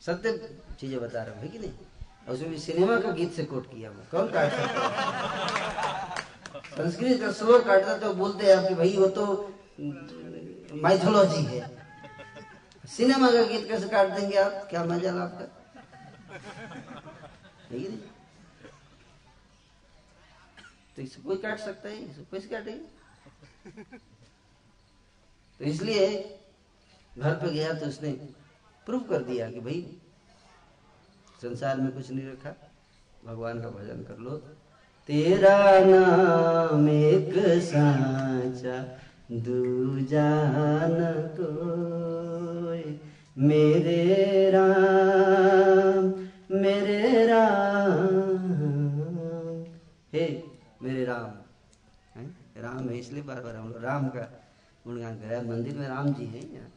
सत्य 0.00 0.32
चीज़ें 0.80 1.00
बता 1.00 1.22
रहा 1.22 1.40
हूँ 1.40 1.48
कि 1.50 1.58
नहीं? 1.58 1.72
और 2.28 2.34
उसमें 2.34 2.58
सिनेमा 2.58 2.98
का 3.00 3.10
गीत 3.12 3.32
से 3.32 3.44
कोट 3.44 3.66
किया 3.70 3.90
मैं 3.90 4.06
कौन 4.10 4.30
काट 4.32 4.52
सकता 4.52 4.78
है? 4.88 6.22
संस्कृत 6.76 7.20
का 7.20 7.32
श्लोक 7.32 7.64
काटता 7.66 7.96
तो 7.98 8.12
बोलते 8.14 8.46
हैं 8.46 8.54
आपकी 8.56 8.74
भाई 8.74 8.96
वो 8.96 9.08
तो 9.18 9.24
माइथोलॉजी 10.82 11.42
है। 11.44 11.60
सिनेमा 12.96 13.30
का 13.32 13.42
गीत 13.42 13.68
कैसे 13.68 13.88
काट 13.88 14.08
देंगे 14.10 14.36
आप? 14.38 14.66
क्या 14.70 14.84
मज़ा 14.84 15.12
आपका? 15.22 15.46
नहीं? 17.72 17.98
तो 20.96 21.02
इसे 21.02 21.22
कोई 21.22 21.36
काट 21.36 21.58
सकता 21.58 21.88
है? 21.88 21.94
इसे 22.04 22.26
कैसे 22.32 22.48
काटेगा? 22.48 23.98
तो 25.64 25.70
इसलिए 25.70 26.38
घर 27.18 27.34
पे 27.34 27.50
गया 27.50 27.74
तो 27.74 27.86
उसने 27.86 28.12
प्रूव 28.86 29.00
कर 29.00 29.18
दिया 29.18 29.50
कि 29.50 29.60
भाई, 29.60 29.96
संसार 31.42 31.76
में 31.76 31.92
कुछ 31.92 32.10
नहीं 32.10 32.26
रखा। 32.26 32.54
भगवान 33.24 33.62
का 33.62 33.68
भजन 33.68 34.02
कर 34.02 34.18
लो। 34.18 34.30
तेरा 35.06 35.78
नाम 35.84 36.88
एक 36.88 37.32
साचा 37.62 38.98
दूजान 39.32 40.96
को 41.40 41.48
मेरे 43.38 44.50
राम 44.50 46.28
मेरे 46.60 47.26
राम। 47.26 48.24
हे, 50.12 50.42
मेरे 50.82 51.04
राम। 51.04 51.30
है? 52.20 52.26
राम 52.56 52.88
है, 52.88 52.98
इसलिए 52.98 53.22
बार 53.22 53.40
बार 53.40 53.56
हम 53.56 53.68
लोग 53.68 53.84
राम 53.84 54.08
का 54.08 54.40
गुणगान 54.86 55.18
कर 55.18 55.44
मंदिर 55.44 55.74
में 55.74 55.88
राम 55.88 56.14
जी 56.14 56.26
हैं 56.26 56.52
यहाँ। 56.52 56.72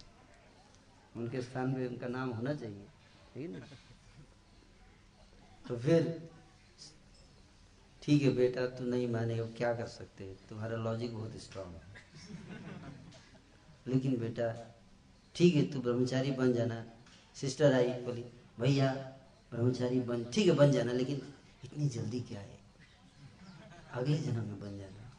उनके 1.17 1.41
स्थान 1.41 1.69
में 1.69 1.87
उनका 1.87 2.07
नाम 2.07 2.29
होना 2.29 2.53
चाहिए, 2.53 2.85
ठीक 3.33 3.49
है 3.49 3.59
ना? 3.59 3.65
तो 5.67 5.77
फिर, 5.77 6.29
ठीक 8.01 8.21
है 8.21 8.29
बेटा, 8.29 8.65
तू 8.67 8.85
नहीं 8.85 9.07
माने 9.07 9.39
अब 9.39 9.53
क्या 9.57 9.73
कर 9.73 9.87
सकते 9.87 10.35
तुम्हारा 10.49 10.77
लॉजिक 10.77 11.13
बहुत 11.13 11.37
स्ट्रांग 11.37 11.73
है। 11.75 11.81
लेकिन 13.87 14.17
बेटा, 14.17 14.75
ठीक 15.35 15.55
है, 15.55 15.71
तू 15.71 15.81
ब्रह्मचारी 15.81 16.31
बन 16.31 16.53
जाना। 16.53 16.85
सिस्टर 17.35 17.73
आई, 17.73 17.89
बोली, 17.89 18.25
भैया, 18.59 18.93
ब्रह्मचारी 19.51 19.99
बन, 19.99 20.23
ठीक 20.23 20.47
है, 20.47 20.53
बन 20.53 20.71
जाना, 20.71 20.91
लेकिन 20.91 21.33
इतनी 21.63 21.89
जल्दी 21.89 22.21
क्या 22.21 22.39
है? 22.39 22.59
अगले 23.91 24.17
जन्म 24.17 24.43
में 24.43 24.59
बन 24.59 24.77
जाना, 24.77 25.11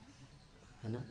है 0.83 0.93
ना? 0.93 1.05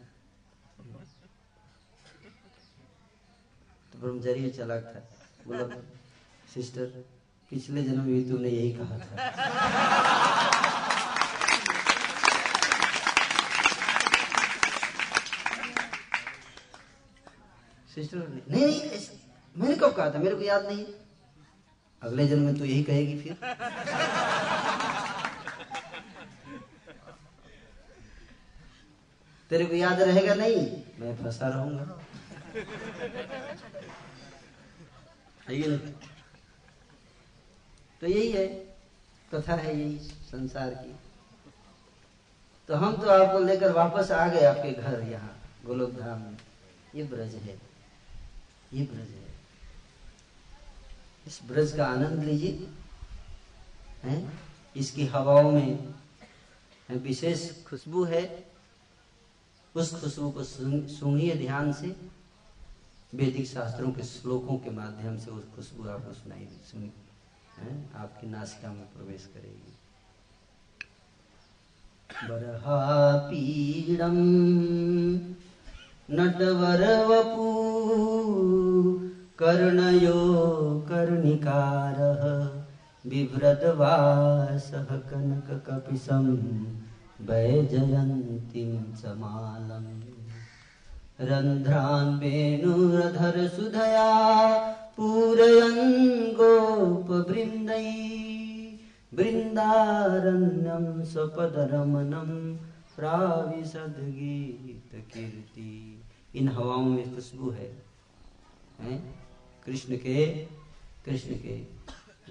ब्रह्मचारी 3.99 4.49
चलाक 4.51 4.83
था। 4.95 4.99
बोला, 5.47 5.65
सिस्टर, 6.53 6.85
पिछले 7.51 7.83
जन्म 7.83 8.03
में 8.03 8.29
तुमने 8.29 8.49
यही 8.49 8.71
कहा 8.73 8.97
था। 8.99 9.05
सिस्टर, 17.95 18.17
नहीं 18.49 18.65
नहीं 18.65 18.99
मैंने 19.55 19.75
कब 19.75 19.93
कहा 19.93 20.09
था? 20.09 20.19
मेरे 20.19 20.35
को 20.35 20.41
याद 20.41 20.65
नहीं 20.65 20.85
अगले 22.01 22.27
जन्म 22.27 22.43
में 22.45 22.57
तो 22.57 22.65
यही 22.65 22.83
कहेगी 22.83 23.19
फिर? 23.19 23.33
तेरे 29.51 29.65
को 29.65 29.75
याद 29.75 30.01
रहेगा 30.01 30.33
नहीं? 30.35 30.65
मैं 30.99 31.15
फंसा 31.17 31.47
रहूँगा। 31.47 32.06
तो 38.01 38.07
यही 38.07 38.31
है, 38.31 38.47
कथा 39.31 39.55
है 39.55 39.77
यही 39.79 39.97
संसार 40.25 40.73
की। 40.73 40.95
तो 42.69 42.75
हम 42.75 42.95
तो 42.95 43.09
आपको 43.09 43.39
लेकर 43.39 43.71
वापस 43.71 44.11
आ 44.11 44.27
गए 44.27 44.43
आपके 44.45 44.71
घर 44.71 45.01
यहाँ 45.01 45.35
गोलोक 45.65 45.91
धाम 45.91 46.21
में। 46.21 46.37
ये 46.95 47.03
ब्रज 47.03 47.35
है, 47.35 47.57
ये 48.73 48.83
ब्रज 48.83 49.09
है। 49.09 49.25
इस 51.27 51.39
ब्रज 51.47 51.71
का 51.71 51.85
आनंद 51.85 52.23
लीजिए, 52.23 52.67
हैं? 54.03 54.39
इसकी 54.75 55.05
हवाओं 55.05 55.51
में 55.51 55.93
विशेष 56.89 57.49
खुशबू 57.63 58.03
है। 58.05 58.23
उस 59.75 59.91
खुशबू 60.01 60.29
को 60.31 60.43
सुनिए 60.43 61.35
ध्यान 61.35 61.73
से। 61.73 61.95
वैदिक 63.15 63.47
शास्त्रों 63.47 63.91
के 63.91 64.03
श्लोकों 64.03 64.57
के 64.57 64.69
माध्यम 64.69 65.17
से 65.17 65.31
उस 65.31 65.43
खुशबू 65.55 65.87
आपको 65.89 66.13
सुनाई 66.13 66.47
सुनी 66.63 66.91
आपकी 67.95 68.27
नासिका 68.27 68.71
में 68.71 68.85
प्रवेश 68.93 69.25
करेगी। 69.33 69.73
बरहा 72.29 72.79
पीड़म 73.27 74.17
नटवर 76.11 76.83
वपू 77.07 77.47
कर्णयो 79.39 80.21
कर्णिकारः 80.89 82.23
बिभ्रद्वासः 83.09 84.89
कनककपिशं 85.09 86.25
वैजयन्तीं 87.27 88.73
च 88.93 89.17
मालम् 89.17 90.06
रन्ध्रान् 91.19 92.19
वेणुरधरसुधया 92.19 94.09
पूरयन् 94.97 96.33
गोपवृन्दै 96.33 97.87
वृन्दारण्यं 99.13 100.85
स्वपदरमणं 101.05 102.29
प्राविशद्गीतकीर्ति 102.95 103.63
इन 106.35 106.47
हवाओं 106.47 106.85
में 106.85 107.15
खुशबू 107.15 107.49
है, 107.49 107.69
हैं? 108.81 108.99
कृष्ण 109.65 109.97
के 109.97 110.25
कृष्ण 111.05 111.35
के 111.35 111.55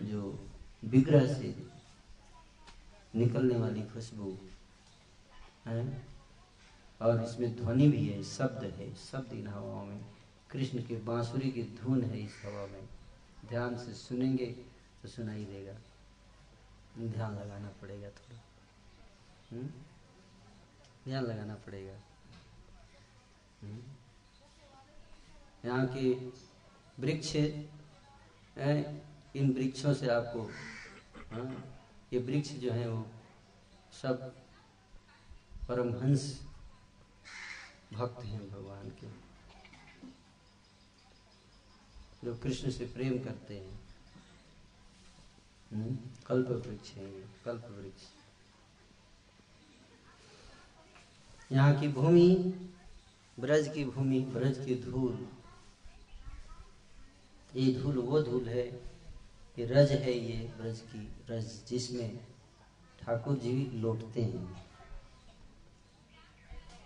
जो 0.04 0.22
विग्रह 0.84 1.26
से 1.34 1.54
निकलने 3.16 3.56
वाली 3.56 3.82
खुशबू, 3.82 4.28
है? 5.66 6.06
और 7.02 7.22
इसमें 7.24 7.56
ध्वनि 7.56 7.88
भी 7.88 8.06
है 8.08 8.22
शब्द 8.22 8.64
है 8.64 8.94
शब्द 8.94 9.32
इन 9.32 9.46
हवाओं 9.46 9.84
में। 9.86 10.04
कृष्ण 10.50 10.82
के 10.82 10.96
बांसुरी 10.96 11.50
की 11.50 11.62
धुन 11.62 12.02
है 12.02 12.20
इस 12.20 12.42
हवा 12.44 12.66
में। 12.66 12.88
ध्यान 13.48 13.76
से 13.78 13.94
सुनेंगे 13.94 14.46
तो 15.02 15.08
सुनाई 15.08 15.44
देगा। 15.44 15.72
ध्यान 16.98 17.34
लगाना 17.34 17.68
पड़ेगा 17.82 18.08
थोड़ा। 18.08 18.40
हम्म? 19.52 19.66
ध्यान 21.04 21.24
लगाना 21.24 21.54
पड़ेगा। 21.54 21.98
हम्म? 23.62 23.82
यहाँ 25.64 25.86
के 25.86 26.12
वृक्ष 26.98 27.36
इन 29.36 29.52
वृक्षों 29.52 29.94
से 29.94 30.08
आपको 30.08 30.50
हाँ, 31.32 31.78
ये 32.12 32.18
वृक्ष 32.18 32.50
जो 32.52 32.72
है 32.72 32.88
वो 32.88 33.06
सब 34.02 34.34
परमहंस 35.68 36.45
भक्त 37.92 38.24
हैं 38.24 38.50
भगवान 38.50 38.90
के। 38.90 39.26
जो 42.24 42.36
कृष्ण 42.36 42.70
से 42.70 42.86
प्रेम 42.86 43.18
करते 43.18 43.58
हैं। 43.58 43.80
हम्म, 45.72 45.96
कल्प 46.26 46.48
वृक्ष 46.48 46.90
है 46.90 47.14
ये 47.14 47.26
कल्प 47.44 47.66
वृक्ष। 47.70 48.02
यहाँ 51.52 51.80
की 51.80 51.88
भूमि 51.88 52.34
ब्रज 53.40 53.74
की 53.74 53.84
भूमि 53.84 54.20
ब्रज 54.20 54.66
की 54.66 54.74
धूल। 54.74 55.28
ये 57.56 57.74
धूल 57.74 57.98
वो 57.98 58.22
धूल 58.22 58.48
है 58.48 58.68
ये 59.58 59.66
रज 59.66 59.90
है 59.90 60.12
ये 60.12 60.48
ब्रज 60.48 60.80
की 60.80 61.16
रज 61.30 61.64
जिसमें 61.68 62.26
ठाकुर 63.00 63.36
जी 63.36 63.66
लौटते 63.66 64.22
हैं। 64.22 64.66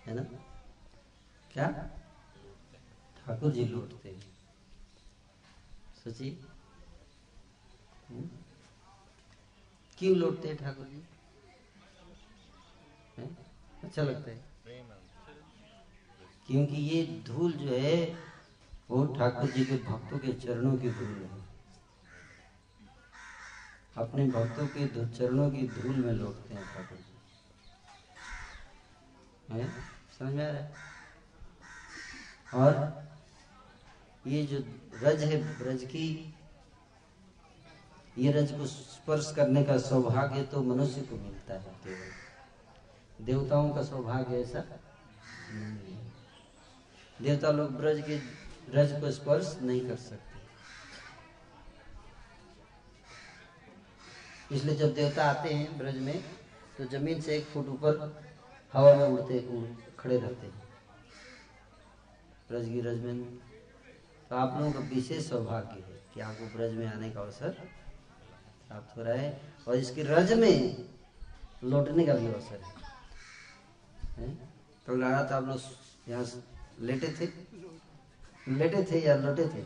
है 0.07 0.15
ना? 0.15 0.40
क्या? 1.53 1.69
ठाकुर 3.17 3.53
जी 3.53 3.65
लौटते 3.65 4.09
हैं। 4.09 4.21
हम्म? 8.11 8.29
क्यों 9.99 10.17
लौटते 10.17 10.49
हैं 10.49 10.57
ठाकुर 10.57 10.87
जी? 10.87 11.05
हैं? 13.19 13.37
अच्छा 13.85 14.03
लगता 14.03 14.31
है। 14.31 14.45
क्योंकि 16.47 16.77
ये 16.77 17.23
धूल 17.27 17.53
जो 17.53 17.69
है, 17.69 18.19
वो 18.91 19.05
ठाकुर 19.07 19.51
जी 19.51 19.65
के 19.65 19.77
भक्तों 19.77 20.19
के 20.19 20.33
चरणों 20.33 20.77
की 20.77 20.91
धूल 20.91 21.25
है। 21.25 21.45
अपने 23.97 24.27
भक्तों 24.27 24.67
के 24.67 25.07
चरणों 25.07 25.51
की 25.51 25.69
धूल 25.69 25.97
में 25.97 26.13
लौटते 26.13 26.55
हैं 26.55 26.65
ठाकुर 26.65 26.99
जी। 26.99 27.15
है? 29.51 29.71
समझ 30.19 30.33
में 30.33 30.49
आ 30.49 30.53
रहा 30.53 30.63
है? 30.63 30.90
और 32.55 32.73
ये 34.25 34.43
जो 34.47 34.59
रज 35.03 35.23
है 35.23 35.37
ब्रज 35.59 35.85
की, 35.85 36.35
ये 38.19 38.33
रज 38.33 38.51
को 38.53 38.67
स्पर्श 38.67 39.33
करने 39.37 39.63
का 39.65 39.77
सौभाग्य 39.81 40.43
तो 40.45 40.63
मनुष्य 40.63 41.01
को 41.03 41.17
मिलता 41.17 41.55
है 41.55 41.75
केवल। 41.85 43.25
देवताओं 43.27 43.71
का 43.71 43.83
सौभाग्य 43.83 44.41
ऐसा 44.41 44.65
देवता 47.19 47.51
लोग 47.51 47.77
ब्रज 47.77 48.03
के, 48.03 48.17
रज 48.75 49.01
को 49.01 49.11
स्पर्श 49.13 49.57
नहीं 49.63 49.81
कर 49.81 49.97
सकते। 49.99 50.39
इसलिए 54.51 54.77
जब 54.77 54.95
देवता 54.95 55.25
आते 55.25 55.55
हैं 55.55 55.79
ब्रज 55.79 55.97
में 55.99 56.23
तो 56.79 56.85
ज़मीन 56.89 57.21
से 57.21 57.37
एक 57.37 57.45
फुट 57.47 57.69
ऊपर 57.69 57.99
हवा 58.75 58.95
में 58.95 59.07
उड़ते 59.07 59.41
खड़े 59.99 60.17
रहते 60.17 60.47
हैं। 60.47 60.70
ब्रज 62.51 62.69
की 62.69 62.81
रज 62.81 63.01
में 63.05 63.25
तो 64.31 64.37
आप 64.37 64.59
लोगों 64.59 64.73
का 64.73 64.81
विशेष 64.95 65.29
सौभाग्य 65.29 65.81
है 65.81 65.99
कि 66.15 66.21
आपको 66.21 66.47
ब्रज 66.57 66.73
में 66.75 66.87
आने 66.87 67.11
का 67.11 67.21
अवसर 67.21 67.49
प्राप्त 68.69 68.97
हो 68.97 69.03
रहा 69.03 69.15
है 69.15 69.41
और 69.69 69.77
इसकी 69.77 70.03
रज 70.03 70.33
में 70.33 70.87
लौटने 71.65 72.07
का 72.07 72.15
भी 72.15 72.27
अवसर 72.27 72.61
है, 72.61 72.73
है? 74.19 74.29
लगा 74.91 75.29
था 75.31 75.37
आप 75.37 75.45
लोग 75.45 75.61
यहाँ 76.09 76.25
लेटे 76.81 77.09
थे? 77.21 77.29
लेटे 78.53 78.83
थे 78.91 79.01
या 79.01 79.15
लौटे 79.17 79.47
थे? 79.49 79.65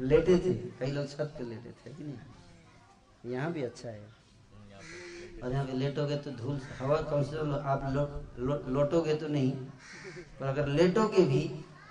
लेटे 0.00 0.38
थे। 0.38 0.54
कई 0.78 0.90
लोग 0.90 1.08
छत 1.08 1.34
पे 1.38 1.44
लेटे 1.44 1.70
थे 1.70 1.94
कि 1.94 2.04
नहीं? 2.04 3.32
यहाँ 3.32 3.52
भी 3.52 3.62
अच्छा 3.62 3.88
है। 3.88 4.20
और 5.42 5.52
यहाँ 5.52 5.64
पे 5.64 5.72
लेटोगे 5.72 6.16
तो 6.16 6.30
धूल 6.30 6.60
हवा 6.78 6.96
कम 6.96 7.22
से 7.22 7.36
कम 7.36 7.54
आप 7.54 7.82
लो, 7.92 8.04
लो, 8.46 8.62
लौटोगे 8.68 9.14
तो 9.14 9.28
नहीं। 9.28 9.52
पर 10.40 10.46
अगर 10.46 10.68
लेटोगे 10.68 11.24
भी 11.26 11.42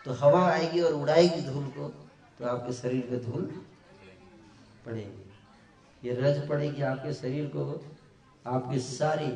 तो 0.06 0.14
हवा 0.16 0.42
आएगी 0.46 0.82
और 0.82 0.94
उड़ाएगी 0.94 1.42
धूल 1.42 1.66
को 1.68 1.88
तो 2.40 2.46
आपके 2.48 2.74
शरीर 2.74 3.02
पे 3.02 3.18
धूल 3.22 3.44
पड़ेगी। 4.86 6.08
ये 6.08 6.14
रज 6.16 6.48
पड़ेगी 6.50 6.82
आपके 6.82 7.14
शरीर 7.14 7.48
को, 7.48 7.64
आपके 8.46 8.80
सारे 8.80 9.28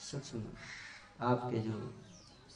सूक्ष्म, 0.00 0.42
आपके 1.20 1.58
जो 1.58 1.94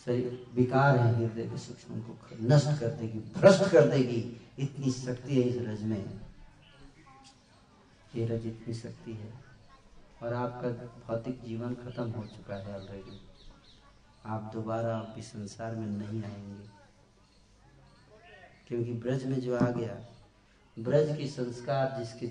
शरीर 0.07 0.47
विकार 0.55 0.99
है, 0.99 1.15
हृदय 1.15 1.49
के 1.49 1.59
सूक्ष्म 1.59 2.01
को 2.01 2.17
नष्ट 2.45 2.79
कर 2.81 2.91
देगी, 2.91 3.19
भ्रष्ट 3.37 3.71
कर 3.73 3.89
देगी। 3.89 4.21
इतनी 4.59 4.93
शक्ति 4.93 5.35
है 5.35 5.43
इस 5.43 5.57
रज 5.59 5.83
में। 5.83 6.21
ये 8.15 8.27
रज 8.27 8.47
इतनी 8.47 8.75
शक्ति 8.75 9.13
है। 9.13 9.33
और 10.23 10.35
आपका 10.35 10.69
भौतिक 11.07 11.43
जीवन 11.45 11.75
खत्म 11.75 12.11
हो 12.11 12.25
चुका 12.27 12.57
है 12.57 12.75
ऑलरेडी 12.75 13.21
आप 14.27 14.51
दोबारा 14.55 14.97
आप 14.97 15.15
इस 15.19 15.33
संसार 15.33 15.75
में 15.75 15.87
नहीं 15.87 16.25
आएँगे। 16.25 16.69
क्योंकि 18.69 18.93
ब्रज 18.93 19.25
में 19.25 19.41
जो 19.41 19.57
आ 19.57 19.71
गया, 19.71 20.07
ब्रज 20.79 21.17
की 21.19 21.27
संस्कार 21.27 21.99
जिसके, 21.99 22.27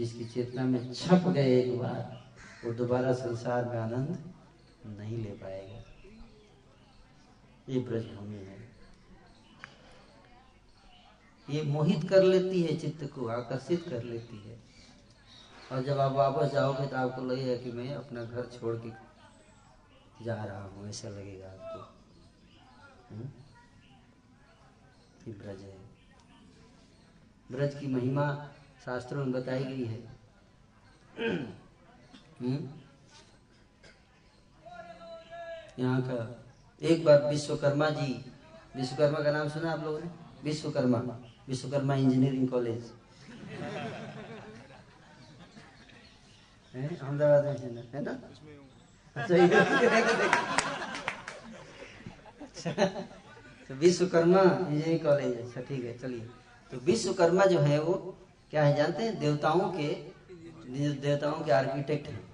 जिसकी 0.00 0.24
चेतना 0.24 0.64
में 0.64 0.94
छप 0.94 1.14
गए 1.14 1.62
एक 1.62 1.78
बार, 1.78 2.28
वो 2.64 2.72
दोबारा 2.72 3.12
संसार 3.12 3.64
में 3.64 3.78
आनंद 3.78 4.34
नहीं 4.86 5.18
ले 5.18 5.30
पाएगा। 5.30 5.82
ये 7.68 7.80
ब्रज 7.80 8.04
भूमि 8.04 8.36
है। 8.36 8.68
ये 11.50 11.62
मोहित 11.62 12.08
कर 12.10 12.22
लेती 12.22 12.62
है 12.62 12.76
चित्त 12.76 13.12
को, 13.14 13.26
आकर्षित 13.26 13.84
कर 13.88 14.02
लेती 14.02 14.50
है। 14.50 14.60
और 15.72 15.82
जब 15.82 15.98
आप 15.98 16.12
वापस 16.12 16.52
जाओगे 16.52 16.86
तो 16.86 16.96
आपको 16.96 17.22
लगेगा 17.22 17.62
कि 17.62 17.72
मैं 17.72 17.94
अपना 17.94 18.24
घर 18.24 18.46
छोड़ 18.46 18.76
के 18.76 19.07
जा 20.22 20.44
रहा 20.44 20.64
हूँ, 20.64 20.88
ऐसा 20.88 21.08
लगेगा 21.08 21.46
आपको। 21.46 21.98
हम्म? 23.14 23.28
ब्रज 25.32 25.60
है। 25.62 25.78
ब्रज 27.52 27.80
की 27.80 27.86
महिमा 27.86 28.48
शास्त्रों 28.84 29.24
में 29.24 29.32
बताई 29.32 29.64
गई 29.64 29.84
है। 29.84 29.98
हम्म? 32.40 32.68
यहाँ 35.78 36.02
का 36.02 36.44
एक 36.82 37.04
बार 37.04 37.22
विश्वकर्मा 37.22 37.90
जी, 37.90 38.32
विश्वकर्मा 38.76 39.22
का 39.22 39.30
नाम 39.30 39.48
सुना 39.48 39.72
आप 39.72 39.84
लोगों 39.84 40.00
ने? 40.00 40.10
Vishwakarma 40.42 40.98
Vishwakarma 41.48 41.94
engineering 41.94 42.48
college. 42.48 42.92
Ahmedabad 46.74 47.44
में 47.44 47.58
है 47.58 47.74
ना? 47.74 47.80
है 47.80 48.02
ना? 48.02 48.12
तो 53.68 53.74
विश्वकर्मा 53.74 54.42
इंजीनियरिंग 54.42 55.00
कॉलेज 55.00 55.38
अच्छा 55.38 55.60
ठीक 55.60 55.84
है, 55.84 55.98
चलिए। 55.98 56.28
तो 56.72 56.76
विश्वकर्मा 56.76 57.44
जो 57.44 57.58
है 57.58 57.82
वो 57.82 58.16
क्या 58.50 58.64
है 58.64 58.76
जानते 58.76 59.02
हैं? 59.02 59.18
देवताओं 59.18 59.60
के 59.60 60.12
देवताओं 60.90 61.44
के 61.44 61.52
आर्किटेक्ट 61.52 62.08
हैं। 62.08 62.30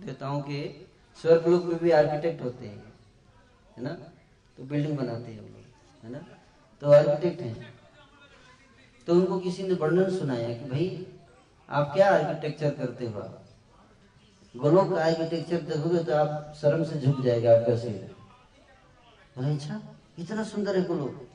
देवताओं 0.00 0.40
के 0.40 0.86
स्वर्गलोक 1.22 1.64
में 1.64 1.78
भी 1.78 1.90
आर्किटेक्ट 1.90 2.42
होते 2.42 2.66
हैं। 2.66 2.92
है 3.76 3.84
ना? 3.84 3.98
तो 4.56 4.64
बिल्डिंग 4.64 4.98
बनाते 4.98 5.32
हैं 5.32 5.40
वो 5.40 5.48
लोग, 5.48 5.64
है 6.04 6.12
ना? 6.12 6.18
तो 6.80 6.92
आर्किटेक्ट 6.92 7.40
हैं। 7.40 7.74
तो 9.06 9.14
उनको 9.14 9.38
किसी 9.38 9.62
ने 9.62 9.74
वर्णन 9.74 10.18
सुनाया 10.18 10.48
कि 10.48 10.64
भाई, 10.64 11.06
आप 11.68 11.94
क्या 11.94 12.10
आर्किटेक्चर 12.10 12.70
करते 12.70 13.06
हो 13.06 13.20
आप? 13.20 13.39
गोलोक 14.54 14.90
का 14.90 15.04
आर्किटेक्चर 15.04 15.60
देखोगे 15.64 16.02
तो 16.04 16.14
आप 16.14 16.52
शर्म 16.60 16.84
से 16.84 17.00
झुक 17.00 17.20
जाएगा 17.24 17.52
आपका 17.52 17.76
सिर। 17.76 18.14
बोले 19.36 19.52
अच्छा 19.54 19.80
इतना 20.18 20.42
सुंदर 20.44 20.76
है 20.76 20.84
गोलोक 20.84 21.26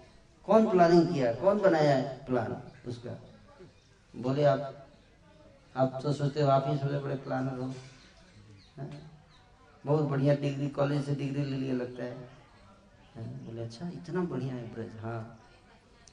कौन 0.48 0.70
प्लानिंग 0.70 1.08
किया? 1.08 1.32
कौन 1.34 1.60
बनाया 1.60 1.96
है 1.96 2.26
प्लान 2.26 2.56
उसका? 2.88 3.12
बोले, 4.14 4.44
आप 4.44 4.74
आप 5.76 6.00
तो 6.04 6.12
सोचते 6.14 6.42
हो, 6.42 6.50
आप 6.50 6.66
ही 6.68 6.78
सबसे 6.78 7.00
बड़े 7.00 7.16
प्लानर 7.24 7.60
हो। 7.60 7.74
बहुत 9.84 10.04
बढ़िया 10.10 10.36
डिग्री 10.36 10.68
कॉलेज 10.70 11.06
से 11.06 11.16
डिग्री 11.16 11.44
ले 11.44 11.58
लिया 11.58 11.74
लगता 11.76 12.04
है। 12.04 12.16
बोले 13.18 13.62
अच्छा 13.62 13.88
इतना 13.88 14.22
बढ़िया 14.22 14.54
है 14.54 14.74
ब्रज 14.74 15.00
हाँ। 15.02 15.40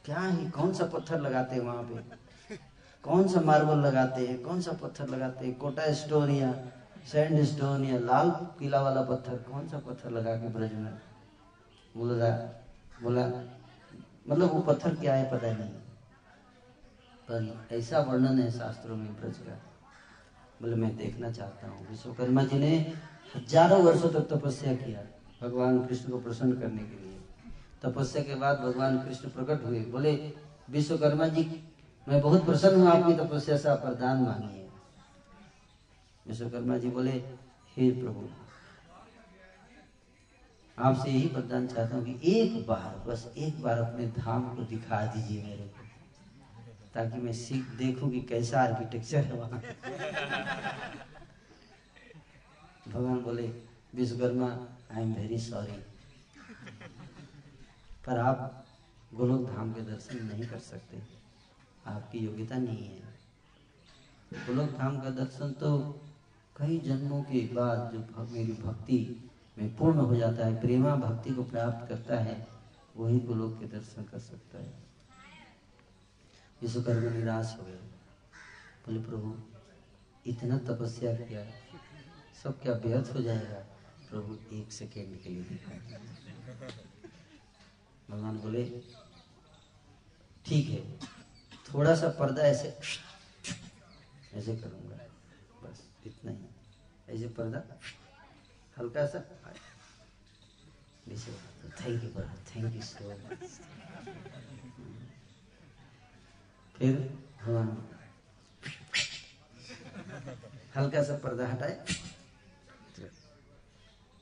क्या 0.04 0.18
है? 0.18 0.50
कौन 0.50 0.72
सा 0.74 0.84
पत्थर 0.86 1.20
लगाते 1.20 1.54
हैं 1.56 1.62
वहाँ 1.62 1.82
पे? 1.82 2.56
कौन 3.04 3.28
सा 3.28 3.40
मार्बल 3.40 3.78
लगाते 3.78 4.26
हैं? 4.26 4.42
कौन 4.42 4.60
सा 4.60 4.72
पत्थर 4.82 5.08
लगाते 5.08 5.46
हैं? 5.46 5.54
कोटा 5.58 5.92
स्टोन 5.94 6.30
या 6.30 6.52
सैंड 7.06 7.42
स्टोन 7.44 7.84
या 7.84 7.98
लाल 7.98 8.30
किला 8.58 8.80
वाला 8.80 9.02
पत्थर, 9.02 9.36
कौन 9.42 9.66
सा 9.68 9.78
पत्थर 9.78 10.10
लगा 10.10 10.34
के 10.36 10.48
ब्रज 10.48 10.72
में? 10.72 10.92
बोल 11.94 12.20
बोला 13.02 13.24
मतलब 14.26 14.52
वो 14.52 14.60
पत्थर 14.62 14.94
क्या 14.94 15.14
है 15.14 15.24
पता 15.30 15.50
नहीं। 15.52 15.72
पर 17.28 17.74
ऐसा 17.74 18.00
वर्णन 18.00 18.38
है 18.38 18.50
शास्त्रों 18.50 18.96
में 18.96 19.14
ब्रज 19.16 19.36
का। 19.38 19.58
बोले, 20.60 20.76
मैं 20.76 20.96
देखना 20.96 21.30
चाहता 21.30 21.68
हूँ। 21.68 21.88
विश्वकर्मा 21.88 22.44
जी 22.44 22.58
ने 22.58 22.76
हज़ारों 23.34 23.82
वर्षों 23.82 24.10
तक 24.10 24.28
तपस्या 24.30 24.74
किया 24.74 25.00
भगवान 25.42 25.84
कृष्ण 25.84 26.10
को 26.10 26.18
प्रसन्न 26.18 26.52
करने 26.52 26.82
के 26.82 26.96
लिए। 26.96 27.18
तपस्या 27.82 28.22
के 28.22 28.34
बाद 28.34 28.58
भगवान 28.58 28.98
कृष्ण 28.98 29.28
प्रकट 29.28 29.64
हुए। 29.64 29.80
बोले, 29.86 30.12
विश्वकर्मा 30.70 31.26
जी, 31.26 31.44
मैं 32.06 32.20
बहुत 32.20 32.44
प्रसन्न 32.46 32.80
हूँ, 32.80 32.88
आपकी 32.90 33.14
तपस्या 33.14 33.56
से 33.56 33.68
आप 33.68 33.84
वरदान 33.84 34.22
मांगिए। 34.22 34.61
विश्वकर्मा 36.26 36.76
जी 36.78 36.88
बोले, 36.88 37.12
हे 37.76 37.90
प्रभु, 37.90 38.28
आपसे 40.78 41.10
यही 41.10 41.28
वरदान 41.28 41.66
चाहता 41.66 41.96
हूँ 41.96 42.04
कि 42.04 42.30
एक 42.30 42.66
बार, 42.66 43.04
बस 43.06 43.32
एक 43.36 43.62
बार 43.62 43.78
अपने 43.78 44.06
धाम 44.06 44.56
को 44.56 44.62
दिखा 44.62 45.04
दीजिए 45.06 45.42
मेरे 45.42 45.64
को, 45.64 45.86
ताकि 46.94 47.20
मैं 47.20 47.32
सीख, 47.32 47.64
देखूँ 47.78 48.10
कि 48.10 48.20
कैसा 48.20 48.62
आर्किटेक्चर 48.62 49.24
है 49.24 49.32
वहाँ। 49.32 49.62
भगवान 52.88 53.18
बोले, 53.22 53.46
Vishwakarma 53.94 54.48
I 54.92 55.02
am 55.02 55.14
very 55.14 55.38
sorry 55.38 55.82
पर 58.06 58.18
आप 58.18 58.64
गोलोक 59.14 59.50
धाम 59.50 59.72
के 59.72 59.80
दर्शन 59.80 60.24
नहीं 60.26 60.46
कर 60.46 60.58
सकते। 60.58 61.02
आपकी 61.86 62.18
योग्यता 62.18 62.56
नहीं 62.56 62.86
है। 62.86 63.00
गोलोक 64.46 64.70
धाम 64.70 65.00
का 65.00 65.10
दर्शन 65.10 65.52
तो 65.52 65.70
कई 66.62 66.78
जन्मों 66.78 67.22
के 67.22 67.40
बाद 67.54 67.90
जो 67.92 68.26
मेरी 68.32 68.52
भक्ति 68.52 68.98
में 69.58 69.76
पूर्ण 69.76 69.98
हो 69.98 70.16
जाता 70.16 70.46
है, 70.46 70.60
प्रेमा 70.60 70.94
भक्ति 70.96 71.30
को 71.30 71.44
प्राप्त 71.44 71.88
करता 71.88 72.18
है, 72.18 72.46
वही 72.96 73.18
गोलोक 73.20 73.58
के 73.60 73.66
दर्शन 73.66 74.02
कर 74.02 74.18
सकता 74.18 74.58
है। 74.58 74.72
विश्वकर्मा 76.62 77.10
निराश 77.10 77.56
हो 77.60 77.64
गए। 77.66 77.80
बोले, 78.84 79.00
प्रभु, 79.00 79.34
इतना 80.26 80.58
तपस्या 80.58 81.14
किया 81.16 81.44
सब 82.42 82.60
क्या 82.62 82.72
व्यर्थ 82.74 83.14
हो 83.14 83.22
जाएगा? 83.22 83.58
प्रभु, 84.10 84.56
एक 84.56 84.72
सेकेंड 84.72 85.20
के 85.22 85.28
लिए 85.28 85.42
दिखा 85.42 85.72
भगवान 88.10 88.38
बोले, 88.38 88.64
ठीक 90.46 90.68
है, 90.68 90.98
थोड़ा 91.66 91.94
सा 91.96 92.08
पर्दा 92.20 92.42
ऐसे 92.42 92.78
ऐसे 94.34 94.56
करूँगा, 94.56 94.96
बस 95.62 95.86
इतना 96.06 96.30
ही। 96.30 96.51
ऐसे 97.12 97.28
पर्दा 97.36 97.60
हल्का 98.76 99.06
सा। 99.06 99.18
Thank 101.08 102.04
you 102.04 102.10
thank 102.50 102.74
you 102.74 102.82
so 102.82 103.04
much 103.10 103.60
फिर 106.76 106.92
भगवान 107.42 107.68
हल्का 110.76 111.02
सा 111.02 111.16
पर्दा 111.18 111.46
हटाए। 111.48 111.74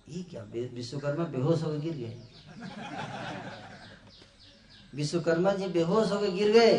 ये 0.09 0.23
क्या 0.31 0.43
विश्वकर्मा 0.75 1.25
बेहोश 1.27 1.63
होकर 1.63 1.79
गिर 1.79 1.95
गए? 1.97 2.15
विश्वकर्मा 4.95 5.53
जी 5.53 5.67
बेहोश 5.69 6.11
होकर 6.13 6.31
गिर 6.31 6.51
गए। 6.53 6.73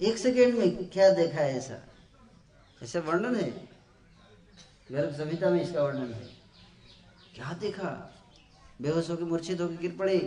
एक 0.00 0.18
सेकेंड 0.18 0.54
में 0.58 0.88
क्या 0.90 1.10
देखा 1.14 1.40
है 1.40 1.56
ऐसा? 1.56 1.76
ऐसा 2.82 3.00
वर्णन 3.00 3.36
है? 3.36 3.73
गर्भ 4.92 5.14
संहिता 5.14 5.50
में 5.50 5.62
इसका 5.62 5.82
वर्णन 5.82 6.12
है। 6.12 6.28
क्या 7.34 7.52
देखा? 7.52 8.14
बेहोश 8.82 9.10
होकर 9.10 9.24
मूर्छित 9.24 9.60
होकर 9.60 9.76
गिर 9.76 9.96
पड़े। 9.96 10.18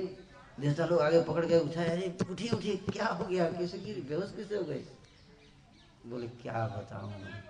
देवता 0.59 0.85
लोग 0.85 0.99
आगे 0.99 1.23
पकड़ 1.23 1.45
के 1.45 1.59
उठाए, 1.59 1.89
अरे, 1.89 2.17
उठी 2.29 2.49
उठी, 2.49 2.77
क्या 2.77 3.07
हो 3.07 3.25
गया? 3.25 3.51
कैसे 3.51 3.79
गिर? 3.79 4.01
बेहोश 4.01 4.33
कैसे 4.35 4.57
हो 4.57 4.63
गए? 4.63 4.85
बोले, 6.05 6.27
क्या 6.27 6.67
बताऊँ? 6.67 7.11
मैं 7.11 7.43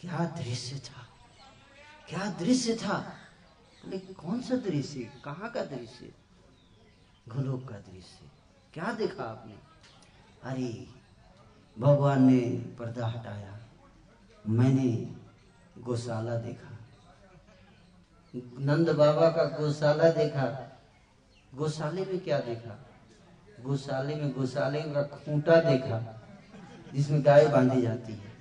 क्या 0.00 0.24
दृश्य 0.24 0.78
था? 0.78 1.08
क्या 2.08 2.30
दृश्य 2.30 2.76
था? 2.76 2.98
बोले, 3.84 3.98
कौन 3.98 4.42
सा 4.42 4.56
दृश्य? 4.56 5.12
कहाँ 5.24 5.50
का 5.50 5.64
दृश्य? 5.64 6.12
गोलोक 7.28 7.68
का 7.68 7.76
दृश्य। 7.76 8.26
क्या 8.74 8.92
देखा 8.92 9.24
आपने? 9.24 9.54
अरे, 10.42 10.86
भगवान 11.78 12.22
ने 12.24 12.40
पर्दा 12.78 13.06
हटाया। 13.06 13.65
मैंने 14.48 14.88
गौशाला 15.82 16.36
देखा। 16.36 16.72
नंद 18.60 18.90
बाबा 18.90 19.28
का 19.30 19.44
गौशाला 19.58 20.10
देखा। 20.12 20.44
गौशाले 21.52 22.04
में 22.04 22.18
क्या 22.20 22.38
देखा? 22.40 22.78
गौशाले 23.60 24.14
में 24.14 24.32
गौशाले 24.32 24.80
का 24.84 25.02
खूंटा 25.04 25.56
देखा, 25.60 25.98
जिसमें 26.94 27.24
गाय 27.26 27.46
बांधी 27.48 27.82
जाती 27.82 28.12
है। 28.12 28.34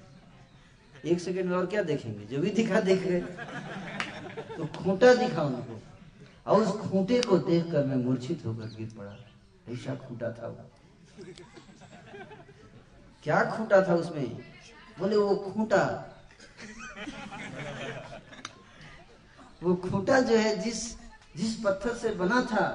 एक 1.05 1.19
सेकंड 1.19 1.45
में 1.45 1.57
और 1.57 1.65
क्या 1.65 1.83
देखेंगे? 1.83 2.25
जो 2.25 2.41
भी 2.41 2.49
दिखा 2.51 2.79
देख 2.81 3.05
रहे 3.07 3.21
तो 4.57 4.65
खूंटा 4.75 5.13
दिखा 5.15 5.41
उनको। 5.41 5.81
और 6.45 6.61
उस 6.61 6.71
खूंटे 6.81 7.21
को 7.21 7.37
देखकर 7.39 7.85
मैं 7.85 7.95
मूर्छित 7.97 8.45
होकर 8.45 8.75
गिर 8.77 8.89
पड़ा। 8.97 9.15
ऐसा 9.67 9.95
खूंटा 9.97 10.31
था 10.31 10.47
वो। 10.47 10.69
क्या 13.23 13.43
खूंटा 13.51 13.81
था 13.87 13.95
उसमें? 13.95 14.54
बोले, 14.97 15.15
वो 15.17 15.35
खूंटा। 15.35 15.83
वो 19.63 19.75
खूंटा 19.83 20.19
जो 20.21 20.35
है, 20.37 20.55
जिस 20.59 20.83
जिस 21.35 21.55
पत्थर 21.63 21.95
से 21.97 22.09
बना 22.15 22.41
था, 22.51 22.65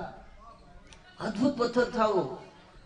अद्भुत 1.20 1.56
पत्थर 1.58 1.92
था 1.96 2.06
वो। 2.06 2.22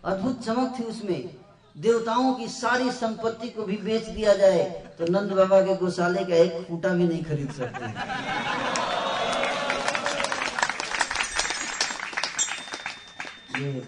अद्भुत 0.05 0.45
चमक 0.45 0.79
थी 0.79 0.85
उसमें। 0.85 1.31
देवताओं 1.77 2.35
की 2.35 2.49
सारी 2.49 2.91
संपत्ति 2.93 3.49
को 3.49 3.63
भी 3.63 3.77
बेच 3.79 4.05
दिया 4.07 4.35
जाए 4.35 4.63
तो 4.99 5.07
नंद 5.13 5.33
बाबा 5.33 5.61
के 5.61 5.75
गौशाले 5.77 6.25
का 6.25 6.35
एक 6.37 6.67
खूंटा 6.67 6.89
भी 6.89 7.09
नहीं 7.09 7.25
खरीद 7.25 7.53
सकते। 7.53 7.85
ये 13.61 13.81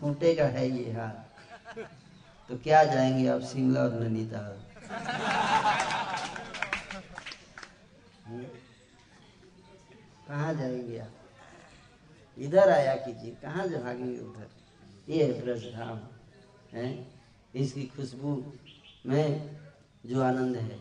खूंटे 0.00 0.34
का 0.34 0.44
है 0.56 0.68
ये 0.68 0.92
हाल 0.92 1.12
तो 2.48 2.56
क्या 2.56 2.84
जाएँगे 2.84 3.28
आप, 3.28 3.40
शिमला 3.40 3.80
और 3.80 3.92
नैनीताल? 4.00 4.56
कहा 10.28 10.52
जाएँगे 10.52 10.98
आप? 10.98 11.12
इधर 12.38 12.70
आया 12.70 12.94
कीजिए, 12.94 13.30
कहाँ 13.42 13.68
भागेंगे 13.68 14.20
उधर? 14.20 14.48
ये 15.08 15.24
है 15.24 15.42
ब्रज 15.42 15.64
धाम 15.64 16.00
है? 16.72 17.06
इसकी 17.54 17.82
खुशबू 17.86 18.52
में 19.06 19.56
जो 20.06 20.22
आनंद 20.22 20.56
है। 20.56 20.78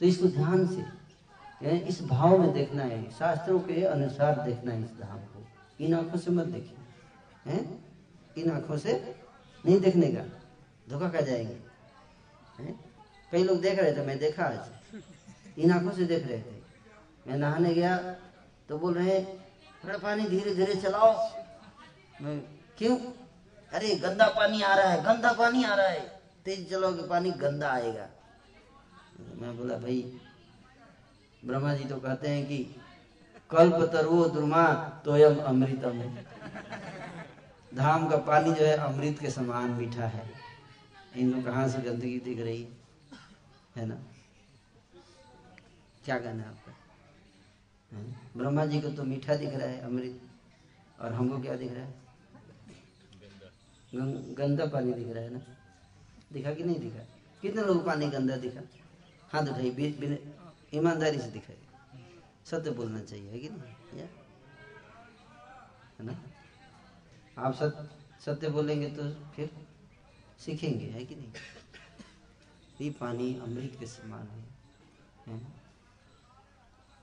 तो 0.00 0.06
इसको 0.06 0.26
ध्यान 0.26 0.66
से, 0.66 0.84
है? 1.66 1.78
इस 1.78 2.02
भाव 2.02 2.38
में 2.38 2.52
देखना 2.52 2.82
है। 2.82 3.10
शास्त्रों 3.10 3.60
के 3.60 3.84
अनुसार 3.84 4.40
देखना 4.40 4.72
है 4.72 4.84
इस 4.84 4.90
धाम 4.90 5.18
को। 5.18 5.46
इन 5.80 5.94
आँखों 5.94 6.18
से 6.18 6.30
मत 6.30 6.46
देखिए, 6.46 6.76
हैं? 7.46 7.84
इन 8.38 8.50
आँखों 8.50 8.78
से 8.78 9.16
नहीं 9.66 9.80
देखने 9.80 10.06
का। 10.06 10.39
धोखा 10.90 11.08
खा 11.08 11.20
जाएँगे। 11.20 11.56
कई 13.32 13.44
लोग 13.44 13.60
देख 13.60 13.78
रहे 13.78 13.92
थे, 13.92 14.06
मैं 14.06 14.18
देखा 14.18 14.44
आज। 14.44 14.70
इन 15.58 15.72
आँखों 15.72 15.90
से 15.90 16.04
देख 16.04 16.26
रहे 16.26 16.38
थे। 16.38 16.60
मैं 17.26 17.36
नहाने 17.36 17.74
गया 17.74 17.96
तो 18.68 18.78
बोल 18.78 18.94
रहे 18.94 19.24
थोड़ा 19.84 19.98
पानी 19.98 20.28
धीरे 20.28 20.54
धीरे 20.54 20.74
चलाओ। 20.74 21.28
मैं, 22.20 22.40
क्यों? 22.78 22.98
अरे, 23.72 23.96
गंदा 23.96 24.26
पानी 24.26 24.62
आ 24.62 24.74
रहा 24.74 24.88
है, 24.88 25.04
गंदा 25.04 25.32
पानी 25.32 25.64
आ 25.64 25.74
रहा 25.74 25.86
है। 25.86 26.20
तेज 26.44 26.70
चलाओगे, 26.70 27.02
पानी 27.02 27.30
गंदा 27.30 27.70
आएगा। 27.70 28.08
मैं 29.34 29.58
बोला, 29.58 29.74
भाई, 29.74 30.20
ब्रह्मा 31.44 31.74
जी 31.74 31.84
तो 31.84 31.96
कहते 31.96 32.28
हैं 32.28 32.46
कि, 32.46 32.76
कल्प 33.50 33.90
तरु 33.92 34.24
द्रुमा 34.24 34.74
तो 35.04 35.12
अमृतम। 35.42 35.92
है 35.92 36.26
धाम 37.74 38.08
का 38.08 38.16
पानी 38.16 38.52
जो 38.52 38.64
है, 38.64 38.76
अमृत 38.76 39.18
के 39.20 39.30
समान 39.30 39.70
मीठा 39.70 40.06
है। 40.06 40.39
इनको 41.16 41.42
कहाँ 41.42 41.68
से 41.68 41.78
गंदगी 41.78 42.18
दिख 42.20 42.40
रही? 42.40 42.68
है 43.76 43.86
ना? 43.86 43.94
क्या 46.04 46.18
कहना 46.18 46.42
है 46.42 46.48
आपका? 46.48 46.72
ब्रह्मा 48.36 48.66
जी 48.66 48.80
को 48.80 48.88
तो 48.88 49.04
मीठा 49.04 49.34
दिख 49.34 49.54
रहा 49.54 49.68
है, 49.68 49.80
अमृत। 49.80 50.20
और 51.00 51.12
हमको 51.12 51.38
क्या 51.38 51.56
दिख 51.56 51.72
रहा 51.72 51.84
है? 51.84 51.94
गंदा 54.34 54.66
पानी 54.66 54.92
दिख 54.92 55.08
रहा 55.08 55.24
है 55.24 55.30
ना? 55.30 55.40
दिखा 56.32 56.54
कि 56.54 56.64
नहीं 56.64 56.80
दिखा? 56.80 57.04
कितने 57.42 57.62
लोग 57.62 57.86
पानी 57.86 58.06
गंदा 58.06 58.36
दिखा? 58.36 58.60
हाथ 59.28 59.42
उठाइए 59.42 60.18
ईमानदारी 60.74 61.18
से 61.18 61.30
दिखाई 61.30 61.56
सत्य 62.44 62.70
बोलना 62.70 63.00
चाहिए, 63.02 63.30
है 63.30 63.38
कि 63.38 63.48
नहीं? 63.48 63.98
या? 63.98 64.06
है 65.98 66.06
ना? 66.06 66.14
आप 67.38 67.54
सत्य 67.54 67.88
सत्य 68.24 68.48
बोलेंगे 68.48 68.90
तो 68.90 69.10
फिर? 69.34 69.59
सीखेंगे, 70.40 70.86
है 70.86 71.04
कि 71.04 71.14
नहीं 71.14 71.32
ये 72.80 72.90
पानी 72.90 73.34
अमृत 73.38 73.76
के 73.80 73.86
समान 73.86 74.28
है? 75.26 75.40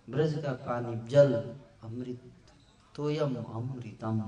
ब्रज 0.08 0.34
का 0.44 0.54
पानी, 0.66 0.96
जल, 1.10 1.34
अमृत, 1.84 2.22
तोयम 2.96 3.36
अमृतम, 3.36 4.22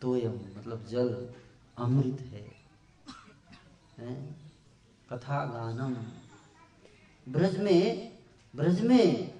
तोयम 0.00 0.34
मतलब 0.56 0.86
जल, 0.86 1.14
अमृत 1.78 2.20
है? 2.32 2.46
कथा 5.12 5.44
गानम 5.46 5.94
ब्रज 7.26 7.58
में 7.58 8.12
ब्रज 8.54 8.80
में 8.80 9.30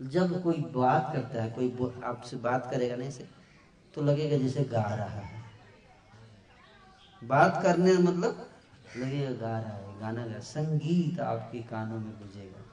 जब 0.00 0.42
कोई 0.42 0.60
बात 0.74 1.10
करता 1.12 1.42
है, 1.42 1.50
कोई 1.50 2.02
आपसे 2.04 2.36
बात 2.36 2.70
करेगा 2.70 2.96
नहीं 2.96 3.10
से 3.10 3.28
तो 3.94 4.02
लगेगा 4.02 4.36
जैसे 4.36 4.64
गा 4.64 4.82
रहा 4.94 5.20
है 5.20 5.37
बात 7.22 7.62
करने 7.62 7.92
मतलब 7.92 8.48
लगेगा 8.96 9.30
गा 9.30 9.58
रहा 9.58 9.72
है, 9.72 10.00
गाना 10.00 10.26
गा, 10.26 10.38
संगीत 10.40 11.20
आपके 11.20 11.58
कानों 11.58 12.00
में 12.00 12.18
गुजेगा 12.18 12.64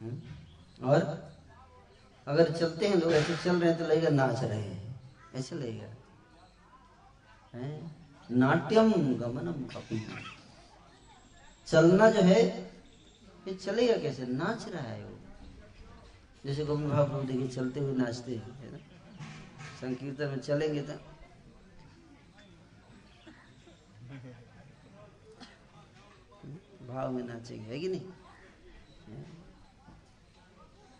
हम्म? 0.00 0.86
और 0.86 1.30
अगर 2.26 2.52
चलते 2.52 2.88
हैं 2.88 2.96
लोग, 2.96 3.12
ऐसे 3.12 3.36
चल 3.36 3.60
रहे 3.60 3.70
हैं 3.70 3.78
तो 3.78 3.86
लगेगा 3.86 4.08
नाच 4.08 4.44
रहे 4.44 4.60
हैं। 4.60 5.00
ऐसे 5.34 5.56
लगेगा? 5.56 5.88
नाट्यम 8.30 8.92
गमनम 8.92 9.64
कपि 9.64 10.06
चलना 11.66 12.10
जो 12.10 12.20
है, 12.20 12.42
ये 13.48 13.54
चलेगा 13.54 13.96
कैसे? 13.96 14.26
नाच 14.26 14.68
रहा 14.68 14.82
है 14.82 15.04
वो। 15.04 15.16
जैसे 16.46 16.64
गोविंद 16.64 16.88
महाप्रभु 16.88 17.22
देखिए 17.22 17.48
चलते 17.48 17.80
हुए 17.80 17.94
नाचते 17.94 18.36
हैं 18.36 18.78
संकीर्तन 19.80 20.28
में 20.28 20.38
चलेंगे 20.38 20.82
तो 20.82 21.09
भाव 26.88 27.10
में 27.10 27.24
नाचेंगे, 27.24 27.70
है 27.70 27.80
कि 27.80 27.88
नहीं? 27.88 28.00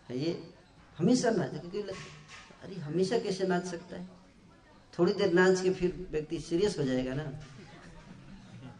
है? 0.09 0.17
ये 0.17 0.53
हमेशा 0.97 1.29
नाचे, 1.29 1.59
क्योंकि 1.59 1.81
अरे 1.81 2.75
हमेशा 2.75 3.19
कैसे 3.19 3.47
नाच 3.47 3.65
सकता 3.65 3.95
है? 3.95 4.09
थोड़ी 4.99 5.13
देर 5.13 5.33
नाच 5.33 5.61
के 5.61 5.69
फिर 5.69 6.07
व्यक्ति 6.11 6.39
सीरियस 6.39 6.79
हो 6.79 6.83
जाएगा 6.83 7.13
ना। 7.13 7.23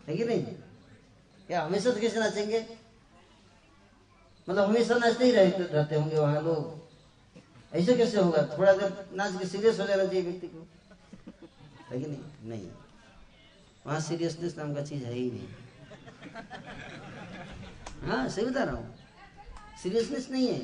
है 0.08 0.18
कि 0.18 0.26
नहीं? 0.26 0.44
क्या 1.48 1.62
हमेशा 1.62 1.92
तो 1.92 2.00
कैसे 2.00 2.20
नाचेंगे? 2.20 2.78
मतलब 4.50 4.70
हमेशा 4.70 4.98
नाचते 4.98 5.26
ही 5.26 5.32
रहते 5.32 5.64
रहते 5.64 5.96
होंगे 5.96 6.18
वहाँ 6.20 6.42
लोग। 6.42 6.82
ऐसे 7.76 7.98
कैसे 7.98 8.20
होगा? 8.20 8.58
थोड़ा 8.58 8.74
देर 8.74 9.10
नाच 9.14 9.40
के 9.40 9.48
सीरियस 9.48 9.80
हो 9.80 9.86
जाना 9.86 10.06
चाहिए 10.06 10.22
व्यक्ति 10.22 10.48
को। 10.48 10.68
है 11.90 12.02
कि 12.02 12.06
नहीं? 12.06 12.50
नहीं। 12.50 12.72
वहाँ 13.86 14.00
सीरियसनेस 14.02 14.58
नाम 14.58 14.74
का 14.74 14.82
चीज़ 14.84 15.04
है 15.04 15.14
ही 15.14 15.30
नहीं 15.32 15.48
हाँ 18.04 18.28
सही 18.30 18.46
बता 18.46 18.64
रहा 18.64 18.76
हूँ 18.76 18.96
सीरियसनेस 19.84 20.30
नहीं 20.32 20.48
है 20.48 20.60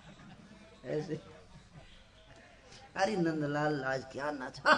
ऐसे। 0.85 1.15
अरे 2.95 3.15
नंदलाल, 3.15 3.84
आज 3.84 4.03
क्या 4.11 4.31
नाचा 4.31 4.73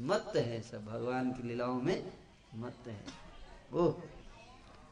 मत 0.00 0.32
है 0.36 0.60
सब, 0.60 0.84
भगवान 0.84 1.30
की 1.32 1.48
लीलाओं 1.48 1.74
में 1.74 2.12
मत 2.54 2.86
है। 2.86 3.04
वो, 3.72 4.02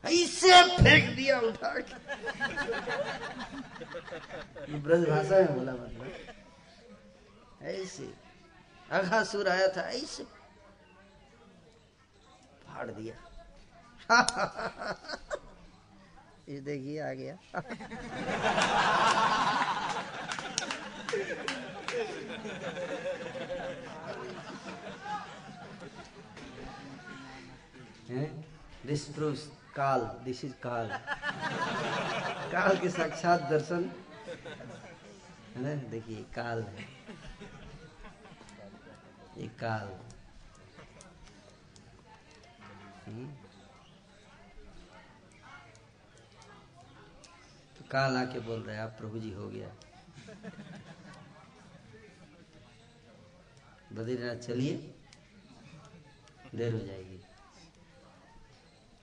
ऐसे 0.04 0.62
फेंक 0.76 1.16
दिया 1.16 1.40
उठा 1.40 1.70
ब्रज 4.78 5.08
भाषा 5.08 5.36
में 5.36 5.54
बोला 5.54 5.72
मतलब। 5.72 6.12
ऐसे। 7.62 8.27
अघासुर 8.90 9.48
आया 9.48 9.68
था, 9.68 9.80
ऐसे 9.80 10.26
फाड़ 12.66 12.90
दिया। 12.90 13.14
ये 16.48 16.60
देखिए, 16.60 17.00
आ 17.00 17.12
गया। 17.12 17.38
दिस 28.86 29.04
प्रूव्स 29.04 29.50
काल 29.76 30.00
दिस 30.00 30.44
इज़ 30.44 30.52
काल 30.52 30.88
काल 32.52 32.78
के 32.78 32.88
साक्षात 32.88 33.40
दर्शन। 33.40 33.90
है 35.56 35.56
ना? 35.56 35.90
देखिए 35.90 36.22
काल 36.22 36.62
है। 36.62 36.97
ये 39.38 39.48
काल 39.48 39.88
हम्म। 43.06 43.26
तो 47.78 47.84
काल 47.90 48.16
आके 48.16 48.40
बोल 48.40 48.62
रहे 48.62 48.78
आप 48.78 48.90
प्रभु 48.90 49.18
जी 49.18 49.32
हो 49.32 49.48
गया। 49.48 49.68
बद्रीनाथ 53.92 54.36
चलिए। 54.36 54.94
देर 56.54 56.72
हो 56.72 56.78
जाएगी। 56.78 57.22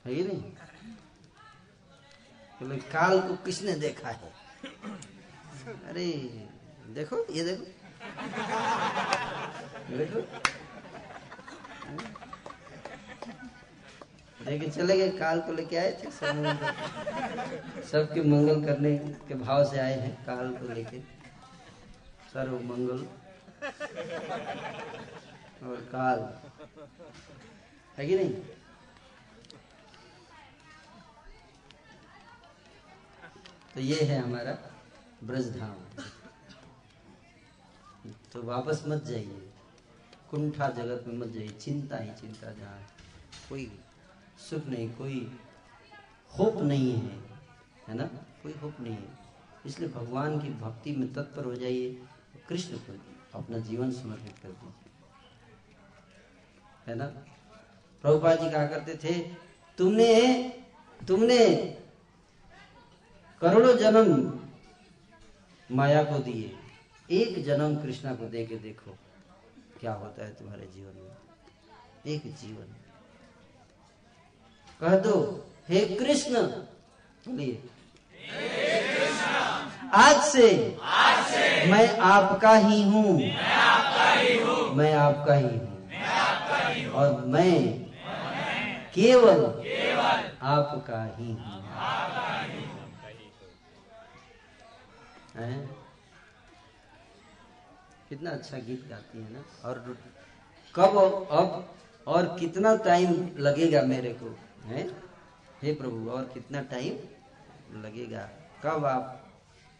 है 0.05 0.27
नहीं? 0.27 0.41
बोले 2.59 2.77
काल 2.77 3.21
को 3.21 3.35
किसने 3.35 3.75
देखा 3.75 4.09
है? 4.09 4.33
अरे, 5.85 6.11
देखो, 6.87 7.33
ये 7.33 7.43
देखो। 7.43 9.14
देखो 9.89 10.19
लेके 14.39 14.69
चले 14.69 14.97
गए, 14.97 15.09
काल 15.17 15.39
को 15.41 15.51
लेके 15.53 15.77
आए 15.77 15.91
थे, 15.93 16.09
सब 16.11 16.57
सबके 17.91 18.21
मंगल 18.23 18.65
करने 18.65 18.97
के 19.27 19.33
भाव 19.35 19.63
से 19.71 19.79
आए 19.79 19.99
हैं, 19.99 20.13
काल 20.25 20.53
को 20.53 20.73
लेके। 20.73 20.99
सर्व 22.33 22.59
मंगल 22.63 23.05
और 25.67 25.81
काल। 25.91 26.19
है 27.97 28.07
कि 28.07 28.15
नहीं? 28.15 28.33
तो 33.73 33.79
ये 33.81 34.03
है 34.03 34.21
हमारा 34.21 34.57
ब्रजधाम 35.23 35.75
तो 38.33 38.41
वापस 38.43 38.83
मत 38.87 39.03
जाइए। 39.05 39.51
कुंठा 40.35 40.69
जगत 40.69 41.07
में 41.07 41.17
मत 41.17 41.27
जाइए, 41.27 41.47
चिंता 41.47 41.97
ही 41.97 42.09
चिंता, 42.11 42.51
जहाँ 42.51 42.79
कोई 43.49 43.79
सुख 44.49 44.65
नहीं, 44.67 44.89
कोई 44.89 45.37
होप 46.39 46.61
नहीं 46.61 46.93
है 46.93 47.19
है 47.87 47.93
ना? 47.95 48.05
कोई 48.43 48.53
होप 48.53 48.79
नहीं 48.79 48.93
है। 48.93 49.17
इसलिए 49.65 49.89
भगवान 49.89 50.39
की 50.41 50.49
भक्ति 50.49 50.91
में 50.91 51.13
तत्पर 51.13 51.45
हो 51.45 51.55
जाइए, 51.55 52.03
कृष्ण 52.49 52.77
को 52.77 52.97
अपना 53.39 53.57
जीवन 53.57 53.91
समर्पित 53.91 54.37
कर 54.43 54.49
दीजिए। 54.49 54.91
है 56.87 56.95
ना? 56.95 57.05
प्रभुपाद 58.01 58.39
जी 58.39 58.49
कहा 58.49 58.65
करते 58.67 58.95
थे, 59.03 59.19
तुमने 59.77 60.49
तुमने 61.07 61.55
करोड़ों 63.41 63.77
जन्म 63.77 64.39
माया 65.71 66.03
को 66.03 66.19
दिए, 66.19 66.55
एक 67.11 67.43
जन्म 67.45 67.81
कृष्णा 67.81 68.15
को 68.15 68.29
दे 68.29 68.45
के 68.45 68.55
देखो। 68.55 68.95
क्या 69.79 69.93
होता 69.93 70.25
है 70.25 70.33
तुम्हारे 70.33 70.61
जीवन 70.61 70.93
में? 70.95 71.11
एक 72.07 72.35
जीवन। 72.35 72.75
कह 74.81 74.97
दो, 74.97 75.45
हे 75.69 75.95
कृष्ण, 75.95 76.47
बोलिए। 77.27 77.63
आज 79.93 80.15
से 80.15 80.77
मैं 81.67 81.97
आपका 81.97 82.55
ही 82.55 82.83
हूँ। 82.83 83.19
मैं 84.75 84.93
आपका 84.93 85.35
ही 85.35 85.57
हूँ। 85.57 85.89
और 86.91 87.25
मैं 87.25 87.85
केवल 88.93 89.63
आपका 90.41 91.05
ही 91.05 91.31
हूँ? 91.31 91.65
कितना 98.15 98.31
अच्छा 98.31 98.57
गीत 98.57 98.87
गाती 98.89 99.21
है 99.21 99.33
ना। 99.33 99.69
और 99.69 99.97
कब 100.75 100.97
अब 101.31 101.75
और 102.07 102.37
कितना 102.39 102.75
टाइम 102.75 103.29
लगेगा 103.37 103.81
मेरे 103.81 104.13
को, 104.13 104.39
है? 104.65 104.87
हे 105.63 105.73
प्रभु, 105.73 106.09
और 106.09 106.23
कितना 106.33 106.61
टाइम 106.61 106.93
लगेगा? 107.81 108.29
कब 108.63 108.85
आप 108.85 109.25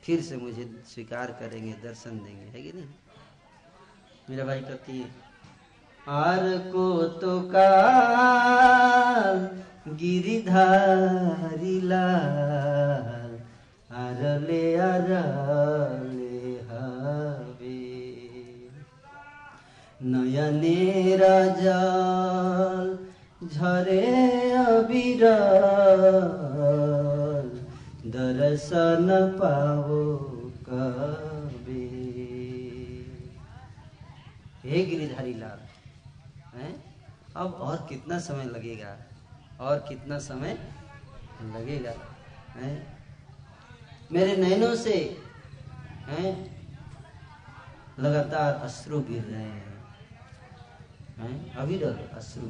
फिर 0.04 0.22
से 0.22 0.38
मुझे 0.38 0.84
स्वीकार 0.86 1.32
करेंगे, 1.32 1.74
दर्शन 1.74 2.10
देंगे, 2.10 2.46
है 2.46 2.62
कि 2.62 2.72
नहीं? 2.74 2.90
मेरा 4.30 4.46
भाई 4.46 4.62
कहती 4.62 5.00
है। 5.00 5.10
आर 6.08 6.58
को 6.58 7.08
तो 7.08 7.42
काल, 7.42 9.40
गिरिधारी 9.96 11.82
लाल 11.82 13.40
आरले 13.96 14.78
आरले 14.78 16.26
हवे 16.62 17.86
नयने 20.06 21.16
राजाल 21.16 23.08
झरे 23.48 24.52
अबिरल 24.52 25.32
दर्शन 28.12 29.38
पाओ 29.40 30.06
कबे 30.70 31.82
हे 34.66 34.86
गिरिधारी 34.86 35.34
लाल, 35.34 35.60
हैं? 36.60 36.96
अब 37.36 37.54
और 37.54 37.86
कितना 37.90 38.20
समय 38.20 38.46
लगेगा? 38.46 38.98
और 39.60 39.78
कितना 39.78 40.20
समय 40.20 40.58
लगेगा? 41.42 41.94
हैं? 42.56 43.00
मेरे 44.12 44.36
नैनों 44.38 44.76
से, 44.76 45.24
हैं? 46.08 46.56
लगातार 48.00 48.54
अश्रु 48.54 49.00
गिर 49.00 49.24
रहे 49.24 49.44
हैं। 49.44 49.75
हैं? 51.18 51.56
अविरल 51.56 51.90
अश्रु 51.90 52.48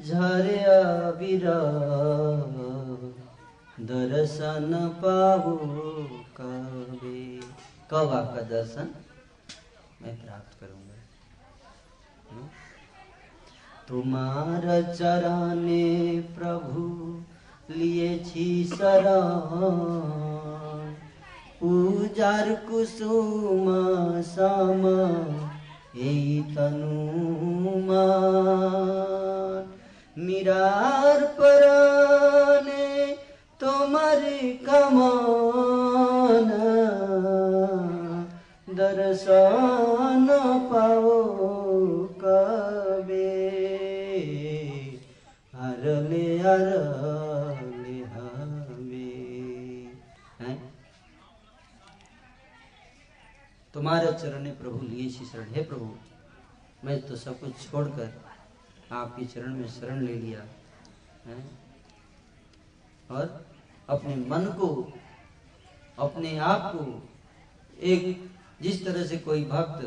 झरे 0.00 0.58
अविरल। 0.58 3.12
दर्शन 3.80 5.00
पाओ 5.04 5.58
कबे 6.36 7.40
कब 7.90 7.94
आपका 7.94 8.40
दर्शन? 8.40 8.88
मैं 10.02 10.24
प्राप्त 10.24 10.60
करूँगा। 10.60 10.94
हम्म? 12.30 12.48
तुम्हार 13.88 14.94
चरणे 14.94 16.20
प्रभु 16.20 17.22
लिए 17.72 18.64
शरण। 18.64 20.85
পূজার 21.60 22.46
কুসুমা 22.68 23.82
সামা 24.34 25.00
এই 26.08 26.24
তনুমা। 26.54 28.08
মীরার 30.18 31.20
পরে 31.38 32.86
তোমার 33.60 34.22
কমানা 34.66 36.68
দর্শন 38.74 40.26
পাও 40.70 41.16
কবে? 42.22 43.34
আরলে 45.54 46.28
আর 46.54 46.68
तुम्हारे 53.76 54.12
चरण 54.12 54.50
प्रभु 54.50 54.86
लिए 54.86 55.10
छी 55.10 55.24
शरण। 55.24 55.48
हे 55.54 55.62
प्रभु, 55.62 55.88
मैं 56.84 57.00
तो 57.02 57.16
सब 57.16 57.40
कुछ 57.40 57.70
छोड़कर 57.70 58.22
आपके 58.92 59.24
चरण 59.24 59.54
में 59.54 59.68
शरण 59.68 60.00
ले 60.00 60.14
लिया 60.14 60.44
है। 61.26 61.36
और 63.10 63.46
अपने 63.88 64.16
मन 64.16 64.46
को, 64.46 64.92
अपने 65.98 66.38
आप 66.38 66.72
को 66.74 67.08
एक 67.82 68.30
जिस 68.62 68.84
तरह 68.84 69.04
से 69.04 69.18
कोई 69.18 69.44
भक्त 69.44 69.84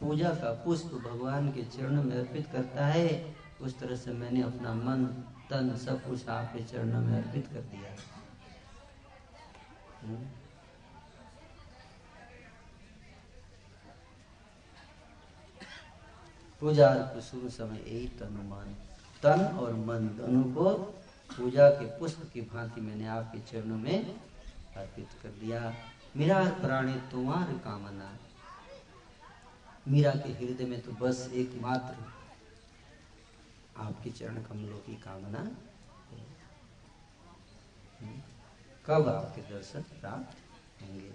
पूजा 0.00 0.28
का 0.28 0.50
पुष्प 0.64 0.86
भगवान 0.86 1.52
के 1.52 1.62
चरण 1.62 2.02
में 2.02 2.16
अर्पित 2.16 2.46
करता 2.52 2.86
है, 2.86 3.36
उस 3.60 3.78
तरह 3.78 3.96
से 3.96 4.12
मैंने 4.12 4.42
अपना 4.42 4.74
मन, 4.74 5.04
तन 5.50 5.76
सब 5.76 6.04
कुछ 6.08 6.28
आपके 6.28 6.64
चरणों 6.64 7.00
में 7.00 7.22
अर्पित 7.22 7.46
कर 7.46 7.60
दिया। 7.60 7.96
पूजा 16.62 16.88
और 16.88 17.02
कुसुम 17.14 17.48
समय 17.48 17.78
यही 17.86 18.08
तनुमान। 18.08 18.74
तन 19.22 19.40
और 19.58 19.74
मन 19.74 20.06
दोनों 20.08 20.42
को 20.54 20.74
पूजा 21.36 21.68
के 21.70 21.86
पुष्प 21.98 22.20
की 22.34 22.40
भांति 22.42 22.80
मैंने 22.80 23.06
आपके 23.06 23.38
चरणों 23.38 23.76
में 23.76 24.20
अर्पित 24.76 25.08
कर 25.22 25.28
दिया। 25.28 25.74
मेरा 26.16 26.44
प्राणी 26.60 26.94
तुम्हार 27.10 27.52
कामना। 27.64 28.12
मीरा 29.88 30.12
के 30.12 30.32
हृदय 30.32 30.64
में 30.64 30.80
तो 30.80 30.92
बस 30.92 31.28
एकमात्र 31.32 31.94
आपके 33.76 34.10
चरण 34.10 34.42
कमलों 34.42 34.78
की 34.78 34.94
कामना। 34.96 35.44
कब 38.86 39.08
आपके 39.08 39.42
दर्शन 39.42 39.82
प्राप्त 40.00 40.38
होंगे। 40.82 41.12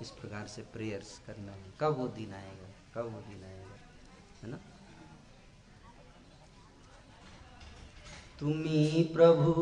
इस 0.00 0.10
प्रकार 0.10 0.46
से 0.46 0.62
प्रेयर्स 0.62 1.18
करना 1.26 1.52
है। 1.52 1.72
कब 1.80 1.98
वो 1.98 2.08
दिन 2.08 2.34
आएगा? 2.34 2.73
कब 2.94 3.02
होने 3.02 3.34
लगेगा? 3.34 3.76
है 4.42 4.50
ना? 4.50 4.56
तुम्हें 8.40 9.12
प्रभु 9.12 9.54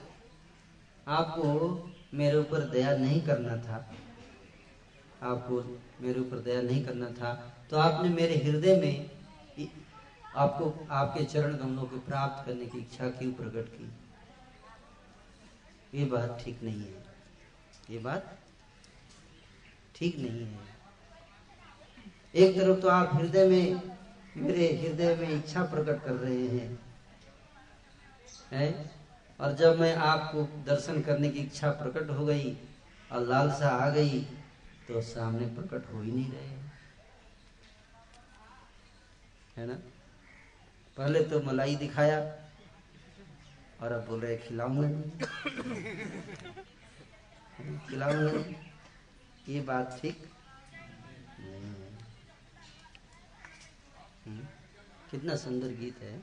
आपको 1.09 1.81
मेरे 2.15 2.39
ऊपर 2.39 2.61
दया 2.61 2.97
नहीं 2.97 3.21
करना 3.21 3.57
था 3.57 3.91
आपको 5.25 5.81
मेरे 6.01 6.21
ऊपर 6.21 6.39
दया 6.39 6.63
नहीं 6.63 6.85
करना 6.85 7.11
था 7.11 7.35
तो 7.71 7.77
आपने 7.77 8.09
मेरे 8.09 8.37
हृदय 8.37 8.77
में 8.81 9.11
आपको, 10.37 10.87
आपके 10.91 11.25
चरण 11.25 11.57
कमलों 11.57 11.85
को 11.85 11.97
प्राप्त 11.97 12.47
करने 12.47 12.67
की 12.67 12.79
इच्छा 12.79 13.09
क्यों 13.09 13.33
प्रकट 13.33 13.69
की? 13.69 13.91
ये 15.99 16.05
बात 16.05 16.41
ठीक 16.45 16.63
नहीं 16.63 16.81
है। 16.81 17.05
ये 17.91 17.99
बात 17.99 18.39
ठीक 19.95 20.19
नहीं 20.19 20.47
है। 20.47 20.59
एक 22.35 22.57
तरफ़ 22.57 22.81
तो 22.81 22.89
आप 22.89 23.15
हृदय 23.15 23.49
में, 23.49 23.83
मेरे 24.37 24.67
हृदय 24.77 25.15
में 25.17 25.29
इच्छा 25.29 25.63
प्रकट 25.65 26.05
कर 26.05 26.13
रहे 26.13 26.47
हैं 26.49 26.79
हैं? 28.53 28.91
और 29.41 29.53
जब 29.53 29.81
मैं 29.81 29.95
आपको 29.97 30.43
दर्शन 30.67 31.01
करने 31.01 31.31
की 31.31 31.39
इच्छा 31.39 31.71
प्रकट 31.71 32.11
हो 32.11 32.27
गई 32.27 32.57
और 33.13 33.21
लालसा 33.21 33.69
आ 33.69 33.89
गई 33.91 34.27
तो 34.89 35.01
सामने 35.03 35.47
प्रकट 35.55 35.93
हो 35.93 36.01
ही 36.03 36.11
नहीं 36.13 36.31
रहे 36.33 36.47
है। 39.57 39.67
ना? 39.67 39.75
पहले 40.97 41.21
तो 41.25 41.41
मलाई 41.43 41.77
दिखाया 41.77 42.19
और 43.83 43.93
अब 43.93 44.07
बोल 44.07 44.21
रहे 44.21 44.37
खिलाऊँगा 44.37 44.89
नहीं। 44.89 45.11
खिलाऊँगा 47.89 48.33
ये 49.49 49.61
बात 49.61 49.99
ठीक? 50.03 50.19
नहीं 51.41 51.53
है 51.53 51.91
हम्म, 54.27 54.45
कितना 55.11 55.37
सुंदर 55.37 55.69
गीत 55.81 55.99
है। 56.03 56.19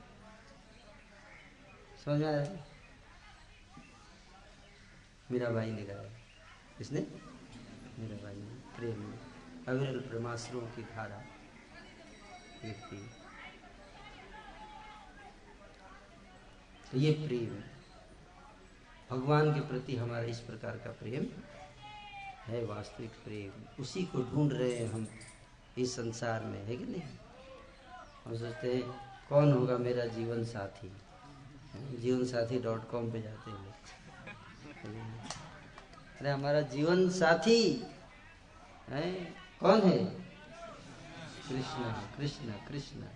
समझ 2.04 2.20
में 2.20 2.26
आ 2.26 2.30
रहा 2.30 2.40
है 2.40 2.64
मीरा 5.30 5.48
बाई 5.50 5.70
ने 5.70 5.82
गाया। 5.82 6.02
किसने? 6.78 7.00
मेरे 7.98 8.14
भाई 8.14 8.34
प्रेम 8.76 9.00
में, 9.00 9.18
अविरल 9.68 10.00
प्रेमाश्रों 10.00 10.60
की 10.60 10.82
धारा 10.84 11.22
व्यक्ति 12.62 12.96
तो 16.92 16.98
ये 16.98 17.12
प्रेम, 17.12 17.54
भगवान 19.10 19.52
के 19.54 19.60
प्रति 19.60 19.96
हमारा 19.96 20.24
इस 20.24 20.40
प्रकार 20.40 20.76
का 20.76 20.90
प्रेम 20.92 21.26
है, 22.44 22.64
वास्तविक 22.64 23.10
प्रेम। 23.24 23.82
उसी 23.82 24.02
को 24.04 24.22
ढूंढ 24.22 24.52
रहे 24.52 24.76
हैं 24.76 24.92
हम 24.92 25.06
इस 25.78 25.94
संसार 25.96 26.44
में, 26.44 26.64
है 26.64 26.76
कि 26.76 26.84
नहीं? 26.84 27.02
हम 28.24 28.36
सोचते 28.36 28.74
हैं, 28.74 28.82
कौन 29.28 29.52
होगा 29.52 29.78
मेरा 29.78 30.04
जीवन 30.06 30.44
साथी? 30.44 30.92
जीवन 32.00 32.24
साथी 32.24 32.58
डॉट 32.58 32.90
कॉम 32.90 33.10
पे 33.12 33.22
जाते 33.22 33.50
हैं। 33.50 33.74
अरे 36.20 36.30
हमारा 36.30 36.60
जीवन 36.60 37.08
साथी 37.10 37.60
है? 38.96 39.12
कौन 39.60 39.82
है? 39.82 39.98
कृष्ण 41.48 41.92
कृष्ण 42.16 42.52
कृष्ण। 42.68 43.06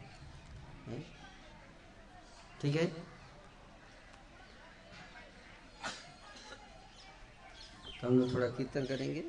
ठीक 2.61 2.77
है? 2.77 2.87
तो 8.01 8.07
हम 8.07 8.19
लोग 8.19 8.35
थोड़ा 8.35 8.47
कीर्तन 8.49 8.87
करेंगे। 8.87 9.21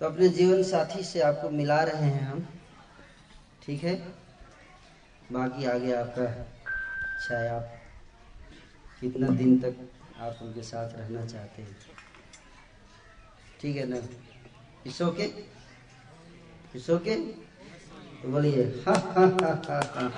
तो 0.00 0.06
अपने 0.06 0.28
जीवन 0.28 0.62
साथी 0.62 1.02
से 1.04 1.20
आपको 1.20 1.50
मिला 1.50 1.82
रहे 1.82 2.10
हैं 2.10 2.22
हम। 2.22 2.46
ठीक 3.62 3.82
है? 3.82 3.94
बाकी 5.32 5.64
आगे 5.66 5.92
आपका 5.94 6.26
चाहे 7.26 7.48
आप 7.48 7.77
कितना 9.02 9.28
दिन 9.36 9.58
तक 9.58 9.76
आप 10.20 10.38
उनके 10.42 10.62
साथ 10.62 10.94
रहना 10.98 11.24
चाहते 11.26 11.62
हैं? 11.62 11.76
ठीक 13.60 13.76
है 13.76 13.86
ना? 13.86 14.00
इस 14.86 15.00
ओके 15.02 15.24
इस 16.74 16.88
ओके 16.90 17.14
तो 18.22 18.28
बोलिए 18.28 18.64
हा 18.86 18.94
हा 19.06 19.26
हा 19.36 19.52
हा 19.68 19.80
हा। 19.94 20.08